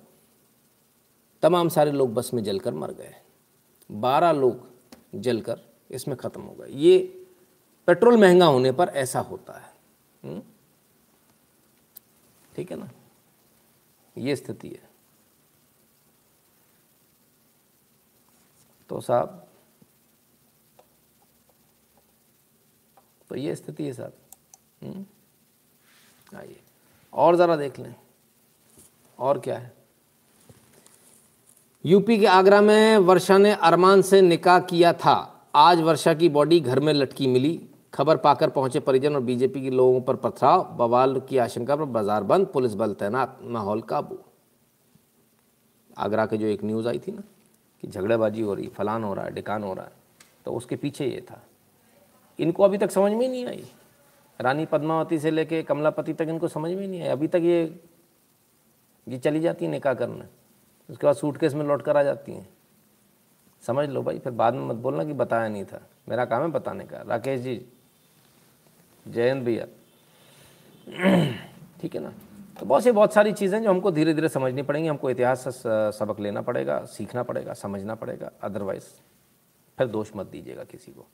तमाम 1.43 1.69
सारे 1.69 1.93
लोग 1.93 2.15
बस 2.15 2.31
में 2.35 2.43
जलकर 2.45 2.75
मर 2.75 2.93
गए 2.93 3.15
बारह 3.91 4.33
लोग 4.33 5.21
जलकर 5.21 5.61
इसमें 5.91 6.17
ख़त्म 6.17 6.41
हो 6.43 6.55
गए। 6.61 6.69
ये 6.71 7.22
पेट्रोल 7.87 8.17
महँगा 8.17 8.47
होने 8.47 8.73
पर 8.73 8.89
ऐसा 8.89 9.21
होता 9.21 9.53
है। 9.53 9.75
हम्म? 10.25 10.43
ठीक 12.57 12.71
है 12.71 12.77
ना? 12.77 12.91
ये 14.19 14.37
स्थिति 14.37 14.69
है। 14.69 14.91
तो 18.89 19.01
साहब 19.01 19.49
तो 23.29 23.37
ये 23.37 23.57
स्थिति 23.57 23.85
है 23.85 23.93
साहब। 23.93 24.13
हम्म? 24.83 25.07
आइए, 26.39 26.61
और 27.13 27.37
ज़रा 27.37 27.57
देख 27.57 27.79
लें, 27.79 27.95
और 29.19 29.41
क्या 29.41 29.59
है? 29.59 29.73
यूपी 31.87 32.19
के 32.19 32.27
आगरा 32.27 32.61
में 32.61 32.99
वर्षा 32.99 33.39
ने 33.39 33.53
अरमान 33.53 34.03
से 34.03 34.21
निकाह 34.21 34.61
किया 34.61 34.93
था। 34.93 35.47
आज 35.55 35.81
वर्षा 35.81 36.15
की 36.15 36.29
बॉडी 36.29 36.61
घर 36.61 36.81
में 36.81 36.93
लटकी 36.93 37.27
मिली। 37.27 37.69
खबर 37.95 38.17
पाकर 38.17 38.51
पहुँचे 38.51 38.81
परिजन 38.81 39.15
और 39.15 39.21
बीजेपी 39.23 39.63
के 39.63 39.71
लोगों 39.71 40.01
पर 40.01 40.17
पथराव, 40.17 40.63
बवाल 40.77 41.21
की 41.21 41.39
आशंका 41.39 41.77
पर 41.77 41.85
बाज़ार 41.87 42.23
बंद, 42.25 42.47
पुलिस 42.47 42.75
बल 42.75 42.95
तैनात, 42.95 43.39
माहौल 43.45 43.81
काबू। 43.83 44.19
आगरा 45.97 46.27
के 46.27 46.37
जो 46.37 46.47
एक 46.47 46.65
न्यूज़ 46.65 46.89
आई 46.89 46.99
थी 46.99 47.13
ना, 47.13 47.23
कि 47.83 47.89
झगड़ेबाजी 47.89 48.43
हो 48.43 48.55
रही, 48.55 48.69
फलान 48.69 49.05
हो 49.05 49.13
रहा 49.15 49.25
है, 49.25 49.33
डिकान 49.35 49.63
हो 49.63 49.75
रहा 49.75 49.85
है 49.85 50.01
तो 50.45 50.53
उसके 50.53 50.77
पीछे 50.77 51.07
ये 51.07 51.21
था। 51.21 51.41
इनको 52.39 52.63
अभी 52.63 52.79
तक 52.79 52.91
समझ 52.91 53.13
में 53.13 53.29
नहीं 53.29 53.45
आई। 53.47 53.65
रानी 54.41 54.65
पद्मावती 54.67 55.19
से 55.19 55.31
लेके 55.31 55.63
कमलापति 55.63 56.13
तक 56.13 56.27
इनको 56.29 56.49
समझ 56.49 56.71
में 56.71 56.87
नहीं 56.87 57.03
आई। 57.03 57.09
अभी 57.09 57.29
तक 57.29 57.41
ये 57.43 57.63
ये 59.07 59.19
चली 59.19 59.41
जाती 59.41 59.65
है 59.65 59.71
निकाह 59.71 59.95
करने। 59.95 60.25
उसके 60.89 61.07
बाद 61.07 61.17
सूटकेस 61.17 61.55
में 61.55 61.65
लौट 61.65 61.83
कर 61.83 61.97
आ 61.97 62.03
जाती 62.03 62.33
हैं। 62.33 62.49
समझ 63.63 63.89
लो 63.89 64.03
भाई, 64.03 64.19
फिर 64.19 64.33
बाद 64.33 64.55
में 64.55 64.67
मत 64.67 64.77
बोलना 64.77 65.05
कि 65.05 65.13
बताया 65.13 65.49
नहीं 65.49 65.65
था। 65.65 65.81
मेरा 66.09 66.25
काम 66.25 66.43
है 66.43 66.49
बताने 66.51 66.85
का। 66.85 67.03
राकेश 67.03 67.41
जी 67.41 67.55
जयंत 69.07 69.45
भैया। 69.45 69.67
ठीक 71.81 71.95
है 71.95 72.01
ना? 72.01 72.13
तो 72.61 72.67
बहुत 72.67 72.83
सी, 72.85 72.91
बहुत 72.91 73.15
सारी 73.15 73.33
चीज़ें 73.33 73.63
जो 73.63 73.71
हमको 73.71 73.91
धीरे 73.91 74.15
धीरे 74.15 74.29
समझनी 74.29 74.63
पड़ेंगी। 74.63 74.89
हमको 74.89 75.11
इतिहास 75.11 75.45
से 75.47 75.51
सबक 75.99 76.21
लेना 76.21 76.41
पड़ेगा, 76.43 76.85
सीखना 76.85 77.23
पड़ेगा, 77.23 77.53
समझना 77.53 77.95
पड़ेगा। 77.95 78.31
अदरवाइज़ 78.43 78.85
फिर 79.79 79.87
दोष 79.87 80.11
मत 80.17 80.27
दीजिएगा 80.27 80.65
किसी 80.65 80.93
को। 80.93 81.07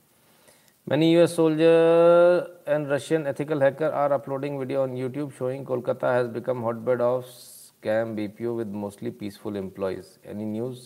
Many 0.87 1.13
U 1.13 1.21
S 1.21 1.37
soldier 1.37 2.65
and 2.69 2.89
Russian 2.93 3.27
ethical 3.27 3.63
hacker 3.63 3.91
are 3.93 4.13
uploading 4.13 4.59
video 4.59 4.83
on 4.83 4.97
YouTube 4.97 5.31
showing 5.31 5.67
Kolkata 5.67 6.13
has 6.15 6.29
become 6.29 6.61
hot 6.61 6.77
bed 6.87 7.01
of 7.01 7.25
scam 7.25 8.15
B 8.17 8.29
P 8.29 8.47
O 8.47 8.55
with 8.55 8.73
mostly 8.75 9.11
peaceful 9.11 9.57
employees 9.57 10.07
any 10.29 10.45
news 10.45 10.81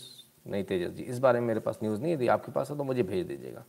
नहीं, 0.46 0.64
तेजस 0.64 0.92
जी, 0.94 1.02
इस 1.02 1.18
बारे 1.18 1.40
में 1.40 1.46
मेरे 1.46 1.60
पास 1.60 1.78
न्यूज़ 1.82 2.00
नहीं 2.02 2.12
यदि 2.14 2.28
आपके 2.28 2.52
पास 2.52 2.70
है 2.70 2.76
तो 2.76 2.84
मुझे 2.84 3.02
भेज 3.02 3.26
दीजिएगा। 3.26 3.64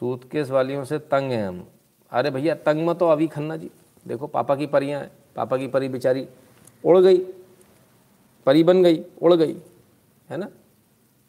सूटकेस 0.00 0.50
वालियों 0.50 0.84
से 0.84 0.98
तंग 1.00 1.32
हैं 1.32 1.46
हम। 1.48 1.66
अरे 2.12 2.30
भैया, 2.30 2.54
तंग 2.56 2.86
मत 2.86 2.98
तो 2.98 3.08
अभी 3.08 3.26
खन्ना 3.26 3.56
जी। 3.56 3.70
देखो, 4.06 4.26
पापा 4.26 4.56
की 4.56 4.66
परियाँ 4.66 5.00
हैं। 5.00 5.10
पापा 5.36 5.56
की 5.56 5.66
परी 5.68 5.88
बेचारी 5.88 6.26
उड़ 6.84 6.98
गई। 6.98 7.18
परी 8.46 8.62
बन 8.64 8.82
गई, 8.82 9.02
उड़ 9.22 9.34
गई, 9.34 9.56
है 10.28 10.36
ना? 10.36 10.48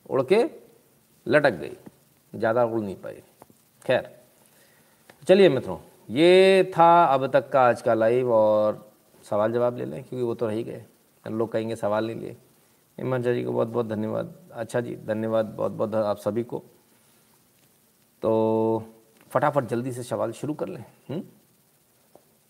उड़ 0.10 0.22
के 0.24 0.44
लटक 1.28 1.54
गई। 1.54 1.78
ज़्यादा 2.34 2.64
उड़ 2.66 2.82
नहीं 2.82 2.96
पाई। 2.96 3.22
खैर, 3.86 4.10
चलिए 5.28 5.50
मित्रों, 5.50 5.78
ये 6.10 6.72
था 6.78 7.04
अब 7.06 7.26
तक 7.28 7.50
का 7.50 7.62
आज 7.62 7.82
का 7.82 7.94
लाइव 7.94 8.32
और 8.32 8.86
सवाल 9.26 9.54
जवाब 9.54 9.78
ले 9.78 9.86
लें, 9.86 10.04
क्योंकि 10.04 10.24
वो 10.24 10.36
तो 10.36 10.48
रह 10.48 10.62
गए। 10.62 10.86
लोग 11.26 11.52
कहेंगे 11.52 11.76
सवाल 11.76 12.06
नहीं 12.08 12.16
लिए। 12.16 12.36
हिमांशा 12.98 13.34
जी 13.34 13.44
को 13.44 13.52
बहुत 13.52 13.68
बहुत 13.68 13.88
धन्यवाद। 13.88 14.34
अच्छा 14.52 14.82
जी, 14.82 14.96
धन्यवाद 14.98 15.46
बहुत 15.48 15.72
बहुत 15.72 15.96
आप 15.96 16.18
सभी 16.18 16.44
को। 16.44 16.64
तो 18.24 18.84
फटाफट 19.32 19.66
जल्दी 19.68 19.92
से 19.92 20.04
सवाल 20.04 20.32
शुरू 20.32 20.54
कर 20.54 20.68
लें 20.68 20.84
हुँ? 21.10 21.22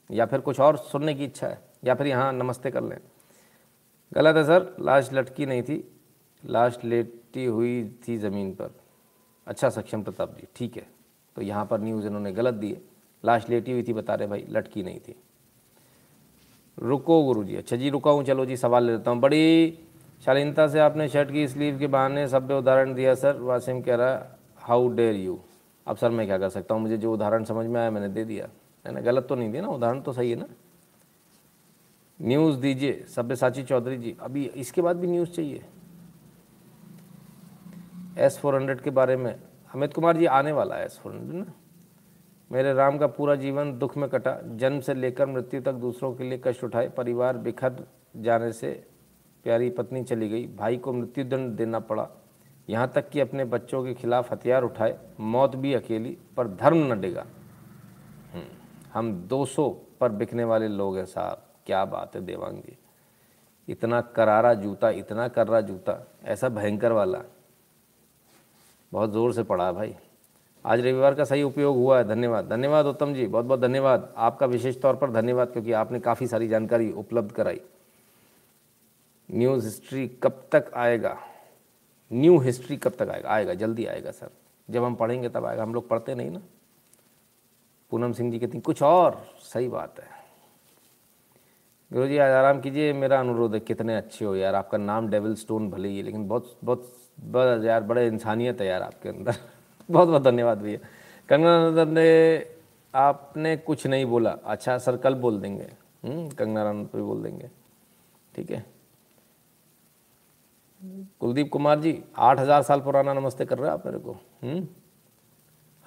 या 0.09 0.25
फिर 0.25 0.39
कुछ 0.39 0.59
और 0.59 0.77
सुनने 0.77 1.13
की 1.15 1.23
इच्छा 1.23 1.47
है, 1.47 1.59
या 1.85 1.95
फिर 1.95 2.07
यहाँ 2.07 2.31
नमस्ते 2.33 2.71
कर 2.71 2.83
लें। 2.83 2.97
गलत 4.11 4.35
है 4.35 4.43
सर, 4.43 4.75
लाश 4.79 5.09
लटकी 5.13 5.45
नहीं 5.45 5.63
थी, 5.63 5.83
लाश 6.43 6.77
लेटी 6.83 7.45
हुई 7.45 7.83
थी 8.07 8.17
ज़मीन 8.17 8.51
पर। 8.51 8.71
अच्छा 9.47 9.69
सक्षम 9.69 10.03
प्रताप 10.03 10.35
जी, 10.37 10.47
ठीक 10.55 10.77
है 10.77 10.85
तो 11.35 11.41
यहाँ 11.41 11.65
पर 11.65 11.81
न्यूज़ 11.81 12.05
इन्होंने 12.07 12.31
गलत 12.33 12.53
दी 12.53 12.71
है। 12.71 12.81
लाश 13.23 13.49
लेटी 13.49 13.71
हुई 13.71 13.83
थी, 13.83 13.93
बता 13.93 14.15
रहे 14.15 14.27
भाई, 14.27 14.45
लटकी 14.49 14.83
नहीं 14.83 14.99
थी। 14.99 15.15
रुको 16.77 17.23
गुरु 17.23 17.43
जी 17.43 17.55
अच्छा 17.55 17.75
जी 17.75 17.89
रुका 17.89 18.11
हूँ 18.11 18.23
चलो 18.23 18.45
जी, 18.45 18.57
सवाल 18.57 18.83
ले 18.83 18.91
लेता 18.91 19.11
हूँ। 19.11 19.19
बड़ी 19.19 19.79
शालीनता 20.25 20.67
से 20.67 20.79
आपने 20.79 21.07
शर्ट 21.09 21.31
की 21.31 21.47
स्लीव 21.47 21.77
के 21.79 21.87
बहाने 21.87 22.27
सभ्य 22.27 22.53
उदाहरण 22.53 22.93
दिया, 22.93 23.13
सर। 23.15 23.39
वासिम 23.39 23.81
कह 23.81 23.95
रहा 23.95 24.37
हाउ 24.59 24.87
डेयर 24.89 25.15
यू 25.15 25.39
अब 25.87 25.97
सर 25.97 26.09
मैं 26.09 26.27
क्या 26.27 26.37
कर 26.37 26.49
सकता 26.49 26.73
हूँ? 26.73 26.81
मुझे 26.81 26.97
जो 26.97 27.13
उदाहरण 27.13 27.43
समझ 27.43 27.65
में 27.65 27.81
आया 27.81 27.91
मैंने 27.91 28.09
दे 28.09 28.25
दिया। 28.25 28.49
है 28.85 28.91
ना? 28.91 29.01
गलत 29.01 29.25
तो 29.29 29.35
नहीं 29.35 29.51
दिया 29.51 29.61
ना? 29.61 29.67
उदाहरण 29.67 30.01
तो 30.01 30.13
सही 30.13 30.29
है 30.29 30.35
ना? 30.35 30.45
न्यूज़ 32.21 32.57
दीजिए 32.57 33.05
सभ्यसाची 33.07 33.63
चौधरी 33.63 33.97
जी। 33.97 34.17
अभी 34.19 34.45
इसके 34.45 34.81
बाद 34.81 34.97
भी 34.97 35.07
न्यूज़ 35.07 35.29
चाहिए। 35.29 35.65
एस 38.17 38.37
फोर 38.37 38.55
हंड्रेड 38.55 38.81
के 38.81 38.89
बारे 38.89 39.17
में। 39.17 39.39
अमित 39.75 39.93
कुमार 39.93 40.17
जी 40.17 40.25
आने 40.25 40.51
वाला 40.51 40.75
है 40.75 40.85
एस 40.85 40.99
फोर 41.03 41.11
हंड्रेड 41.11 41.45
ना? 41.45 41.53
मेरे 42.51 42.73
राम 42.73 42.97
का 42.97 43.07
पूरा 43.07 43.35
जीवन 43.35 43.79
दुख 43.79 43.97
में 43.97 44.09
कटा। 44.09 44.39
जन्म 44.45 44.79
से 44.79 44.93
लेकर 44.93 45.25
मृत्यु 45.25 45.61
तक 45.61 45.73
दूसरों 45.73 46.15
के 46.15 46.23
लिए 46.23 46.41
कष्ट 46.43 46.63
उठाए। 46.63 46.89
परिवार 46.89 47.37
बिखर 47.37 47.87
जाने 48.17 48.51
से 48.51 48.87
प्यारी 49.43 49.69
पत्नी 49.69 50.03
चली 50.03 50.29
गई। 50.29 50.47
भाई 50.47 50.77
को 50.77 50.93
मृत्युदंड 50.93 51.51
देना 51.55 51.79
पड़ा। 51.79 52.09
यहाँ 52.69 52.91
तक 52.95 53.09
कि 53.09 53.19
अपने 53.19 53.45
बच्चों 53.45 53.83
के 53.83 53.93
खिलाफ 53.93 54.31
हथियार 54.31 54.63
उठाए 54.63 54.99
मौत 55.19 55.55
भी 55.55 55.73
अकेली 55.73 56.17
पर 56.37 56.47
धर्म 56.47 56.93
न 56.93 56.99
डिगा। 57.01 57.25
हम्म, 58.33 58.45
हम 58.93 59.13
200 59.27 59.69
पर 59.99 60.11
बिकने 60.11 60.43
वाले 60.43 60.67
लोग 60.67 60.97
हैं 60.97 61.05
साहब 61.05 61.43
क्या 61.65 61.85
बात 61.85 62.15
है 62.15 62.21
देवांग। 62.21 62.61
इतना 63.67 64.01
करारा 64.01 64.53
जूता 64.53 64.89
इतना 64.89 65.27
कर्रा 65.27 65.61
जूता 65.61 66.07
ऐसा 66.23 66.49
भयंकर 66.49 66.91
वाला। 66.91 67.21
बहुत 68.91 69.11
ज़ोर 69.11 69.33
से 69.33 69.43
पड़ा 69.43 69.71
भाई। 69.71 69.95
आज 70.65 70.79
रविवार 70.79 71.15
का 71.15 71.23
सही 71.23 71.43
उपयोग 71.43 71.77
हुआ 71.77 71.97
है 71.97 72.03
धन्यवाद। 72.03 72.47
धन्यवाद 72.49 72.85
उत्तम 72.85 73.13
जी 73.13 73.27
बहुत 73.27 73.45
बहुत 73.45 73.59
धन्यवाद। 73.59 74.13
आपका 74.17 74.45
विशेष 74.45 74.81
तौर 74.81 74.95
पर 74.95 75.11
धन्यवाद 75.11 75.47
क्योंकि 75.47 75.71
आपने 75.71 75.99
काफ़ी 75.99 76.27
सारी 76.27 76.47
जानकारी 76.47 76.91
उपलब्ध 76.91 77.31
कराई। 77.31 77.61
न्यूज़ 79.31 79.65
हिस्ट्री 79.65 80.07
कब 80.23 80.47
तक 80.51 80.71
आएगा? 80.73 81.17
न्यू 82.13 82.37
हिस्ट्री 82.39 82.77
कब 82.77 82.91
तक 82.91 83.09
आएगा? 83.09 83.29
आएगा 83.29 83.53
जल्दी 83.53 83.85
आएगा 83.85 84.11
सर। 84.11 84.29
जब 84.69 84.83
हम 84.83 84.95
पढ़ेंगे 84.95 85.29
तब 85.29 85.45
आएगा। 85.45 85.63
हम 85.63 85.73
लोग 85.73 85.89
पढ़ते 85.89 86.15
नहीं 86.15 86.31
ना। 86.31 86.41
पूनम 87.89 88.13
सिंह 88.13 88.31
जी 88.31 88.39
कहती 88.39 88.59
कुछ 88.59 88.83
और 88.83 89.25
सही 89.39 89.67
बात 89.67 89.99
है। 89.99 90.07
गुरु 91.93 92.07
जी 92.07 92.17
आज 92.17 92.31
आराम 92.31 92.61
कीजिए। 92.61 92.93
मेरा 92.93 93.19
अनुरोध 93.19 93.53
है 93.53 93.59
कितने 93.59 93.95
अच्छे 93.95 94.25
हो 94.25 94.35
यार। 94.35 94.55
आपका 94.55 94.77
नाम 94.77 95.09
डेविल 95.09 95.35
स्टोन 95.35 95.69
भले 95.69 95.89
ही 95.89 96.01
लेकिन 96.01 96.27
बहुत 96.27 96.57
बहुत 96.63 96.93
बस 97.19 97.65
यार 97.65 97.83
बड़े 97.83 98.07
इंसानियत 98.07 98.61
है 98.61 98.67
यार 98.67 98.81
आपके 98.81 99.09
अंदर। 99.09 99.35
बहुत 99.91 100.09
बहुत 100.09 100.23
धन्यवाद 100.23 100.57
भैया। 100.57 100.77
कंगना 101.29 101.67
रनौत 101.67 101.87
ने 101.87 102.47
आपने 102.95 103.57
कुछ 103.57 103.87
नहीं 103.87 104.05
बोला। 104.05 104.31
अच्छा 104.31 104.77
सर 104.77 104.97
कल 104.97 105.13
बोल 105.15 105.41
देंगे। 105.41 105.67
हम्म, 106.03 106.29
कंगना 106.29 106.71
रनौत 106.71 106.91
पे 106.91 107.01
बोल 107.01 107.23
देंगे। 107.23 107.49
ठीक 108.35 108.51
है? 108.51 108.76
कुलदीप 111.19 111.49
कुमार 111.51 111.79
जी 111.79 111.97
आठ 112.17 112.39
हज़ार 112.39 112.61
साल 112.63 112.79
पुराना 112.81 113.13
नमस्ते 113.13 113.45
कर 113.45 113.57
रहे 113.57 113.69
हैं 113.69 113.73
आप 113.73 113.85
मेरे 113.85 113.99
को 113.99 114.17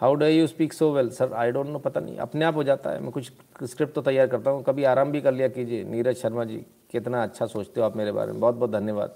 how 0.01 0.15
do 0.15 0.27
you 0.27 0.47
speak 0.47 0.73
so 0.73 0.91
well 0.93 1.09
sir 1.11 1.33
I 1.33 1.51
don't 1.53 1.67
know 1.67 1.79
पता 1.79 2.01
नहीं 2.01 2.17
अपने 2.19 2.45
आप 2.45 2.55
हो 2.57 2.63
जाता 2.65 2.91
है। 2.91 3.01
मैं 3.01 3.11
कुछ 3.13 3.33
स्क्रिप्ट 3.63 3.95
तो 3.95 4.03
तैयार 4.03 4.27
करता 4.27 4.51
हूँ 4.51 4.63
कभी 4.65 4.85
आराम 4.85 5.11
भी 5.13 5.21
कर 5.21 5.33
लिया 5.33 5.49
कीजिए। 5.49 5.85
नीरज 5.85 6.17
शर्मा 6.17 6.45
जी 6.45 6.57
कितना 6.91 7.23
अच्छा 7.23 7.47
सोचते 7.47 7.81
हो 7.81 7.87
आप 7.87 7.97
मेरे 7.97 8.13
बारे 8.13 8.33
में 8.33 8.41
बहुत 8.41 8.55
बहुत 8.55 8.71
धन्यवाद। 8.71 9.15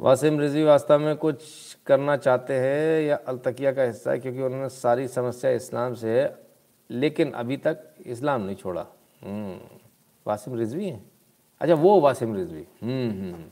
वासिम 0.00 0.40
रिजवी 0.40 0.64
वास्तव 0.64 0.98
में 0.98 1.16
कुछ 1.16 1.44
करना 1.86 2.16
चाहते 2.16 2.54
हैं 2.54 3.00
या 3.02 3.16
अलतकिया 3.28 3.72
का 3.72 3.82
हिस्सा 3.82 4.10
है 4.10 4.18
क्योंकि 4.18 4.42
उन्होंने 4.42 4.68
सारी 4.70 5.08
समस्या 5.08 5.50
इस्लाम 5.52 5.94
से 5.94 6.20
है 6.20 6.26
लेकिन 6.90 7.30
अभी 7.32 7.56
तक 7.58 7.88
इस्लाम 8.06 8.42
नहीं 8.42 8.56
छोड़ा। 8.56 8.86
हम्म, 9.22 9.58
वासिम 10.26 10.58
रिजवी 10.58 10.88
हैं? 10.88 11.02
अच्छा 11.60 11.74
वो 11.74 12.00
वासिम 12.00 12.34
रिजवी 12.36 12.66
हम्म 12.82 13.10
हम्म 13.10 13.34
हम्म। 13.34 13.44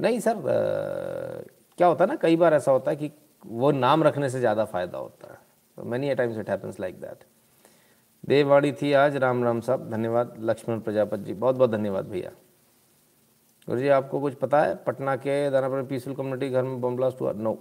नहीं 0.00 0.20
सर 0.20 0.36
अ, 0.36 1.44
क्या 1.78 1.86
होता 1.86 2.04
है 2.04 2.08
ना 2.10 2.16
कई 2.16 2.36
बार 2.36 2.54
ऐसा 2.54 2.72
होता 2.72 2.90
है 2.90 2.96
कि 2.96 3.10
वो 3.46 3.70
नाम 3.72 4.02
रखने 4.02 4.30
से 4.30 4.40
ज़्यादा 4.40 4.64
फ़ायदा 4.64 4.98
होता 4.98 5.32
है। 5.32 5.86
Many 5.86 6.14
times 6.14 6.38
it 6.38 6.50
happens 6.50 6.80
like 6.80 7.00
that 7.00 7.24
देववाड़ी 8.24 8.72
थी 8.72 8.92
आज 8.92 9.16
राम 9.16 9.42
राम 9.44 9.60
साहब 9.60 9.88
धन्यवाद। 9.90 10.34
लक्ष्मण 10.40 10.80
प्रजापति 10.80 11.24
जी 11.24 11.34
बहुत 11.34 11.56
बहुत 11.56 11.70
धन्यवाद 11.70 12.08
भैया। 12.08 12.30
गुरु 13.68 13.80
जी 13.80 13.88
आपको 13.88 14.20
कुछ 14.20 14.34
पता 14.34 14.62
है? 14.62 14.74
पटना 14.76 15.14
के 15.16 15.50
दानापुर 15.50 15.82
पीसफुल 15.82 16.14
कम्युनिटी 16.14 16.48
घर 16.50 16.62
में 16.62 16.80
बम 16.80 16.96
ब्लास्ट 16.96 17.20
हुआ? 17.20 17.32
नो 17.32 17.58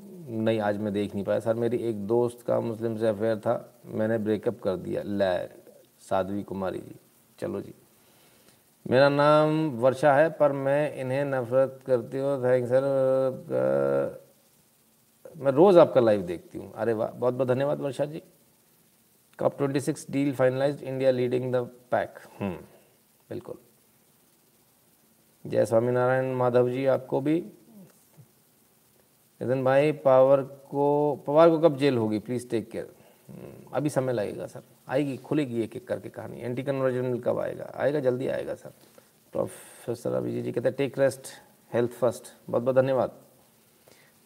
नहीं 0.00 0.60
आज 0.60 0.78
मैं 0.78 0.92
देख 0.92 1.14
नहीं 1.14 1.24
पाया। 1.24 1.40
सर 1.40 1.54
मेरी 1.54 1.76
एक 1.88 2.06
दोस्त 2.06 2.42
का 2.46 2.60
मुस्लिम 2.60 2.96
से 2.96 3.08
अफेयर 3.08 3.38
था। 3.38 3.54
मैंने 3.86 4.18
ब्रेकअप 4.18 4.60
कर 4.60 4.76
दिया। 4.76 5.02
लै 5.02 5.48
साध्वी 6.00 6.42
कुमारी 6.42 6.78
जी। 6.78 6.94
चलो 7.38 7.60
जी। 7.60 7.74
मेरा 8.86 9.08
नाम 9.08 9.68
वर्षा 9.80 10.12
है, 10.14 10.28
पर 10.30 10.52
मैं 10.52 10.94
इन्हें 10.94 11.24
नफरत 11.24 11.78
करती 11.86 12.18
हूँ। 12.18 12.42
थैंक 12.44 12.66
सर 12.68 12.82
मैं 15.36 15.52
रोज़ 15.52 15.78
आपका 15.78 16.00
लाइव 16.00 16.22
देखती 16.22 16.58
हूँ। 16.58 16.72
अरे 16.72 16.92
वाह, 16.92 17.10
बहुत 17.10 17.34
बहुत 17.34 17.48
धन्यवाद 17.48 17.80
Varsha 17.80 18.04
ji. 18.04 18.22
Cup 19.38 19.56
twenty 19.58 19.80
six 19.80 20.06
deal 20.10 20.32
finalise 20.34 20.82
India 20.82 21.10
leading 21.10 21.52
the 21.52 21.56
pack 21.90 22.18
बिल्कुल। 22.40 23.58
जय 25.44 25.64
स्वामीनारायण 25.66 26.32
माधव 26.34 26.68
जी, 26.70 26.84
आपको 26.86 27.20
भी। 27.20 27.38
नितिन 29.40 29.64
भाई, 29.64 29.92
पावर 29.92 30.42
को, 30.42 31.16
पवार 31.26 31.50
को 31.50 31.58
कब 31.58 31.76
जेल 31.76 31.96
होगी? 31.98 32.18
प्लीज़ 32.18 32.48
टेक 32.48 32.70
केयर 32.70 32.94
अभी 33.72 33.90
समय 33.90 34.12
लगेगा 34.12 34.46
सर 34.46 34.62
आएगी, 34.92 35.16
खुलेगी 35.16 35.62
एक 35.62 35.76
एक 35.76 35.88
करके 35.88 36.08
कहानी। 36.08 36.40
एंटी 36.40 36.62
कन्वर्जन 36.62 37.18
कब 37.18 37.38
आएगा? 37.38 37.72
आएगा, 37.76 38.00
जल्दी 38.00 38.26
आएगा 38.26 38.54
सर। 38.54 38.72
प्रोफेसर 39.32 40.12
अभिजीत 40.12 40.44
जी 40.44 40.52
कहते 40.52 40.68
हैं 40.68 40.76
टेक 40.76 40.98
रेस्ट 40.98 41.26
हेल्थ 41.72 41.90
फ़र्स्ट 41.90 42.24
बहुत 42.50 42.62
बहुत 42.62 42.76
धन्यवाद। 42.76 43.12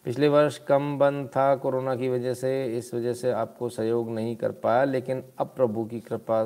पिछले 0.05 0.27
वर्ष 0.27 0.57
कम 0.57 0.97
बंद 0.99 1.27
था 1.27 1.55
कोरोना 1.55 1.95
की 1.95 2.09
वजह 2.09 2.33
से, 2.33 2.77
इस 2.77 2.93
वजह 2.93 3.13
से 3.13 3.31
आपको 3.31 3.69
सहयोग 3.69 4.09
नहीं 4.09 4.35
कर 4.35 4.51
पाया, 4.51 4.83
लेकिन 4.83 5.23
अब 5.37 5.47
प्रभु 5.47 5.85
की 5.85 5.99
कृपा 5.99 6.41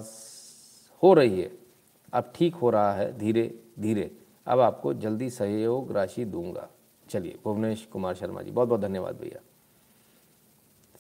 हो 1.04 1.14
रही 1.14 1.42
है। 1.42 1.52
अब 2.14 2.32
ठीक 2.36 2.56
हो 2.56 2.70
रहा 2.70 2.94
है, 2.94 3.18
धीरे 3.18 3.60
धीरे। 3.80 4.12
अब 4.48 4.60
आपको 4.60 4.94
जल्दी 4.94 5.30
सहयोग 5.30 5.92
राशि 5.92 6.26
दूँगा। 6.26 6.70
चलिए, 7.10 7.38
भुवनेश 7.44 7.86
कुमार 7.86 8.16
शर्मा 8.16 8.42
जी 8.42 8.52
बहुत 8.52 8.68
बहुत 8.68 8.82
धन्यवाद 8.82 9.16
भैया। 9.16 9.40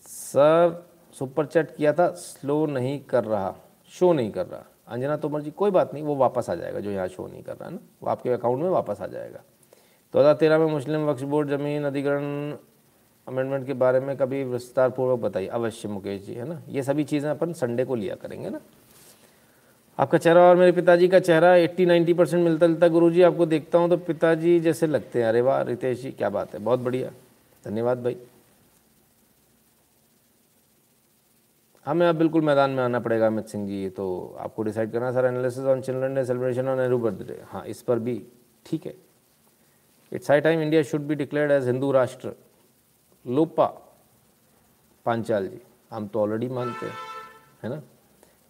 सर 0.07 0.90
सुपर 1.13 1.45
चैट 1.45 1.75
किया 1.75 1.93
था, 1.93 2.07
स्लो 2.09 2.65
नहीं 2.65 2.99
कर 2.99 3.23
रहा, 3.23 3.55
शो 3.93 4.11
नहीं 4.13 4.31
कर 4.31 4.45
रहा। 4.45 4.65
अंजना 4.87 5.15
तोमर 5.17 5.41
जी, 5.41 5.51
कोई 5.51 5.71
बात 5.71 5.93
नहीं, 5.93 6.03
वो 6.03 6.15
वापस 6.15 6.49
आ 6.49 6.55
जाएगा, 6.55 6.79
जो 6.79 6.91
यहाँ 6.91 7.07
शो 7.07 7.27
नहीं 7.27 7.43
कर 7.43 7.53
रहा 7.53 7.65
है 7.65 7.73
ना, 7.73 7.79
वो 8.03 8.09
आपके 8.09 8.29
अकाउंट 8.29 8.61
में 8.63 8.69
वापस 8.69 9.01
आ 9.01 9.07
जाएगा। 9.07 9.39
दो 10.13 10.19
हज़ार 10.19 10.33
तेरह 10.33 10.57
में 10.57 10.65
मुस्लिम 10.67 11.05
वक्फ 11.05 11.23
बोर्ड 11.23 11.49
ज़मीन 11.49 11.83
अधिग्रहण 11.83 12.55
अमेंडमेंट 13.27 13.65
के 13.67 13.73
बारे 13.73 13.99
में 13.99 14.15
कभी 14.17 14.43
विस्तार 14.43 14.89
पूर्वक 14.89 15.19
बताइए 15.19 15.47
अवश्य, 15.47 15.87
मुकेश 15.87 16.25
जी, 16.25 16.33
है 16.33 16.47
ना? 16.49 16.61
ये 16.69 16.83
सभी 16.83 17.03
चीज़ें 17.03 17.29
अपन 17.29 17.53
संडे 17.53 17.85
को 17.85 17.95
लिया 17.95 18.15
करेंगे 18.15 18.49
ना। 18.49 18.59
आपका 19.99 20.17
चेहरा 20.17 20.41
और 20.41 20.55
मेरे 20.55 20.71
पिताजी 20.71 21.07
का 21.07 21.19
चेहरा 21.19 21.53
80 21.57 21.85
90 21.85 22.13
परसेंट 22.13 22.43
मिलता 22.43 22.67
जुलता 22.67 22.87
गुरु 22.87 23.09
जी 23.11 23.21
आपको 23.21 23.45
देखता 23.45 23.77
हूँ 23.77 23.89
तो 23.89 23.97
पिताजी 23.99 24.59
जैसे 24.59 24.87
लगते 24.87 25.21
हैं। 25.21 25.29
अरे 25.29 25.41
वाह, 25.41 25.61
रितेश 25.61 26.01
जी, 26.01 26.11
क्या 26.11 26.29
बात 26.29 26.53
है, 26.53 26.59
बहुत 26.59 26.79
बढ़िया। 26.79 27.09
धन्यवाद 27.63 28.03
भाई। 28.03 28.17
हमें 31.85 32.07
अब 32.07 32.15
बिल्कुल 32.15 32.41
मैदान 32.41 32.71
में 32.71 32.83
आना 32.83 32.99
पड़ेगा 32.99 33.27
अमित 33.27 33.47
सिंह 33.47 33.67
जी 33.67 33.89
तो 33.89 34.05
आपको 34.39 34.63
डिसाइड 34.63 34.91
करना 34.91 35.11
sir 35.11 35.25
analysis 35.25 35.65
on 35.65 35.81
children 35.81 36.15
day 36.15 36.25
celebration 36.25 36.67
on 36.67 36.77
Nehru 36.77 36.97
birthday 36.99 37.39
हाँ 37.49 37.63
इस 37.65 37.81
पर 37.81 37.99
भी 37.99 38.21
ठीक 38.65 38.85
है। 38.85 38.93
It's 40.11 40.31
high 40.31 40.41
time 40.41 40.61
India 40.61 40.83
should 40.83 41.01
be 41.01 41.15
declared 41.15 41.51
as 41.51 41.67
Hindu 41.67 41.91
Rashtra 41.91 42.33
Lopa 43.25 43.65
Panchal 45.05 45.47
जी, 45.47 45.61
हम 45.91 46.07
तो 46.07 46.19
ऑलरेडी 46.19 46.47
मानते 46.49 46.85
हैं, 46.85 46.93
है 47.63 47.69
ना? 47.69 47.81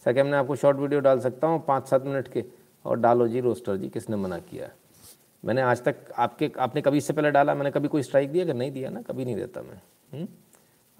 सर, 0.05 0.13
क्या 0.13 0.23
मैं 0.23 0.37
आपको 0.37 0.55
शॉर्ट 0.55 0.77
वीडियो 0.77 0.99
डाल 0.99 1.19
सकता 1.19 1.47
हूँ? 1.47 1.63
पाँच 1.65 1.87
सात 1.87 2.05
मिनट 2.05 2.27
के। 2.27 2.43
और 2.85 2.99
डालो 2.99 3.27
जी 3.27 3.39
रोस्टर 3.39 3.75
जी, 3.77 3.89
किसने 3.89 4.15
मना 4.15 4.37
किया 4.39 4.65
है? 4.65 4.73
मैंने 5.43 5.61
आज 5.61 5.83
तक 5.83 5.95
आपके, 6.17 6.51
आपने 6.59 6.81
कभी 6.81 6.97
इससे 6.97 7.13
पहले 7.13 7.31
डाला? 7.31 7.55
मैंने 7.55 7.71
कभी 7.71 7.87
कोई 7.87 8.03
स्ट्राइक 8.03 8.31
दिया 8.31 8.45
कि 8.45 8.53
नहीं 8.53 8.71
दिया 8.71 8.89
ना? 8.89 9.01
कभी 9.01 9.25
नहीं 9.25 9.35
देता 9.35 9.61
मैं। 9.61 9.81
हुँ? 10.13 10.27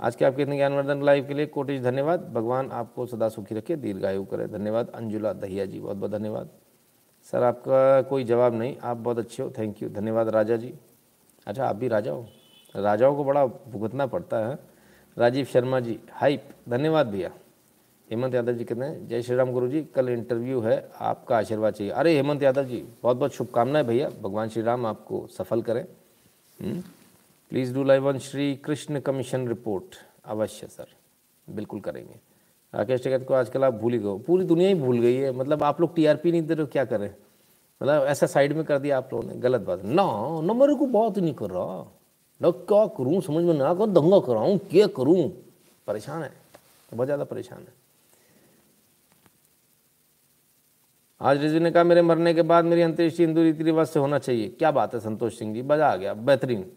आज 0.01 0.15
के 0.15 0.25
आपके 0.25 0.41
इतने 0.41 0.55
ज्ञानवर्धन 0.55 1.03
लाइव 1.03 1.27
के 1.27 1.33
लिए 1.33 1.45
कोटिश 1.45 1.81
धन्यवाद। 1.81 2.19
भगवान 2.33 2.71
आपको 2.71 3.05
सदा 3.05 3.29
सुखी 3.29 3.55
रखे, 3.55 3.75
दीर्घायु 3.75 4.25
करे। 4.25 4.47
धन्यवाद, 4.47 4.89
अंजुला 4.89 5.33
दहिया 5.33 5.65
जी 5.65 5.79
बहुत 5.79 5.97
बहुत 5.97 6.11
धन्यवाद। 6.11 6.49
सर, 7.23 7.43
आपका 7.43 8.01
कोई 8.01 8.23
जवाब 8.23 8.53
नहीं, 8.53 8.77
आप 8.83 8.97
बहुत 8.97 9.19
अच्छे 9.19 9.43
हो 9.43 9.53
थैंक 9.57 9.83
यू 9.83 9.89
धन्यवाद 9.89 10.29
राजा 10.29 10.57
जी। 10.57 10.73
अच्छा 11.47 11.65
आप 11.65 11.75
भी 11.75 11.87
राजा 11.87 12.11
हो। 12.11 12.27
राजाओं 12.75 13.15
को 13.15 13.23
बड़ा 13.23 13.45
भुगतना 13.45 14.05
पड़ता 14.05 14.37
है। 14.37 14.57
राजीव 15.17 15.45
शर्मा 15.45 15.79
जी 15.79 15.99
हाइप 16.11 16.43
धन्यवाद 16.69 17.07
भैया। 17.07 17.31
हेमंत 18.11 18.33
यादव 18.33 18.53
जी 18.53 18.63
कहते 18.63 18.85
हैं? 18.85 19.07
जय 19.07 19.21
श्री 19.21 19.35
राम 19.35 19.51
गुरु 19.51 19.67
जी, 19.67 19.83
कल 19.83 20.09
इंटरव्यू 20.09 20.59
है, 20.59 20.89
आपका 20.99 21.37
आशीर्वाद 21.37 21.73
चाहिए। 21.73 21.93
अरे, 21.93 22.15
हेमंत 22.15 22.43
यादव 22.43 22.63
जी 22.63 22.87
बहुत 23.03 23.17
बहुत 23.17 23.31
शुभकामनाएँ 23.31 23.85
भैया। 23.85 24.09
भगवान 24.09 24.49
श्री 24.49 24.63
राम 24.63 24.85
आपको 24.85 25.27
सफल 25.27 25.61
करें। 25.61 25.85
Please 27.51 27.73
do 27.73 27.83
live 27.83 28.07
on 28.07 28.17
Shri 28.19 28.53
Krishna 28.55 28.99
commission 28.99 29.47
report 29.47 29.95
अवश्य 30.25 30.67
सर 30.67 30.87
बिल्कुल 31.47 31.79
करेंगे। 31.79 32.19
राकेश 32.73 33.03
टिकैत 33.03 33.25
को 33.27 33.33
आजकल 33.33 33.63
आप 33.63 33.73
भूल 33.73 33.93
ही 33.93 33.99
गए 33.99 34.17
पूरी 34.27 34.45
दुनिया 34.45 34.67
ही 34.69 34.75
भूल 34.75 34.99
गई 34.99 35.15
है। 35.15 35.31
मतलब 35.31 35.63
आप 35.63 35.81
लोग 35.81 35.95
टीआरपी 35.95 36.31
नहीं 36.31 36.41
दे 36.41 36.53
रहे 36.53 36.61
हो, 36.61 36.67
क्या 36.71 36.85
करें? 36.85 37.09
मतलब 37.81 38.03
ऐसा 38.03 38.27
साइड 38.27 38.53
में 38.53 38.63
कर 38.65 38.79
दिया 38.79 38.97
आप 38.97 39.09
लोगों 39.13 39.27
ने। 39.27 39.35
गलत 39.35 39.61
बात। 39.61 39.83
ना 39.83 40.05
ना 40.41 40.53
मेरे 40.53 40.75
को 40.75 41.09
ही 41.09 41.21
नहीं 41.21 41.33
कर 41.33 41.49
रहा। 41.49 41.85
ना 42.41 42.51
क्या 42.51 42.85
करूँ, 42.87 43.21
समझ 43.21 43.43
में 43.43 43.53
ना 43.53 43.73
कर 43.73 43.87
दंगा 43.89 44.19
कराऊं 44.19 44.57
क्या 44.71 44.87
करूँ? 44.87 45.29
परेशान 45.87 46.23
है। 46.23 46.31
बहुत 46.91 47.07
ज़्यादा 47.07 47.23
परेशान 47.23 47.59
है। 47.59 47.73
आज 51.21 51.41
रिजवी 51.41 51.59
ने 51.59 51.71
कहा, 51.71 51.83
मेरे 51.83 52.01
मरने 52.01 52.33
के 52.33 52.41
बाद 52.41 52.65
मेरी 52.65 52.81
अंत्येष्टि 52.81 53.23
हिंदू 53.23 53.43
रीति 53.43 53.63
रिवाज 53.63 53.87
से 53.87 53.99
होना 53.99 54.19
चाहिए। 54.19 54.47
क्या 54.49 54.71
बात 54.71 54.93
है, 54.93 54.99
संतोष 54.99 55.39
सिंह 55.39 55.53
जी। 55.53 55.61
मज़ा 55.61 55.87
आ 55.87 55.95
गया। 55.95 56.13
बेहतरीन। 56.13 56.71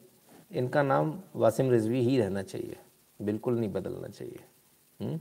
इनका 0.54 0.82
नाम 0.82 1.14
वासिम 1.36 1.70
रिजवी 1.70 2.00
ही 2.00 2.18
रहना 2.18 2.42
चाहिए। 2.42 2.76
बिल्कुल 3.20 3.58
नहीं 3.58 3.72
बदलना 3.72 4.08
चाहिए। 4.08 4.44
हुँ? 5.00 5.20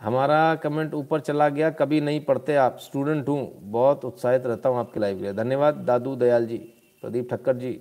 हमारा 0.00 0.54
कमेंट 0.54 0.94
ऊपर 0.94 1.20
चला 1.20 1.48
गया, 1.48 1.70
कभी 1.70 2.00
नहीं 2.00 2.20
पढ़ते 2.24 2.54
आप। 2.56 2.78
स्टूडेंट 2.78 3.28
हूँ, 3.28 3.52
बहुत 3.62 4.04
उत्साहित 4.04 4.46
रहता 4.46 4.68
हूँ 4.68 4.78
आपके 4.78 5.00
लाइव 5.00 5.16
के 5.16 5.22
लिए 5.22 5.32
धन्यवाद 5.32 5.74
दादू 5.86 6.14
दयाल 6.16 6.46
जी, 6.46 6.56
प्रदीप 7.02 7.30
ठक्कर 7.30 7.56
जी 7.56 7.78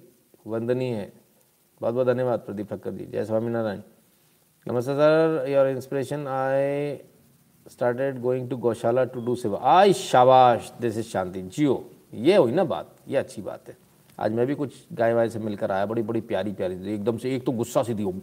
वंदनीय 0.48 0.94
है। 0.96 1.12
बहुत 1.82 1.94
बहुत 1.94 2.08
धन्यवाद 2.08 2.40
प्रदीप 2.40 2.70
ठक्कर 2.70 2.92
जी। 2.92 3.06
जय 3.06 3.26
स्वामीनारायण। 3.26 3.82
नमस्ते 4.68 4.94
sir 4.94 5.46
your 5.50 5.68
inspiration 5.68 6.28
I 6.28 6.98
started 7.66 8.20
going 8.22 8.50
to 8.50 8.58
gaushala 8.58 9.04
to 9.04 9.26
do 9.26 9.36
seva 9.36 9.60
I 9.72 9.94
शाबाश 9.94 10.72
दिस 10.82 10.98
इज़ 10.98 11.08
शांति। 11.08 11.42
जियो, 11.42 11.84
ये 12.14 12.36
हुई 12.36 12.52
ना 12.52 12.64
बात, 12.64 12.96
ये 13.08 13.18
अच्छी 13.18 13.42
बात 13.42 13.70
है। 13.70 13.78
आज 14.20 14.34
मैं 14.34 14.46
भी 14.48 14.56
कुछ 14.56 14.74
गाय 14.94 15.14
वाय 15.14 15.30
से 15.30 15.40
मिलकर 15.40 15.72
आया 15.72 15.86
बड़ी 15.86 16.02
बड़ी 16.04 16.22
प्यारी 16.22 16.52
प्यारी 16.54 16.94
एकदम 16.94 17.18
से 17.18 17.36
एक 17.36 17.46
तो 17.46 17.52
गुस्सा 17.54 17.84
सी 17.84 17.96
थी 17.96 18.04
वो, 18.04 18.14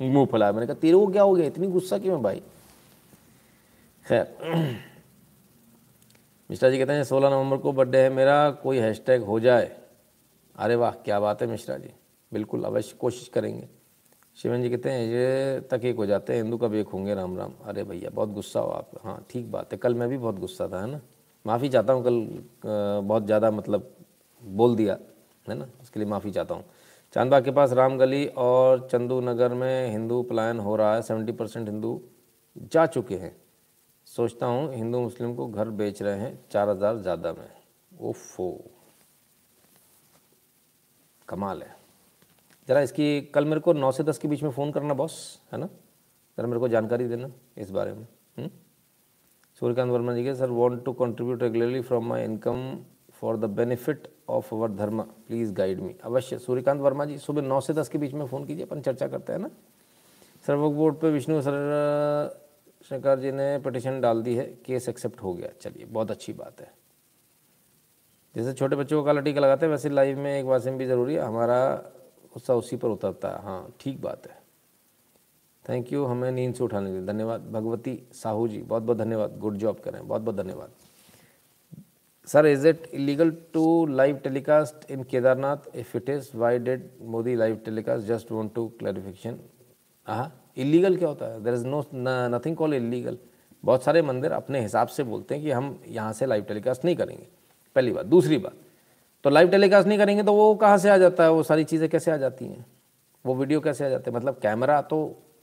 मुँह 0.00 0.26
फैलाया 0.26 0.52
मैंने 0.52 0.66
कहा 0.66 0.76
तेरे 0.76 0.96
को 0.96 1.06
क्या 1.06 1.22
हो 1.22 1.34
गया? 1.34 1.46
इतनी 1.46 1.66
गुस्सा 1.68 1.98
क्यों 1.98 2.16
है 2.16 2.22
भाई? 2.22 2.42
खैर 4.06 4.26
मिश्रा 6.50 6.70
जी 6.70 6.78
कहते 6.78 6.92
हैं 6.92 7.04
सोलह 7.04 7.30
नवंबर 7.30 7.56
को 7.56 7.72
बर्थडे 7.72 7.98
है 7.98 8.10
मेरा 8.10 8.50
कोई 8.62 8.78
हैशटैग 8.78 9.22
हो 9.24 9.38
जाए। 9.40 9.70
अरे 10.56 10.74
वाह 10.76 10.90
क्या 11.04 11.20
बात 11.20 11.42
है 11.42 11.48
मिश्रा 11.48 11.76
जी 11.76 11.90
बिल्कुल 12.32 12.64
अवश्य 12.64 12.96
कोशिश 13.00 13.28
करेंगे। 13.28 13.68
शिवन 14.38 14.62
जी 14.62 14.70
कहते 14.70 14.90
हैं 14.90 15.06
ये 15.06 15.60
तक 15.70 15.84
एक 15.84 15.96
हो 15.96 16.06
जाते 16.06 16.32
हैं 16.32 16.42
हिंदू 16.42 16.56
कब 16.58 16.74
एक 16.74 16.88
होंगे? 16.88 17.14
राम 17.14 17.36
राम। 17.38 17.52
अरे 17.64 17.84
भैया 17.84 18.10
बहुत 18.10 18.28
गुस्सा 18.30 18.60
हो 18.60 18.70
आप 18.70 18.90
हाँ 19.04 19.24
ठीक 19.30 19.50
बात 19.52 19.72
है 19.72 19.78
कल 19.78 19.94
मैं 19.94 20.08
भी 20.08 20.18
बहुत 20.18 20.38
गुस्सा 20.40 20.68
था 20.68 20.80
है 20.80 20.90
ना? 20.90 21.00
माफ़ी 21.44 21.68
चाहता 21.68 21.92
हूँ 21.92 22.04
कल 22.04 22.20
बहुत 23.06 23.26
ज़्यादा 23.26 23.50
मतलब 23.50 23.90
बोल 24.42 24.76
दिया। 24.76 24.98
है 25.46 25.54
ना? 25.54 25.68
उसके 25.82 26.00
लिए 26.00 26.08
माफ़ी 26.08 26.30
चाहता 26.30 26.54
हूँ। 26.54 26.64
चांदबाग 27.14 27.44
के 27.44 27.50
पास 27.50 27.72
राम 27.72 27.96
गली 27.98 28.26
और 28.26 28.88
चंदू 28.92 29.20
नगर 29.20 29.54
में 29.54 29.90
हिंदू 29.90 30.22
पलायन 30.22 30.58
हो 30.58 30.76
रहा 30.76 30.94
है। 30.94 31.02
सेवेंटी 31.02 31.32
परसेंट 31.32 31.68
हिंदू 31.68 32.00
जा 32.72 32.86
चुके 32.86 33.14
हैं। 33.14 33.34
सोचता 34.06 34.46
हूँ 34.46 34.74
हिंदू 34.74 35.00
मुस्लिम 35.00 35.34
को 35.34 35.46
घर 35.46 35.68
बेच 35.70 36.02
रहे 36.02 36.18
हैं। 36.18 36.38
चार 36.50 36.68
हज़ार 36.68 36.96
ज़्यादा 36.98 37.32
में। 37.32 37.48
ओफो। 37.92 38.50
कमाल 41.28 41.62
है। 41.62 41.76
जरा 42.68 42.80
इसकी, 42.80 43.20
कल 43.24 43.44
मेरे 43.44 43.60
को 43.60 43.72
नौ 43.72 43.90
से 43.92 44.02
दस 44.02 44.18
के 44.18 44.28
बीच 44.28 44.42
में 44.42 44.50
फ़ोन 44.50 44.72
करना 44.72 44.94
बॉस, 44.94 45.40
है 45.52 45.58
ना? 45.58 45.66
जरा 46.38 46.46
मेरे 46.46 46.60
को 46.60 46.68
जानकारी 46.68 47.06
देना 47.08 47.30
इस 47.58 47.70
बारे 47.70 47.92
में। 47.92 48.50
सूर्यकांत 49.60 49.90
वर्मा 49.90 50.12
जी 50.14 50.24
के, 50.24 50.34
sir 50.34 50.50
want 50.50 50.84
to 50.84 50.92
contribute 50.92 51.42
regularly 51.42 51.80
from 51.80 52.06
my 52.08 52.24
income 52.24 52.58
for 53.22 53.36
the 53.36 53.44
benefit 53.44 54.08
of 54.28 54.54
our 54.54 54.70
dharma 54.70 55.02
please 55.02 55.52
guide 55.52 55.80
मी 55.80 55.94
अवश्य। 56.04 56.38
सूर्यकांत 56.38 56.80
वर्मा 56.80 57.04
जी, 57.04 57.18
सुबह 57.18 57.42
नौ 57.42 57.60
से 57.60 57.72
दस 57.72 57.88
के 57.88 57.98
बीच 57.98 58.12
में 58.12 58.26
फ़ोन 58.26 58.46
कीजिए, 58.46 58.64
अपन 58.66 58.80
चर्चा 58.80 59.08
करते 59.08 59.32
हैं 59.32 59.40
ना। 59.40 59.50
सर्वक 60.46 60.72
बोर्ड 60.72 60.96
पे 60.96 61.10
विष्णु 61.10 61.40
सर 61.42 62.40
शंकर 62.84 63.20
जी 63.20 63.32
ने 63.32 63.58
पिटिशन 63.58 64.00
डाल 64.00 64.22
दी 64.22 64.34
है 64.34 64.44
केस 64.66 64.88
एक्सेप्ट 64.88 65.22
हो 65.22 65.34
गया। 65.34 65.48
चलिए, 65.60 65.84
बहुत 65.84 66.10
अच्छी 66.10 66.32
बात 66.32 66.60
है। 66.60 66.72
जैसे 68.34 68.52
छोटे 68.52 68.76
बच्चों 68.76 69.00
को 69.00 69.06
काला 69.06 69.20
टीका 69.20 69.40
लगाते 69.40 69.66
हैं, 69.66 69.70
वैसे 69.70 69.90
लाइफ 69.90 70.18
में 70.18 70.40
एक 70.40 70.46
वासिम 70.46 70.78
भी 70.78 70.86
ज़रूरी 70.86 71.14
है, 71.14 71.20
हमारा 71.20 71.74
गुस्सा 72.34 72.54
उसी 72.54 72.76
पर 72.76 72.88
उतरता 72.88 73.28
है। 73.28 73.42
हाँ 73.42 73.74
ठीक 73.80 74.00
बात 74.02 74.26
है। 74.26 74.40
थैंक 75.68 75.92
यू 75.92 76.04
हमें 76.04 76.30
नींद 76.32 76.54
से 76.54 76.64
उठाने 76.64 76.90
के 76.90 76.96
लिए 76.96 77.06
धन्यवाद। 77.06 77.40
भगवती 77.40 78.02
साहू 78.12 78.48
जी 78.48 78.62
बहुत 78.62 78.82
बहुत 78.82 78.98
धन्यवाद। 78.98 79.38
गुड 79.38 79.56
जॉब 79.56 79.80
करें। 79.80 80.06
बहुत 80.08 80.22
बहुत 80.22 80.36
धन्यवाद। 80.36 80.70
Sir 82.28 82.46
is 82.46 82.66
it 82.68 82.86
illegal 82.94 83.30
to 83.52 83.64
live 83.86 84.16
telecast 84.24 84.90
in 84.90 85.02
Kedarnath 85.02 85.76
if 85.76 85.96
it 85.96 86.08
is 86.08 86.28
why 86.36 86.58
did 86.58 86.88
Modi 87.02 87.34
live 87.36 87.56
telecast 87.64 88.06
just 88.06 88.30
want 88.32 88.54
to 88.54 88.66
clarification 88.78 89.38
हाँ 90.08 90.32
इलीगल 90.56 90.96
क्या 90.96 91.08
होता 91.08 91.26
है? 91.26 91.42
There 91.44 91.54
is 91.54 91.66
no 91.66 91.84
nothing 91.94 92.56
call 92.56 92.74
illegal 92.74 93.18
बहुत 93.64 93.84
सारे 93.84 94.02
मंदिर 94.02 94.32
अपने 94.32 94.60
हिसाब 94.60 94.88
से 94.88 95.04
बोलते 95.04 95.34
हैं 95.34 95.44
कि 95.44 95.50
हम 95.50 95.80
यहाँ 95.88 96.12
से 96.12 96.26
लाइव 96.26 96.44
टेलीकास्ट 96.44 96.84
नहीं 96.84 96.96
करेंगे। 96.96 97.26
पहली 97.76 97.92
बात। 97.92 98.06
दूसरी 98.06 98.38
बात। 98.38 98.54
तो 99.24 99.30
लाइव 99.30 99.48
टेलीकास्ट 99.48 99.88
नहीं 99.88 99.98
करेंगे 99.98 100.22
तो 100.22 100.32
वो 100.32 100.54
कहाँ 100.54 100.78
से 100.78 100.90
आ 100.90 100.96
जाता 100.98 101.24
है? 101.24 101.30
वो 101.30 101.42
सारी 101.42 101.64
चीज़ें 101.64 101.88
कैसे 101.88 102.10
आ 102.10 102.16
जाती 102.16 102.44
हैं? 102.44 102.64
वो 103.24 103.34
वीडियो 103.34 103.60
कैसे 103.60 103.84
आ 103.84 103.88
जाते 103.88 104.10
हैं? 104.10 104.16
मतलब 104.18 104.38
कैमरा 104.42 104.80
तो 104.82 104.98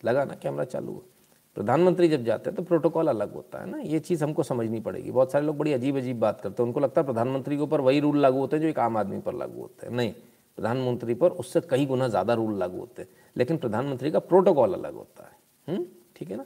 लगा 0.06 0.26
ना 0.26 0.35
कैमरा 0.43 0.64
चालू 0.65 0.93
है 0.93 1.18
प्रधानमंत्री 1.57 2.07
जब 2.07 2.23
जाते 2.23 2.49
हैं 2.49 2.55
तो 2.55 2.63
प्रोटोकॉल 2.63 3.07
अलग 3.07 3.34
होता 3.34 3.59
है 3.59 3.69
ना 3.69 3.77
ये 3.80 3.99
चीज़ 3.99 4.23
हमको 4.23 4.43
समझनी 4.43 4.80
पड़ेगी। 4.80 5.11
बहुत 5.11 5.31
सारे 5.31 5.45
लोग 5.45 5.57
बड़ी 5.57 5.73
अजीब 5.73 5.97
अजीब 5.97 6.19
बात 6.19 6.41
करते 6.41 6.63
हैं। 6.63 6.67
उनको 6.67 6.80
लगता 6.80 7.01
है 7.01 7.05
प्रधानमंत्री 7.05 7.55
के 7.57 7.61
ऊपर 7.61 7.81
वही 7.81 7.99
रूल 7.99 8.19
लागू 8.19 8.39
होते 8.39 8.55
हैं 8.55 8.61
जो 8.63 8.69
एक 8.69 8.80
आम 8.80 8.97
आदमी 8.97 9.19
पर 9.19 9.34
लागू 9.34 9.61
होते 9.61 9.88
हैं। 9.88 9.93
नहीं 9.93 10.11
प्रधानमंत्री 10.57 11.13
पर 11.13 11.31
उससे 11.34 11.61
कई 11.61 11.85
गुना 11.85 12.07
ज़्यादा 12.07 12.34
रूल 12.34 12.57
लागू 12.59 12.80
होते 12.80 13.01
हैं। 13.01 13.09
लेकिन 13.35 13.57
प्रधानमंत्री 13.57 14.11
का 14.11 14.19
प्रोटोकॉल 14.21 14.73
अलग 14.73 14.93
होता 14.93 15.23
है। 15.23 15.38
हम्म, 15.67 15.85
ठीक 16.15 16.31
है 16.31 16.38
ना? 16.38 16.45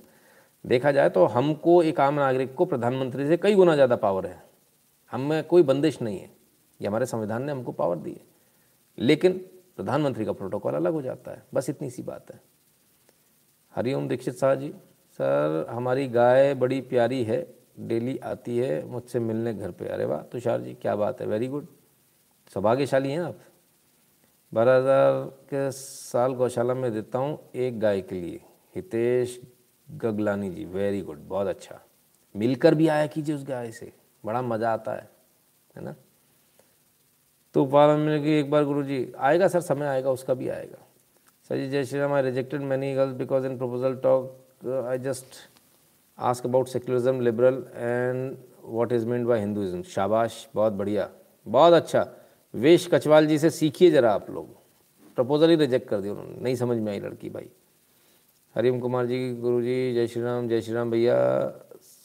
देखा 0.65 0.91
जाए 0.91 1.09
तो 1.09 1.25
हमको 1.27 1.81
एक 1.83 1.99
आम 1.99 2.13
नागरिक 2.15 2.53
को 2.55 2.65
प्रधानमंत्री 2.65 3.27
से 3.27 3.37
कई 3.37 3.55
गुना 3.55 3.73
ज़्यादा 3.75 3.95
पावर 3.95 4.25
है। 4.25 4.41
हमें 5.11 5.43
कोई 5.43 5.63
बंदिश 5.63 6.01
नहीं 6.01 6.19
है। 6.19 6.29
ये 6.79 6.87
हमारे 6.87 7.05
संविधान 7.05 7.43
ने 7.43 7.51
हमको 7.51 7.71
पावर 7.71 7.97
दी 7.97 8.11
है। 8.11 8.21
लेकिन 8.97 9.33
प्रधानमंत्री 9.75 10.25
का 10.25 10.31
प्रोटोकॉल 10.33 10.73
अलग 10.73 10.93
हो 10.93 11.01
जाता 11.01 11.31
है। 11.31 11.43
बस 11.53 11.69
इतनी 11.69 11.89
सी 11.89 12.01
बात 12.03 12.31
है। 12.31 12.39
हरिओम 13.73 14.07
दीक्षित 14.07 14.35
शाह 14.35 14.55
जी। 14.55 14.73
सर, 15.19 15.65
हमारी 15.69 16.07
गाय 16.09 16.53
बड़ी 16.55 16.79
प्यारी 16.83 17.23
है, 17.23 17.45
डेली 17.79 18.17
आती 18.25 18.57
है, 18.57 18.85
मुझसे 18.85 19.19
मिलने 19.19 19.53
घर 19.53 19.71
पे। 19.71 19.87
अरे 19.87 20.05
वाह, 20.05 20.21
तुषार 20.23 20.61
जी, 20.61 20.73
क्या 20.73 20.95
बात 20.95 21.21
है 21.21 21.27
वेरी 21.27 21.47
गुड 21.47 21.67
सौभाग्यशाली 22.53 23.11
हैं 23.11 23.21
आप। 23.21 23.39
बारह 24.51 24.75
हज़ार 24.75 25.23
के 25.49 25.69
साल 25.71 26.33
गौशाला 26.33 26.73
में 26.73 26.91
देता 26.93 27.19
हूँ 27.19 27.39
एक 27.55 27.79
गाय 27.79 28.01
के 28.01 28.15
लिए, 28.15 28.39
हितेश 28.75 29.39
गगलानी 29.87 30.49
जी 30.49 30.65
वेरी 30.67 31.01
गुड 31.01 31.27
बहुत 31.27 31.47
अच्छा। 31.47 31.79
मिलकर 32.35 32.75
भी 32.75 32.87
आया 32.87 33.07
कीजिए 33.07 33.35
उस 33.35 33.43
गाय 33.43 33.71
से, 33.71 33.91
बड़ा 34.23 34.41
मज़ा 34.41 34.73
आता 34.73 34.93
है 34.93 35.09
है 35.75 35.83
ना? 35.83 35.95
तो 37.55 37.65
पालन 37.65 37.99
मिल 37.99 38.17
गई 38.17 38.39
एक 38.39 38.49
बार 38.51 38.63
गुरु 38.65 38.83
जी 38.83 39.11
आएगा 39.17 39.47
सर, 39.47 39.61
समय 39.61 39.85
आएगा, 39.85 40.11
उसका 40.11 40.33
भी 40.33 40.49
आएगा। 40.49 40.77
Sir 41.49 41.57
ji, 41.57 41.69
Jai 41.69 41.83
Shri 41.85 41.99
Ram 41.99 42.13
I 42.13 42.21
rejected 42.21 42.61
many 42.61 42.93
girls 42.95 43.15
because 43.15 43.45
in 43.45 43.57
proposal 43.57 43.95
talk 43.95 44.42
I 44.63 44.97
just 44.99 45.35
ask 46.17 46.45
about 46.45 46.67
secularism 46.67 47.21
liberal 47.21 47.55
and 47.75 48.37
what 48.65 48.91
is 48.93 49.05
mean 49.07 49.25
by 49.25 49.39
Hinduism 49.39 49.81
शाबाश 49.85 50.47
बहुत 50.55 50.73
बढ़िया 50.73 51.09
बहुत 51.47 51.73
अच्छा 51.73 52.05
वेश 52.53 52.87
कचवाल 52.93 53.25
जी 53.27 53.37
से 53.39 53.49
सीखिए 53.49 53.91
ज़रा 53.91 54.13
आप 54.13 54.29
लोग 54.29 54.55
प्रपोजल 55.17 55.49
ही 55.49 55.55
रिजेक्ट 55.55 55.89
कर 55.89 56.01
दिया 56.01 56.13
उन्होंने 56.13 56.41
नहीं 56.41 56.55
समझ 56.55 56.77
में 56.77 56.91
आई 56.91 56.99
लड़की 56.99 57.29
भाई 57.29 57.49
हरिओम 58.55 58.79
कुमार 58.79 59.05
जी 59.05 59.19
गुरु 59.41 59.61
जी 59.61 59.93
जय 59.93 60.07
श्री 60.07 60.21
राम 60.23 60.47
जय 60.47 60.61
श्री 60.61 60.73
राम 60.73 60.91
भैया 60.91 61.17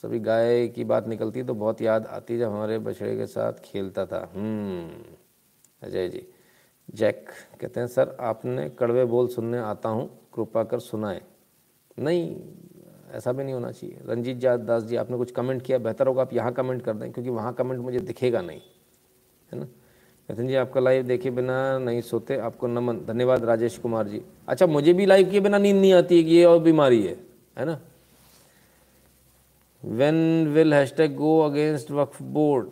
सभी 0.02 0.18
गाय 0.20 0.66
की 0.68 0.84
बात 0.84 1.08
निकलती 1.08 1.42
तो 1.42 1.54
बहुत 1.54 1.82
याद 1.82 2.06
आती 2.08 2.38
जब 2.38 2.52
हमारे 2.52 2.78
बछड़े 2.80 3.16
के 3.16 3.26
साथ 3.28 3.64
खेलता 3.64 4.06
था 4.06 4.20
अजय 5.82 6.08
जी 6.08 6.26
जैक 6.94 7.28
कहते 7.60 7.80
हैं 7.80 7.86
सर 7.86 8.16
आपने 8.24 8.68
कड़वे 8.78 9.04
बोल 9.06 9.28
सुनने 9.28 9.58
आता 9.64 9.88
हूँ 9.88 10.08
कृपा 10.34 10.64
कर 10.64 10.80
सुनाए 10.80 11.20
नहीं, 11.98 12.36
ऐसा 13.12 13.32
भी 13.32 13.44
नहीं 13.44 13.54
होना 13.54 13.70
चाहिए। 13.72 13.98
रंजीत 14.06 14.38
जात 14.38 14.60
दास 14.60 14.82
जी, 14.82 14.96
आपने 14.96 15.16
कुछ 15.16 15.30
कमेंट 15.30 15.62
किया, 15.62 15.78
बेहतर 15.78 16.06
होगा 16.06 16.22
आप 16.22 16.32
यहाँ 16.32 16.52
कमेंट 16.52 16.82
कर 16.82 16.94
दें, 16.94 17.10
क्योंकि 17.12 17.30
वहाँ 17.30 17.52
कमेंट 17.54 17.80
मुझे 17.80 18.00
दिखेगा 18.00 18.40
नहीं, 18.40 18.60
है 19.50 19.58
ना? 19.58 19.66
नितिन 20.28 20.48
जी, 20.48 20.54
आपका 20.54 20.80
लाइव 20.80 21.06
देखे 21.06 21.30
बिना 21.30 21.78
नहीं 21.78 22.00
सोते, 22.00 22.36
आपको 22.36 22.66
नमन। 22.66 22.98
धन्यवाद, 23.06 23.44
राजेश 23.44 23.78
कुमार 23.78 24.08
जी। 24.08 24.20
अच्छा 24.48 24.66
मुझे 24.66 24.92
भी 24.92 25.06
लाइव 25.06 25.30
किए 25.30 25.40
बिना 25.40 25.58
नींद 25.58 25.76
नहीं 25.76 25.92
आती 25.92 26.22
है 26.22 26.30
ये 26.30 26.44
और 26.44 26.58
बीमारी 26.58 27.02
है 27.02 27.16
है 27.58 27.64
ना? 27.64 27.78
When 29.82 30.48
will 30.48 30.74
hashtag 30.74 31.14
go 31.16 31.38
against 31.40 31.90
Waqf 31.90 32.22
board 32.22 32.68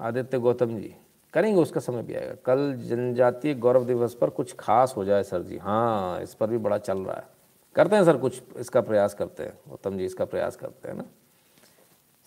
Aditya 0.00 0.38
Gautam 0.38 0.76
ji, 0.76 0.94
करेंगे, 1.34 1.60
उसका 1.60 1.80
समय 1.80 2.02
भी 2.02 2.14
आएगा। 2.14 2.34
कल 2.44 2.72
जनजातीय 2.88 3.54
गौरव 3.56 3.84
दिवस 3.84 4.14
पर 4.14 4.30
कुछ 4.30 4.54
खास 4.58 4.94
हो 4.96 5.04
जाए, 5.04 5.22
सर 5.22 5.42
जी। 5.42 5.58
हाँ 5.58 6.22
इस 6.22 6.34
पर 6.34 6.50
भी 6.50 6.58
बड़ा 6.58 6.78
चल 6.78 6.98
रहा 6.98 7.16
है। 7.16 7.39
करते 7.74 7.96
हैं 7.96 8.04
सर, 8.04 8.16
कुछ 8.16 8.42
इसका 8.56 8.80
प्रयास 8.80 9.14
करते 9.14 9.42
हैं। 9.42 9.58
उत्तम 9.72 9.98
जी, 9.98 10.04
इसका 10.04 10.24
प्रयास 10.24 10.56
करते 10.56 10.88
हैं 10.88 10.96
ना। 10.96 11.04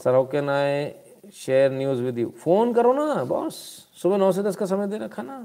सर 0.04 0.16
ओके 0.16 0.42
नाए 0.42 1.04
share 1.34 1.72
news 1.72 2.02
with 2.02 2.18
you 2.18 2.30
phone 2.30 2.74
करो 2.74 2.94
ना 2.94 3.24
बॉस 3.24 3.56
सुबह 4.02 4.18
नौ 4.18 4.32
से 4.32 4.44
दस 4.44 4.56
का 4.56 4.66
समय 4.66 4.88
दे 4.88 4.98
रखा 4.98 5.22
ना। 5.22 5.38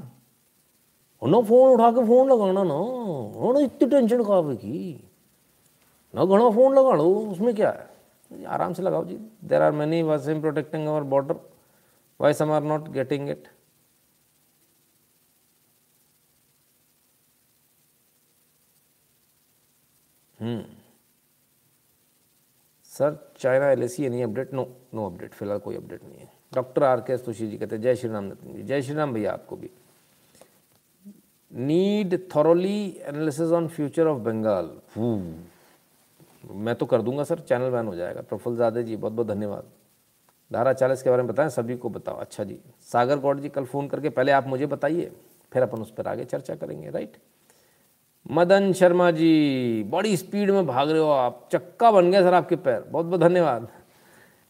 ना 1.23 1.41
फ़ोन 1.41 1.73
उठा 1.73 1.91
के 1.91 2.07
फ़ोन 2.07 2.31
लगाना 2.33 2.63
ना। 2.63 2.81
ना, 3.53 3.61
इतनी 3.61 3.89
टेंशन 3.89 4.25
कहाँ 4.25 4.57
की? 4.57 5.11
ना 6.15 6.25
घना 6.25 6.51
फ़ोन 6.51 6.79
लगा 6.79 6.93
लो, 6.93 7.15
उसमें 7.15 7.55
क्या 7.55 7.71
है? 7.71 8.45
आराम 8.45 8.73
से 8.73 8.83
लगाओ 8.83 9.05
जी। 9.05 9.19
There 9.45 9.63
are 9.63 9.73
many 9.73 10.03
Wasim 10.03 10.41
protecting 10.41 10.87
our 10.87 11.03
border 11.03 11.35
why 12.21 12.33
some 12.35 12.51
are 12.51 12.63
not 12.63 12.89
getting 12.89 13.29
it? 13.29 13.45
Sir, 22.91 23.17
China 23.39 23.71
L 23.71 23.83
any 24.01 24.23
update? 24.23 24.53
No 24.55 24.67
no 24.95 25.07
update 25.07 25.33
फ़िलहाल 25.33 25.59
कोई 25.59 25.77
अपडेट 25.77 26.05
नहीं 26.05 26.19
है। 26.19 26.31
डॉक्टर 26.55 26.83
आर 26.83 27.01
के 27.01 27.17
तुषी 27.17 27.47
जी 27.47 27.57
कहते 27.59 27.77
हैं, 27.77 27.83
जय 27.83 27.97
श्री 27.97 28.11
राम 28.11 28.25
नितिन 28.25 28.55
जी। 28.55 28.63
जय 28.63 28.83
श्री 28.83 28.95
राम 28.95 29.13
भैया, 29.13 29.33
आपको 29.33 29.57
भी। 29.57 29.71
Need 31.51 32.19
thoroughly 32.35 32.89
analysis 33.01 33.51
on 33.53 33.69
future 33.69 34.07
of 34.07 34.19
Bengal. 34.19 34.71
मैं 36.47 36.75
तो 36.75 36.87
कर 36.87 37.03
दूँगा 37.03 37.25
सर, 37.25 37.39
चैनल 37.41 37.71
बैन 37.71 37.87
हो 37.87 37.95
जाएगा। 37.97 38.21
प्रफुल्ल 38.21 38.57
जादे 38.57 38.83
जी 38.83 38.97
बहुत 38.97 39.13
बहुत 39.13 39.27
धन्यवाद। 39.27 39.71
धारा 40.51 40.73
चालीस 40.73 41.03
के 41.03 41.11
बारे 41.11 41.23
में 41.23 41.33
बताएँ, 41.33 41.49
सभी 41.51 41.77
को 41.77 41.89
बताओ। 41.91 42.17
अच्छा 42.17 42.45
जी, 42.45 42.59
सागर 42.83 43.19
गौड़ 43.19 43.39
जी, 43.41 43.49
कल 43.49 43.65
फ़ोन 43.65 43.89
करके 43.89 44.09
पहले 44.11 44.33
आप 44.33 44.47
मुझे 44.47 44.67
बताइए, 44.67 45.11
फिर 45.53 45.63
अपन 45.63 45.83
उस 45.83 45.91
पर 45.91 46.09
आगे 46.09 46.25
चर्चा 46.25 46.55
करेंगे, 46.55 46.91
राइट? 46.91 47.17
मदन 48.31 48.73
शर्मा 48.73 49.11
जी, 49.11 49.83
बड़ी 49.83 50.17
स्पीड 50.17 50.51
में 50.51 50.67
भाग 50.67 50.91
रहे 50.91 51.01
हो 51.01 51.09
आप। 51.09 51.49
चक्का 51.53 51.91
बन 51.91 52.11
गया 52.11 52.23
सर 52.23 52.35
आपके 52.35 52.57
पैर। 52.57 52.81
बहुत 52.91 53.07
बहुत 53.07 53.21
धन्यवाद। 53.21 53.69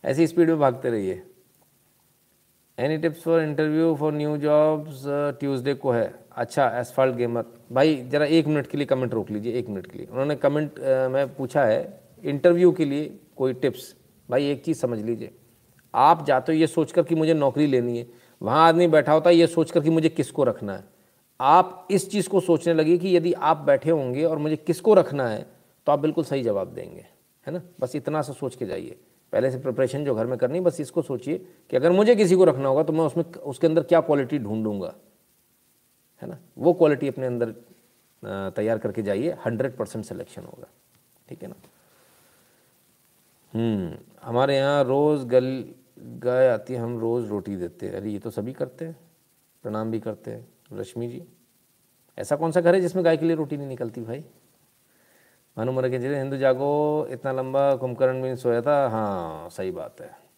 ऐसी 0.05 0.27
स्पीड 0.27 0.49
में 0.49 0.59
भागते 0.59 0.91
रहिए। 0.91 1.23
Any 2.79 2.97
tips 2.99 3.23
for 3.23 3.43
interview 3.43 3.95
for 3.95 4.13
new 4.13 4.37
jobs 4.37 5.03
Tuesday 5.41 5.75
को 5.75 5.91
है। 5.91 6.13
अच्छा 6.33 6.69
एसफाल्ट 6.81 7.17
गेमर 7.17 7.45
भाई, 7.73 7.97
ज़रा 8.09 8.27
एक 8.27 8.47
मिनट 8.47 8.67
के 8.67 8.79
लिए 8.79 8.87
कमेंट 8.87 9.15
रोक 9.15 9.31
लीजिए, 9.31 9.53
एक 9.53 9.69
मिनट 9.69 9.87
के 9.87 9.99
लिए। 9.99 10.07
उन्होंने 10.07 10.37
कमेंट 10.37 10.79
में 11.11 11.35
पूछा 11.37 11.65
है 11.65 12.01
इंटरव्यू 12.25 12.73
के 12.73 12.85
लिए 12.85 13.19
कोई 13.37 13.53
टिप्स 13.53 13.95
भाई, 14.31 14.51
एक 14.51 14.65
चीज़ 14.65 14.79
समझ 14.79 14.99
लीजिए। 14.99 15.35
आप 15.95 16.25
जाते 16.27 16.53
हो 16.53 16.59
ये 16.59 16.67
सोचकर 16.67 17.03
कि 17.03 17.15
मुझे 17.15 17.35
नौकरी 17.35 17.67
लेनी 17.67 17.99
है। 17.99 18.07
वहाँ 18.43 18.69
आदमी 18.69 18.87
बैठा 18.87 19.13
होता 19.13 19.31
है, 19.31 19.37
ये 19.37 19.47
सोचकर 19.47 19.81
कि 19.81 19.91
मुझे 19.91 20.09
किसको 20.09 20.45
रखना 20.45 20.73
है? 20.73 20.98
आप 21.41 21.89
इस 21.91 22.11
चीज़ 22.11 22.29
को 22.29 22.41
सोचने 22.41 22.75
लगे 22.75 22.97
कि 22.99 23.17
यदि 23.17 23.33
आप 23.33 23.57
बैठे 23.57 23.91
होंगे 23.91 24.25
और 24.25 24.39
मुझे 24.39 24.57
किसको 24.57 24.95
रखना 24.95 25.29
है 25.29 25.47
तो 25.87 25.93
आप 25.93 25.99
बिल्कुल 25.99 26.25
सही 26.25 26.43
जवाब 26.43 26.73
देंगे 26.75 27.07
है 27.47 27.53
ना? 27.53 27.61
बस 27.81 27.95
इतना 27.97 28.23
सा 28.23 28.33
सोच 28.33 28.55
के 28.57 28.67
जाइए। 28.67 28.97
पहले 29.33 29.51
से 29.51 29.59
प्रिपरेशन 29.59 30.05
जो 30.05 30.15
घर 30.15 30.27
में 30.27 30.37
करनी 30.39 30.61
बस 30.61 30.81
इसको 30.81 31.03
सोचिए 31.03 31.39
कि 31.71 31.77
अगर 31.77 31.93
मुझे 31.93 32.17
किसी 32.17 32.35
को 32.35 32.45
रखना 32.45 32.69
होगा 32.69 32.83
तो 32.83 32.93
मैं 32.93 33.05
उसमें 33.05 33.25
उसके 33.25 33.67
अंदर 33.67 33.83
क्या 33.83 34.01
क्वालिटी 34.01 34.39
ढूंढूँगा 34.39 34.95
है 36.23 36.29
ना? 36.29 36.39
वो 36.59 36.73
क्वालिटी 36.73 37.09
अपने 37.09 37.27
अंदर 37.27 37.55
तैयार 38.57 38.79
करके 38.79 39.03
जाइए। 39.03 39.37
हंड्रेड 39.47 39.77
परसेंट 39.77 40.05
सिलेक्शन 40.05 40.45
होगा 40.45 40.67
ठीक 41.29 41.43
है 41.43 41.49
ना? 41.49 41.55
हम्म, 43.53 43.97
हमारे 44.23 44.57
यहाँ 44.57 44.83
रोज़ 44.85 45.27
गल 45.27 45.65
गाय 46.25 46.49
आती 46.49 46.75
है 46.75 46.81
हम 46.81 46.99
रोज़ 46.99 47.27
रोटी 47.27 47.57
देते 47.57 47.87
हैं। 47.87 47.95
अरे 47.95 48.11
ये 48.11 48.19
तो 48.19 48.31
सभी 48.31 48.53
करते 48.53 48.85
हैं 48.85 48.97
प्रणाम 49.65 49.91
भी 49.91 50.01
करते 50.01 50.31
हैं। 50.31 50.47
रश्मि 50.73 51.09
जी, 51.09 51.25
ऐसा 52.19 52.37
कौन 52.37 52.53
सा 52.53 52.61
घर 52.61 52.75
है 52.75 52.81
जिसमें 52.81 53.05
गाय 53.05 53.17
के 53.17 53.27
लिए 53.27 53.37
रोटी 53.37 53.57
नहीं 53.57 53.69
निकलती 53.69 54.01
भाई? 54.01 54.25
भानु 55.57 55.73
मर 55.73 55.89
के 55.89 55.97
हिंदू 55.97 56.37
जागो, 56.37 57.07
इतना 57.11 57.33
लंबा 57.33 57.77
कुंभकर्ण 57.77 58.17
नहीं 58.17 58.37
सोया 58.37 58.63
था। 58.63 58.89
हाँ 58.89 59.49
सही 59.49 59.71
बात 59.71 60.01
है। 60.01 60.29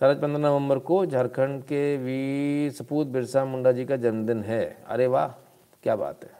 सरज 0.00 0.20
पंद्रह 0.20 0.38
नवंबर 0.38 0.78
को 0.78 1.06
झारखंड 1.06 1.62
के 1.62 1.96
वीर 1.96 2.72
सपूत 2.72 3.06
बिरसा 3.06 3.44
मुंडा 3.44 3.72
जी 3.72 3.84
का 3.84 3.96
जन्मदिन 3.96 4.42
है। 4.42 4.84
अरे 4.86 5.06
वाह, 5.06 5.28
क्या 5.82 5.96
बात 5.96 6.24
है। 6.24 6.30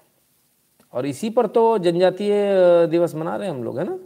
और 0.93 1.07
इसी 1.07 1.31
पर 1.31 1.47
तो 1.47 1.79
जनजातीय 1.79 2.33
दिवस 2.87 3.15
मना 3.15 3.37
रहे 3.37 3.49
हैं 3.49 3.55
हम 3.55 3.65
लोग, 3.65 3.79
है 3.79 3.85
ना? 3.85 3.99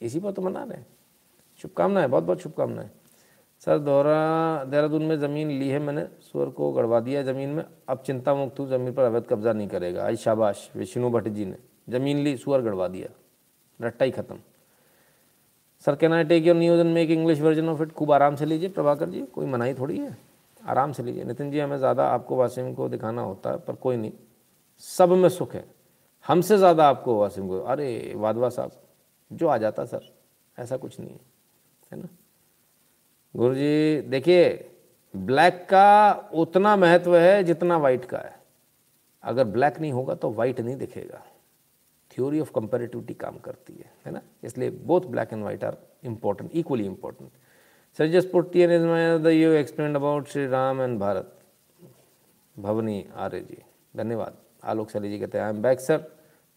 इसी 0.00 0.20
पर 0.20 0.32
तो 0.32 0.42
मना 0.42 0.64
रहे 0.64 0.78
हैं। 0.78 0.86
शुभकामनाएँ 1.58 2.08
बहुत 2.08 2.24
बहुत 2.24 2.40
शुभकामनाएँ। 2.40 2.90
सर 3.66 3.78
दोहरा 3.78 4.64
देहरादून 4.64 5.02
में 5.02 5.18
ज़मीन 5.18 5.48
ली 5.50 5.68
है 5.68 5.78
मैंने, 5.78 6.04
सुअर 6.22 6.48
को 6.48 6.70
गड़वा 6.72 6.98
दिया 7.00 7.22
ज़मीन 7.22 7.48
में। 7.48 7.64
अब 7.88 8.02
चिंता 8.06 8.34
मुक्त 8.34 8.58
हूँ, 8.60 8.68
ज़मीन 8.68 8.92
पर 8.94 9.02
अवैध 9.02 9.24
कब्जा 9.30 9.52
नहीं 9.52 9.68
करेगा। 9.68 10.04
आई 10.04 10.16
शाबाश 10.16 10.70
विष्णु 10.76 11.10
भट्ट 11.10 11.28
जी 11.28 11.44
ने। 11.44 11.56
ज़मीन 11.88 12.18
ली, 12.18 12.36
सुअर 12.36 12.60
गड़वा 12.62 12.86
दिया। 12.88 13.08
रट्टा 13.80 14.04
ही 14.04 14.10
ख़त्म। 14.10 14.38
Sir 15.84 15.96
can 15.96 16.12
I 16.12 16.24
take 16.24 16.46
your 16.46 16.56
news 16.56 16.80
and 16.80 16.92
make 16.94 17.10
English 17.10 17.40
version 17.40 17.68
of 17.68 17.82
it 17.82 17.92
खूब 17.92 18.12
आराम 18.12 18.36
से 18.36 18.46
लीजिए, 18.46 18.68
प्रभाकर 18.68 19.08
जी, 19.08 19.22
कोई 19.22 19.46
मनाही 19.46 19.74
थोड़ी 19.74 19.98
है। 19.98 20.16
आराम 20.62 20.92
से 20.92 21.02
लीजिए। 21.02 21.24
नितिन 21.24 21.50
जी, 21.50 21.58
हमें 21.58 21.76
ज़्यादा 21.78 22.06
आपको 22.08 22.36
वासिम 22.36 22.72
को 22.74 22.88
दिखाना 22.88 23.22
होता 23.22 23.50
है, 23.50 23.58
पर 23.58 23.74
कोई 23.74 23.96
नहीं। 23.96 24.12
सब 24.82 25.12
में 25.12 25.28
सुख 25.28 25.54
है। 25.54 25.64
हमसे 26.26 26.58
ज़्यादा 26.58 26.88
आपको 26.88 27.18
वासिम 27.20 27.48
को 27.48 27.60
अरे 27.60 28.12
वादवा 28.16 28.48
साहब, 28.48 28.70
जो 29.30 29.48
आ 29.48 29.56
जाता 29.58 29.84
सर, 29.84 30.08
ऐसा 30.56 30.76
कुछ 30.76 30.98
नहीं 31.00 31.10
है 31.10 31.20
है 31.92 31.98
ना? 31.98 32.08
गुरु 33.36 33.54
जी 33.54 34.00
देखिए 34.08 34.44
ब्लैक 35.14 35.54
का 35.70 36.12
उतना 36.34 36.74
महत्व 36.76 37.16
है 37.16 37.42
जितना 37.44 37.76
वाइट 37.78 38.04
का 38.04 38.18
है। 38.18 38.34
अगर 39.24 39.44
ब्लैक 39.46 39.80
नहीं 39.80 39.92
होगा 39.92 40.14
तो 40.14 40.30
वाइट 40.32 40.60
नहीं 40.60 40.76
दिखेगा। 40.76 41.22
थ्योरी 42.10 42.40
ऑफ़ 42.40 42.50
कंपेरेटिविटी 42.54 43.14
काम 43.14 43.38
करती 43.38 43.72
है 43.74 43.92
है 44.06 44.12
ना? 44.12 44.20
इसलिए 44.44 44.70
both 44.70 45.00
black 45.10 45.32
and 45.32 45.44
white 45.44 45.64
are 45.64 45.76
important 46.04 46.50
equally 46.54 46.86
important 46.86 47.30
sir 47.98 48.06
just 48.10 48.30
put 48.32 48.52
T 48.52 48.60
N 48.62 48.70
U 49.26 49.52
explain 49.52 49.94
about 49.94 50.28
Shri 50.28 50.46
Ram 50.46 50.80
and 50.82 50.98
Bharat 51.00 51.32
Bhavani 52.56 53.04
Arya 53.16 53.40
ji 53.40 53.62
धन्यवाद। 53.94 54.36
आलोक 54.64 54.90
सली 54.90 55.10
जी 55.10 55.18
कहते 55.18 55.38
हैं 55.38 55.44
आई 55.44 55.50
एम 55.50 55.62
बैक 55.62 55.80
सर 55.80 56.12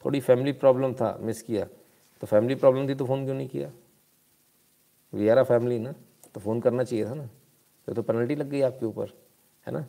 थोड़ी 0.06 0.20
फैमिली 0.22 0.52
प्रॉब्लम 0.56 0.94
था 0.94 1.18
मिस 1.22 1.42
किया। 1.42 1.66
तो 2.24 2.28
फैमिली 2.28 2.56
प्रॉब्लम 2.56 2.90
थी 2.90 2.96
तो 2.96 3.06
phone 3.06 3.26
क्यों 3.26 3.36
नहीं 3.36 3.50
किया? 3.50 3.72
वी 5.14 5.28
आर 5.30 5.40
आ 5.40 5.44
फैमिली 5.44 5.80
ना? 5.80 5.94
तो 6.40 6.44
फ़ोन 6.44 6.60
करना 6.62 6.84
चाहिए 6.84 7.06
था 7.06 7.14
ना। 7.14 7.30
तो 7.88 7.94
तो 7.94 8.02
पेनल्टी 8.02 8.36
लग 8.36 8.50
गई 8.50 8.62
आपके 8.62 8.86
ऊपर, 8.86 9.08
है 9.68 9.74
ना? 9.74 9.86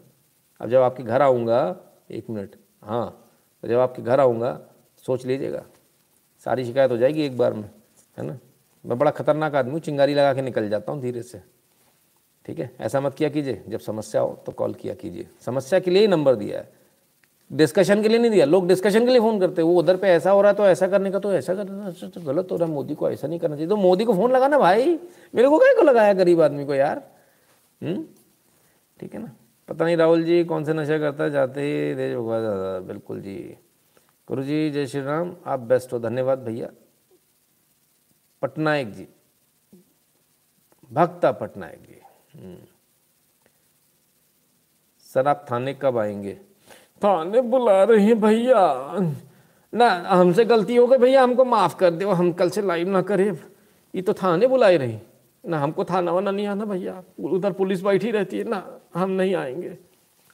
अब 0.61 0.69
जब 0.69 0.81
आपके 0.83 1.03
घर 1.03 1.23
आऊँगा, 1.23 1.61
एक 2.11 2.31
मिनट 2.31 2.57
हाँ 2.83 3.27
तो 3.63 3.69
जब 3.69 3.79
आपके 3.79 4.03
घर 4.03 4.21
आऊँगा, 4.21 4.61
सोच 5.05 5.27
लीजिएगा। 5.27 5.65
सारी 6.47 6.65
शिकायत 6.65 6.91
हो 6.91 6.97
जाएगी 6.97 7.23
एक 7.23 7.37
बार 7.37 7.53
में, 7.53 7.69
है 8.19 8.25
ना? 8.27 8.39
मैं 8.85 8.99
बड़ा 8.99 9.11
खतरनाक 9.11 9.55
आदमी 9.55 9.73
हूँ, 9.73 9.81
चिंगारी 9.81 10.15
लगा 10.15 10.35
के 10.35 10.43
निकल 10.43 10.69
जाता 10.69 10.93
हूँ 10.93 11.01
धीरे 11.01 11.23
से। 11.23 11.43
ठीक 12.47 12.59
है? 12.59 12.71
ऐसा 12.81 13.01
मत 13.01 13.15
किया 13.15 13.29
कीजिए, 13.29 13.63
जब 13.69 13.81
समस्या 13.81 14.21
हो 14.21 14.35
तो 14.47 14.53
कॉल 14.53 14.75
किया 14.75 14.95
कीजिए। 14.95 15.29
समस्या 15.41 15.81
के 15.81 15.91
लिए 15.91 16.03
ही 16.03 16.09
नंबर 16.09 16.35
दिया 16.35 16.59
है। 16.59 16.73
डिस्कशन 17.53 18.03
के 18.03 18.09
लिए 18.09 18.19
नहीं 18.19 18.31
दिया। 18.31 18.45
लोग 18.47 18.67
डिस्कशन 18.69 19.01
के 19.01 19.11
लिए 19.11 19.21
फ़ोन 19.21 19.41
करते 19.41 19.63
वो 19.63 19.79
उधर 19.79 19.97
पे 19.97 20.09
ऐसा 20.09 20.31
हो 20.31 20.43
रहा 20.43 20.51
है 20.51 20.57
तो 20.57 20.67
ऐसा 20.67 20.89
करने 20.89 21.11
का 21.11 21.19
तो 21.19 21.33
ऐसा 21.35 21.55
करना 21.55 21.91
तो 21.91 22.21
गलत 22.21 22.49
हो 22.53 22.57
रहा 22.57 22.69
है। 22.69 22.75
मोदी 22.75 22.95
को 22.95 23.11
ऐसा 23.11 23.29
नहीं 23.29 23.39
करना 23.39 23.57
चाहिए। 23.57 23.69
तो 23.69 23.77
मोदी 23.77 24.05
को 24.05 24.15
फ़ोन 24.15 24.33
लगाना 24.33 24.59
भाई। 24.59 24.99
मेरे 25.35 25.49
को 25.49 25.59
क्या 25.59 25.73
को 25.73 25.83
लगाया 25.83 26.13
गरीब 26.13 26.41
आदमी 26.41 26.65
को 26.65 26.75
यार? 26.75 27.11
हम्म? 27.83 28.07
ठीक 29.01 29.15
है 29.15 29.23
ना? 29.23 29.33
पता 29.69 29.85
नहीं 29.85 29.97
राहुल 29.97 30.23
जी 30.23 30.45
कौन 30.45 30.65
से 30.65 30.73
नशा 30.73 30.99
करता 30.99 31.25
है, 31.25 31.31
जाते 31.31 31.95
देश 31.95 32.17
भगवा 32.17 32.79
बिल्कुल 32.79 33.21
जी। 33.21 33.57
गुरु 34.29 34.43
जी, 34.43 34.71
जय 34.71 34.87
श्री 34.87 35.01
राम। 35.01 35.37
आप 35.47 35.61
बेस्ट 35.61 35.93
हो। 35.93 35.99
धन्यवाद 35.99 36.39
भैया। 36.39 36.69
पटनायक 38.43 38.93
जी। 38.93 39.09
भक्ता 40.93 41.33
पटनायक 41.33 41.83
जी। 41.83 42.01
हम्म। 42.39 42.59
सर, 45.05 45.29
आप 45.29 45.47
थाने 45.51 45.75
कब 45.75 45.99
आएँगे? 45.99 46.39
थाने 47.05 47.41
बुला 47.41 47.85
रही 47.85 48.07
हैं 48.07 48.21
भैया। 48.21 48.97
ना, 49.75 49.89
हमसे 49.91 50.45
गलती 50.45 50.77
हो 50.77 50.87
गई 50.87 50.97
भैया, 50.97 51.23
हमको 51.23 51.45
माफ़ 51.45 51.77
कर 51.77 51.91
दो, 51.91 52.11
हम 52.11 52.33
कल 52.33 52.51
से 52.51 52.63
लाइव 52.63 52.89
ना 52.89 53.03
करें। 53.03 53.39
ये 53.95 54.03
तो 54.03 54.13
थाने 54.13 54.47
बुलाई 54.47 54.77
रही। 54.77 54.99
ना, 55.47 55.59
हमको 55.59 55.85
थाना 55.85 56.13
वाना 56.13 56.31
नहीं 56.31 56.47
आना 56.47 56.65
भैया। 56.65 57.03
उधर 57.21 57.53
पुलिस 57.53 57.83
बैठी 57.83 58.11
रहती 58.11 58.39
है। 58.39 58.45
ना, 58.45 58.81
हम 58.95 59.11
नहीं 59.11 59.35
आएँगे। 59.35 59.79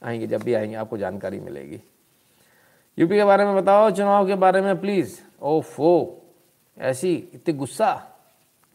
आएँगे, 0.03 0.27
जब 0.27 0.41
भी 0.41 0.53
आएँगे, 0.53 0.75
आपको 0.75 0.97
जानकारी 0.97 1.39
मिलेगी। 1.39 1.81
यूपी 2.99 3.15
के 3.15 3.23
बारे 3.23 3.45
में 3.45 3.55
बताओ, 3.55 3.91
चुनाव 3.91 4.27
के 4.27 4.35
बारे 4.35 4.61
में 4.61 4.81
प्लीज़। 4.81 5.19
ओफो, 5.41 6.21
ऐसी 6.77 7.29
इतनी 7.33 7.53
गुस्सा। 7.53 8.07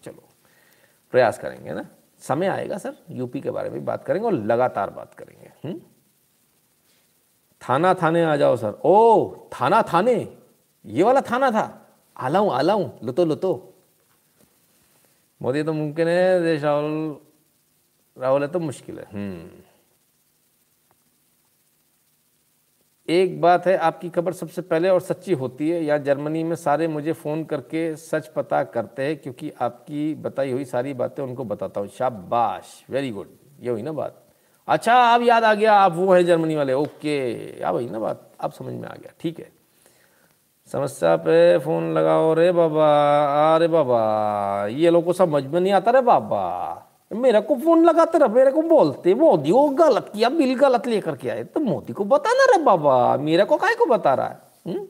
चलो, 0.05 0.23
प्रयास 1.11 1.39
करेंगे 1.39 1.73
ना। 1.73 1.87
समय 2.19 2.47
आएगा 2.47 2.79
सर, 2.79 2.95
यूपी 3.11 3.41
के 3.41 3.51
बारे 3.51 3.71
में 3.71 3.85
बात 3.85 4.05
करेंगे 4.05 4.27
और 4.27 4.33
लगातार 4.33 4.91
बात 4.91 5.15
करेंगे। 5.15 5.51
हुँ? 5.65 5.92
थाना 7.69 7.95
थाने 7.95 8.25
आ 8.25 8.37
जाओ 8.37 8.57
सर। 8.57 8.81
ओ, 8.85 9.35
थाना 9.53 9.83
थाने? 9.83 10.37
ये 10.87 11.03
वाला 11.03 11.21
थाना 11.21 11.51
था। 11.51 11.95
आलाऊं 12.17 12.53
आलाऊं, 12.53 12.91
लुतो 13.05 13.25
लुतो। 13.25 13.75
मोदी 15.43 15.63
तो 15.63 15.73
मुमकिन 15.73 16.09
है, 16.09 16.43
देश 16.43 16.63
राहुल 16.63 17.21
राहुल 18.19 18.43
है 18.43 18.49
तो 18.49 18.61
मुश्किल 18.61 18.99
है। 18.99 19.07
हम्म। 19.13 19.51
एक 23.09 23.41
बात 23.41 23.67
है, 23.67 23.77
आपकी 23.77 24.11
खबर 24.11 24.33
सबसे 24.33 24.63
पहले 24.63 24.89
और 24.89 25.01
सच्ची 25.01 25.33
होती 25.33 25.71
है। 25.71 25.85
या 25.85 25.99
जर्मनी 25.99 26.45
में 26.45 26.57
सारे 26.57 26.89
मुझे 26.89 27.13
फ़ोन 27.13 27.45
करके 27.45 27.97
सच 27.97 28.29
पता 28.29 28.65
करते 28.65 29.03
हैं, 29.03 29.17
क्योंकि 29.17 29.51
आपकी 29.61 30.15
बताई 30.15 30.53
हुई 30.53 30.65
सारी 30.65 30.95
बातें 30.95 31.23
उनको 31.23 31.45
बताता 31.45 31.81
हूँ। 31.81 31.89
शाबाश 31.89 32.85
वेरी 32.91 33.11
गुड 33.11 33.29
ये 33.61 33.71
हुई 33.71 33.83
ना 33.83 33.93
बात? 33.93 34.22
अच्छा 34.69 34.95
अब 35.15 35.23
याद 35.23 35.45
आ 35.45 35.53
गया, 35.55 35.75
आप 35.75 35.93
वो 35.93 36.13
है 36.13 36.23
जर्मनी 36.25 36.57
वाले 36.57 36.73
ओके 36.73 37.61
अब 37.61 37.75
वही 37.75 37.89
ना 37.91 37.99
बात, 37.99 38.21
अब 38.41 38.53
समझ 38.53 38.73
में 38.73 38.89
आ 38.89 38.95
गया, 38.95 39.13
ठीक 39.21 39.39
है 39.39 39.51
समस्या 40.71 41.17
पे 41.25 41.59
फ़ोन 41.59 41.93
लगाओ 41.95 42.33
रे 42.35 42.51
बाबा 42.53 42.87
अरे 43.55 43.69
बाबा, 43.69 44.67
ये 44.69 44.91
लोग 44.91 45.05
को 45.05 45.13
समझ 45.13 45.43
में 45.45 45.61
नहीं 45.61 45.73
आता 45.73 45.91
रे 45.91 46.01
बाबा 46.01 46.89
मेरे 47.13 47.41
को 47.41 47.55
फ़ोन 47.57 47.85
लगाते 47.85 48.19
रहे, 48.19 48.29
मेरे 48.35 48.51
को 48.51 48.63
बोलते, 48.63 49.15
मोदी 49.15 49.53
वो 49.53 49.69
गलत 49.79 50.11
किया, 50.15 50.29
बिल 50.31 50.55
गलत 50.59 50.87
लेकर 50.87 51.17
के 51.17 51.31
आए 51.31 51.45
तो 51.45 51.61
मोदी 51.61 51.93
को 51.93 52.05
बताना 52.05 52.45
रे 52.53 52.63
बाबा, 52.65 53.17
मेरे 53.17 53.45
को 53.45 53.57
काय 53.57 53.75
को 53.75 53.87
बता 53.87 54.15
रहा 54.15 54.27
है 54.27 54.41
हुँ? 54.67 54.75
हम्म? 54.75 54.87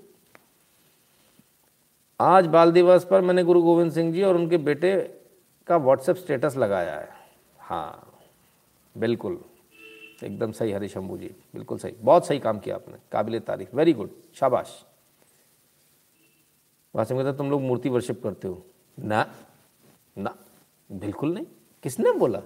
आज 2.20 2.46
बाल 2.46 2.72
दिवस 2.72 3.04
पर 3.10 3.20
मैंने 3.20 3.42
गुरु 3.44 3.62
गोविंद 3.62 3.92
सिंह 3.92 4.12
जी 4.12 4.22
और 4.22 4.36
उनके 4.36 4.56
बेटे 4.68 4.92
का 5.66 5.76
व्हाट्सएप 5.76 6.16
स्टेटस 6.16 6.56
लगाया 6.56 6.94
है 6.94 7.08
हाँ 7.60 8.08
बिल्कुल 8.94 9.38
एकदम 10.22 10.52
सही 10.52 10.72
हरी 10.72 10.88
शंभू 10.88 11.18
जी, 11.18 11.28
बिल्कुल 11.28 11.78
सही। 11.78 11.92
बहुत 11.92 12.26
सही 12.26 12.38
काम 12.38 12.58
किया 12.58 12.74
आपने, 12.74 12.96
काबिल 13.12 13.40
तारीफ़। 13.40 13.76
वेरी 13.76 13.92
गुड 13.92 14.10
शाबाश। 14.34 14.84
वासिम 16.94 17.22
कहते 17.22 17.38
तुम 17.38 17.50
लोग 17.50 17.62
मूर्ति 17.62 17.88
वर्शिप 17.88 18.22
करते 18.22 18.48
हो। 18.48 18.66
ना 18.98 19.34
ना, 20.18 20.38
बिल्कुल 20.92 21.34
नहीं। 21.34 21.46
किसने 21.82 22.12
बोला? 22.12 22.42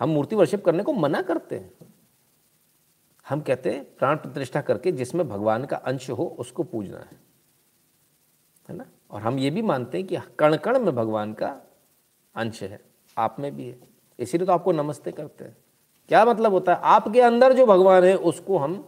हम 0.00 0.08
मूर्ति 0.08 0.36
वर्शिप 0.36 0.64
करने 0.64 0.82
को 0.82 0.92
मना 0.92 1.22
करते 1.22 1.56
हैं। 1.56 1.72
हम 3.28 3.40
कहते 3.40 3.70
हैं, 3.70 3.96
प्राण 3.96 4.16
प्रतिष्ठा 4.16 4.60
करके 4.60 4.92
जिसमें 4.92 5.28
भगवान 5.28 5.64
का 5.64 5.76
अंश 5.76 6.10
हो, 6.10 6.36
उसको 6.38 6.62
पूजना 6.62 6.98
है। 6.98 7.20
है 8.68 8.76
ना? 8.76 8.86
और 9.10 9.22
हम 9.22 9.38
ये 9.38 9.50
भी 9.50 9.62
मानते 9.62 9.98
हैं 9.98 10.06
कि 10.06 10.16
कण 10.38 10.56
कण 10.56 10.78
में 10.78 10.94
भगवान 10.94 11.32
का 11.32 11.60
अंश 12.34 12.62
है। 12.62 12.80
आप 13.18 13.36
में 13.38 13.56
भी 13.56 13.68
है। 13.68 13.78
इसीलिए 14.18 14.46
तो 14.46 14.52
आपको 14.52 14.72
नमस्ते 14.72 15.12
करते 15.12 15.44
हैं। 15.44 15.56
क्या 16.08 16.24
मतलब 16.24 16.52
होता 16.52 16.74
है? 16.74 16.80
आपके 16.84 17.20
अंदर 17.20 17.52
जो 17.52 17.66
भगवान 17.66 18.04
है, 18.04 18.14
उसको 18.16 18.58
हम 18.58 18.84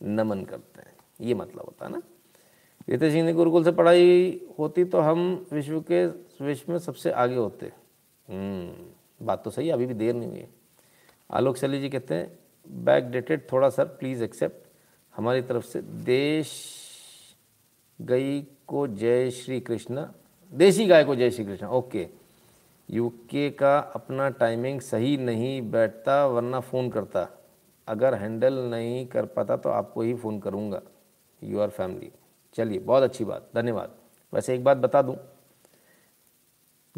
नमन 0.00 0.44
करते 0.44 0.80
हैं। 0.80 0.94
ये 1.20 1.34
मतलब 1.34 1.64
होता 1.64 1.86
है 1.86 1.92
ना? 1.92 2.00
रितेश 2.88 3.12
सिंह 3.12 3.32
गुरुकुल 3.32 3.64
से 3.64 3.72
पढ़ाई 3.72 4.40
होती 4.58 4.84
तो 4.84 5.00
हम 5.00 5.20
विश्व 5.52 5.80
के 5.90 6.06
विश्व 6.44 6.72
में 6.72 6.78
सबसे 6.78 7.10
आगे 7.12 7.36
होते। 7.36 7.66
हम्म 8.28 9.26
बात 9.26 9.44
तो 9.44 9.50
सही 9.50 9.66
है, 9.66 9.72
अभी 9.72 9.86
भी 9.86 9.94
देर 9.94 10.14
नहीं 10.14 10.28
हुई 10.28 10.44
आलोक 11.30 11.56
शैली 11.56 11.80
जी 11.80 11.88
कहते 11.88 12.14
हैं 12.14 12.84
बैक 12.84 13.10
डेटेड 13.10 13.46
थोड़ा 13.52 13.68
सर 13.70 13.84
प्लीज़ 13.84 14.24
एक्सेप्ट 14.24 14.66
हमारी 15.14 15.42
तरफ़ 15.42 15.64
से, 15.64 15.82
देश 15.82 16.50
गई 18.00 18.40
को 18.66 18.86
जय 18.88 19.30
श्री 19.30 19.60
कृष्ण 19.60 20.06
देसी 20.52 20.86
गाय 20.86 21.04
को 21.04 21.14
जय 21.16 21.30
श्री 21.30 21.44
कृष्ण। 21.44 21.66
ओके 21.66 22.06
यूके 22.92 23.50
का 23.50 23.78
अपना 23.78 24.28
टाइमिंग 24.28 24.80
सही 24.80 25.16
नहीं 25.16 25.70
बैठता, 25.70 26.26
वरना 26.26 26.60
फ़ोन 26.60 26.90
करता। 26.90 27.28
अगर 27.88 28.14
हैंडल 28.14 28.54
नहीं 28.54 29.06
कर 29.06 29.26
पाता 29.26 29.56
तो 29.56 29.70
आपको 29.70 30.02
ही 30.02 30.14
फ़ोन 30.14 30.40
करूँगा। 30.40 30.82
यू 31.42 31.60
आर 31.60 31.70
फैमिली 31.70 32.12
चलिए, 32.54 32.78
बहुत 32.78 33.02
अच्छी 33.02 33.24
बात, 33.24 33.50
धन्यवाद। 33.54 33.94
वैसे 34.34 34.54
एक 34.54 34.64
बात 34.64 34.76
बता 34.76 35.02
दूँ। 35.02 35.16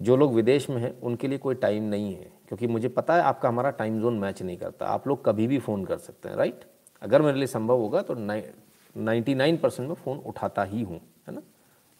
जो 0.01 0.17
लोग 0.17 0.35
विदेश 0.35 0.71
में 0.71 0.77
हैं, 0.77 1.01
उनके 1.01 1.29
लिए 1.29 1.39
कोई 1.39 1.55
टाइम 1.55 1.83
नहीं 1.83 2.15
है। 2.15 2.33
क्योंकि 2.49 2.67
मुझे 2.67 2.89
पता 2.89 3.15
है 3.15 3.23
आपका 3.23 3.49
हमारा 3.49 3.71
टाइम 3.71 4.01
जोन 4.01 4.19
मैच 4.19 4.43
नहीं 4.43 4.57
करता। 4.57 4.87
आप 4.87 5.09
लोग 5.09 5.25
कभी 5.25 5.47
भी 5.47 5.59
फ़ोन 5.59 5.85
कर 5.85 5.99
सकते 5.99 6.29
हैं 6.29 6.37
राइट 6.37 6.65
अगर 7.03 7.23
मेरे 7.23 7.39
लिए 7.39 7.47
संभव 7.47 7.79
होगा 7.79 8.03
तो 8.03 8.15
नाइ 8.15 8.51
99 8.97 9.57
परसेंट 9.57 9.89
में 9.89 9.95
फ़ोन 9.95 10.19
उठाता 10.19 10.65
ही 10.65 10.83
हूँ, 10.83 11.01
है 11.29 11.35
ना? 11.35 11.43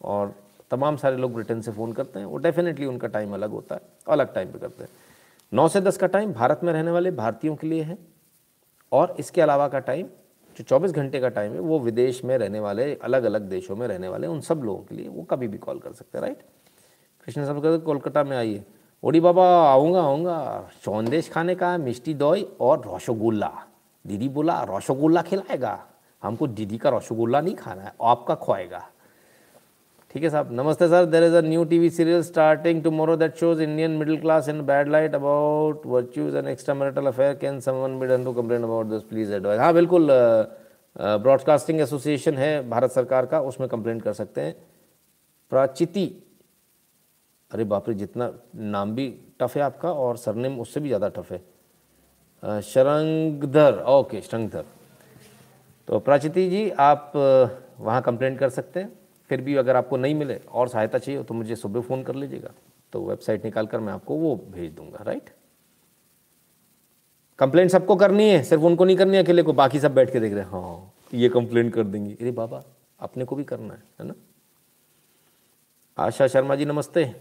और 0.01 0.44
तमाम 0.71 0.95
सारे 0.95 1.17
लोग 1.17 1.33
ब्रिटेन 1.33 1.61
से 1.61 1.71
फ़ोन 1.71 1.93
करते 1.93 2.19
हैं, 2.19 2.25
वो 2.25 2.37
डेफिनेटली 2.37 2.85
उनका 2.85 3.07
टाइम 3.07 3.33
अलग 3.33 3.49
होता 3.49 3.75
है, 3.75 3.81
अलग 4.07 4.33
टाइम 4.33 4.51
पे 4.51 4.59
करते 4.59 4.83
हैं। 4.83 4.89
नौ 5.53 5.67
से 5.67 5.81
दस 5.81 5.97
का 5.97 6.07
टाइम 6.07 6.33
भारत 6.33 6.59
में 6.63 6.73
रहने 6.73 6.91
वाले 6.91 7.11
भारतीयों 7.11 7.55
के 7.55 7.67
लिए 7.67 7.83
है, 7.83 7.97
और 8.91 9.15
इसके 9.19 9.41
अलावा 9.41 9.67
का 9.67 9.79
टाइम 9.79 10.07
जो 10.57 10.63
24 10.63 10.91
घंटे 10.91 11.19
का 11.19 11.29
टाइम 11.29 11.53
है, 11.53 11.59
वो 11.59 11.79
विदेश 11.79 12.23
में 12.25 12.37
रहने 12.37 12.59
वाले 12.59 12.93
अलग 12.95 13.23
अलग 13.23 13.41
देशों 13.41 13.75
में 13.75 13.87
रहने 13.87 14.07
वाले, 14.07 14.27
उन 14.27 14.41
सब 14.41 14.61
लोगों 14.63 14.83
के 14.83 14.95
लिए 14.95 15.07
वो 15.07 15.23
कभी 15.23 15.47
भी 15.47 15.57
कॉल 15.57 15.79
कर 15.79 15.93
सकते 15.93 16.17
हैं 16.17 16.25
राइट 16.25 16.43
कृष्ण 17.25 17.45
साहब 17.45 17.61
कहते 17.63 17.77
कोलकाता 17.77 18.23
में 18.23 18.37
आइए। 18.37 18.63
ओडी 19.03 19.19
बाबा, 19.19 19.45
आऊँगा 19.71 20.01
आऊँगा। 20.01 20.69
चौंदेश 20.83 21.29
खाने 21.29 21.55
का 21.55 21.77
मिष्टी 21.77 22.13
दही 22.13 22.47
और 22.59 22.81
रसोगुल्ला। 22.95 23.51
दीदी 24.05 24.29
बोला, 24.29 24.61
रसोगुल्ला 24.69 25.21
खिलाएगा? 25.21 25.79
हमको 26.23 26.47
दीदी 26.47 26.77
का 26.77 26.89
रसोगुल्ला 26.89 27.41
नहीं 27.41 27.55
खाना 27.55 27.81
है, 27.81 27.93
आपका 28.01 28.35
खुआएगा। 28.35 28.89
ठीक 30.15 30.23
है 30.23 30.29
साहब। 30.29 30.51
नमस्ते 30.51 30.87
sir 30.87 31.05
there 31.05 31.23
is 31.23 31.33
a 31.35 31.39
new 31.41 31.63
TV 31.71 31.89
serial 31.89 32.21
starting 32.23 32.81
tomorrow 32.83 33.15
that 33.17 33.35
shows 33.37 33.61
Indian 33.61 33.91
middle 33.91 34.19
class 34.19 34.47
in 34.49 34.61
bad 34.65 34.87
light 34.89 35.15
about 35.15 35.85
virtues 35.85 36.35
and 36.35 36.47
extra 36.47 36.75
marital 36.75 37.07
affair 37.07 37.33
can 37.41 37.59
someone 37.59 37.99
be 37.99 38.07
done 38.07 38.23
to 38.23 38.33
complain 38.33 38.63
about 38.63 38.85
this 38.87 39.03
please 39.09 39.33
advice 39.33 39.59
हाँ 39.59 39.73
बिल्कुल 39.73 40.07
broadcasting 40.95 41.79
association 41.81 42.37
है 42.37 42.69
भारत 42.69 42.91
सरकार 42.91 43.25
का, 43.25 43.39
उसमें 43.41 43.69
complaint 43.69 44.01
कर 44.03 44.13
सकते 44.13 44.41
हैं। 44.41 44.55
प्राचिति, 45.51 46.07
अरे 47.51 47.63
बाप 47.65 47.89
रे, 47.89 47.95
जितना 47.95 48.31
नाम 48.55 48.95
भी 48.95 49.13
टफ 49.41 49.55
है 49.55 49.61
आपका 49.63 49.91
और 49.91 50.17
सरनेम 50.17 50.59
उससे 50.61 50.79
भी 50.79 50.87
ज़्यादा 50.87 51.09
टफ 51.17 51.31
है। 51.31 52.61
शरंगधर 52.63 53.83
ओके 53.91 54.21
शरंगधर। 54.21 54.65
तो 55.87 55.99
प्राचिति 56.01 56.49
जी, 56.49 56.69
आप 56.71 57.11
वहाँ 57.79 58.01
कंप्लेंट 58.03 58.39
कर 58.39 58.49
सकते 58.51 58.79
हैं। 58.79 58.93
फिर 59.29 59.41
भी 59.41 59.55
अगर 59.55 59.75
आपको 59.75 59.97
नहीं 59.97 60.15
मिले 60.15 60.35
और 60.51 60.67
सहायता 60.69 60.97
चाहिए 60.97 61.23
तो 61.23 61.33
मुझे 61.33 61.55
सुबह 61.55 61.81
फ़ोन 61.81 62.03
कर 62.03 62.15
लीजिएगा। 62.15 62.51
तो 62.93 63.01
वेबसाइट 63.05 63.45
निकाल 63.45 63.67
कर 63.67 63.79
मैं 63.79 63.93
आपको 63.93 64.15
वो 64.15 64.35
भेज 64.51 64.71
दूँगा 64.73 65.03
राइट 65.03 65.29
कंप्लेंट 67.39 67.71
सबको 67.71 67.95
करनी 67.95 68.29
है, 68.29 68.43
सिर्फ़ 68.43 68.63
उनको 68.63 68.85
नहीं 68.85 68.97
करनी 68.97 69.17
है 69.17 69.23
अकेले 69.23 69.43
को, 69.43 69.53
बाकी 69.53 69.79
सब 69.79 69.93
बैठ 69.93 70.11
के 70.13 70.19
देख 70.19 70.33
रहे 70.33 70.43
हैं। 70.43 70.49
हाँ 70.51 70.91
ये 71.13 71.29
कंप्लेंट 71.29 71.73
कर 71.73 71.83
देंगे। 71.83 72.13
अरे 72.13 72.31
बाबा, 72.31 72.63
अपने 72.99 73.25
को 73.25 73.35
भी 73.35 73.43
करना 73.43 73.73
है 73.73 73.83
है 73.99 74.07
ना? 74.07 74.13
आशा 75.97 76.27
शर्मा 76.27 76.55
जी, 76.55 76.65
नमस्ते। 76.65 77.13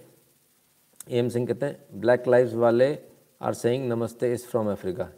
एम 1.10 1.28
सिंह 1.28 1.47
कहते 1.47 1.66
हैं 1.66 2.01
ब्लैक 2.01 2.28
लाइव्स 2.28 2.55
वाले 2.55 2.98
are 3.40 3.55
saying 3.55 3.89
namaste 3.89 4.32
is 4.32 4.47
from 4.47 4.70
Africa 4.72 5.09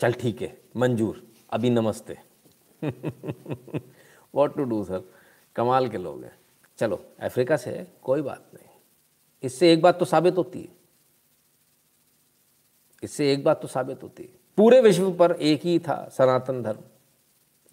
चल 0.00 0.12
ठीक 0.12 0.42
है, 0.42 0.56
मंजूर। 0.76 1.22
अभी 1.50 1.70
नमस्ते। 1.70 2.16
वॉट 4.36 4.56
टू 4.56 4.64
डू 4.64 4.84
सर 4.84 5.02
कमाल 5.56 5.88
के 5.88 5.98
लोग 5.98 6.24
हैं। 6.24 6.38
चलो, 6.78 7.04
अफ्रीका 7.20 7.56
से 7.56 7.70
है 7.70 7.92
कोई 8.02 8.22
बात 8.22 8.50
नहीं। 8.54 8.64
इससे 9.42 9.72
एक 9.72 9.82
बात 9.82 9.98
तो 9.98 10.04
साबित 10.04 10.36
होती 10.36 10.62
है। 10.62 10.68
इससे 13.02 13.32
एक 13.32 13.44
बात 13.44 13.62
तो 13.62 13.68
साबित 13.68 14.02
होती 14.02 14.22
है। 14.22 14.28
पूरे 14.56 14.80
विश्व 14.80 15.12
पर 15.12 15.32
एक 15.32 15.60
ही 15.60 15.78
था 15.78 16.08
सनातन 16.08 16.62
धर्म। 16.62 16.80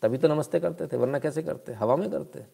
तभी 0.01 0.17
तो 0.17 0.27
नमस्ते 0.27 0.59
करते 0.59 0.87
थे, 0.87 0.97
वरना 0.97 1.19
कैसे 1.19 1.43
करते? 1.43 1.73
हवा 1.73 1.95
में 1.95 2.11
करते। 2.11 2.45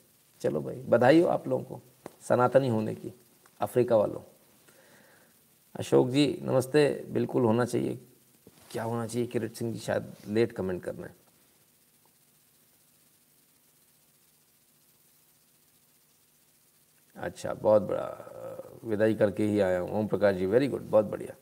चलो 0.42 0.62
भाई, 0.62 0.76
बधाई 0.76 1.22
हो 1.22 1.28
आप 1.28 1.48
लोगों 1.48 1.64
को, 1.64 1.82
सनातनी 2.22 2.68
होने 2.68 2.96
की, 2.96 3.14
अफ्रीका 3.60 3.98
वालों। 3.98 4.22
अशोक 5.76 6.10
जी, 6.10 6.40
नमस्ते, 6.42 7.06
बिल्कुल 7.10 7.44
होना 7.44 7.66
चाहिए। 7.66 8.00
क्या 8.72 8.84
होना 8.84 9.08
चाहिए 9.08 9.28
किरट 9.28 9.54
सिंह 9.54 9.74
जी 9.74 9.80
शायद 9.80 10.14
लेट 10.28 10.52
कमेंट 10.52 10.84
करना 10.84 11.08
है? 11.08 11.19
अच्छा 17.20 17.54
बहुत 17.54 17.82
बड़ा 17.82 18.08
विदाई 18.86 19.14
करके 19.14 19.44
ही 19.44 19.60
आया 19.60 19.80
हूँ। 19.80 19.92
ओम 19.92 20.08
प्रकाश 20.08 20.36
जी 20.36 20.46
वेरी 20.46 20.68
गुड 20.68 20.82
बहुत 20.82 21.06
बढ़िया। 21.06 21.36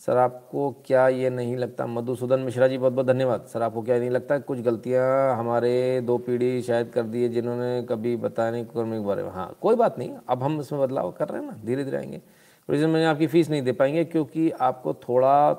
सर, 0.00 0.16
आपको 0.16 0.70
क्या 0.86 1.06
ये 1.08 1.30
नहीं 1.30 1.56
लगता, 1.56 1.86
मधुसूदन 1.86 2.40
मिश्रा 2.40 2.68
जी 2.68 2.78
बहुत 2.78 2.92
बहुत 2.92 3.06
धन्यवाद। 3.06 3.44
सर, 3.44 3.62
आपको 3.62 3.82
क्या 3.82 3.98
नहीं 3.98 4.10
लगता, 4.10 4.38
कुछ 4.38 4.58
गलतियाँ 4.60 5.36
हमारे 5.36 6.00
दो 6.00 6.16
पीढ़ी 6.18 6.62
शायद 6.62 6.90
कर 6.90 7.02
दी 7.02 7.22
है, 7.22 7.28
जिन्होंने 7.28 7.82
कभी 7.82 8.16
कर्म 8.16 8.92
के 8.92 9.00
बारे 9.00 9.22
में? 9.22 9.30
हाँ 9.30 9.56
कोई 9.60 9.76
बात 9.76 9.98
नहीं, 9.98 10.16
अब 10.28 10.42
हम 10.42 10.60
इसमें 10.60 10.80
बदलाव 10.82 11.10
कर 11.10 11.28
रहे 11.28 11.40
हैं 11.42 11.46
ना 11.48 11.56
धीरे 11.64 11.84
धीरे 11.84 11.96
आएँगे। 11.96 12.20
रीज़न 12.68 12.90
मैंने 12.90 13.06
आपकी 13.06 13.26
फ़ीस 13.26 13.50
नहीं 13.50 13.62
दे 13.62 13.72
पाएँगे, 13.72 14.04
क्योंकि 14.04 14.50
आपको 14.50 14.94
थोड़ा 14.94 15.54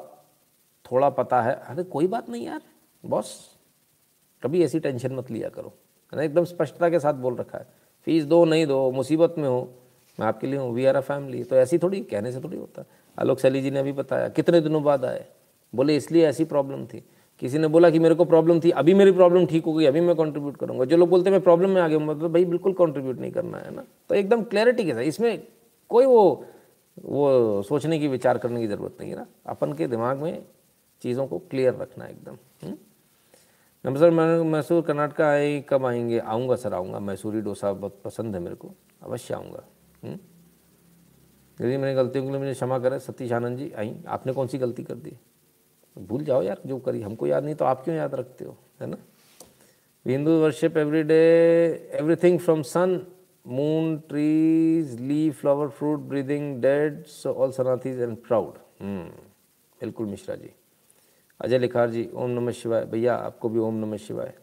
थोड़ा 0.85 1.09
पता 1.09 1.41
है। 1.41 1.55
अरे, 1.55 1.83
कोई 1.83 2.07
बात 2.07 2.29
नहीं 2.29 2.45
यार, 2.45 2.61
बॉस, 3.03 3.57
कभी 4.43 4.63
ऐसी 4.63 4.79
टेंशन 4.79 5.15
मत 5.15 5.31
लिया 5.31 5.49
करो। 5.49 5.73
है 6.13 6.17
ना, 6.17 6.23
एकदम 6.23 6.43
स्पष्टता 6.43 6.89
के 6.89 6.99
साथ 6.99 7.13
बोल 7.13 7.35
रखा 7.35 7.57
है। 7.57 7.84
फ़ीस 8.07 8.25
दो 8.25 8.43
नहीं 8.45 8.65
दो 8.67 8.91
मुसीबत 8.91 9.35
में 9.37 9.47
हो 9.49 9.61
मैं 10.19 10.27
आपके 10.27 10.47
लिए 10.47 10.59
हूँ 10.59 10.73
वी 10.73 10.85
आर 10.85 10.95
अ 10.95 10.99
फैमिली 11.01 11.43
तो 11.43 11.55
ऐसी 11.55 11.77
थोड़ी 11.77 11.99
कहने 12.01 12.31
से 12.31 12.39
थोड़ी 12.41 12.57
होता। 12.57 12.83
आलोक 13.17 13.39
सैली 13.39 13.61
जी 13.61 13.71
ने 13.71 13.79
अभी 13.79 13.91
बताया 13.91 14.27
कितने 14.29 14.61
दिनों 14.61 14.83
बाद 14.83 15.05
आए? 15.05 15.25
बोले 15.73 15.95
इसलिए 15.95 16.25
ऐसी 16.27 16.45
प्रॉब्लम 16.45 16.85
थी। 16.85 17.03
किसी 17.41 17.57
ने 17.57 17.67
बोला 17.67 17.89
कि 17.89 17.99
मेरे 17.99 18.15
को 18.15 18.25
प्रॉब्लम 18.25 18.59
थी 18.59 18.69
अभी 18.71 18.93
मेरी 18.93 19.11
प्रॉब्लम 19.11 19.45
ठीक 19.45 19.65
हो 19.65 19.73
गई 19.73 19.85
अभी 19.85 20.01
मैं 20.01 20.15
कंट्रीब्यूट 20.15 20.57
करूँगा। 20.57 20.85
जो 20.85 20.97
लोग 20.97 21.09
बोलते 21.09 21.29
हैं 21.29 21.31
मैं 21.31 21.43
प्रॉब्लम 21.43 21.69
में 21.69 21.81
आ 21.81 21.87
गया 21.87 21.97
हूँ, 21.97 22.05
मतलब 22.07 22.33
भाई 22.33 22.45
बिल्कुल 22.45 22.73
कंट्रीब्यूट 22.73 23.19
नहीं 23.19 23.31
करना 23.31 23.57
है 23.57 23.73
ना? 23.75 23.83
तो 24.09 24.15
एकदम 24.15 24.43
क्लैरिटी 24.43 24.85
के 24.85 24.93
साथ 24.93 25.01
इसमें 25.03 25.41
कोई 25.91 26.05
वो 26.05 26.45
वो 26.97 27.61
सोचने 27.63 27.99
की 27.99 28.07
विचार 28.07 28.37
करने 28.37 28.59
की 28.61 28.67
ज़रूरत 28.67 28.97
नहीं 28.99 29.09
है 29.09 29.15
ना। 29.15 29.25
अपन 29.45 29.73
के 29.73 29.87
दिमाग 29.87 30.21
में 30.21 30.43
चीज़ों 31.03 31.25
को 31.27 31.37
क्लियर 31.49 31.73
रखना 31.73 32.05
है 32.05 32.11
एकदम 32.11 32.37
हम्म? 32.63 32.75
नमस्ते 33.85 33.99
सर 33.99 34.43
मैसूर, 34.43 34.81
कर्नाटक 34.81 35.19
आए 35.21 35.59
कब 35.69 35.85
आएँगे? 35.85 36.19
आऊँगा 36.19 36.55
सर, 36.55 36.73
आऊँगा। 36.73 36.99
मैसूरी 36.99 37.41
डोसा 37.41 37.71
बहुत 37.73 37.99
पसंद 38.05 38.35
है 38.35 38.41
मेरे 38.41 38.55
को, 38.55 38.71
अवश्य 39.03 39.33
आऊँगा। 39.33 39.63
हम्म? 40.03 40.17
यदि 41.57 41.77
मैंने 41.77 41.93
गलतियों 41.95 42.25
के 42.25 42.31
लिए 42.31 42.39
मुझे 42.39 42.53
क्षमा 42.53 42.79
करें, 42.79 42.97
सतीश 42.99 43.31
आनंद 43.31 43.57
जी, 43.57 43.71
आई। 43.71 43.93
आपने 44.07 44.33
कौन 44.33 44.47
सी 44.47 44.57
गलती 44.57 44.83
कर 44.83 44.95
दी? 44.95 45.13
भूल 45.97 46.23
जाओ 46.23 46.41
यार, 46.41 46.61
जो 46.65 46.79
करी, 46.79 47.01
हमको 47.01 47.27
याद 47.27 47.43
नहीं 47.43 47.55
तो 47.55 47.65
आप 47.65 47.83
क्यों 47.83 47.97
याद 47.97 48.15
रखते 48.15 48.45
हो, 48.45 48.57
है 48.81 48.87
ना? 48.87 48.97
Hindu 50.05 50.31
worship 50.41 50.77
every 50.77 51.03
day 51.03 51.21
everything 51.99 52.39
from 52.39 52.61
sun 52.63 52.99
moon 53.47 53.97
trees 54.09 54.99
leaf 54.99 55.29
flower 55.31 55.67
fruit 55.69 55.99
breathing 55.99 56.61
dead 56.61 57.03
so 57.05 57.33
all 57.33 57.51
Sanatanis 57.51 58.01
and 58.01 58.17
proud 58.17 58.57
बिल्कुल 58.81 60.05
मिश्रा 60.07 60.35
जी। 60.35 60.49
अजय 61.41 61.57
लिखार 61.57 61.89
जी, 61.89 62.09
ओम 62.13 62.29
नमः 62.29 62.51
शिवाय। 62.51 62.85
भैया, 62.85 63.15
आपको 63.15 63.49
भी 63.49 63.59
ओम 63.59 63.75
नमः 63.75 63.97
शिवाय। 63.97 64.37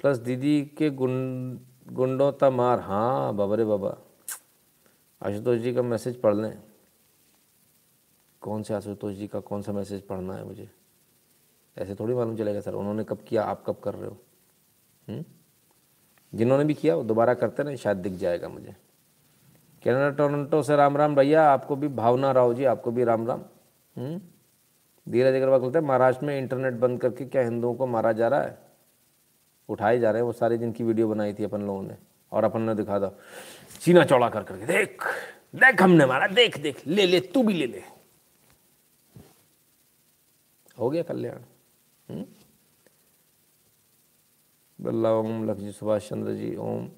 प्लस 0.00 0.18
दीदी 0.18 0.64
के 0.78 0.90
गुंड 0.90 1.60
गुंडों 1.92 2.32
ता 2.32 2.50
मार। 2.50 2.80
हाँ 2.80 3.34
बाबा 3.34 3.54
रे 3.54 3.64
बाबा। 3.64 3.98
आशुतोष 5.22 5.58
जी 5.58 5.74
का 5.74 5.82
मैसेज 5.82 6.20
पढ़ 6.20 6.34
लें। 6.34 6.62
कौन 8.40 8.62
से 8.62 8.74
आशुतोष 8.74 9.14
जी 9.14 9.26
का 9.28 9.40
कौन 9.40 9.62
सा 9.62 9.72
मैसेज 9.72 10.02
पढ़ना 10.02 10.34
है 10.34 10.44
मुझे? 10.44 10.70
ऐसे 11.78 11.94
थोड़ी 11.94 12.14
मालूम 12.14 12.36
चलेगा 12.36 12.60
सर, 12.60 12.74
उन्होंने 12.74 13.04
कब 13.04 13.18
किया, 13.28 13.42
आप 13.42 13.64
कब 13.66 13.76
कर 13.76 13.94
रहे 13.94 14.06
हो? 14.06 14.16
हुँ? 15.08 15.24
जिन्होंने 16.34 16.64
भी 16.64 16.74
किया, 16.74 16.96
वो 16.96 17.02
दोबारा 17.04 17.34
करते 17.34 17.62
ना, 17.62 17.76
शायद 17.76 17.96
दिख 17.96 18.12
जाएगा 18.12 18.48
मुझे। 18.48 18.76
कैनेडा 19.82 20.10
टोरंटो 20.10 20.62
से 20.62 20.76
राम 20.76 20.96
राम, 20.96 21.14
भैया, 21.14 21.50
आपको 21.50 21.76
भी 21.76 21.88
भावना 21.88 22.32
राव 22.32 22.54
जी, 22.54 22.64
आपको 22.64 22.90
भी 22.90 23.04
राम 23.04 23.26
राम। 23.26 23.42
हुँ? 23.98 24.35
धीरज 25.08 25.34
अग्रवाल 25.34 25.60
बोलते 25.60 25.78
हैं, 25.78 25.86
महाराष्ट्र 25.86 26.26
में 26.26 26.38
इंटरनेट 26.38 26.74
बंद 26.74 27.00
करके 27.00 27.24
क्या 27.24 27.42
हिंदुओं 27.42 27.74
को 27.74 27.86
मारा 27.86 28.12
जा 28.12 28.28
रहा 28.28 28.42
है? 28.42 28.58
उठाए 29.68 29.98
जा 29.98 30.10
रहे 30.10 30.22
हैं, 30.22 30.26
वो 30.26 30.32
सारी 30.32 30.58
जिनकी 30.58 30.84
वीडियो 30.84 31.08
बनाई 31.08 31.34
थी 31.34 31.44
अपन 31.44 31.62
लोगों 31.62 31.82
ने, 31.82 31.96
और 32.32 32.44
अपन 32.44 32.62
ने 32.62 32.74
दिखा 32.74 33.00
था। 33.00 33.18
सीना 33.80 34.04
चौड़ा 34.04 34.28
कर 34.28 34.42
करके, 34.42 34.66
देख 34.66 35.02
देख 35.54 35.82
हमने 35.82 36.06
मारा, 36.06 36.26
देख 36.26 36.58
देख, 36.58 36.86
ले 36.86 37.06
ले, 37.06 37.20
तू 37.20 37.42
भी 37.42 37.54
ले 37.54 37.66
ले। 37.66 37.82
हो 40.78 40.90
गया 40.90 41.02
कल्याण? 41.02 41.38
हम्म? 42.10 42.26
बल्ला 44.80 45.12
ओम 45.12 45.50
लक्ष्मी 45.50 45.72
सुभाष 45.72 46.08
चंद्र 46.08 46.32
जी, 46.34 46.56
ओम। 46.56 46.90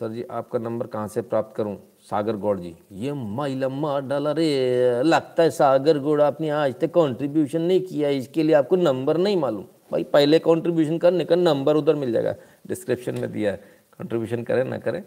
सर 0.00 0.08
जी, 0.08 0.22
आपका 0.30 0.58
नंबर 0.58 0.86
कहाँ 0.86 1.08
से 1.08 1.22
प्राप्त 1.22 1.54
करूँ? 1.56 1.76
सागर 2.00 2.36
गौड़ 2.36 2.58
जी। 2.60 2.74
ये 2.92 3.12
माइलम्मा 3.12 3.98
डाला 4.00 4.30
रे 4.32 5.02
लगता 5.02 5.42
है 5.42 5.50
सागर 5.50 5.98
गौड़ 5.98 6.20
आपने 6.22 6.48
आज 6.50 6.74
तक 6.80 6.90
कंट्रीब्यूशन 6.90 7.62
नहीं 7.62 7.80
किया 7.80 8.08
इसके 8.08 8.42
लिए 8.42 8.54
आपको 8.54 8.76
नंबर 8.76 9.16
नहीं 9.16 9.36
मालूम। 9.36 9.64
भाई, 9.92 10.04
पहले 10.04 10.38
कंट्रीब्यूशन 10.38 10.98
करने 10.98 11.24
का 11.24 11.36
नंबर 11.36 11.76
उधर 11.76 11.94
मिल 11.94 12.12
जाएगा। 12.12 12.34
डिस्क्रिप्शन 12.66 13.18
में 13.20 13.30
दिया 13.32 13.52
है। 13.52 13.56
कंट्रीब्यूशन 13.98 14.42
करें, 14.42 14.64
ना 14.64 14.78
करें, 14.78 15.02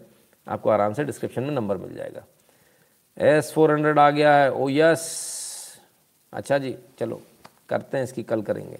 आपको 0.46 0.70
आराम 0.70 0.92
से 0.92 1.04
डिस्क्रिप्शन 1.04 1.42
में 1.42 1.50
नंबर 1.50 1.76
मिल 1.76 1.94
जाएगा। 1.94 2.24
एस 3.16 3.52
फोर 3.52 3.72
हंड्रेड 3.72 3.98
आ 3.98 4.08
गया 4.10 4.36
है। 4.36 4.52
ओ 4.52 4.68
यस 4.68 5.80
अच्छा 6.32 6.58
जी, 6.58 6.74
चलो, 6.98 7.20
करते 7.68 7.96
हैं 7.96 8.04
इसकी, 8.04 8.22
कल 8.22 8.42
करेंगे। 8.42 8.78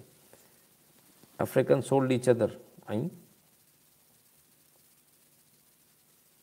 African 1.39 1.81
sold 1.81 2.11
each 2.11 2.29
other 2.29 2.57
I. 2.89 3.09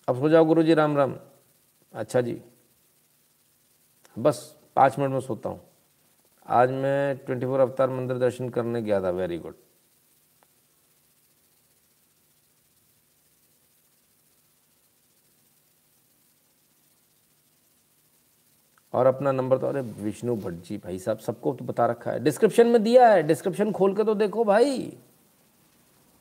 अब 0.08 0.18
सो 0.20 0.28
जाओ 0.28 0.44
गुरु 0.44 0.62
जी 0.62 0.74
राम 0.74 0.96
राम। 0.96 1.14
अच्छा 1.94 2.20
जी। 2.20 2.40
बस 4.16 4.38
पाँच 4.76 4.98
मिनट 4.98 5.12
में 5.12 5.20
सोता 5.20 5.48
हूँ। 5.48 5.60
आज 6.46 6.70
मैं 6.72 7.16
ट्वेंटी 7.16 7.46
फोर 7.46 7.60
अवतार 7.60 7.90
मंदिर 7.90 8.18
दर्शन 8.18 8.48
करने 8.48 8.82
गया 8.82 9.00
था 9.02 9.10
वेरी 9.10 9.38
गुड 9.38 9.54
और 18.94 19.06
अपना 19.06 19.32
नंबर 19.32 19.58
तो 19.58 19.66
अरे 19.66 19.80
विष्णु 19.80 20.36
भट्ट 20.36 20.64
जी 20.64 20.76
भाई 20.78 20.98
साहब, 20.98 21.18
सबको 21.18 21.52
तो 21.54 21.64
बता 21.64 21.86
रखा 21.86 22.10
है। 22.10 22.20
डिस्क्रिप्शन 22.24 22.66
में 22.66 22.82
दिया 22.82 23.08
है, 23.08 23.22
डिस्क्रिप्शन 23.22 23.72
खोल 23.72 23.94
के 23.96 24.04
तो 24.04 24.14
देखो 24.14 24.44
भाई। 24.44 24.78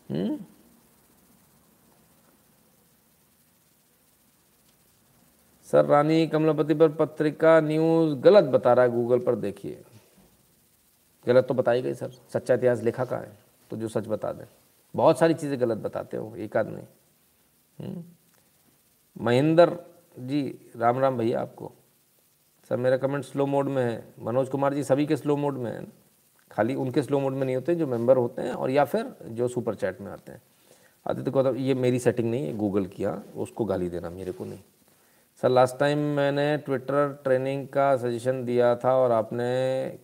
हम्म? 0.09 0.37
सर, 5.71 5.85
रानी 5.85 6.27
कमलापति 6.27 6.73
पर 6.73 6.89
पत्रिका 6.89 7.59
न्यूज़ 7.59 8.15
गलत 8.15 8.43
बता 8.43 8.73
रहा 8.73 8.85
है, 8.85 8.91
गूगल 8.91 9.19
पर 9.19 9.35
देखिए। 9.35 9.83
गलत 11.27 11.45
तो 11.47 11.53
बताई 11.53 11.81
गई, 11.81 11.93
सर। 11.93 12.11
सच्चा 12.33 12.53
इतिहास 12.53 12.81
लिखा 12.81 13.05
कहाँ 13.05 13.21
है? 13.21 13.37
तो 13.69 13.77
जो 13.77 13.87
सच 13.87 14.07
बता 14.07 14.31
दें। 14.31 14.45
बहुत 14.95 15.19
सारी 15.19 15.33
चीज़ें 15.33 15.61
गलत 15.61 15.77
बताते 15.77 16.17
हो, 16.17 16.35
एक 16.35 16.57
आध 16.57 16.67
नहीं। 16.67 16.83
हम्म? 17.79 18.03
महेंद्र 19.25 19.77
जी, 20.19 20.71
राम 20.75 20.99
राम 20.99 21.17
भैया 21.17 21.41
आपको। 21.41 21.71
सर, 22.69 22.77
मेरा 22.77 22.97
कमेंट 22.97 23.23
स्लो 23.23 23.45
मोड 23.45 23.65
में 23.65 23.83
है। 23.83 24.13
मनोज 24.19 24.49
कुमार 24.49 24.73
जी 24.73 24.83
सभी 24.83 25.05
के 25.05 25.17
स्लो 25.17 25.37
मोड 25.37 25.57
में 25.57 25.71
है। 25.71 25.87
खाली 26.51 26.75
उनके 26.75 27.03
स्लो 27.03 27.19
मोड 27.19 27.33
में 27.33 27.45
नहीं 27.45 27.55
होते, 27.55 27.75
जो 27.75 27.87
मेंबर 27.87 28.17
होते 28.17 28.41
हैं, 28.41 28.51
और 28.51 28.69
या 28.69 28.85
फिर 28.85 29.15
जो 29.23 29.47
सुपर 29.47 29.75
चैट 29.75 30.01
में 30.01 30.11
आते 30.11 30.31
हैं। 30.31 30.41
आदित्य 31.09 31.31
गौतम 31.31 31.55
ये 31.55 31.73
मेरी 31.73 31.99
सेटिंग 31.99 32.31
नहीं 32.31 32.47
है 32.47 32.57
गूगल 32.57 32.85
किया 32.85 33.23
उसको 33.35 33.65
गाली 33.65 33.89
देना, 33.89 34.09
मेरे 34.09 34.31
को 34.31 34.45
नहीं। 34.45 34.59
सर 35.43 35.49
लास्ट 35.49 35.77
टाइम 35.77 35.99
मैंने 36.15 36.57
ट्विटर 36.57 37.07
ट्रेनिंग 37.23 37.67
का 37.67 37.95
सजेशन 37.97 38.43
दिया 38.45 38.75
था 38.75 38.93
और 38.95 39.11
आपने 39.11 39.45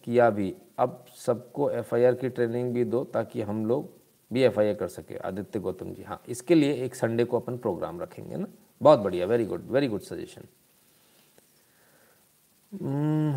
किया 0.04 0.30
भी। 0.30 0.54
अब 0.80 1.06
सबको 1.18 1.70
एफआईआर 1.72 2.16
की 2.16 2.30
ट्रेनिंग 2.30 2.74
भी 2.74 2.86
दो 2.86 3.04
ताकि 3.14 3.42
हम 3.42 3.66
लोग 3.66 3.90
भी 4.32 4.44
एफआईआर 4.44 4.74
कर 4.76 4.88
सके। 4.88 5.18
आदित्य 5.18 5.60
गौतम 5.60 5.94
जी 5.94 6.04
हाँ 6.04 6.22
इसके 6.30 6.56
लिए 6.56 6.74
एक 6.86 6.96
संडे 6.96 7.24
को 7.24 7.40
अपन 7.40 7.58
प्रोग्राम 7.58 8.02
रखेंगे 8.02 8.36
ना। 8.36 8.48
बहुत 8.82 9.00
बढ़िया 9.00 9.26
very 9.26 9.46
good 9.46 9.70
very 9.72 9.88
good 9.88 10.02
suggestion 10.02 10.48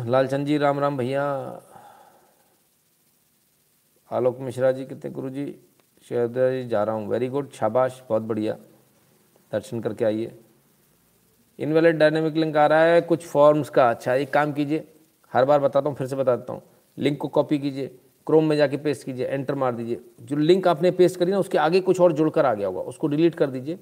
Lalchand 0.09 0.47
ji, 0.47 0.57
Ram 0.57 0.79
Ram 0.79 0.97
भैया। 0.97 1.23
आलोक 4.11 4.39
मिश्रा 4.39 4.71
जी, 4.71 4.85
कितने 4.85 5.11
गुरु 5.11 5.29
जी 5.29 5.45
शहदा 6.09 6.51
जी, 6.51 6.67
जा 6.67 6.83
रहा 6.83 6.95
हूँ। 6.95 7.07
वेरी 7.07 7.27
गुड 7.27 7.51
शाबाश, 7.51 8.01
बहुत 8.09 8.21
बढ़िया। 8.23 8.53
दर्शन 9.51 9.79
करके 9.81 10.05
आइए। 10.05 10.39
इनवैलिड 11.61 11.97
डायनेमिक 11.97 12.35
लिंक 12.35 12.57
आ 12.57 12.65
रहा 12.65 12.83
है, 12.83 13.01
कुछ 13.01 13.25
फॉर्म्स 13.25 13.69
का। 13.69 13.89
अच्छा 13.89 14.13
एक 14.15 14.33
काम 14.33 14.51
कीजिए, 14.51 14.87
हर 15.31 15.45
बार 15.45 15.59
बताता 15.59 15.89
हूँ, 15.89 15.97
फिर 15.97 16.07
से 16.07 16.15
बता 16.15 16.35
देता 16.35 16.53
हूँ। 16.53 16.61
लिंक 16.97 17.17
को 17.17 17.27
कॉपी 17.27 17.59
कीजिए, 17.59 17.87
क्रोम 18.27 18.45
में 18.45 18.55
जाके 18.57 18.77
पेस्ट 18.77 19.05
कीजिए, 19.05 19.25
एंटर 19.25 19.55
मार 19.55 19.75
दीजिए। 19.75 19.99
जो 20.21 20.35
लिंक 20.35 20.67
आपने 20.67 20.91
पेस्ट 20.91 21.19
करी 21.19 21.31
ना, 21.31 21.39
उसके 21.39 21.57
आगे 21.57 21.81
कुछ 21.81 21.99
और 22.01 22.13
जुड़कर 22.13 22.45
आ 22.45 22.53
गया 22.53 22.67
होगा, 22.67 22.81
उसको 22.81 23.07
डिलीट 23.07 23.35
कर 23.35 23.49
दीजिए, 23.49 23.79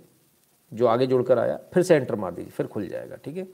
जो 0.72 0.88
आगे 0.88 1.08
जुड़कर 1.08 1.40
आया, 1.40 1.60
फिर 1.74 1.84
से 1.84 1.96
एंटर 1.96 2.16
मार 2.16 2.34
दीजिए, 2.34 2.52
फिर 2.52 2.68
खुल 2.68 2.88
जाएगा, 2.88 3.16
ठीक 3.16 3.38
है? 3.38 3.48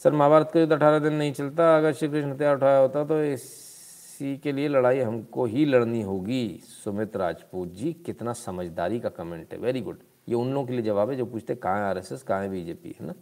सर, 0.00 0.12
महाभारत 0.12 0.50
का 0.54 0.60
युद्ध 0.60 0.72
अठारह 0.72 0.98
दिन 0.98 1.12
नहीं 1.12 1.32
चलता, 1.32 1.76
अगर 1.78 1.92
श्री 1.92 2.08
कृष्ण 2.08 2.30
हत्या 2.30 2.52
उठाया 2.52 2.78
होता 2.78 3.04
तो 3.04 3.22
इसी 3.24 4.36
के 4.36 4.52
लिए 4.52 4.68
लड़ाई 4.68 5.00
हमको 5.00 5.44
ही 5.44 5.64
लड़नी 5.64 6.02
होगी। 6.02 6.60
सुमित 6.64 7.16
राजपूत 7.16 7.72
जी, 7.72 7.92
कितना 8.06 8.32
समझदारी 8.32 9.00
का 9.00 9.08
कमेंट 9.08 9.52
है 9.52 9.58
वेरी 9.58 9.80
गुड 9.80 9.98
ये 10.28 10.34
उन 10.34 10.52
लोगों 10.52 10.66
के 10.66 10.72
लिए 10.72 10.82
जवाब 10.82 11.10
है 11.10 11.16
जो 11.16 11.26
पूछते 11.26 11.54
कहाँ 11.54 11.88
आर 11.88 11.98
एस 11.98 12.12
एस 12.12 12.22
कहाँ 12.22 12.48
बीजेपी 12.48 12.94
है 13.00 13.06
ना? 13.06 13.14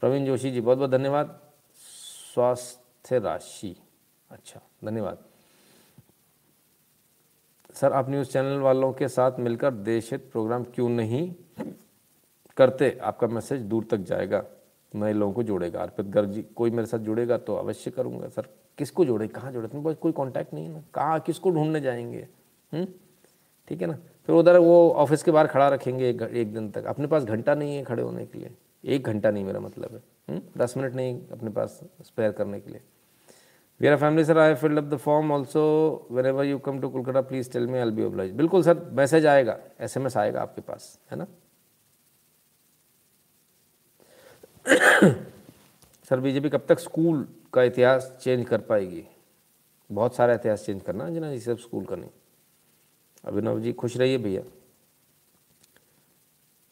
प्रवीण 0.00 0.26
जोशी 0.26 0.50
जी 0.50 0.60
बहुत 0.60 0.78
बहुत 0.78 0.90
धन्यवाद। 0.90 1.38
स्वास्थ्य 2.34 3.18
राशि। 3.18 3.76
अच्छा 4.30 4.60
धन्यवाद। 4.84 5.18
सर 7.74 7.92
आप 7.92 8.10
न्यूज़ 8.10 8.28
चैनल 8.28 8.58
वालों 8.58 8.92
के 8.92 9.08
साथ 9.08 9.38
मिलकर 9.38 9.70
देशित 9.70 10.28
प्रोग्राम 10.32 10.64
क्यों 10.64 10.88
नहीं 10.88 11.34
करते? 12.56 12.98
आपका 13.02 13.26
मैसेज 13.26 13.62
दूर 13.62 13.84
तक 13.84 13.96
जाएगा। 13.96 14.44
नए 14.94 15.12
लोगों 15.12 15.32
को 15.32 15.42
जोड़ेगा। 15.42 15.82
अर्पित 15.82 16.06
गर्ग 16.06 16.30
जी 16.30 16.42
कोई 16.42 16.70
मेरे 16.70 16.86
साथ 16.86 16.98
जुड़ेगा 16.98 17.38
तो 17.38 17.54
अवश्य 17.54 17.90
करूँगा। 17.90 18.28
सर 18.28 18.48
किसको 18.78 19.04
जोड़े? 19.04 19.28
कहाँ 19.28 19.52
जोड़े? 19.52 19.68
तुम 19.68 19.94
कोई 19.94 20.12
कांटेक्ट 20.12 20.54
नहीं 20.54 20.64
है 20.64 20.72
ना। 20.72 20.82
कहाँ 20.94 21.20
किसको 21.20 21.50
ढूँढने 21.50 21.80
जाएँगे? 21.80 22.28
हम्म? 22.72 22.86
ठीक 23.68 23.80
है 23.80 23.86
ना? 23.86 23.98
फिर 24.26 24.36
उधर 24.36 24.58
वो 24.58 24.90
ऑफ़िस 24.90 25.22
के 25.22 25.30
बाहर 25.30 25.46
खड़ा 25.46 25.68
रखेंगे 25.68 26.08
एक, 26.10 26.22
एक 26.22 26.54
दिन 26.54 26.70
तक। 26.70 26.84
अपने 26.84 27.06
पास 27.06 27.24
घंटा 27.24 27.54
नहीं 27.54 27.76
है 27.76 27.84
खड़े 27.84 28.02
होने 28.02 28.26
के 28.26 28.38
लिए। 28.38 28.54
एक 28.84 29.06
घंटा 29.06 29.30
नहीं 29.30 29.44
मेरा 29.44 29.60
मतलब 29.60 29.94
है। 29.94 30.40
दस 30.58 30.76
मिनट 30.76 30.94
नहीं 30.94 31.20
अपने 31.32 31.50
पास 31.50 31.80
स्पेयर 32.02 32.32
करने 32.32 32.60
के 32.60 32.70
लिए। 32.70 32.80
We 33.80 33.88
are 33.88 33.96
family 33.96 34.24
sir 34.24 34.38
I 34.38 34.54
filled 34.54 34.78
up 34.78 34.84
the 34.84 34.96
form 34.96 35.32
also 35.32 35.62
wherever 36.26 36.44
you 36.44 36.58
come 36.58 36.80
to 36.80 36.88
Kolkata 36.88 37.20
please 37.20 37.52
tell 37.52 37.66
me 37.66 37.78
I 37.78 37.90
be 37.90 38.04
oblige 38.04 38.32
बिल्कुल 38.32 38.62
सर 38.62 38.90
मैसेज 38.92 39.26
आएगा. 39.26 39.58
एस 39.80 39.96
एम 39.96 40.06
एस 40.06 40.16
आएगा 40.16 40.42
आपके 40.42 40.60
पास, 40.60 40.98
है 41.10 41.18
ना? 41.18 41.26
सर 46.08 46.20
बीजेपी 46.20 46.48
कब 46.48 46.66
तक 46.68 46.78
स्कूल 46.78 47.26
का 47.52 47.62
इतिहास 47.62 48.18
चेंज 48.22 48.46
कर 48.48 48.60
पाएगी? 48.60 49.04
बहुत 49.92 50.14
सारा 50.14 50.34
इतिहास 50.34 50.66
चेंज 50.66 50.82
करना 50.82 51.08
जना 51.10 51.38
सिर्फ़ 51.38 51.60
स्कूल 51.60 51.84
का 51.84 51.96
नहीं। 51.96 52.10
अभिनव 53.24 53.60
जी, 53.60 53.72
खुश 53.72 53.96
रहिए, 53.96 54.18
भैया। 54.18 54.42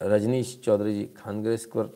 रजनीश 0.01 0.61
चौधरी 0.63 0.93
जी, 0.93 1.05
खानगरे 1.05 1.57
स्क्वर 1.57 1.89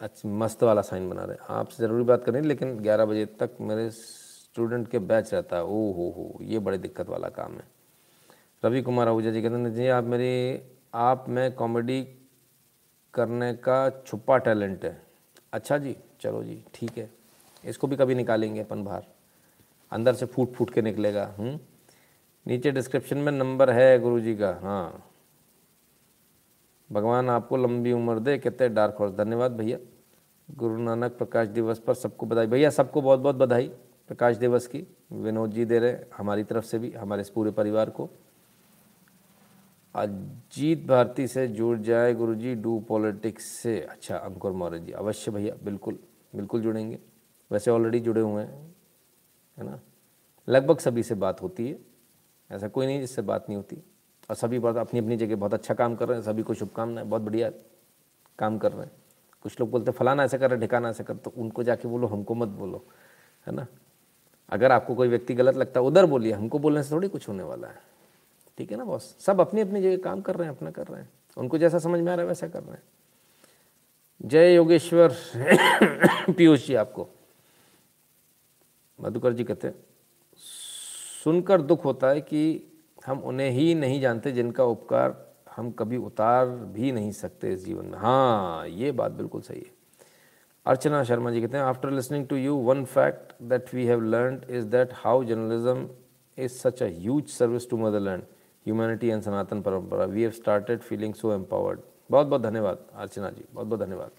अच्छा 0.00 0.28
मस्त 0.28 0.62
वाला 0.62 0.82
साइन 0.82 1.10
बना 1.10 1.24
रहे 1.24 1.36
आपसे 1.48 1.82
ज़रूरी 1.82 2.04
बात 2.04 2.24
करें 2.24 2.42
लेकिन 2.42 2.80
11 2.80 3.04
बजे 3.04 3.26
तक 3.26 3.50
मेरे 3.60 3.90
स्टूडेंट 3.90 4.88
के 4.88 4.98
बैच 4.98 5.34
रहता 5.34 5.56
है। 5.56 5.64
ओ 5.64 5.92
हो 5.92 6.10
हो 6.16 6.38
ये 6.42 6.58
बड़ी 6.58 6.78
दिक्कत 6.78 7.08
वाला 7.08 7.28
काम 7.28 7.52
है। 7.54 7.64
रवि 8.64 8.82
कुमार 8.82 9.08
आहूजा 9.08 9.30
जी 9.30 9.42
कहते 9.42 9.54
हैं, 9.54 9.74
जी, 9.74 9.86
आप 9.86 10.04
मेरी, 10.04 10.62
आप 10.94 11.24
में 11.28 11.52
कॉमेडी 11.52 12.08
करने 13.14 13.54
का 13.54 14.02
छुपा 14.06 14.38
टैलेंट 14.38 14.84
है। 14.84 15.02
अच्छा 15.52 15.78
जी, 15.78 15.96
चलो 16.20 16.44
जी, 16.44 16.64
ठीक 16.74 16.98
है। 16.98 17.10
इसको 17.64 17.86
भी 17.86 17.96
कभी 17.96 18.14
निकालेंगे 18.14 18.60
अपन 18.60 18.84
बाहर। 18.84 19.02
अंदर 19.92 20.14
से 20.14 20.26
फूट 20.26 20.52
फूट 20.52 20.70
के 20.70 20.82
निकलेगा। 20.82 21.34
हम्म। 21.38 21.60
नीचे 22.46 22.70
डिस्क्रिप्शन 22.70 23.18
में 23.18 23.32
नंबर 23.32 23.70
है 23.70 23.98
गुरु 23.98 24.20
जी 24.20 24.36
का। 24.36 24.60
हाँ। 24.62 25.11
भगवान 26.92 27.30
आपको 27.30 27.56
लंबी 27.56 27.92
उम्र 27.92 28.18
दे 28.18 28.38
कहते 28.38 28.64
हैं 28.64 28.74
डार्क 28.74 28.96
हॉर्स 29.00 29.12
धन्यवाद 29.12 29.52
भैया। 29.52 29.78
गुरु 30.48 30.78
नानक 30.78 31.12
प्रकाश 31.12 31.48
दिवस 31.48 31.78
पर 31.78 31.94
सबको 31.94 32.26
बधाई। 32.26 32.46
भैया, 32.46 32.70
सबको 32.70 33.02
बहुत 33.02 33.20
बहुत 33.20 33.36
बधाई 33.36 33.68
प्रकाश 34.08 34.36
दिवस 34.36 34.66
की। 34.66 34.86
विनोद 35.12 35.50
जी 35.50 35.64
दे 35.64 35.78
रहे 35.78 35.96
हमारी 36.16 36.44
तरफ़ 36.44 36.64
से 36.64 36.78
भी, 36.78 36.90
हमारे 36.90 37.22
इस 37.22 37.30
पूरे 37.30 37.50
परिवार 37.50 37.90
को। 37.90 38.08
अजीत 39.94 40.86
भारती 40.86 41.26
से 41.26 41.46
जुड़ 41.48 41.78
जाए 41.78 42.12
गुरु 42.14 42.34
जी, 42.34 42.54
डू 42.54 42.78
पॉलिटिक्स 42.80 43.44
से। 43.44 43.80
अच्छा 43.80 44.16
अंकुर 44.16 44.52
मौर्य 44.52 44.78
जी, 44.78 44.92
अवश्य 44.92 45.30
भैया, 45.30 45.54
बिल्कुल 45.64 45.98
बिल्कुल 46.34 46.62
जुड़ेंगे। 46.62 46.98
वैसे 47.50 47.70
ऑलरेडी 47.70 48.00
जुड़े 48.00 48.20
हुए 48.20 48.42
हैं, 48.42 48.74
है 49.58 49.64
ना? 49.64 49.80
लगभग 50.48 50.78
सभी 50.78 51.02
से 51.02 51.14
बात 51.14 51.42
होती 51.42 51.68
है, 51.68 51.78
ऐसा 52.50 52.68
कोई 52.68 52.86
नहीं 52.86 53.00
जिससे 53.00 53.22
बात 53.22 53.48
नहीं 53.48 53.56
होती। 53.56 53.82
और 54.30 54.36
सभी 54.36 54.58
बात 54.58 54.76
अपनी 54.76 55.00
अपनी 55.00 55.16
जगह 55.16 55.36
बहुत 55.36 55.54
अच्छा 55.54 55.74
काम 55.74 55.96
कर 55.96 56.08
रहे 56.08 56.18
हैं, 56.18 56.24
सभी 56.24 56.42
को 56.42 56.54
शुभकामनाएँ, 56.54 57.06
बहुत 57.06 57.22
बढ़िया 57.22 57.50
काम 58.38 58.58
कर 58.58 58.72
रहे 58.72 58.82
हैं। 58.82 58.92
कुछ 59.42 59.60
लोग 59.60 59.70
बोलते 59.70 59.90
फलाना 59.90 60.24
ऐसे 60.24 60.38
कर 60.38 60.50
रहे 60.50 60.60
ठिकाना 60.60 60.88
ऐसे 60.88 61.04
कर। 61.04 61.16
तो 61.16 61.32
उनको 61.36 61.62
जाके 61.62 61.88
बोलो, 61.88 62.06
हमको 62.06 62.34
मत 62.34 62.48
बोलो। 62.48 62.84
है 63.46 63.54
ना? 63.54 63.66
अगर 64.50 64.72
आपको 64.72 64.94
कोई 64.94 65.08
व्यक्ति 65.08 65.34
गलत 65.34 65.56
लगता 65.56 65.80
है, 65.80 65.86
उधर 65.86 66.06
बोलिए। 66.06 66.32
हमको 66.32 66.58
बोलने 66.58 66.82
से 66.82 66.94
थोड़ी 66.94 67.08
कुछ 67.08 67.28
होने 67.28 67.42
वाला 67.42 67.68
है। 67.68 67.82
ठीक 68.58 68.70
है 68.70 68.76
ना 68.76 68.84
बॉस? 68.84 69.16
सब 69.20 69.40
अपनी 69.40 69.60
अपनी 69.60 69.82
जगह 69.82 69.96
काम 69.96 70.20
कर 70.20 70.36
रहे 70.36 70.48
हैं, 70.48 70.56
अपना 70.56 70.70
कर 70.70 70.86
रहे 70.86 71.00
हैं। 71.00 71.10
उनको 71.36 71.58
जैसा 71.58 71.78
समझ 71.78 72.00
में 72.00 72.12
आ 72.12 72.14
रहा 72.14 72.22
है, 72.22 72.28
वैसा 72.28 72.48
कर 72.48 72.62
रहे 72.62 72.72
हैं। 72.72 72.82
जय 74.22 74.54
योगेश्वर। 74.54 75.16
पीयूष 76.32 76.66
जी 76.66 76.74
आपको। 76.74 77.08
मधुकर 79.00 79.32
जी 79.32 79.44
कहते 79.44 79.68
हैं, 79.68 79.74
सुनकर 81.24 81.62
दुख 81.62 81.84
होता 81.84 82.08
है 82.08 82.20
कि 82.20 82.71
हम 83.02 83.22
उन्हें 83.24 83.50
ही 83.50 83.74
नहीं 83.74 84.00
जानते 84.00 84.32
जिनका 84.32 84.64
उपकार 84.64 85.14
हम 85.56 85.70
कभी 85.78 85.96
उतार 85.98 86.46
भी 86.74 86.92
नहीं 86.92 87.10
सकते 87.12 87.52
इस 87.52 87.64
जीवन 87.64 87.86
में। 87.86 87.98
हाँ 87.98 88.66
ये 88.68 88.92
बात 88.92 89.12
बिल्कुल 89.12 89.40
सही 89.40 89.60
है। 89.60 89.70
अर्चना 90.66 91.02
शर्मा 91.04 91.30
जी 91.30 91.40
कहते 91.40 91.56
हैं 91.56 91.64
after 91.64 91.90
listening 91.90 92.26
to 92.28 92.36
you 92.36 92.56
one 92.64 92.84
fact 92.84 93.32
that 93.50 93.74
we 93.74 93.86
have 93.86 94.00
learn 94.02 94.40
is 94.50 94.66
that 94.66 94.92
how 94.94 95.24
journalism 95.24 95.88
is 96.38 96.52
such 96.52 96.82
a 96.82 96.86
huge 96.88 97.28
service 97.28 97.68
to 97.70 97.76
motherland 97.78 98.22
humanity 98.66 99.08
and 99.08 99.22
Sanatan 99.22 99.62
parampara 99.62 100.04
we 100.06 100.22
have 100.22 100.30
started 100.32 100.80
feeling 100.80 101.14
so 101.14 101.32
empowered 101.34 101.80
बहुत 102.10 102.26
बहुत 102.26 102.42
धन्यवाद, 102.42 102.86
अर्चना 102.94 103.30
जी। 103.30 103.44
बहुत 103.52 103.66
बहुत 103.66 103.80
धन्यवाद। 103.80 104.10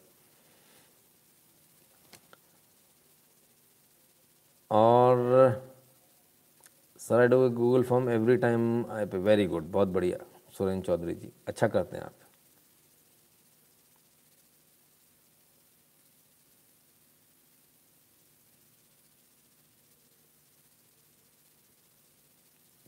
और 4.71 5.72
sir 7.03 7.19
I 7.19 7.27
do 7.27 7.37
Google 7.51 7.83
form 7.83 8.09
every 8.09 8.35
time 8.37 8.85
I 8.91 9.05
pay 9.05 9.17
very 9.19 9.45
good 9.47 9.63
बहुत 9.71 9.87
बढ़िया 9.95 10.17
सुरेंद्र 10.57 10.85
चौधरी 10.87 11.13
जी 11.15 11.31
अच्छा 11.47 11.67
करते 11.67 11.97
हैं 11.97 12.03
आप। 12.03 12.11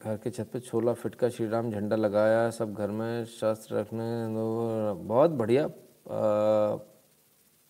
घर 0.01 0.17
के 0.23 0.29
छत 0.29 0.49
पे 0.53 0.59
छोला 0.59 0.93
फिट 0.93 1.15
का 1.15 1.29
श्री 1.29 1.47
राम 1.49 1.71
झंडा 1.71 1.95
लगाया, 1.95 2.49
सब 2.49 2.73
घर 2.73 2.91
में 2.91 3.25
शस्त्र 3.25 3.75
रखने 3.75 4.03
बहुत 5.07 5.31
बढ़िया 5.31 5.67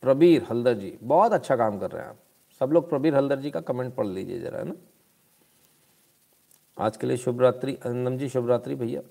प्रबीर 0.04 0.46
हल्दर 0.50 0.74
जी, 0.74 0.98
बहुत 1.04 1.34
अच्छा 1.34 1.56
काम 1.56 1.78
कर 1.80 1.92
रहे 1.92 2.04
हैं 2.04 2.10
आप। 2.10 2.18
सब 2.62 2.72
लोग 2.74 2.90
प्रबीर 2.90 3.16
हल्दर 3.16 3.40
जी 3.40 3.52
का 3.52 3.62
कमेंट 3.62 3.96
पढ़ 3.96 4.08
लीजिए 4.08 4.40
जरा, 4.40 4.60
है 4.60 4.66
ना? 4.66 4.76
आज 6.78 6.98
के 6.98 7.08
लिए 7.08 7.18
शुभ 7.18 7.42
रात्रि 7.42 7.78
अनंदम 7.86 8.18
जी 8.18 8.28
शुभ 8.30 8.50
रात्रि 8.50 8.76
भैया। 8.76 9.02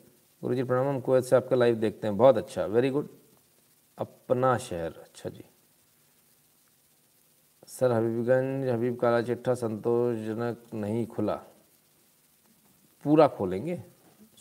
गुरु 0.43 0.55
जी 0.55 0.63
प्रणाम, 0.63 0.89
हम 0.89 1.01
कुवैत 1.01 1.25
से 1.25 1.37
आपका 1.37 1.57
लाइव 1.57 1.75
देखते 1.75 2.07
हैं। 2.07 2.17
बहुत 2.17 2.37
अच्छा 2.39 2.65
वेरी 2.67 2.91
गुड 2.91 3.09
अपना 3.99 4.57
शहर 4.59 5.01
अच्छा 5.03 5.31
जी। 5.31 5.45
सर 7.69 7.93
हबीबगंज, 7.93 8.69
हबीब 8.69 8.97
काला 8.97 9.23
चिट्ठा, 9.23 9.55
संतोषजनक 9.55 10.75
नहीं 10.75 11.07
खुला। 11.07 11.35
पूरा 13.05 13.29
खोलेंगे। 13.29 13.83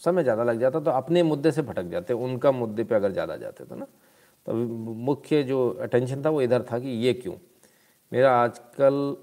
समय 0.02 0.24
ज़्यादा 0.24 0.44
लग 0.44 0.60
जाता 0.60 0.80
तो 0.80 0.92
अपने 0.92 1.24
मुद्दे 1.24 1.52
से 1.52 1.62
भटक 1.62 1.84
जाते, 1.86 2.14
उनका 2.14 2.52
मुद्दे 2.52 2.84
पे 2.84 2.96
अगर 2.96 3.12
ज़्यादा 3.12 3.38
जाते 3.38 3.66
तो 3.66 3.76
ना। 3.76 3.88
तो 4.46 4.54
मुख्य 4.54 5.44
जो 5.44 5.70
अटेंशन 5.82 6.24
था 6.26 6.30
वो 6.30 6.42
इधर 6.42 6.64
था 6.72 6.80
कि 6.80 6.90
ये 7.06 7.14
क्यों? 7.14 7.36
मेरा 8.12 8.32
आजकल 8.36 9.16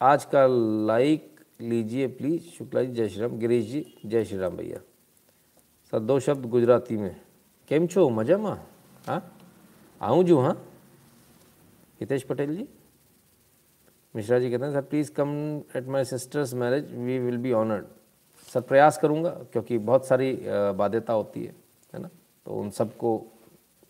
आज 0.00 0.24
का 0.24 0.46
लाइक 0.86 1.31
लीजिए 1.63 2.07
प्लीज़ 2.17 2.43
शुक्ला 2.51 2.83
जी 2.83 2.91
जय 2.93 3.09
श्री 3.09 3.21
राम 3.21 3.37
गिरीश 3.39 3.65
जी 3.65 3.85
जय 4.05 4.23
श्री 4.25 4.37
राम 4.37 4.55
भैया 4.57 4.79
सर 5.93 5.99
दो 6.01 6.19
शब्द 6.21 6.45
गुजराती 6.49 6.97
में 6.97 7.13
કેમ 7.71 7.85
છો 7.87 8.01
મજામાં 8.09 8.51
હા 9.07 9.15
આવું 10.01 10.21
છું 10.27 10.37
हाँ 10.39 10.53
हितेश 12.01 12.23
पटेल 12.23 12.51
जी 12.55 12.65
मिश्रा 14.15 14.37
जी 14.39 14.49
कहते 14.51 14.65
हैं 14.65 14.71
sir 14.73 14.81
please 14.91 15.11
come 15.11 15.29
at 15.75 15.87
my 15.87 16.03
sister's 16.05 16.53
marriage 16.55 16.85
we 16.99 17.17
will 17.19 17.37
be 17.37 17.51
honoured 17.53 17.85
sir 18.47 18.61
प्रयास 18.69 18.97
करूँगा 18.97 19.29
क्योंकि 19.51 19.77
बहुत 19.89 20.05
सारी 20.05 20.29
अ, 20.35 20.71
बाध्यता 20.73 21.13
होती 21.13 21.43
है 21.45 21.53
है 21.93 22.01
ना 22.01 22.09
तो 22.45 22.59
उन 22.61 22.69
सबको 22.71 23.11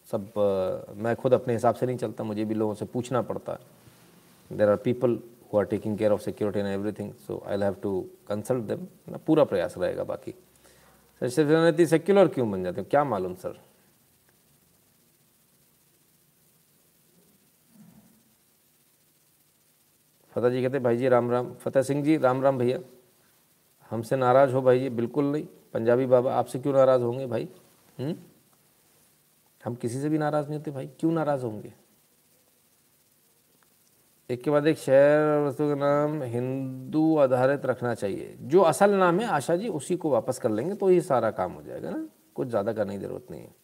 सब 0.07 0.23
अ, 0.39 0.49
मैं 0.97 1.15
खुद 1.15 1.33
अपने 1.33 1.53
हिसाब 1.53 1.75
से 1.75 1.85
नहीं 1.85 1.97
चलता 1.97 2.23
मुझे 2.23 2.45
भी 2.45 2.55
लोगों 2.55 2.73
से 2.73 2.85
पूछना 2.87 3.21
पड़ता 3.23 3.51
है 3.53 4.57
there 4.57 4.69
are 4.69 4.75
people 4.83 5.19
who 5.52 5.58
are 5.58 5.64
taking 5.64 5.98
care 5.98 6.12
of 6.12 6.20
security 6.20 6.60
and 6.60 6.68
everything 6.68 7.12
so 7.26 7.42
I 7.46 7.58
have 7.60 7.74
to 7.82 8.00
consult 8.28 8.64
them 8.64 8.86
ना 9.08 9.18
पूरा 9.26 9.44
प्रयास 9.44 9.74
रहेगा 9.78 10.04
बाकी 10.04 10.34
सर 11.22 11.28
शिवसेना 11.28 11.84
सेक्युलर 11.86 12.28
क्यों 12.28 12.50
बन 12.50 12.64
जाते 12.64 12.80
हो 12.80 12.86
क्या 12.90 13.04
मालूम 13.04 13.34
सर 13.34 13.58
फतेह 20.36 20.50
जी 20.50 20.62
कहते 20.62 20.78
भाई 20.78 20.96
जी 20.96 21.08
राम 21.08 21.30
राम 21.30 21.52
फतेह 21.54 21.82
सिंह 21.82 22.02
जी 22.04 22.16
राम 22.16 22.42
राम 22.42 22.58
भैया 22.58 22.78
हमसे 23.90 24.16
नाराज़ 24.16 24.52
हो 24.52 24.62
भाई 24.62 24.78
जी 24.80 24.88
बिल्कुल 24.90 25.24
नहीं 25.24 25.44
पंजाबी 25.74 26.06
बाबा 26.06 26.34
आपसे 26.34 26.58
क्यों 26.58 26.72
नाराज़ 26.74 27.02
होंगे 27.02 27.26
भाई 27.26 27.48
हुँ? 27.98 28.14
हम 29.64 29.74
किसी 29.74 30.00
से 30.00 30.08
भी 30.08 30.18
नाराज़ 30.18 30.48
नहीं 30.48 30.58
होते 30.58 30.70
भाई 30.70 30.86
क्यों 31.00 31.12
नाराज़ 31.12 31.44
होंगे 31.44 31.72
एक 34.32 34.42
के 34.44 34.50
बाद 34.50 34.66
एक 34.66 34.78
शहर 34.78 35.38
और 35.38 35.46
वस्तु 35.46 35.68
का 35.68 35.74
नाम 35.74 36.22
हिंदू 36.22 37.16
आधारित 37.16 37.66
रखना 37.66 37.94
चाहिए। 37.94 38.36
जो 38.40 38.60
असल 38.60 38.90
नाम 38.90 39.20
है, 39.20 39.26
आशा 39.26 39.56
जी, 39.56 39.68
उसी 39.68 39.96
को 39.96 40.10
वापस 40.10 40.38
कर 40.38 40.50
लेंगे 40.50 40.74
तो 40.74 40.90
ये 40.90 41.00
सारा 41.00 41.30
काम 41.30 41.52
हो 41.52 41.62
जाएगा 41.62 41.90
ना। 41.90 42.08
कुछ 42.34 42.48
ज़्यादा 42.48 42.72
करने 42.72 42.92
की 42.92 43.04
ज़रूरत 43.04 43.26
नहीं 43.30 43.40
है। 43.40 43.54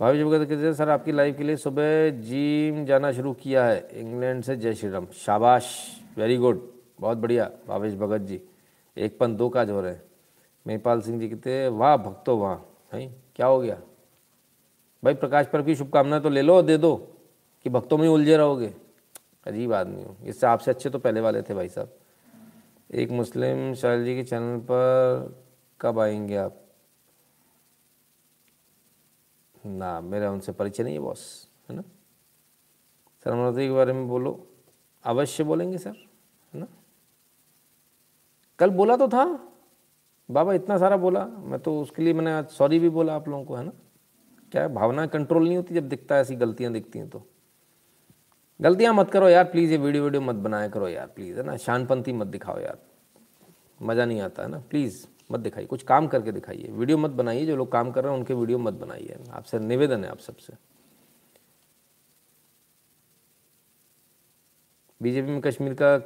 भाभी 0.00 0.18
जी 0.18 0.24
कहते 0.24 0.46
कहते 0.46 0.74
सर, 0.74 0.88
आपकी 0.88 1.12
लाइफ 1.12 1.36
के 1.36 1.44
लिए 1.44 1.56
सुबह 1.56 2.10
जिम 2.10 2.84
जाना 2.84 3.12
शुरू 3.12 3.32
किया 3.32 3.64
है। 3.64 3.88
इंग्लैंड 3.94 4.42
से 4.42 4.56
जय 4.56 4.74
श्री 4.74 4.90
राम। 4.90 5.06
शाबाश। 5.06 5.96
वेरी 6.18 6.36
गुड 6.36 6.72
बहुत 7.00 7.18
बढ़िया। 7.18 7.50
भावेश 7.68 7.94
भगत 7.94 8.20
जी। 8.20 8.40
एक 8.96 9.18
पन 9.18 9.36
दो 9.36 9.48
काज 9.48 9.70
हो 9.70 9.80
रहे 9.80 9.92
हैं। 9.92 10.02
महिपाल 10.66 11.00
सिंह 11.00 11.20
जी 11.20 11.28
कहते 11.28 11.52
हैं, 11.52 11.68
वाह, 11.68 11.96
भक्तो, 11.96 12.36
वाह। 12.36 12.96
है? 12.96 13.06
क्या 13.36 13.46
हो 13.46 13.60
गया? 13.60 13.78
भाई, 15.04 15.14
प्रकाश 15.14 15.46
पर्व 15.46 15.64
की 15.64 15.74
शुभकामनाएँ 15.74 16.22
तो 16.22 16.28
ले 16.28 16.42
लो, 16.42 16.62
दे 16.62 16.76
दो, 16.76 16.96
कि 17.64 17.70
भक्तों 17.70 17.98
में 17.98 18.04
ही 18.04 18.14
उलझे 18.14 18.36
रहोगे। 18.36 18.74
अजीब 19.46 19.72
आदमी 19.72 20.02
हो। 20.02 20.16
इससे 20.24 20.46
आपसे 20.46 20.70
अच्छे 20.70 20.90
तो 20.90 20.98
पहले 20.98 21.20
वाले 21.20 21.42
थे 21.42 21.54
भाई 21.54 21.68
साहब। 21.68 21.98
एक 22.94 23.10
मुस्लिम 23.10 23.74
शायल 23.74 24.04
जी 24.04 24.16
के 24.16 24.24
चैनल 24.24 24.60
पर 24.60 25.44
कब 25.80 25.98
आएँगे 25.98 26.36
आप? 26.36 26.58
ना, 29.66 30.00
मेरा 30.00 30.30
उनसे 30.30 30.52
परिचय 30.52 30.82
नहीं 30.82 30.94
है, 30.94 31.00
बॉस, 31.00 31.48
है 31.70 31.76
ना? 31.76 31.82
सर 33.24 33.52
के 33.52 33.70
बारे 33.70 33.92
में 33.92 34.08
बोलो। 34.08 34.46
अवश्य 35.04 35.44
बोलेंगे 35.44 35.78
सर, 35.78 36.08
है 36.54 36.60
ना? 36.60 36.66
कल 38.58 38.70
बोला 38.70 38.96
तो 38.96 39.08
था। 39.08 39.48
बाबा 40.30 40.54
इतना 40.54 40.78
सारा 40.78 40.96
बोला। 40.96 41.26
मैं 41.26 41.60
तो 41.60 41.80
उसके 41.80 42.02
लिए 42.02 42.12
मैंने 42.12 42.32
आज 42.32 42.48
सॉरी 42.48 42.78
भी 42.78 42.88
बोला 42.88 43.14
आप 43.14 43.28
लोगों 43.28 43.44
को, 43.44 43.54
है 43.54 43.64
ना? 43.64 43.72
क्या 44.52 44.68
भावना 44.68 45.06
कंट्रोल 45.06 45.44
नहीं 45.44 45.56
होती 45.56 45.74
जब 45.74 45.88
दिखता 45.88 46.14
है, 46.14 46.20
ऐसी 46.20 46.36
गलतियाँ 46.36 46.72
दिखती 46.72 46.98
हैं 46.98 47.08
तो। 47.10 47.26
गलतियाँ 48.60 48.94
मत 48.94 49.10
करो 49.10 49.28
यार 49.28 49.44
प्लीज़ 49.44 49.70
ये 49.70 49.76
वीडियो 49.76 50.04
वीडियो 50.04 50.20
मत 50.22 50.34
बनाया 50.34 50.68
करो 50.68 50.88
यार 50.88 51.06
प्लीज़ 51.06 51.38
है 51.38 51.42
ना? 51.46 51.56
शानपंथी 51.56 52.12
मत 52.12 52.26
दिखाओ 52.26 52.58
यार। 52.60 52.78
मज़ा 53.82 54.04
नहीं 54.04 54.20
आता, 54.20 54.42
है 54.42 54.48
ना? 54.48 54.58
प्लीज़ 54.70 55.06
मत 55.32 55.40
दिखाइए, 55.40 55.66
कुछ 55.66 55.82
काम 55.82 56.06
करके 56.06 56.32
दिखाइए। 56.32 56.68
वीडियो 56.70 56.98
मत 56.98 57.10
बनाइए, 57.10 57.46
जो 57.46 57.56
लोग 57.56 57.72
काम 57.72 57.90
कर 57.90 58.04
रहे 58.04 58.12
हैं 58.12 58.18
उनके 58.18 58.34
वीडियो 58.34 58.58
मत 58.58 58.74
बनाइए। 58.74 59.18
आपसे 59.30 59.58
निवेदन 59.58 60.04
है 60.04 60.10
आप 60.10 60.18
सबसे। 60.18 60.52
बीजेपी 65.02 65.30
में 65.30 65.40
कश्मीर 65.40 65.74
का 65.74 65.98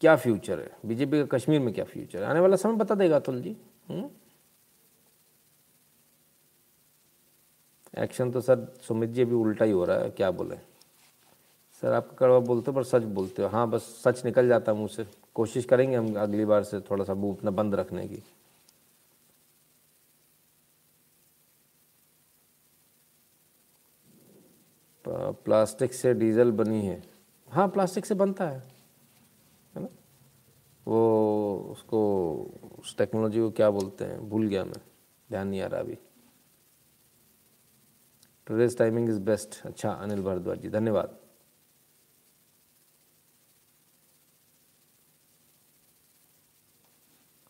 क्या 0.00 0.16
फ्यूचर 0.16 0.60
है? 0.60 0.70
बीजेपी 0.86 1.24
का 1.24 1.36
कश्मीर 1.36 1.60
में 1.60 1.74
क्या 1.74 1.84
फ्यूचर 1.84 2.22
है? 2.22 2.30
आने 2.30 2.40
वाला 2.40 2.56
समय 2.56 2.76
बता 2.76 2.94
देगा 2.94 3.16
अतुल 3.16 3.42
जी। 3.42 3.56
हम्म? 3.88 4.08
एक्शन 7.98 8.30
तो 8.30 8.40
सर, 8.40 8.74
सुमित 8.82 9.10
जी, 9.10 9.22
अभी 9.22 9.34
उल्टा 9.34 9.64
ही 9.64 9.72
हो 9.72 9.84
रहा 9.84 9.98
है, 9.98 10.10
क्या 10.10 10.30
बोले? 10.30 10.67
सर 11.82 11.92
आप 11.92 12.16
कड़वा 12.18 12.38
बोलते 12.38 12.70
हो, 12.70 12.76
पर 12.76 12.84
सच 12.84 13.02
बोलते 13.02 13.42
हो। 13.42 13.48
हाँ 13.48 13.68
बस 13.70 13.82
सच 14.06 14.24
निकल 14.24 14.48
जाता 14.48 14.72
है 14.72 14.78
मुँह 14.78 14.88
से। 14.88 15.06
कोशिश 15.34 15.64
करेंगे 15.64 15.96
हम 15.96 16.14
अगली 16.16 16.44
बार 16.44 16.64
से 16.64 16.80
थोड़ा 16.80 17.04
सा 17.04 17.14
मुँह 17.14 17.36
अपना 17.36 17.50
बंद 17.50 17.74
रखने 17.74 18.08
की। 18.08 18.22
प्लास्टिक 25.08 25.94
से 25.94 26.14
डीजल 26.14 26.50
बनी 26.52 26.80
है। 26.86 27.02
हाँ 27.48 27.68
प्लास्टिक 27.68 28.06
से 28.06 28.14
बनता 28.14 28.48
है। 28.48 28.58
है 29.74 29.82
ना? 29.82 29.88
वो, 30.86 31.68
उसको, 31.72 32.00
उस 32.78 32.96
टेक्नोलॉजी 32.96 33.40
को 33.40 33.50
क्या 33.50 33.70
बोलते 33.70 34.04
हैं? 34.04 34.28
भूल 34.28 34.46
गया 34.46 34.64
मैं। 34.64 34.80
ध्यान 35.30 35.48
नहीं 35.48 35.60
आ 35.60 35.66
रहा 35.66 35.80
अभी। 35.80 35.98
टुडेज 38.46 38.76
टाइमिंग 38.78 39.08
इज़ 39.08 39.20
बेस्ट 39.20 39.60
अच्छा 39.64 39.90
अनिल 39.90 40.22
भारद्वाज 40.22 40.58
जी, 40.58 40.68
धन्यवाद। 40.68 41.16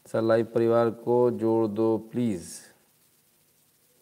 सर 0.09 0.23
लाइव 0.23 0.47
परिवार 0.55 0.91
को 1.05 1.31
जोड़ 1.31 1.67
दो 1.69 1.97
प्लीज़ 2.13 2.49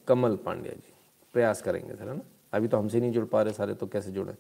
कमल 0.09 0.37
पांड्या 0.37 0.73
जी, 0.73 0.93
प्रयास 1.35 1.63
करेंगे 1.63 1.95
सर, 1.95 2.09
है 2.09 2.17
ना? 2.17 2.23
अभी 2.53 2.69
तो 2.69 2.79
हमसे 2.79 3.01
नहीं 3.01 3.13
जुड़ 3.13 3.25
पा 3.25 3.43
रहे 3.43 3.53
सारे 3.55 3.75
तो 3.75 3.87
कैसे 3.87 4.11
जुड़े? 4.11 4.33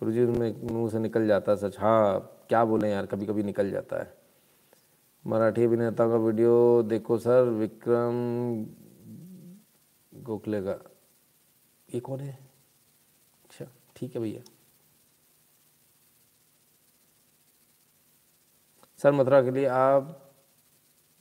गुरु 0.00 0.12
जी 0.12 0.24
में 0.26 0.70
मुँह 0.70 0.88
से 0.90 0.98
निकल 0.98 1.26
जाता 1.26 1.52
है 1.52 1.58
सच। 1.58 1.78
हाँ 1.78 2.44
क्या 2.48 2.64
बोलें 2.64 2.88
यार 2.90 3.06
कभी 3.06 3.26
कभी 3.26 3.42
निकल 3.42 3.70
जाता 3.70 3.98
है। 3.98 4.12
मराठी 5.24 5.64
अभिनेताओं 5.64 6.10
का 6.10 6.16
वीडियो 6.16 6.82
देखो 6.82 7.18
सर, 7.18 7.42
विक्रम 7.42 8.64
गोखले 10.12 10.60
का 10.62 10.78
ये 11.88 12.00
कौन 12.00 12.20
है? 12.20 12.38
अच्छा 13.44 13.66
ठीक 13.96 14.14
है 14.14 14.20
भैया। 14.22 14.42
सर, 19.00 19.12
मथुरा 19.12 19.42
के 19.42 19.50
लिए 19.50 19.66
आप 19.66 20.27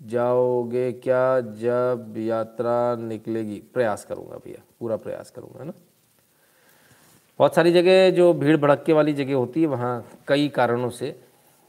जाओगे 0.02 0.92
क्या 0.92 1.40
जब 1.42 2.14
यात्रा 2.18 2.96
निकलेगी? 2.96 3.60
प्रयास 3.74 4.06
करूँगा 4.06 4.38
भैया, 4.38 4.62
पूरा 4.80 4.96
प्रयास 4.98 5.30
करूँगा, 5.32 5.60
है 5.60 5.66
ना? 5.66 5.74
बहुत 7.40 7.56
सारी 7.56 7.72
जगह 7.72 8.10
जो 8.12 8.34
भीड़ 8.34 8.58
भड़के 8.58 8.94
वाली 8.94 9.14
जगह 9.14 9.36
होती 9.36 9.62
है, 9.62 9.68
वहाँ 9.68 10.22
कई 10.28 10.48
कारणों 10.50 10.90
से 10.90 11.20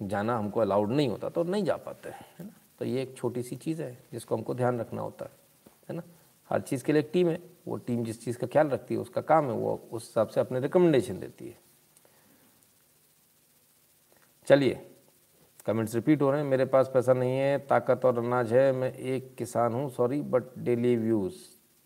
जाना 0.02 0.36
हमको 0.38 0.60
अलाउड 0.60 0.90
नहीं 0.90 1.08
होता 1.08 1.28
तो 1.28 1.42
नहीं 1.42 1.64
जा 1.64 1.76
पाते 1.76 2.08
है 2.08 2.44
ना? 2.44 2.50
तो 2.78 2.84
ये 2.84 3.02
एक 3.02 3.16
छोटी 3.16 3.42
सी 3.42 3.56
चीज़ 3.56 3.82
है, 3.82 3.98
जिसको 4.12 4.36
हमको 4.36 4.54
ध्यान 4.54 4.80
रखना 4.80 5.02
होता 5.02 5.24
है 5.24 5.30
है 5.88 5.96
ना? 5.96 6.02
हर 6.50 6.60
चीज़ 6.60 6.84
के 6.84 6.92
लिए 6.92 7.02
एक 7.02 7.10
टीम 7.12 7.28
है, 7.28 7.40
वो 7.68 7.76
टीम 7.76 8.04
जिस 8.04 8.24
चीज़ 8.24 8.38
का 8.38 8.46
ख्याल 8.46 8.68
रखती 8.68 8.94
है, 8.94 9.00
उसका 9.00 9.20
काम 9.20 9.46
है, 9.46 9.52
वो 9.52 9.88
उस 9.92 10.02
हिसाब 10.02 10.28
से 10.28 10.40
अपने 10.40 10.60
रिकमेंडेशन 10.60 11.18
देती 11.20 11.48
है। 11.48 11.58
चलिए 14.46 14.87
कमेंट्स 15.68 15.94
रिपीट 15.94 16.22
हो 16.22 16.30
रहे 16.30 16.40
हैं। 16.40 16.48
मेरे 16.48 16.64
पास 16.64 16.90
पैसा 16.94 17.12
नहीं 17.12 17.32
है, 17.32 17.58
ताकत 17.58 18.04
और 18.04 18.18
अनाज 18.18 18.52
है, 18.52 18.70
मैं 18.72 18.92
एक 18.92 19.34
किसान 19.38 19.72
हूँ 19.72 19.88
sorry 19.90 20.20
but 20.24 20.42
daily 20.58 20.94
views 20.96 21.34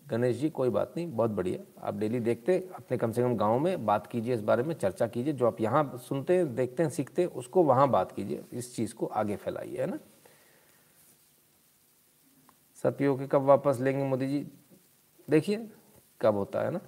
Ganesh 0.07 0.37
ji, 0.37 0.51
कोई 0.51 0.69
बात 0.69 0.93
नहीं, 0.97 1.11
बहुत 1.13 1.31
बढ़िया। 1.31 1.87
आप 1.89 1.95
डेली 1.95 2.21
देखते, 2.21 2.59
अपने 2.75 2.97
कम 2.97 3.13
से 3.13 3.23
कम 3.23 3.35
गाँव 3.37 3.59
में 3.59 3.85
बात 3.87 4.07
कीजिए, 4.07 4.35
इस 4.35 4.41
बारे 4.41 4.63
में 4.63 4.75
चर्चा 4.75 5.07
कीजिए। 5.07 5.33
जो 5.33 5.47
आप 5.47 5.61
यहाँ 5.61 5.99
सुनते 5.99 6.37
हैं, 6.37 6.55
देखते 6.55 6.83
हैं, 6.83 6.91
सीखते 6.91 7.23
हैं, 7.23 7.29
उसको 7.29 7.63
वहाँ 7.63 7.89
बात 7.91 8.13
कीजिए, 8.13 8.43
इस 8.53 8.75
चीज़ 8.77 8.95
को 8.95 9.07
आगे 9.07 9.37
फैलाइए, 9.37 9.79
है 9.79 9.87
ना? 9.87 9.99
सर 12.83 12.91
पीओके 12.91 13.27
कब 13.27 13.43
वापस 13.43 13.79
लेंगे 13.81 14.05
मोदी 14.05 14.27
जी? 14.27 14.47
देखिए, 15.31 15.67
कब 16.21 16.35
होता 16.35 16.61
है 16.61 16.71
ना? 16.71 16.81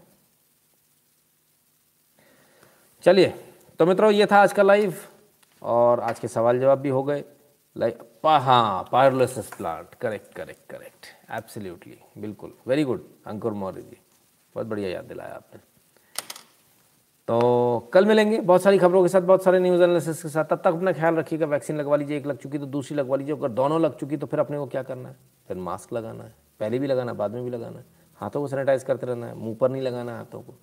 चलिए 3.04 3.34
तो 3.80 3.86
मित्रों, 3.86 4.10
ये 4.12 4.26
था 4.26 4.42
आज 4.42 4.52
का 4.52 4.62
लाइव 4.62 4.94
और 5.64 6.00
आज 6.00 6.18
के 6.18 6.28
सवाल 6.28 6.58
जवाब 6.60 6.78
भी 6.78 6.88
हो 6.88 7.02
गए। 7.02 7.24
लाइक, 7.76 8.02
पा 8.22 8.38
हाँ 8.38 8.88
pyrolysis 8.92 9.48
plant 9.48 9.94
correct 9.94 10.34
correct 10.34 10.70
correct 10.70 11.06
absolutely 11.32 11.98
बिल्कुल 12.18 12.52
वेरी 12.68 12.84
गुड 12.84 13.04
अंकुर 13.26 13.52
मौर्य 13.52 13.82
जी, 13.82 13.96
बहुत 14.54 14.66
बढ़िया 14.66 14.88
याद 14.88 15.04
दिलाया 15.04 15.34
आपने। 15.34 15.60
तो 17.28 17.90
कल 17.92 18.06
मिलेंगे, 18.06 18.38
बहुत 18.40 18.62
सारी 18.62 18.78
खबरों 18.78 19.02
के 19.02 19.08
साथ, 19.08 19.20
बहुत 19.20 19.44
सारे 19.44 19.58
न्यूज़ 19.60 19.82
एनालिसिस 19.82 20.22
के 20.22 20.28
साथ, 20.28 20.44
तब 20.44 20.56
तक 20.56 20.66
अपना 20.66 20.92
ख्याल 20.92 21.14
रखिएगा 21.14 21.46
वैक्सीन 21.46 21.76
लगवा 21.76 21.96
लीजिए, 21.96 22.16
एक 22.16 22.26
लग 22.26 22.38
चुकी 22.38 22.58
तो 22.58 22.66
दूसरी 22.66 22.96
लगवा 22.96 23.16
लीजिए, 23.16 23.34
अगर 23.34 23.48
दोनों 23.50 23.80
लग 23.80 23.96
चुकी 23.96 24.16
तो 24.16 24.26
फिर 24.26 24.40
अपने 24.40 24.58
को 24.58 24.66
क्या 24.66 24.82
करना 24.82 25.08
है? 25.08 25.16
फिर 25.48 25.56
मास्क 25.56 25.92
लगाना 25.92 26.24
है, 26.24 26.34
पहले 26.60 26.78
भी 26.78 26.86
लगाना, 26.86 27.12
बाद 27.12 27.30
में 27.30 27.44
भी 27.44 27.50
लगाना 27.50 27.78
है। 27.78 27.84
हाथों 28.20 28.40
को 28.40 28.48
सैनिटाइज 28.48 28.82
करते 28.84 29.06
रहना 29.06 29.26
है, 29.26 29.34
मुँह 29.34 29.56
पर 29.60 29.70
नहीं 29.70 29.82
लगाना 29.82 30.12
है 30.12 30.18
हाथों 30.18 30.40
को। 30.40 30.54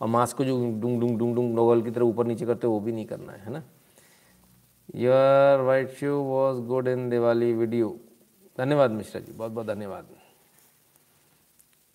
और 0.00 0.08
मास्क 0.08 0.36
को 0.36 0.44
जो 0.44 0.56
डूंग 0.56 1.00
डूंग 1.00 1.18
डूंग 1.18 1.34
डूंग 1.34 1.54
नोवल 1.54 1.82
की 1.82 1.90
तरह 1.90 2.04
ऊपर 2.04 2.26
नीचे 2.26 2.46
करते 2.46 2.66
हो, 2.66 2.72
वो 2.72 2.80
भी 2.80 2.92
नहीं 2.92 3.06
करना 3.06 3.32
है 3.32 3.44
है 3.44 3.52
ना? 3.52 3.62
Your 4.96 5.60
white 5.60 5.88
shoe 5.90 6.16
was 6.16 6.60
good 6.60 6.88
in 6.88 7.10
Diwali 7.10 7.52
video 7.52 8.00
धन्यवाद 8.58 8.90
मिश्रा 8.90 9.20
जी, 9.20 9.32
बहुत 9.32 9.52
बहुत 9.52 9.66
धन्यवाद। 9.66 10.06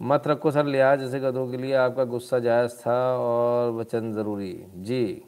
मत 0.02 0.28
रखो 0.28 0.52
सर 0.52 0.66
लिहाज 0.66 1.00
जैसे 1.00 1.20
गधों 1.20 1.52
के 1.52 1.58
लिए 1.58 1.74
आपका 1.74 2.04
गुस्सा 2.04 2.40
जायज़ 2.40 2.72
था 2.72 3.18
और 3.18 3.72
वचन 3.72 4.14
ज़रूरी। 4.14 4.68
जी, 4.76 5.26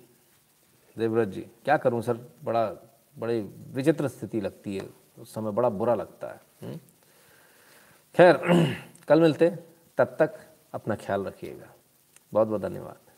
देवव्रत 0.97 1.27
जी, 1.27 1.41
क्या 1.41 1.77
करूँ 1.77 2.01
सर? 2.01 2.19
बड़ा, 2.43 2.65
बड़ी 3.19 3.41
विचित्र 3.71 4.07
स्थिति 4.07 4.41
लगती 4.41 4.77
है। 4.77 4.89
उस 5.19 5.33
समय 5.33 5.51
बड़ा 5.51 5.69
बुरा 5.69 5.95
लगता 5.95 6.27
है। 6.27 6.41
हम्म? 6.61 6.77
खैर, 8.15 8.41
कल 9.07 9.21
मिलते 9.21 9.49
तब 9.97 10.15
तक 10.19 10.33
अपना 10.73 10.95
ख्याल 10.95 11.23
रखिएगा। 11.23 11.67
बहुत 12.33 12.47
बहुत 12.47 12.61
धन्यवाद। 12.61 13.12